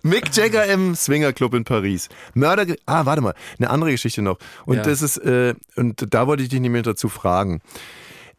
Mick 0.04 0.36
Jagger 0.36 0.66
im 0.68 0.96
Swinger 0.96 1.34
Club 1.34 1.54
in 1.54 1.64
Paris. 1.64 2.08
Mörder. 2.34 2.76
Ah, 2.86 3.06
warte 3.06 3.22
mal, 3.22 3.34
eine 3.58 3.70
andere 3.70 3.92
Geschichte 3.92 4.22
noch. 4.22 4.38
Und 4.66 4.78
Ja. 4.78 4.84
das 4.84 5.02
ist 5.02 5.18
äh, 5.18 5.56
und 5.76 6.14
da 6.14 6.28
wollte 6.28 6.44
ich 6.44 6.50
dich 6.50 6.60
nicht 6.60 6.72
mehr 6.72 6.82
dazu 6.84 7.10
fragen. 7.10 7.62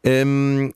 Ähm, 0.03 0.73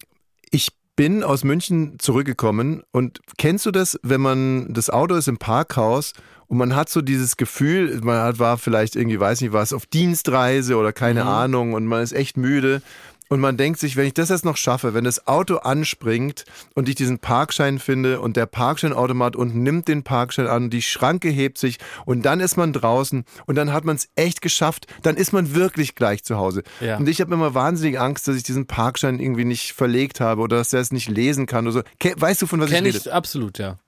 ich 0.51 0.69
bin 0.95 1.23
aus 1.23 1.43
München 1.43 1.97
zurückgekommen 1.99 2.83
und 2.91 3.19
kennst 3.37 3.65
du 3.65 3.71
das, 3.71 3.99
wenn 4.03 4.21
man 4.21 4.73
das 4.73 4.89
Auto 4.89 5.15
ist 5.15 5.27
im 5.27 5.37
Parkhaus 5.37 6.13
und 6.47 6.57
man 6.57 6.75
hat 6.75 6.89
so 6.89 7.01
dieses 7.01 7.37
Gefühl, 7.37 7.99
man 8.03 8.19
hat, 8.19 8.39
war 8.39 8.57
vielleicht 8.57 8.95
irgendwie, 8.95 9.19
weiß 9.19 9.41
nicht 9.41 9.51
was, 9.51 9.73
auf 9.73 9.85
Dienstreise 9.87 10.77
oder 10.77 10.93
keine 10.93 11.25
Ahnung 11.25 11.73
und 11.73 11.85
man 11.85 12.01
ist 12.03 12.13
echt 12.13 12.37
müde. 12.37 12.81
Und 13.27 13.39
man 13.39 13.57
denkt 13.57 13.79
sich, 13.79 13.95
wenn 13.95 14.05
ich 14.05 14.13
das 14.13 14.29
jetzt 14.29 14.45
noch 14.45 14.55
schaffe, 14.55 14.93
wenn 14.93 15.03
das 15.03 15.25
Auto 15.25 15.55
anspringt 15.57 16.45
und 16.75 16.87
ich 16.87 16.93
diesen 16.93 17.17
Parkschein 17.17 17.79
finde 17.79 18.21
und 18.21 18.37
der 18.37 18.45
Parkscheinautomat 18.45 19.35
unten 19.35 19.63
nimmt 19.63 19.87
den 19.87 20.03
Parkschein 20.03 20.45
an, 20.45 20.69
die 20.69 20.83
Schranke 20.83 21.29
hebt 21.29 21.57
sich 21.57 21.79
und 22.05 22.21
dann 22.23 22.39
ist 22.39 22.55
man 22.55 22.71
draußen 22.71 23.25
und 23.47 23.55
dann 23.55 23.73
hat 23.73 23.83
man 23.83 23.95
es 23.95 24.09
echt 24.15 24.43
geschafft, 24.43 24.85
dann 25.01 25.15
ist 25.17 25.33
man 25.33 25.55
wirklich 25.55 25.95
gleich 25.95 26.23
zu 26.23 26.37
Hause. 26.37 26.61
Ja. 26.81 26.97
Und 26.97 27.09
ich 27.09 27.19
habe 27.19 27.33
immer 27.33 27.55
wahnsinnig 27.55 27.99
Angst, 27.99 28.27
dass 28.27 28.35
ich 28.35 28.43
diesen 28.43 28.67
Parkschein 28.67 29.19
irgendwie 29.19 29.45
nicht 29.45 29.73
verlegt 29.73 30.19
habe 30.19 30.41
oder 30.41 30.57
dass 30.57 30.71
er 30.71 30.81
es 30.81 30.91
nicht 30.91 31.09
lesen 31.09 31.47
kann 31.47 31.65
oder 31.67 31.83
so. 32.03 32.11
Weißt 32.21 32.43
du, 32.43 32.45
von 32.47 32.59
was 32.61 32.69
Kenne 32.69 32.89
ich 32.89 32.95
rede? 32.95 33.05
ich 33.09 33.13
absolut, 33.13 33.57
ja. 33.57 33.79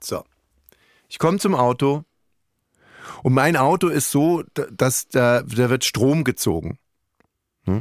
So. 0.00 0.22
Ich 1.08 1.18
komme 1.18 1.38
zum 1.40 1.56
Auto 1.56 2.04
und 3.24 3.32
mein 3.32 3.56
Auto 3.56 3.88
ist 3.88 4.12
so, 4.12 4.44
da- 4.54 4.66
dass 4.70 5.08
da, 5.08 5.42
da 5.42 5.68
wird 5.70 5.84
Strom 5.84 6.22
gezogen. 6.22 6.78
Äh, 7.66 7.80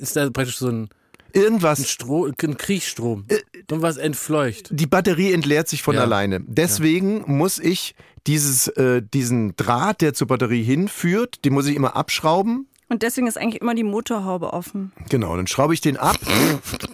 Ist 0.00 0.16
da 0.16 0.28
praktisch 0.30 0.56
so 0.58 0.68
ein, 0.68 0.82
ein, 0.82 0.88
Irgendwas 1.34 1.88
Stro 1.88 2.26
ein 2.26 2.56
Kriechstrom. 2.56 3.26
Und 3.70 3.82
was 3.82 3.96
entfleucht. 3.96 4.68
die 4.70 4.86
Batterie 4.86 5.32
entleert 5.32 5.68
sich 5.68 5.82
von 5.82 5.94
Ja. 5.94 6.02
alleine. 6.02 6.40
Deswegen 6.46 7.24
muss 7.26 7.58
ich 7.58 7.94
dieses, 8.26 8.68
äh, 8.68 9.02
diesen 9.02 9.56
Draht, 9.56 10.00
der 10.00 10.14
zur 10.14 10.26
Batterie 10.26 10.62
hinführt, 10.62 11.44
den 11.44 11.54
muss 11.54 11.66
ich 11.66 11.74
immer 11.76 11.96
abschrauben. 11.96 12.66
Und 12.92 13.02
deswegen 13.02 13.26
ist 13.26 13.38
eigentlich 13.38 13.62
immer 13.62 13.74
die 13.74 13.84
Motorhaube 13.84 14.52
offen. 14.52 14.92
Genau, 15.08 15.34
dann 15.34 15.46
schraube 15.46 15.72
ich 15.72 15.80
den 15.80 15.96
ab. 15.96 16.16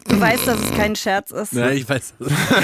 Du 0.09 0.21
weißt, 0.21 0.47
dass 0.47 0.61
es 0.61 0.71
kein 0.77 0.95
Scherz 0.95 1.33
ist. 1.33 1.55
Ja, 1.55 1.71
ich 1.71 1.89
weiß. 1.89 2.15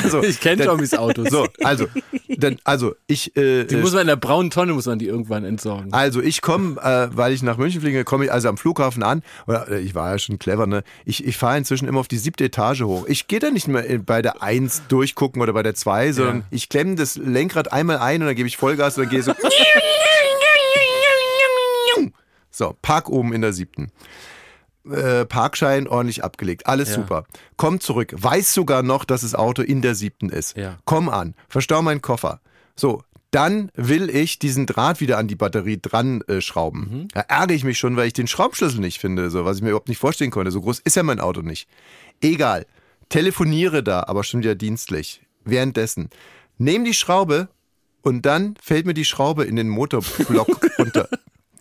Also, 0.05 0.23
ich 0.23 0.39
kenne 0.39 0.65
Tommys 0.65 0.95
Autos. 0.95 1.31
So, 1.31 1.49
also, 1.65 1.87
dann, 2.29 2.59
also 2.63 2.95
ich, 3.09 3.37
äh, 3.37 3.65
Die 3.65 3.75
muss 3.75 3.91
man 3.91 4.03
in 4.03 4.07
der 4.07 4.15
braunen 4.17 4.51
Tonne 4.53 4.73
muss 4.73 4.87
man 4.87 5.01
die 5.01 5.09
irgendwann 5.09 5.45
entsorgen. 5.45 5.93
also 5.93 6.23
ich 6.23 6.43
komme, 6.43 6.81
äh, 6.81 7.09
weil 7.17 7.33
ich 7.33 7.43
nach 7.43 7.57
München 7.57 7.81
fliege, 7.81 8.05
komme 8.05 8.27
ich 8.27 8.33
also 8.33 8.49
am 8.49 8.57
Flughafen 8.57 9.03
an. 9.03 9.23
Oder, 9.49 9.69
äh, 9.69 9.81
ich 9.81 9.97
war 9.97 10.13
ja 10.13 10.19
schon 10.21 10.39
clever, 10.39 10.69
ne? 10.69 10.85
Ich, 11.05 11.27
ich 11.27 11.37
fahre 11.37 11.59
inzwischen 11.59 11.89
immer 11.89 11.99
auf 11.99 12.09
die 12.09 12.19
siebte 12.19 12.45
Etage 12.45 12.83
hoch. 12.83 13.05
Ich 13.09 13.27
gehe 13.27 13.41
da 13.41 13.51
nicht 13.51 13.67
mehr 13.67 13.83
bei 13.99 14.23
der 14.23 14.43
1 14.45 14.85
durchgucken 14.87 15.43
oder 15.43 15.53
bei 15.53 15.65
der 15.65 15.75
2, 15.75 16.13
sondern 16.13 16.37
Ja. 16.39 16.43
ich 16.53 16.69
klemme 16.69 16.95
das 16.95 17.17
Lenkrad 17.17 17.73
einmal 17.73 17.99
ein 17.99 18.21
und 18.23 18.29
dann 18.29 18.37
gebe 18.37 18.47
ich 18.47 18.57
Vollgas 18.57 18.97
und 18.97 19.03
dann 19.05 19.11
gehe 19.11 19.19
ich 19.19 19.25
so. 19.25 19.33
So, 22.55 22.77
Park 22.83 23.09
oben 23.09 23.33
in 23.33 23.41
der 23.41 23.53
siebten. 23.53 23.91
Äh, 24.89 25.25
Parkschein 25.25 25.89
ordentlich 25.89 26.23
abgelegt. 26.23 26.67
Alles 26.67 26.91
Ja. 26.91 26.97
super. 26.97 27.25
Komm 27.57 27.81
zurück. 27.81 28.15
Weiß 28.17 28.53
sogar 28.55 28.83
noch, 28.83 29.05
dass 29.05 29.23
das 29.23 29.35
Auto 29.35 29.63
in 29.63 29.81
der 29.83 29.95
siebten 29.95 30.29
ist. 30.29 30.57
Ja. 30.57 30.77
Komm 30.85 31.09
an. 31.09 31.35
Verstau 31.49 31.83
meinen 31.83 32.03
Koffer. 32.03 32.41
So. 32.77 33.03
Dann 33.31 33.73
will 33.75 34.11
ich 34.11 34.39
diesen 34.39 34.65
Draht 34.67 35.01
wieder 35.01 35.19
an 35.19 35.27
die 35.27 35.35
Batterie 35.35 35.81
dran 35.83 36.21
äh, 36.29 36.41
schrauben. 36.41 36.81
Mhm. 36.89 37.09
Da 37.15 37.21
ärgere 37.23 37.57
ich 37.57 37.65
mich 37.65 37.79
schon, 37.79 37.97
weil 37.97 38.07
ich 38.07 38.13
den 38.13 38.29
Schraubschlüssel 38.29 38.79
nicht 38.79 39.01
finde, 39.01 39.29
so, 39.31 39.45
was 39.45 39.57
ich 39.57 39.63
mir 39.65 39.71
überhaupt 39.71 39.89
nicht 39.89 39.99
vorstellen 39.99 40.31
konnte. 40.31 40.53
So 40.53 40.61
groß 40.61 40.79
ist 40.79 40.95
ja 40.95 41.03
mein 41.03 41.19
Auto 41.19 41.41
nicht. 41.43 41.69
Egal. 42.21 42.65
Telefoniere 43.09 43.83
da, 43.83 44.05
aber 44.07 44.23
schon 44.23 44.41
wieder 44.41 44.55
dienstlich. 44.55 45.21
Währenddessen. 45.45 46.11
Nehm 46.59 46.85
die 46.85 46.95
Schraube 46.95 47.49
und 48.03 48.25
dann 48.25 48.55
fällt 48.63 48.87
mir 48.87 48.95
die 48.95 49.05
Schraube 49.05 49.43
in 49.45 49.57
den 49.57 49.69
Motorblock 49.69 50.61
runter. 50.79 51.09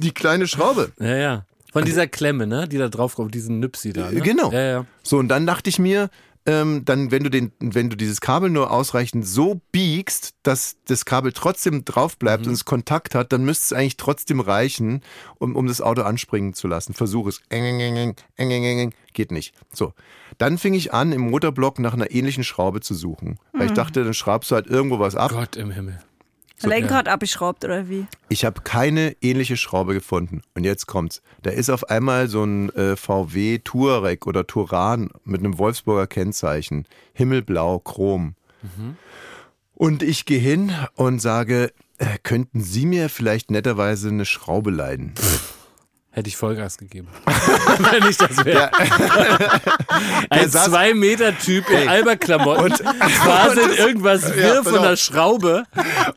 Die 0.04 0.12
kleine 0.12 0.48
Schraube. 0.48 0.92
Ja, 1.00 1.16
ja. 1.16 1.46
Von 1.72 1.86
dieser 1.86 2.06
Klemme, 2.06 2.46
ne? 2.46 2.68
Die 2.68 2.78
da 2.78 2.88
drauf 2.88 3.16
kommt, 3.16 3.34
diesen 3.34 3.60
Nüpsi 3.60 3.94
da. 3.94 4.12
Ne? 4.12 4.22
Genau. 4.22 4.52
Ja, 4.52 4.62
ja. 4.62 4.86
So, 5.02 5.18
und 5.18 5.28
dann 5.30 5.48
dachte 5.48 5.70
ich 5.70 5.80
mir, 5.80 6.10
ähm, 6.46 6.84
dann, 6.84 7.10
wenn 7.10 7.24
du 7.24 7.30
den, 7.30 7.52
wenn 7.60 7.90
du 7.90 7.96
dieses 7.96 8.20
Kabel 8.20 8.50
nur 8.50 8.70
ausreichend 8.70 9.26
so 9.26 9.62
biegst, 9.72 10.36
dass 10.44 10.76
das 10.86 11.06
Kabel 11.06 11.32
trotzdem 11.32 11.86
drauf 11.86 12.18
bleibt 12.18 12.46
und 12.46 12.54
es 12.54 12.66
Kontakt 12.66 13.16
hat, 13.16 13.32
dann 13.32 13.46
müsste 13.46 13.74
es 13.74 13.80
eigentlich 13.80 13.98
trotzdem 13.98 14.40
reichen, 14.40 15.02
um, 15.40 15.56
um 15.56 15.68
das 15.68 15.82
Auto 15.82 16.02
anspringen 16.02 16.54
zu 16.54 16.68
lassen. 16.68 16.94
Versuch 16.94 17.28
es. 17.28 17.42
Eng, 17.50 17.64
eng, 17.64 17.80
eng, 17.80 17.96
eng, 17.96 18.16
eng, 18.36 18.52
eng, 18.52 18.64
eng, 18.64 18.80
eng. 18.80 18.94
Geht 19.14 19.32
nicht. 19.32 19.56
So. 19.72 19.94
Dann 20.38 20.58
fing 20.58 20.74
ich 20.74 20.94
an, 20.94 21.12
im 21.12 21.22
Motorblock 21.22 21.80
nach 21.80 21.94
einer 21.94 22.12
ähnlichen 22.12 22.44
Schraube 22.44 22.82
zu 22.82 22.94
suchen. 22.94 23.38
Weil 23.54 23.68
ich 23.68 23.74
dachte, 23.74 24.04
dann 24.04 24.14
schraubst 24.14 24.52
du 24.52 24.56
halt 24.56 24.68
irgendwo 24.68 25.00
was 25.00 25.16
ab. 25.16 25.32
Gott 25.32 25.56
im 25.56 25.72
Himmel. 25.72 26.00
Lenkrad 26.62 27.08
abgeschraubt 27.08 27.66
oder 27.66 27.90
wie? 27.90 28.06
Ich 28.30 28.46
habe 28.46 28.62
keine 28.62 29.16
ähnliche 29.22 29.58
Schraube 29.58 29.94
gefunden. 29.94 30.42
Und 30.56 30.64
jetzt 30.64 30.86
kommt's. 30.88 31.22
Da 31.42 31.50
ist 31.50 31.70
auf 31.70 31.90
einmal 31.90 32.30
so 32.30 32.44
ein 32.44 32.70
äh, 32.72 32.96
VW 32.96 33.60
Touareg 33.60 34.28
oder 34.28 34.48
Touran 34.48 35.10
mit 35.26 35.42
einem 35.42 35.58
Wolfsburger 35.58 36.08
Kennzeichen. 36.08 36.86
Himmelblau, 37.14 37.80
Chrom. 37.80 38.36
Und 39.74 40.04
ich 40.04 40.26
gehe 40.26 40.40
hin 40.40 40.72
und 40.96 41.20
sage, 41.20 41.74
äh, 41.98 42.18
könnten 42.24 42.62
Sie 42.62 42.86
mir 42.86 43.10
vielleicht 43.10 43.52
netterweise 43.52 44.10
eine 44.10 44.26
Schraube 44.26 44.72
leihen? 44.72 45.14
Hätte 46.16 46.28
ich 46.30 46.38
Vollgas 46.38 46.78
gegeben. 46.78 47.08
Wenn 47.92 48.08
ich 48.08 48.18
das 48.18 48.46
wäre. 48.46 48.70
Ein 50.30 50.48
saß- 50.50 50.66
zwei 50.70 50.94
Meter 50.94 51.36
Typ 51.40 51.68
in 51.72 51.88
Alberklamotten. 51.90 52.66
Und- 52.66 52.80
quasi 53.24 53.62
irgendwas 53.80 54.22
Ja, 54.30 54.36
wirr 54.36 54.62
pass 54.64 54.74
von 54.74 54.82
der 54.84 54.94
auf. 54.94 55.00
Schraube. 55.00 55.64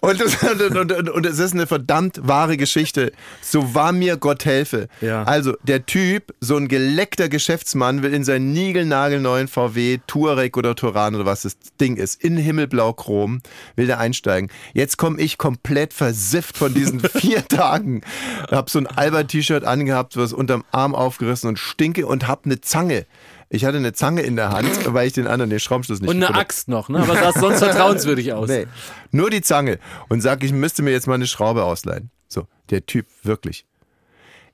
Und, 0.01 0.21
das, 0.21 0.37
und, 0.43 0.93
und, 0.93 1.09
und 1.11 1.25
es 1.27 1.39
ist 1.39 1.55
eine 1.55 1.67
verdammt 1.67 2.21
wahre 2.23 2.59
Geschichte. 2.59 3.11
So 3.41 3.75
war 3.75 3.93
mir 3.93 4.19
Gott 4.19 4.45
helfe. 4.45 4.89
Ja. 5.01 5.23
Also 5.25 5.55
der 5.63 5.87
Typ, 5.87 6.35
so 6.41 6.57
ein 6.59 6.69
geleckter 6.69 7.31
Geschäftsmann, 7.31 8.03
will 8.03 8.13
in 8.13 8.23
seinen 8.25 8.53
niegelnagelneuen 8.53 9.49
VW 9.49 9.99
Touareg 10.07 10.59
oder 10.59 10.75
Touran 10.75 11.15
oder 11.15 11.25
was 11.25 11.43
das 11.43 11.57
Ding 11.81 11.97
ist, 11.97 12.23
in 12.23 12.37
Himmelblau 12.37 12.93
Chrom, 12.93 13.41
will 13.77 13.87
der 13.87 13.99
einsteigen. 13.99 14.51
Jetzt 14.75 14.99
komme 14.99 15.21
ich 15.23 15.39
komplett 15.39 15.95
versifft 15.95 16.59
von 16.59 16.75
diesen 16.75 17.01
vier 17.01 17.49
Tagen. 17.49 18.03
Hab 18.51 18.69
so 18.69 18.79
ein 18.79 18.87
Albert-T-Shirt 18.87 19.65
angehabt, 19.87 20.17
was 20.17 20.33
unterm 20.33 20.65
Arm 20.73 20.95
aufgerissen 20.95 21.49
und 21.49 21.59
stinke 21.59 22.07
und 22.07 22.27
hab 22.27 22.45
eine 22.45 22.61
Zange. 22.61 23.07
Ich 23.49 23.65
hatte 23.65 23.77
eine 23.77 23.93
Zange 23.93 24.23
in 24.23 24.35
der 24.35 24.51
Hand, 24.51 24.69
weil 24.93 25.07
ich 25.07 25.13
den 25.13 25.29
anderen 25.29 25.51
den 25.51 25.61
Schraubschluss 25.61 26.01
nicht 26.01 26.11
Und 26.11 26.23
eine. 26.23 26.35
Axt 26.35 26.69
noch, 26.69 26.89
ne? 26.89 26.99
Aber 26.99 27.15
sah 27.15 27.33
sonst 27.33 27.59
vertrauenswürdig 27.61 28.33
aus. 28.33 28.49
Nee, 28.49 28.67
nur 29.13 29.31
die 29.31 29.43
Zange. 29.43 29.79
Und 30.09 30.21
sag, 30.21 30.43
ich 30.43 30.53
müsste 30.53 30.83
mir 30.83 30.91
jetzt 30.91 31.07
mal 31.07 31.15
eine 31.15 31.27
Schraube 31.29 31.63
ausleihen. 31.65 32.11
So, 32.27 32.49
der 32.71 32.85
Typ, 32.87 33.07
wirklich. 33.23 33.65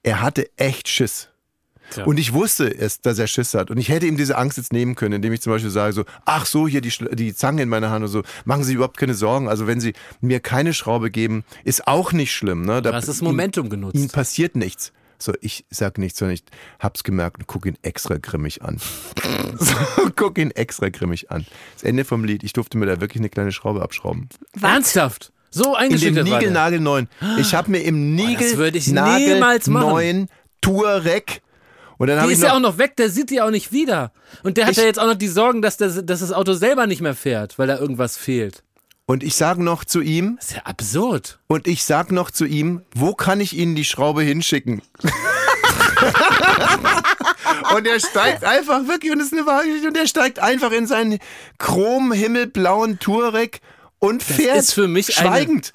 Er 0.03 0.21
hatte 0.21 0.51
echt 0.57 0.89
Schiss. 0.89 1.29
Tja. 1.91 2.05
Und 2.05 2.19
ich 2.19 2.33
wusste 2.33 2.69
es, 2.69 3.01
dass 3.01 3.19
er 3.19 3.27
Schiss 3.27 3.55
hat. 3.55 3.71
Und 3.71 3.79
ich 3.79 3.89
hätte 3.89 4.07
ihm 4.07 4.17
diese 4.17 4.37
Angst 4.37 4.57
jetzt 4.57 4.73
nehmen 4.73 4.95
können, 4.95 5.15
indem 5.15 5.33
ich 5.33 5.41
zum 5.41 5.53
Beispiel 5.53 5.71
sage 5.71 5.93
so, 5.93 6.05
ach 6.25 6.47
so, 6.47 6.67
hier 6.69 6.81
die, 6.81 6.93
die 7.13 7.35
Zange 7.35 7.63
in 7.63 7.69
meiner 7.69 7.91
Hand 7.91 8.05
und 8.05 8.11
so. 8.11 8.23
Machen 8.45 8.65
Sie 8.65 8.75
überhaupt 8.75 8.97
keine 8.97 9.15
Sorgen. 9.15 9.49
Also 9.49 9.67
wenn 9.67 9.81
Sie 9.81 9.95
mir 10.21 10.41
keine 10.41 10.75
Schraube 10.75 11.11
geben, 11.11 11.45
ist 11.65 11.87
auch 11.87 12.13
nicht 12.13 12.33
schlimm. 12.33 12.63
Ne? 12.63 12.83
Da, 12.83 12.91
Du 12.91 12.97
hast 12.97 13.09
das 13.09 13.21
Momentum 13.23 13.69
genutzt. 13.71 13.95
Ihm 13.97 14.09
passiert 14.09 14.57
nichts. 14.57 14.93
So, 15.25 15.33
ich 15.41 15.65
sag 15.71 15.99
nichts, 15.99 16.19
sondern 16.19 16.35
ich 16.35 16.45
hab's 16.79 17.05
gemerkt 17.05 17.39
und 17.39 17.47
guck 17.47 17.67
ihn 17.67 17.79
extra 17.83 18.17
grimmig 18.19 18.63
an. 18.63 18.79
so, 19.59 19.75
guck 20.17 20.39
ihn 20.39 20.51
extra 20.51 20.89
grimmig 20.89 21.31
an. 21.31 21.47
Das 21.75 21.85
Ende 21.85 22.05
vom 22.05 22.25
Lied. 22.25 22.43
Ich 22.43 22.53
durfte 22.53 22.79
mir 22.79 22.87
da 22.87 23.01
wirklich 23.01 23.21
eine 23.21 23.29
kleine 23.29 23.53
Schraube 23.53 23.83
abschrauben. 23.83 24.29
Ernsthaft? 24.61 25.33
So 25.51 25.77
In 25.77 26.15
dem 26.15 26.15
der. 26.15 26.25
Niegelnagelneuen. 26.25 27.09
Ich 27.39 27.55
habe 27.55 27.71
mir 27.71 27.81
im 27.83 28.17
machen. 28.17 29.19
Niegelnagelneuen 29.19 30.29
Touareg 30.61 31.43
und 32.03 32.09
dann 32.09 32.17
Die 32.17 32.23
habe 32.23 32.33
ich 32.33 32.39
ist 32.39 32.45
ja 32.45 32.55
auch 32.55 32.61
noch 32.61 32.79
weg, 32.79 32.97
der 32.97 33.11
sieht 33.11 33.31
die 33.31 33.41
auch 33.41 33.51
nicht 33.51 33.71
wieder. 33.71 34.11
Und 34.43 34.57
der 34.57 34.67
hat 34.67 34.75
ja 34.75 34.83
jetzt 34.83 34.99
auch 34.99 35.07
noch 35.07 35.15
die 35.15 35.29
Sorgen, 35.29 35.63
dass, 35.63 35.77
der, 35.77 35.89
dass 36.03 36.19
das 36.19 36.33
Auto 36.33 36.53
selber 36.53 36.89
nicht 36.89 37.01
mehr 37.01 37.15
fährt, 37.15 37.61
weil 37.61 37.69
da 37.69 37.79
irgendwas 37.79 38.17
fehlt. 38.17 38.65
Und 39.07 39.23
ich 39.23 39.35
sage 39.35 39.63
noch 39.63 39.85
zu 39.85 40.01
ihm 40.01 40.37
Das 40.37 40.49
ist 40.51 40.57
ja 40.57 40.63
absurd. 40.65 41.39
und 41.49 41.67
ich 41.67 41.85
sag 41.85 42.13
noch 42.13 42.31
zu 42.31 42.45
ihm, 42.45 42.83
wo 42.95 43.15
kann 43.15 43.41
ich 43.41 43.57
Ihnen 43.57 43.75
die 43.75 43.85
Schraube 43.85 44.23
hinschicken? 44.23 44.83
und 47.75 47.87
er 47.87 48.01
steigt 48.01 48.45
einfach 48.45 48.87
wirklich 48.87 49.13
und 49.13 49.19
das 49.19 49.33
ist 49.33 49.39
eine 49.39 49.45
Geschichte 49.67 49.89
und 49.89 49.97
er 49.97 50.07
steigt 50.07 50.39
einfach 50.39 50.73
in 50.73 50.87
seinen 50.87 51.19
chrom 51.59 52.13
himmelblauen 52.13 52.99
Touareg 52.99 53.61
und 53.99 54.23
fährt 54.23 54.59
ist 54.59 54.73
für 54.75 54.89
mich 54.89 55.19
eine- 55.19 55.29
schweigend. 55.29 55.73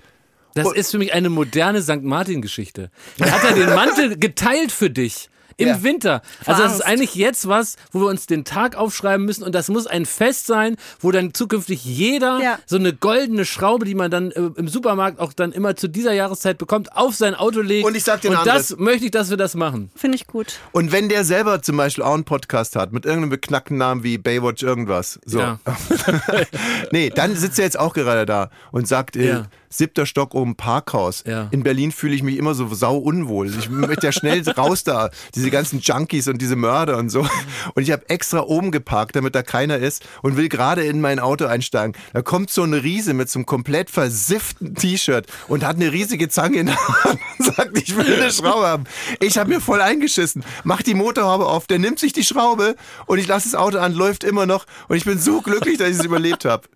Das 0.54 0.66
Und- 0.68 0.76
ist 0.78 0.92
für 0.92 0.98
mich 0.98 1.14
eine 1.14 1.30
moderne 1.30 1.82
St. 1.84 2.02
Martin-Geschichte. 2.02 2.90
Da 3.18 3.30
hat 3.32 3.44
er 3.44 3.54
den 3.54 3.74
Mantel 3.76 4.18
geteilt 4.18 4.72
für 4.72 4.90
dich. 4.90 5.30
Im 5.60 5.68
Ja. 5.70 5.84
Winter. 5.84 6.22
Also 6.46 6.62
das 6.62 6.74
ist 6.76 6.82
eigentlich 6.82 7.16
jetzt 7.16 7.48
was, 7.48 7.78
wo 7.92 8.02
wir 8.02 8.08
uns 8.08 8.28
den 8.28 8.46
Tag 8.46 8.76
aufschreiben 8.76 9.26
müssen 9.26 9.44
und 9.44 9.56
das 9.56 9.70
muss 9.70 9.88
ein 9.88 10.06
Fest 10.06 10.46
sein, 10.46 10.78
wo 11.00 11.12
dann 11.12 11.34
zukünftig 11.34 11.84
jeder 11.84 12.40
Ja. 12.40 12.60
so 12.68 12.76
eine 12.76 12.94
goldene 12.94 13.44
Schraube, 13.44 13.86
die 13.86 13.96
man 13.96 14.12
dann 14.12 14.32
äh, 14.32 14.50
im 14.56 14.68
Supermarkt 14.68 15.20
auch 15.20 15.34
dann 15.34 15.52
immer 15.52 15.76
zu 15.76 15.88
dieser 15.88 16.14
Jahreszeit 16.14 16.58
bekommt, 16.60 16.96
auf 16.96 17.16
sein 17.16 17.34
Auto 17.34 17.62
legt. 17.62 17.88
Und 17.88 17.96
ich 17.98 18.04
sag 18.04 18.22
dir 18.22 18.30
Und 18.30 18.36
das 18.46 18.72
anderes. 18.72 18.78
möchte 18.78 19.06
ich, 19.06 19.12
dass 19.12 19.30
wir 19.32 19.38
das 19.38 19.56
machen. 19.56 19.90
Finde 19.96 20.16
ich 20.18 20.28
gut. 20.28 20.60
Und 20.74 20.92
wenn 20.92 21.10
der 21.10 21.24
selber 21.26 21.62
zum 21.64 21.76
Beispiel 21.78 22.04
auch 22.04 22.14
einen 22.14 22.24
Podcast 22.24 22.76
hat 22.76 22.92
mit 22.94 23.06
irgendeinem 23.06 23.32
beknackten 23.32 23.78
Namen 23.78 24.04
wie 24.04 24.18
Baywatch 24.20 24.62
irgendwas, 24.62 25.20
so. 25.26 25.40
Ja. 25.40 25.60
nee, 26.92 27.10
dann 27.10 27.36
sitzt 27.36 27.58
er 27.60 27.66
jetzt 27.66 27.80
auch 27.80 27.94
gerade 27.94 28.26
da 28.26 28.50
und 28.72 28.88
sagt, 28.88 29.16
äh, 29.16 29.28
Ja. 29.28 29.44
Siebter 29.70 30.06
Stock 30.06 30.34
oben 30.34 30.56
Parkhaus. 30.56 31.24
Ja. 31.26 31.48
In 31.52 31.64
Berlin 31.64 31.92
fühle 31.92 32.16
ich 32.16 32.24
mich 32.24 32.38
immer 32.38 32.54
so 32.54 32.74
sau 32.74 32.98
unwohl. 32.98 33.48
Ich 33.48 33.70
möchte 33.70 34.08
ja 34.08 34.12
schnell 34.12 34.48
raus 34.58 34.84
da, 34.84 35.10
diese 35.36 35.50
ganzen 35.52 35.80
Junkies 35.80 36.28
und 36.28 36.42
diese 36.42 36.56
Mörder 36.56 36.98
und 36.98 37.10
so. 37.10 37.28
Und 37.74 37.84
ich 37.84 37.92
habe 37.92 38.10
extra 38.10 38.42
oben 38.42 38.72
geparkt, 38.72 39.16
damit 39.16 39.36
da 39.36 39.44
keiner 39.44 39.78
ist 39.78 40.06
und 40.22 40.38
will 40.38 40.50
gerade 40.50 40.84
in 40.84 41.02
mein 41.02 41.20
Auto 41.20 41.46
einsteigen. 41.46 41.96
Da 42.14 42.22
kommt 42.22 42.50
so 42.50 42.64
ein 42.64 42.74
Riese 42.74 43.14
mit 43.14 43.30
so 43.30 43.40
einem 43.40 43.46
komplett 43.46 43.90
versifften 43.90 44.76
T-Shirt 44.76 45.28
und 45.48 45.66
hat 45.66 45.76
eine 45.76 45.92
riesige 45.92 46.30
Zange 46.30 46.58
in 46.60 46.66
der 46.68 47.04
Hand 47.04 47.20
und 47.40 47.56
sagt, 47.56 47.78
ich 47.78 47.96
will 47.96 48.06
eine 48.06 48.32
Schraube 48.32 48.68
haben. 48.68 48.84
Ich 49.20 49.38
habe 49.38 49.50
mir 49.50 49.62
voll 49.62 49.82
eingeschissen. 49.82 50.44
Mach 50.64 50.82
die 50.82 50.94
Motorhaube 50.94 51.46
auf, 51.46 51.68
der 51.68 51.80
nimmt 51.80 52.00
sich 52.00 52.14
die 52.14 52.24
Schraube 52.24 52.76
und 53.06 53.20
ich 53.20 53.28
lasse 53.28 53.50
das 53.50 53.60
Auto 53.60 53.80
an, 53.80 53.94
läuft 53.94 54.24
immer 54.24 54.46
noch 54.46 54.66
und 54.88 54.96
ich 54.96 55.06
bin 55.06 55.20
so 55.20 55.42
glücklich, 55.42 55.78
dass 55.78 55.90
ich 55.90 56.00
es 56.00 56.06
überlebt 56.06 56.46
habe. 56.46 56.68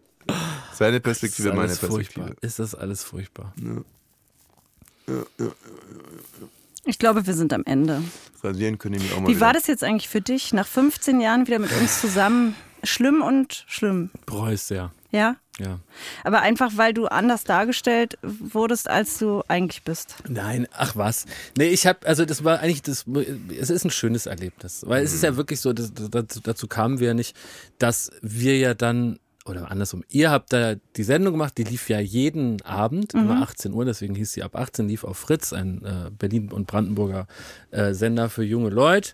Seine 0.73 0.97
Ist 0.97 1.03
Perspektive, 1.03 1.49
das 1.49 1.55
meine 1.57 1.67
Perspektive. 1.67 1.95
furchtbar. 2.25 2.35
Ist 2.41 2.59
das 2.59 2.75
alles 2.75 3.03
furchtbar. 3.03 3.53
Ich 6.85 6.97
glaube, 6.99 7.25
wir 7.27 7.33
sind 7.33 7.53
am 7.53 7.63
Ende. 7.65 8.01
Rasieren 8.43 8.77
können 8.79 8.95
die 8.97 9.03
mich 9.03 9.13
auch 9.13 9.19
mal 9.19 9.27
Wie 9.27 9.31
wieder. 9.35 9.41
war 9.41 9.53
das 9.53 9.67
jetzt 9.67 9.83
eigentlich 9.83 10.09
für 10.09 10.21
dich, 10.21 10.51
nach 10.53 10.65
15 10.67 11.21
Jahren 11.21 11.45
wieder 11.47 11.59
mit 11.59 11.71
uns 11.73 12.01
zusammen? 12.01 12.55
Schlimm 12.83 13.21
und 13.21 13.63
schlimm, 13.67 14.09
Bereust 14.25 14.67
sehr. 14.69 14.91
ja? 15.11 15.35
Ja. 15.59 15.79
Aber 16.23 16.41
einfach, 16.41 16.71
weil 16.77 16.95
du 16.95 17.05
anders 17.05 17.43
dargestellt 17.43 18.17
wurdest, 18.23 18.89
als 18.89 19.19
du 19.19 19.43
eigentlich 19.47 19.83
bist. 19.83 20.15
Nein, 20.27 20.67
ach 20.73 20.95
was. 20.95 21.25
Nee, 21.55 21.67
ich 21.67 21.85
habe, 21.85 22.07
also 22.07 22.25
das 22.25 22.43
war 22.43 22.59
eigentlich, 22.61 22.81
das, 22.81 23.05
es 23.59 23.69
ist 23.69 23.85
ein 23.85 23.91
schönes 23.91 24.25
Erlebnis. 24.25 24.83
Weil 24.87 25.03
es 25.03 25.13
ist 25.13 25.21
ja 25.21 25.35
wirklich 25.37 25.59
so, 25.59 25.73
das, 25.73 25.91
dazu, 25.93 26.39
dazu 26.41 26.67
kamen 26.67 26.99
wir 26.99 27.09
ja 27.09 27.13
nicht, 27.13 27.35
dass 27.77 28.09
wir 28.23 28.57
ja 28.57 28.73
dann, 28.73 29.19
oder 29.45 29.71
andersrum, 29.71 30.03
ihr 30.09 30.29
habt 30.29 30.53
da 30.53 30.75
die 30.75 31.03
Sendung 31.03 31.33
gemacht, 31.33 31.57
die 31.57 31.63
lief 31.63 31.89
ja 31.89 31.99
jeden 31.99 32.61
Abend, 32.61 33.13
immer 33.13 33.41
18 33.41 33.73
Uhr, 33.73 33.85
deswegen 33.85 34.13
hieß 34.13 34.31
sie 34.33 34.43
ab 34.43 34.55
18, 34.55 34.87
lief 34.87 35.03
auf 35.03 35.17
Fritz, 35.17 35.51
ein 35.51 35.83
äh, 35.83 36.11
Berlin- 36.11 36.51
und 36.51 36.67
Brandenburger 36.67 37.27
äh, 37.71 37.93
Sender 37.93 38.29
für 38.29 38.43
junge 38.43 38.69
Leute. 38.69 39.13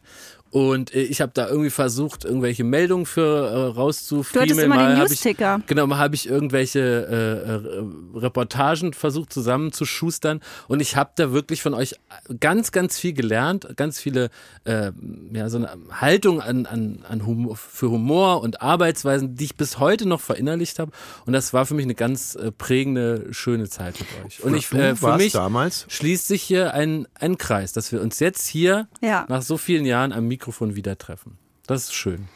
Und 0.52 0.94
äh, 0.94 1.02
ich 1.02 1.22
habe 1.22 1.32
da 1.34 1.48
irgendwie 1.48 1.70
versucht, 1.70 2.26
irgendwelche 2.26 2.64
Meldungen 2.64 3.06
für 3.06 3.48
äh, 3.48 3.66
rauszufriemeln. 3.76 4.48
Du 4.48 4.54
hattest 4.54 4.66
immer 4.66 4.76
Mal 4.76 4.96
den 4.96 5.00
Newsticker. 5.00 5.62
Genau, 5.68 5.88
mal 5.88 5.98
habe 5.98 6.16
ich 6.16 6.28
irgendwelche 6.30 6.80
äh, 6.80 8.18
äh, 8.18 8.20
Reportagen 8.20 8.94
versucht 8.94 9.34
zusammenzuschustern 9.34 10.42
und 10.68 10.80
ich 10.80 10.96
habe 10.96 11.12
da 11.16 11.32
wirklich 11.32 11.62
von 11.62 11.74
euch 11.74 11.96
ganz, 12.40 12.72
ganz 12.72 12.98
viel 13.00 13.14
gelernt, 13.14 13.68
ganz 13.76 14.00
viele, 14.00 14.30
äh, 14.66 14.92
ja, 15.34 15.50
so 15.50 15.58
eine 15.58 15.70
Haltung 15.92 16.42
an, 16.42 16.66
an, 16.66 17.04
an 17.08 17.26
Humor, 17.26 17.56
für 17.58 17.90
Humor 17.90 18.42
und 18.42 18.62
Arbeitsweisen, 18.62 19.36
die 19.36 19.46
ich 19.46 19.56
bis 19.56 19.80
heute 19.80 20.08
noch 20.08 20.22
verinnerlicht 20.22 20.80
habe 20.80 20.92
und 21.26 21.34
das 21.34 21.54
war 21.54 21.66
für 21.66 21.74
mich 21.74 21.86
eine 21.86 21.96
ganz 21.96 22.36
äh, 22.36 22.52
prägende, 22.52 23.28
schöne 23.32 23.70
Zeit 23.70 23.96
mit 24.00 24.08
euch. 24.26 24.44
Und 24.44 24.56
ich, 24.56 24.72
äh, 24.74 24.96
für 24.96 25.18
mich 25.18 25.34
damals? 25.34 25.86
schließt 25.90 26.28
sich 26.28 26.42
hier 26.42 26.74
ein, 26.74 27.08
ein 27.20 27.38
Kreis, 27.38 27.74
dass 27.74 27.92
wir 27.92 28.02
uns 28.02 28.20
jetzt 28.20 28.48
hier 28.48 28.88
Ja. 29.02 29.26
nach 29.30 29.42
so 29.42 29.58
vielen 29.58 29.86
Jahren 29.86 30.14
am 30.14 30.28
Mikrofon 30.38 30.76
wieder 30.76 31.00
treffen. 31.00 31.40
Das 31.66 31.86
ist 31.86 31.96
schön. 31.96 32.28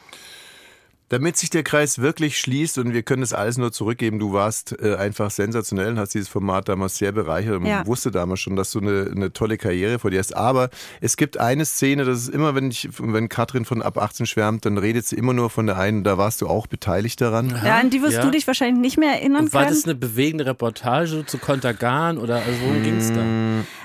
Damit 1.12 1.36
sich 1.36 1.49
der 1.49 1.64
Kreis 1.64 1.99
wirklich 1.99 2.38
schließt 2.39 2.78
und 2.78 2.93
wir 2.93 3.03
können 3.03 3.22
es 3.22 3.34
alles 3.34 3.57
nur 3.57 3.74
zurückgeben, 3.74 4.18
du 4.18 4.32
warst 4.32 4.82
äh, 4.82 4.95
einfach 4.95 5.30
sensationell 5.30 5.89
und 5.89 5.99
hast 5.99 6.14
dieses 6.14 6.30
Format 6.30 6.70
damals 6.70 6.97
sehr 6.97 7.12
bereichert 7.12 7.57
und 7.57 7.66
Ja. 7.66 7.86
wusste 7.86 8.12
damals 8.12 8.39
schon, 8.39 8.55
dass 8.55 8.72
du 8.72 8.80
eine, 8.80 9.12
eine 9.14 9.34
tolle 9.34 9.57
Karriere 9.57 9.99
vor 9.99 10.09
dir 10.09 10.20
hast. 10.20 10.34
Aber 10.38 10.70
es 11.01 11.18
gibt 11.18 11.38
eine 11.38 11.66
Szene, 11.66 12.05
das 12.05 12.20
ist 12.20 12.30
immer, 12.30 12.55
wenn 12.55 12.72
ich, 12.72 12.88
wenn 12.97 13.28
Katrin 13.28 13.66
von 13.66 13.82
ab 13.82 13.97
18 13.97 14.26
schwärmt, 14.26 14.66
dann 14.66 14.78
redet 14.78 15.05
sie 15.05 15.18
immer 15.18 15.34
nur 15.34 15.49
von 15.49 15.66
der 15.68 15.78
einen, 15.78 16.05
da 16.05 16.18
warst 16.18 16.41
du 16.41 16.47
auch 16.47 16.66
beteiligt 16.68 17.20
daran. 17.20 17.49
Ja, 17.62 17.78
an 17.80 17.89
die 17.89 18.01
wirst 18.01 18.14
Ja. 18.16 18.24
du 18.24 18.32
dich 18.32 18.47
wahrscheinlich 18.47 18.80
nicht 18.80 18.97
mehr 18.97 19.12
erinnern 19.12 19.43
Und 19.47 19.53
war 19.53 19.64
können. 19.66 19.76
das 19.76 19.84
eine 19.84 19.95
bewegende 19.95 20.45
Reportage 20.45 21.26
zu 21.26 21.39
Kontergan 21.39 22.20
oder 22.20 22.36
also 22.38 22.62
worum 22.64 22.84
ging 22.84 22.95
es 22.95 23.12
da? 23.12 23.22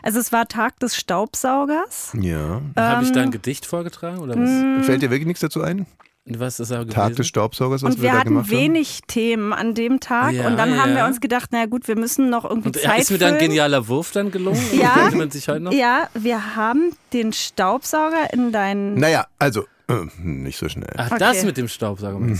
Also 0.05 0.20
es 0.20 0.31
war 0.31 0.47
Tag 0.47 0.79
des 0.79 0.95
Staubsaugers. 0.95 2.12
Ja. 2.20 2.62
Habe 2.77 3.03
ich 3.05 3.11
da 3.11 3.20
Ähm, 3.20 3.27
ein 3.27 3.31
Gedicht 3.33 3.66
vorgetragen 3.66 4.18
oder 4.18 4.37
was? 4.37 4.87
Fällt 4.87 5.03
dir 5.03 5.11
wirklich 5.11 5.27
nichts 5.27 5.41
dazu 5.41 5.62
ein? 5.62 5.87
Was 6.29 6.59
ist 6.59 6.70
gewesen? 6.70 6.89
Tag 6.91 7.14
des 7.14 7.29
Staubsaugers, 7.29 7.83
was 7.85 7.95
Und 7.95 8.03
wir 8.03 8.11
da 8.11 8.18
hatten 8.18 8.31
gemacht 8.31 8.47
haben? 8.47 8.59
wenig 8.59 9.01
Themen 9.07 9.53
an 9.53 9.74
dem 9.74 10.01
Tag. 10.01 10.33
Ja, 10.33 10.49
und 10.49 10.57
dann 10.57 10.77
haben 10.81 10.91
ja. 10.91 10.97
wir 10.97 11.05
uns 11.07 11.20
gedacht, 11.20 11.51
na 11.53 11.66
gut, 11.66 11.87
wir 11.87 11.97
müssen 11.97 12.31
noch 12.31 12.45
irgendwie 12.45 12.68
Und 12.70 12.77
Zeit 12.81 13.01
ist 13.01 13.11
mir 13.12 13.18
dann 13.18 13.35
ein 13.35 13.41
genialer 13.41 13.87
Wurf 13.87 14.11
dann 14.12 14.31
gelungen? 14.33 14.61
Ja. 14.77 15.09
Man 15.14 15.31
sich 15.31 15.49
heute 15.49 15.61
noch? 15.61 15.72
Ja, 15.72 16.09
wir 16.14 16.57
haben 16.57 16.93
den 17.12 17.33
Staubsauger 17.33 18.33
in 18.33 18.51
deinen. 18.51 18.95
Naja, 18.99 19.27
also, 19.39 19.66
äh, 19.89 19.95
nicht 20.20 20.59
so 20.59 20.68
schnell. 20.68 20.91
Ach, 20.97 21.07
Okay. 21.12 21.18
das 21.20 21.45
mit 21.45 21.57
dem 21.57 21.68
Staubsauger. 21.68 22.35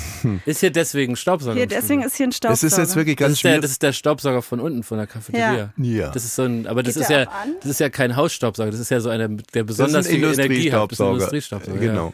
Ist 0.47 0.61
hier 0.61 0.73
deswegen 0.73 1.13
ein 1.13 1.17
Staubsauger? 1.17 1.55
Hier, 1.55 1.69
deswegen 1.69 2.03
ist 2.03 2.17
hier 2.17 2.27
ein 2.27 2.33
Staubsauger. 2.33 2.67
ist 2.67 2.77
jetzt 2.77 2.97
wirklich 2.97 3.17
das 3.17 3.25
ganz 3.27 3.33
ist, 3.35 3.45
der, 3.45 3.51
schwierig. 3.51 3.63
das 3.63 3.71
ist 3.71 3.83
der 3.85 3.93
Staubsauger 3.93 4.43
von 4.43 4.59
unten 4.59 4.83
von 4.83 4.99
der 4.99 5.07
Cafeteria. 5.07 5.73
Ja. 5.77 6.11
Das 6.11 6.25
ist 6.25 6.35
so 6.35 6.43
ein, 6.43 6.67
aber 6.67 6.83
das 6.83 6.95
Geht 6.95 7.05
ist 7.05 7.11
ja, 7.11 7.27
das 7.61 7.71
ist 7.71 7.79
ja 7.79 7.89
kein 7.89 8.17
Hausstaubsauger. 8.17 8.73
Das 8.73 8.81
ist 8.81 8.91
ja 8.91 8.99
so 8.99 9.11
einer, 9.11 9.29
der 9.29 9.37
Das 9.39 9.61
ist 9.61 9.67
besonders 9.67 10.07
ein 10.07 10.13
viel 10.13 10.25
Energie 10.25 10.73
hat. 10.73 10.91
Das 10.91 10.99
ist 10.99 11.01
ein 11.01 11.07
Industriestaubsauger. 11.13 11.13
Industriestaubsauger. 11.13 11.79
Genau. 11.79 12.13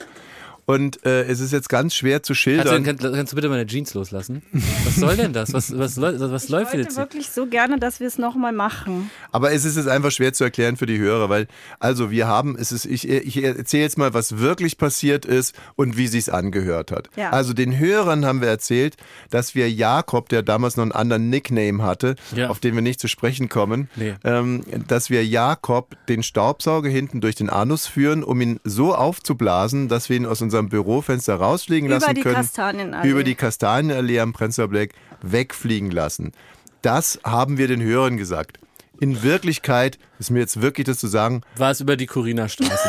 Und 0.64 1.04
äh, 1.04 1.24
es 1.24 1.40
ist 1.40 1.52
jetzt 1.52 1.68
ganz 1.68 1.92
schwer 1.92 2.22
zu 2.22 2.34
schildern. 2.34 2.84
Kannst, 2.84 3.02
du, 3.02 3.06
kannst, 3.06 3.16
kannst 3.16 3.32
du 3.32 3.36
bitte 3.36 3.48
meine 3.48 3.66
Jeans 3.66 3.94
loslassen? 3.94 4.42
Was 4.84 4.94
soll 4.96 5.16
denn 5.16 5.32
das? 5.32 5.52
Was, 5.52 5.76
was, 5.76 6.00
was 6.00 6.44
ich 6.44 6.50
läuft 6.50 6.74
jetzt? 6.74 6.96
wirklich 6.96 7.28
so 7.30 7.46
gerne, 7.46 7.80
dass 7.80 7.98
wir 7.98 8.06
es 8.06 8.16
nochmal 8.16 8.52
machen. 8.52 9.10
Aber 9.32 9.52
es 9.52 9.64
ist 9.64 9.76
jetzt 9.76 9.88
einfach 9.88 10.12
schwer 10.12 10.32
zu 10.32 10.44
erklären 10.44 10.76
für 10.76 10.86
die 10.86 10.98
Hörer, 10.98 11.28
weil, 11.28 11.48
also 11.80 12.12
wir 12.12 12.28
haben, 12.28 12.56
es 12.56 12.70
ist, 12.70 12.84
ich, 12.86 13.08
ich 13.08 13.42
erzähle 13.42 13.82
jetzt 13.82 13.98
mal, 13.98 14.14
was 14.14 14.38
wirklich 14.38 14.78
passiert 14.78 15.26
ist 15.26 15.54
und 15.74 15.96
wie 15.96 16.06
sich's 16.06 16.28
angehört 16.28 16.92
hat. 16.92 17.08
Ja. 17.16 17.30
Also 17.30 17.54
den 17.54 17.76
Hörern 17.76 18.24
haben 18.24 18.40
wir 18.40 18.48
erzählt, 18.48 18.96
dass 19.30 19.56
wir 19.56 19.68
Jakob, 19.68 20.28
der 20.28 20.42
damals 20.44 20.76
noch 20.76 20.84
einen 20.84 20.92
anderen 20.92 21.28
Nickname 21.28 21.82
hatte, 21.82 22.14
Ja. 22.36 22.50
auf 22.50 22.60
den 22.60 22.76
wir 22.76 22.82
nicht 22.82 23.00
zu 23.00 23.08
sprechen 23.08 23.48
kommen, 23.48 23.90
Nee. 23.96 24.14
ähm, 24.22 24.62
dass 24.86 25.10
wir 25.10 25.26
Jakob 25.26 25.96
den 26.08 26.22
Staubsauger 26.22 26.88
hinten 26.88 27.20
durch 27.20 27.34
den 27.34 27.50
Anus 27.50 27.88
führen, 27.88 28.22
um 28.22 28.40
ihn 28.40 28.60
so 28.62 28.94
aufzublasen, 28.94 29.88
dass 29.88 30.08
wir 30.08 30.16
ihn 30.16 30.24
aus 30.26 30.40
unserem 30.40 30.51
Bürofenster 30.68 31.36
rausfliegen 31.36 31.86
Über 31.88 31.96
lassen 32.00 32.14
die 32.14 32.20
können. 32.22 32.34
Kastanienallee. 32.36 33.08
Über 33.08 33.24
die 33.24 33.34
Kastanienallee 33.34 34.20
am 34.20 34.32
Prenzlauer 34.32 34.68
Berg 34.68 34.92
wegfliegen 35.22 35.90
lassen. 35.90 36.32
Das 36.82 37.20
haben 37.24 37.58
wir 37.58 37.68
den 37.68 37.82
Hörern 37.82 38.16
gesagt. 38.16 38.58
In 39.00 39.22
Wirklichkeit 39.22 39.98
ist 40.18 40.30
mir 40.30 40.40
jetzt 40.40 40.60
wirklich 40.62 40.86
das 40.86 40.98
zu 40.98 41.06
sagen, 41.08 41.42
War 41.56 41.70
es 41.70 41.80
über 41.80 41.96
die 41.96 42.06
Corina-Straße? 42.06 42.88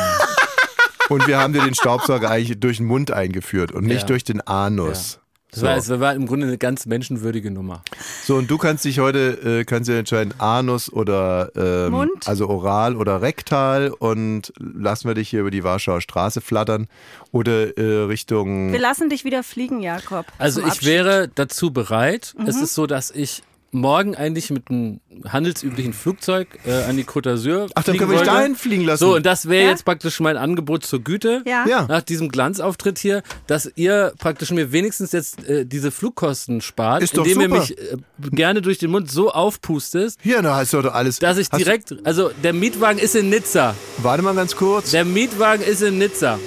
und 1.10 1.28
wir 1.28 1.38
haben 1.40 1.54
dir 1.54 1.62
den 1.64 1.74
Staubsauger 1.76 2.30
eigentlich 2.30 2.60
durch 2.60 2.78
den 2.78 2.86
Mund 2.86 3.12
eingeführt 3.12 3.72
und 3.72 3.86
nicht 3.86 4.02
Ja. 4.02 4.08
durch 4.08 4.24
den 4.24 4.42
Anus. 4.42 5.20
Das 5.54 5.60
So. 5.60 5.66
war, 5.68 5.78
es 5.78 5.90
war 6.02 6.14
im 6.16 6.26
Grunde 6.26 6.48
eine 6.48 6.58
ganz 6.58 6.86
menschenwürdige 6.86 7.52
Nummer. 7.52 7.84
so, 8.26 8.36
und 8.38 8.50
du 8.50 8.58
kannst 8.58 8.86
dich 8.86 9.00
heute 9.00 9.60
äh, 9.60 9.64
kannst 9.66 9.88
dir 9.90 9.98
entscheiden, 9.98 10.34
Anus 10.40 10.92
oder 10.92 11.52
ähm, 11.56 11.92
Mund? 11.92 12.28
also 12.28 12.50
oral 12.50 12.96
oder 12.96 13.22
rektal 13.22 13.90
und 13.90 14.52
lassen 14.60 15.08
wir 15.08 15.14
dich 15.16 15.30
hier 15.30 15.42
über 15.42 15.52
die 15.52 15.64
Warschauer 15.64 16.02
Straße 16.02 16.42
flattern 16.42 16.88
oder 17.32 17.78
äh, 17.78 18.04
Richtung 18.06 18.72
Wir 18.74 18.80
lassen 18.80 19.10
dich 19.10 19.24
wieder 19.26 19.44
fliegen, 19.44 19.82
Jakob. 19.82 20.26
Also 20.40 20.62
ich 20.62 20.68
Abschied. 20.68 20.88
wäre 20.88 21.30
dazu 21.34 21.72
bereit. 21.72 22.34
Es 22.48 22.58
Mhm. 22.58 22.64
ist 22.64 22.74
so, 22.76 22.88
dass 22.88 23.12
ich 23.12 23.44
morgen 23.74 24.16
eigentlich 24.16 24.50
mit 24.50 24.70
einem 24.70 25.00
handelsüblichen 25.28 25.94
Flugzeug 25.94 26.48
äh, 26.66 26.84
an 26.84 26.98
die 26.98 27.04
Côte 27.04 27.34
d'Azur 27.34 27.70
Ach, 27.76 27.84
dann 27.84 27.98
können 27.98 28.12
wir 28.12 28.20
dich 28.20 28.28
dahin 28.28 28.56
fliegen 28.56 28.84
lassen. 28.86 29.00
So, 29.04 29.16
und 29.16 29.26
das 29.26 29.48
wäre 29.50 29.64
Ja? 29.66 29.70
jetzt 29.72 29.86
praktisch 29.86 30.20
mein 30.20 30.38
Angebot 30.38 30.86
zur 30.86 31.00
Güte. 31.00 31.42
Ja. 31.46 31.66
Ja. 31.68 31.86
Nach 31.88 32.02
diesem 32.02 32.30
Glanzauftritt 32.30 33.00
hier, 33.00 33.24
dass 33.48 33.72
ihr 33.76 34.14
praktisch 34.20 34.52
mir 34.52 34.72
wenigstens 34.72 35.12
jetzt 35.12 35.44
äh, 35.48 35.66
diese 35.66 35.92
Flugkosten 35.92 36.62
spart, 36.62 37.04
Ist 37.04 37.18
doch 37.18 37.26
indem 37.26 37.42
ihr 37.42 37.50
mich 37.50 37.78
äh, 37.78 37.98
gerne 38.32 38.62
durch 38.62 38.78
den 38.78 38.92
Mund 38.92 39.10
so 39.12 39.32
aufpustet, 39.32 40.16
Hier, 40.22 40.42
da 40.42 40.56
hast 40.56 40.74
du 40.74 40.82
doch 40.82 40.94
alles. 40.94 41.20
dass 41.20 41.38
ich 41.38 41.50
direkt, 41.50 41.96
also 42.06 42.32
der 42.44 42.54
Mietwagen 42.54 43.00
ist 43.00 43.16
in 43.16 43.30
Nizza. 43.30 43.76
Warte 44.00 44.24
mal 44.24 44.36
ganz 44.36 44.56
kurz. 44.56 44.92
Der 44.92 45.06
Mietwagen 45.06 45.64
ist 45.64 45.82
in 45.82 45.98
Nizza. 45.98 46.40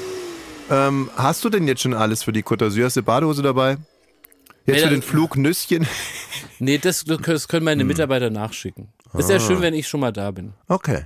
Ähm, 0.70 1.10
hast 1.16 1.44
du 1.44 1.48
denn 1.48 1.68
jetzt 1.68 1.82
schon 1.82 1.94
alles 1.94 2.22
für 2.24 2.32
die 2.32 2.42
Côte 2.42 2.66
d'Azur? 2.66 2.84
Hast 2.84 2.96
du 2.96 3.02
Badehose 3.02 3.42
dabei? 3.42 3.76
Jetzt 4.66 4.76
Nee, 4.76 4.82
für 4.82 4.90
den 4.90 5.02
Flug 5.02 5.36
Nüsschen? 5.36 5.86
Nee, 6.58 6.78
das, 6.78 7.04
das 7.04 7.48
können 7.48 7.64
meine 7.64 7.84
Mitarbeiter 7.84 8.30
nachschicken. 8.30 8.88
Ist 9.12 9.28
ja 9.28 9.38
schön, 9.38 9.60
wenn 9.60 9.74
ich 9.74 9.86
schon 9.86 10.00
mal 10.00 10.12
da 10.12 10.30
bin. 10.30 10.54
Okay. 10.68 11.04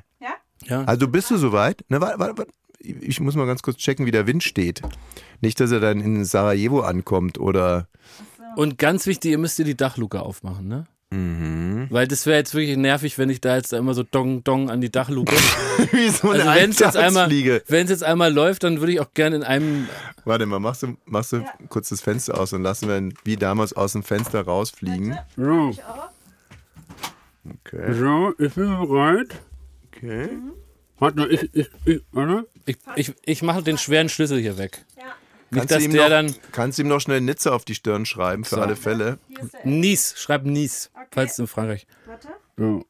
Ja. 0.66 0.84
Also 0.84 1.08
bist 1.08 1.30
du 1.30 1.36
soweit? 1.36 1.84
Na, 1.88 2.00
warte, 2.00 2.18
warte, 2.18 2.38
warte. 2.38 2.52
Ich 2.78 3.20
muss 3.20 3.34
mal 3.34 3.46
ganz 3.46 3.62
kurz 3.62 3.76
checken, 3.76 4.06
wie 4.06 4.10
der 4.10 4.26
Wind 4.26 4.42
steht. 4.42 4.80
Nicht, 5.40 5.60
dass 5.60 5.70
er 5.70 5.80
dann 5.80 6.00
in 6.00 6.24
Sarajevo 6.24 6.80
ankommt 6.80 7.38
oder. 7.38 7.88
Und 8.56 8.78
ganz 8.78 9.06
wichtig, 9.06 9.32
ihr 9.32 9.38
müsst 9.38 9.58
ihr 9.58 9.64
die 9.64 9.76
Dachluke 9.76 10.22
aufmachen, 10.22 10.66
ne? 10.66 10.86
Mhm. 11.12 11.88
Weil 11.90 12.06
das 12.06 12.24
wäre 12.26 12.38
jetzt 12.38 12.54
wirklich 12.54 12.76
nervig, 12.76 13.18
wenn 13.18 13.30
ich 13.30 13.40
da 13.40 13.56
jetzt 13.56 13.72
immer 13.72 13.94
so 13.94 14.04
dong 14.04 14.44
dong 14.44 14.70
an 14.70 14.80
die 14.80 14.92
Dachluke. 14.92 15.34
wie 15.92 16.08
so 16.08 16.30
eine 16.30 16.44
Also 16.48 16.60
wenn 16.60 16.70
es 16.70 16.78
jetzt 16.78 16.96
einmal, 16.96 17.30
wenn 17.30 17.84
es 17.84 17.90
jetzt 17.90 18.04
einmal 18.04 18.32
läuft, 18.32 18.62
dann 18.62 18.80
würde 18.80 18.92
ich 18.92 19.00
auch 19.00 19.12
gerne 19.14 19.36
in 19.36 19.42
einem. 19.42 19.88
Warte 20.24 20.46
mal, 20.46 20.60
machst 20.60 20.84
du, 20.84 20.96
machst 21.06 21.32
du 21.32 21.44
kurz 21.68 21.88
das 21.88 22.00
Fenster 22.00 22.38
aus 22.38 22.52
und 22.52 22.62
lassen 22.62 22.88
wir 22.88 22.96
ihn 22.96 23.14
wie 23.24 23.36
damals 23.36 23.72
aus 23.72 23.92
dem 23.92 24.02
Fenster 24.04 24.42
rausfliegen. 24.42 25.18
So, 25.36 25.72
Okay. 27.64 27.94
so, 27.94 28.34
ich 28.38 28.52
bin 28.54 28.66
bereit. 28.86 29.28
okay. 29.88 30.28
Warte 30.98 31.16
mal, 31.16 31.32
ich, 31.32 31.48
ich, 31.54 31.70
ich, 31.86 32.02
warte. 32.12 32.46
Ich, 32.66 32.76
ich, 32.96 33.14
ich 33.24 33.42
mache 33.42 33.62
den 33.62 33.78
schweren 33.78 34.08
Schlüssel 34.08 34.38
hier 34.38 34.58
weg. 34.58 34.84
Nicht, 35.52 35.68
Kannst, 35.68 35.70
du 35.70 35.74
dass 35.74 35.84
ihm 35.84 35.92
der 35.92 36.02
noch, 36.02 36.08
dann 36.10 36.34
kannst 36.52 36.78
du 36.78 36.82
ihm 36.82 36.88
noch 36.88 37.00
schnell 37.00 37.20
Nizza 37.20 37.50
auf 37.50 37.64
die 37.64 37.74
Stirn 37.74 38.06
schreiben, 38.06 38.44
für 38.44 38.60
alle 38.60 38.76
Fälle. 38.76 39.18
Nies, 39.64 40.14
schreib 40.16 40.44
Nies, 40.44 40.90
falls 41.10 41.38
in 41.38 41.46
Frankreich. 41.46 41.86
So. 42.56 42.84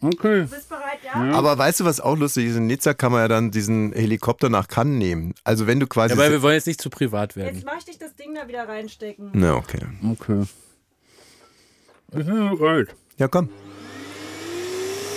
Okay. 0.00 0.42
Bist 0.42 0.68
bereit, 0.68 0.98
ja? 1.02 1.32
Aber 1.32 1.56
weißt 1.56 1.80
du, 1.80 1.84
was 1.86 1.98
auch 1.98 2.16
lustig 2.16 2.46
ist? 2.46 2.56
In 2.56 2.66
Nizza 2.66 2.92
kann 2.92 3.10
man 3.10 3.22
ja 3.22 3.28
dann 3.28 3.50
diesen 3.50 3.92
Helikopter 3.92 4.50
nach 4.50 4.68
Cannes 4.68 4.98
nehmen. 4.98 5.34
Also 5.44 5.66
wenn 5.66 5.80
du 5.80 5.86
quasi... 5.86 6.12
Aber 6.12 6.30
wir 6.30 6.42
wollen 6.42 6.56
jetzt 6.56 6.66
nicht 6.66 6.80
zu 6.80 6.90
privat 6.90 7.36
werden. 7.36 7.54
Jetzt 7.54 7.64
möchte 7.64 7.90
ich 7.90 7.98
das 7.98 8.14
Ding 8.14 8.34
da 8.34 8.46
wieder 8.46 8.68
reinstecken. 8.68 9.30
Na, 9.32 9.54
okay. 9.54 9.80
Okay. 10.12 10.42
Ich 12.12 12.26
bin 12.26 12.58
bereit. 12.58 12.94
Ja, 13.16 13.28
komm. 13.28 13.48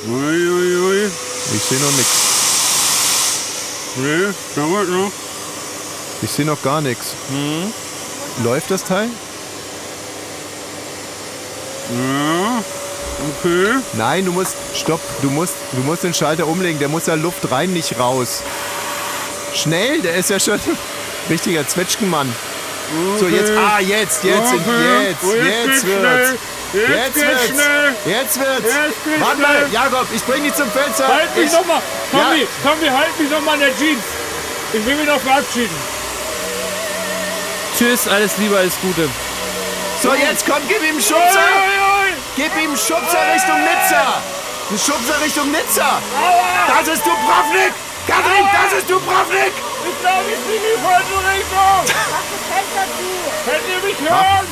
Ui, 0.08 0.14
ui, 0.14 0.76
ui. 0.78 1.06
Ich 1.54 1.62
sehe 1.64 1.80
noch 1.80 1.92
nichts. 1.92 2.24
Nee, 3.98 4.34
dauert 4.56 4.90
noch. 4.90 5.12
Ich 6.22 6.30
sehe 6.30 6.46
noch 6.46 6.62
gar 6.64 6.80
nichts. 6.82 7.14
Mhm. 7.30 7.74
Läuft 8.46 8.72
das 8.72 8.86
Teil? 8.86 9.10
Ja. 11.90 12.64
Okay. 13.42 13.74
Nein, 13.94 14.26
du 14.26 14.32
musst... 14.32 14.56
Stopp. 14.76 15.00
Du 15.22 15.30
musst, 15.30 15.54
du 15.72 15.80
musst 15.82 16.04
den 16.04 16.14
Schalter 16.14 16.46
umlegen. 16.48 16.80
Der 16.80 16.88
muss 16.90 17.08
ja 17.08 17.16
Luft 17.16 17.50
rein, 17.52 17.74
nicht 17.74 18.00
raus. 18.00 18.44
Schnell, 19.56 20.02
der 20.02 20.16
ist 20.16 20.30
ja 20.30 20.40
schon... 20.40 20.60
Richtiger 21.30 21.68
Zwetschgenmann. 21.68 22.34
So, 23.20 23.28
jetzt... 23.28 23.52
Ah, 23.52 23.80
jetzt, 23.80 24.24
jetzt, 24.24 24.54
Okay. 24.54 25.04
jetzt, 25.10 25.24
Oh, 25.24 25.34
jetzt 25.34 25.68
jetzt 25.68 25.86
wird's. 25.88 26.30
Jetzt, 26.74 26.90
Jetzt 26.90 27.16
wird's. 27.16 27.48
schnell. 27.48 27.96
Jetzt 28.06 28.40
wird's. 28.40 28.62
Jetzt 28.76 29.04
geht's 29.06 29.22
Warte 29.22 29.42
mal. 29.42 29.68
Jakob, 29.72 30.08
ich 30.14 30.24
bring 30.24 30.44
dich 30.44 30.54
zum 30.54 30.70
Fenster. 30.72 31.08
Halt 31.08 31.36
mich 31.36 31.46
Ich- 31.48 31.52
nochmal. 31.54 31.82
Tommy, 32.12 32.42
Ja. 32.42 32.48
Tommy, 32.64 32.88
halt 32.88 33.20
mich 33.20 33.30
nochmal 33.32 33.54
an 33.56 33.60
der 33.62 33.76
Jeans. 33.78 34.04
Ich 34.74 34.86
will 34.86 34.96
mich 34.96 35.08
noch 35.08 35.20
verabschieden. 35.20 35.76
Tschüss, 37.78 38.08
alles 38.08 38.38
Liebe, 38.38 38.58
alles 38.58 38.74
Gute. 38.82 39.08
So, 40.02 40.14
jetzt 40.14 40.46
komm, 40.46 40.62
gib 40.68 40.82
ihm 40.84 41.00
Schubser. 41.00 41.40
ui. 41.40 42.14
Gib 42.36 42.54
ihm 42.56 42.70
einen 42.70 42.78
Schubser 42.78 43.22
Richtung 43.34 43.60
Nizza. 43.62 44.22
Einen 44.70 44.78
Schubser 44.78 45.20
Richtung 45.24 45.52
Nizza. 45.52 46.00
Das 46.68 46.88
ist 46.88 47.04
Dubrovnik. 47.06 47.74
Katrin, 48.06 48.46
das 48.54 48.80
ist 48.80 48.90
Dubrovnik. 48.90 49.54
Ich 49.90 50.02
glaube, 50.02 50.30
ich 50.30 50.40
fliege 50.46 50.66
in 50.66 50.78
die 50.78 50.82
falsche 50.86 51.18
Richtung. 51.34 51.82
Könnt 53.46 53.64
ihr 53.74 53.88
mich 53.90 54.00
hören? 54.10 54.46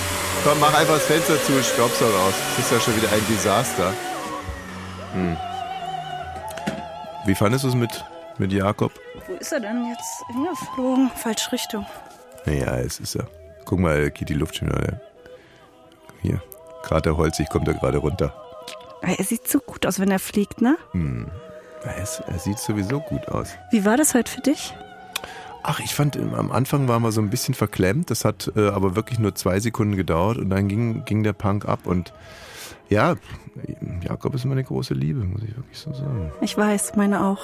Komm, 0.43 0.59
mach 0.59 0.73
einfach 0.73 0.95
das 0.95 1.05
Fenster 1.05 1.41
zu, 1.43 1.63
Staubsauger 1.63 2.17
raus. 2.17 2.33
Das 2.55 2.65
ist 2.65 2.71
ja 2.71 2.79
schon 2.79 2.95
wieder 2.97 3.11
ein 3.11 3.25
Desaster. 3.29 3.93
Hm. 5.13 5.37
Wie 7.25 7.35
fandest 7.35 7.63
du 7.65 7.69
es 7.69 7.75
mit, 7.75 8.03
mit 8.37 8.51
Jakob? 8.51 8.91
Wo 9.27 9.33
ist 9.33 9.51
er 9.51 9.59
denn 9.59 9.85
jetzt 9.89 10.23
hingeflogen? 10.27 11.11
Falsche 11.15 11.51
Richtung. 11.51 11.85
Naja, 12.45 12.77
es 12.77 12.99
ist 12.99 13.15
ja. 13.15 13.23
Guck 13.65 13.79
mal, 13.79 14.11
geht 14.11 14.29
die 14.29 14.33
Luft 14.33 14.57
schon 14.57 14.69
wieder. 14.69 14.99
Hier, 16.21 16.41
gerade 16.83 17.03
der 17.03 17.17
Holzig 17.17 17.49
kommt 17.49 17.67
da 17.67 17.73
gerade 17.73 17.97
runter. 17.99 18.33
Aber 19.01 19.17
Er 19.17 19.23
sieht 19.23 19.47
so 19.47 19.59
gut 19.59 19.85
aus, 19.85 19.99
wenn 19.99 20.11
er 20.11 20.19
fliegt, 20.19 20.61
ne? 20.61 20.77
Ja, 20.93 21.91
Es, 22.01 22.19
er 22.25 22.39
sieht 22.39 22.57
sowieso 22.59 22.99
gut 22.99 23.27
aus. 23.27 23.49
Wie 23.71 23.85
war 23.85 23.97
das 23.97 24.13
heute 24.13 24.31
für 24.31 24.41
dich? 24.41 24.73
Ach, 25.63 25.79
ich 25.79 25.95
fand, 25.95 26.15
ähm, 26.15 26.33
am 26.35 26.51
Anfang 26.51 26.87
waren 26.87 27.01
wir 27.01 27.11
so 27.11 27.21
ein 27.21 27.29
bisschen 27.29 27.53
verklemmt. 27.55 28.11
Das 28.11 28.23
hat 28.23 28.51
äh, 28.55 28.67
aber 28.69 28.95
wirklich 28.95 29.17
nur 29.19 29.33
zwei 29.35 29.59
Sekunden 29.59 29.95
gedauert 29.95 30.37
und 30.37 30.49
dann 30.51 30.67
ging, 30.67 31.05
ging 31.05 31.23
der 31.23 31.33
Punk 31.33 31.65
ab. 31.67 31.79
Und 31.85 32.13
ja, 32.87 33.15
Jakob 34.03 34.35
ist 34.35 34.45
meine 34.45 34.63
große 34.63 34.93
Liebe, 34.93 35.19
muss 35.21 35.41
ich 35.41 35.55
wirklich 35.55 35.77
so 35.77 35.91
sagen. 35.93 36.31
Ich 36.41 36.55
weiß, 36.55 36.95
meine 36.95 37.23
auch. 37.25 37.39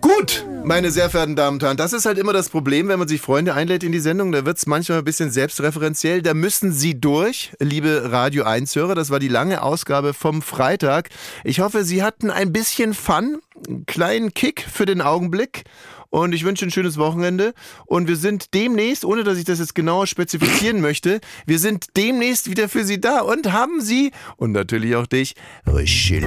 Gut, 0.00 0.46
meine 0.64 0.90
sehr 0.90 1.10
verehrten 1.10 1.36
Damen 1.36 1.56
und 1.56 1.62
Herren, 1.62 1.76
das 1.76 1.92
ist 1.92 2.06
halt 2.06 2.18
immer 2.18 2.32
das 2.32 2.48
Problem, 2.48 2.88
wenn 2.88 2.98
man 2.98 3.08
sich 3.08 3.20
Freunde 3.20 3.54
einlädt 3.54 3.82
in 3.82 3.92
die 3.92 4.00
Sendung, 4.00 4.32
da 4.32 4.44
wird's 4.46 4.66
manchmal 4.66 4.98
ein 4.98 5.04
bisschen 5.04 5.30
selbstreferenziell. 5.30 6.22
Da 6.22 6.34
müssen 6.34 6.72
Sie 6.72 7.00
durch, 7.00 7.52
liebe 7.58 8.10
Radio 8.12 8.44
1-Hörer. 8.44 8.94
Das 8.94 9.10
war 9.10 9.18
die 9.18 9.28
lange 9.28 9.62
Ausgabe 9.62 10.14
vom 10.14 10.42
Freitag. 10.42 11.10
Ich 11.44 11.60
hoffe, 11.60 11.84
Sie 11.84 12.02
hatten 12.02 12.30
ein 12.30 12.52
bisschen 12.52 12.94
Fun, 12.94 13.38
einen 13.66 13.86
kleinen 13.86 14.34
Kick 14.34 14.64
für 14.70 14.86
den 14.86 15.00
Augenblick. 15.00 15.64
und 16.10 16.34
ich 16.34 16.44
wünsche 16.44 16.64
ein 16.64 16.70
schönes 16.70 16.96
Wochenende. 16.96 17.52
Und 17.86 18.08
wir 18.08 18.16
sind 18.16 18.54
demnächst, 18.54 19.04
ohne 19.04 19.24
dass 19.24 19.38
ich 19.38 19.44
das 19.44 19.58
jetzt 19.58 19.74
genauer 19.74 20.06
spezifizieren 20.06 20.80
möchte, 20.80 21.20
wir 21.46 21.58
sind 21.58 21.96
demnächst 21.96 22.50
wieder 22.50 22.68
für 22.68 22.84
Sie 22.84 23.00
da 23.00 23.20
und 23.20 23.52
haben 23.52 23.80
Sie 23.80 24.12
und 24.36 24.52
natürlich 24.52 24.96
auch 24.96 25.06
dich 25.06 25.34
richtig. 25.66 26.24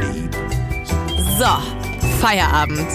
So, 1.39 1.90
Feierabend. 2.21 2.87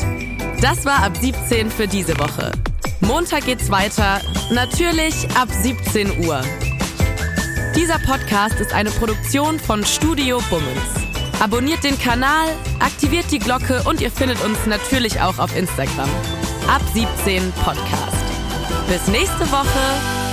Das 0.63 0.85
war 0.85 1.03
ab 1.03 1.17
17 1.21 1.69
für 1.69 1.89
diese 1.89 2.17
Woche. 2.17 2.53
Montag 3.01 3.45
geht's 3.45 3.73
weiter, 3.73 4.21
natürlich 4.53 5.29
ab 5.37 5.49
17 5.51 6.25
Uhr. 6.25 6.41
Dieser 7.75 7.99
Podcast 7.99 8.61
ist 8.61 8.73
eine 8.73 8.91
Produktion 8.91 9.59
von 9.59 9.85
Studio 9.85 10.41
Bummens. 10.49 11.41
Abonniert 11.41 11.83
den 11.83 11.99
Kanal, 11.99 12.47
aktiviert 12.79 13.27
die 13.33 13.41
Glocke 13.41 13.83
und 13.83 14.01
ihr 14.01 14.13
findet 14.13 14.43
uns 14.45 14.65
natürlich 14.65 15.21
auch 15.21 15.41
auf 15.41 15.57
Instagram. 15.57 16.09
Ab 16.69 16.83
17 16.95 17.53
Podcast. 17.65 18.25
Bis 18.89 19.09
nächste 19.09 19.51
Woche. 19.51 20.26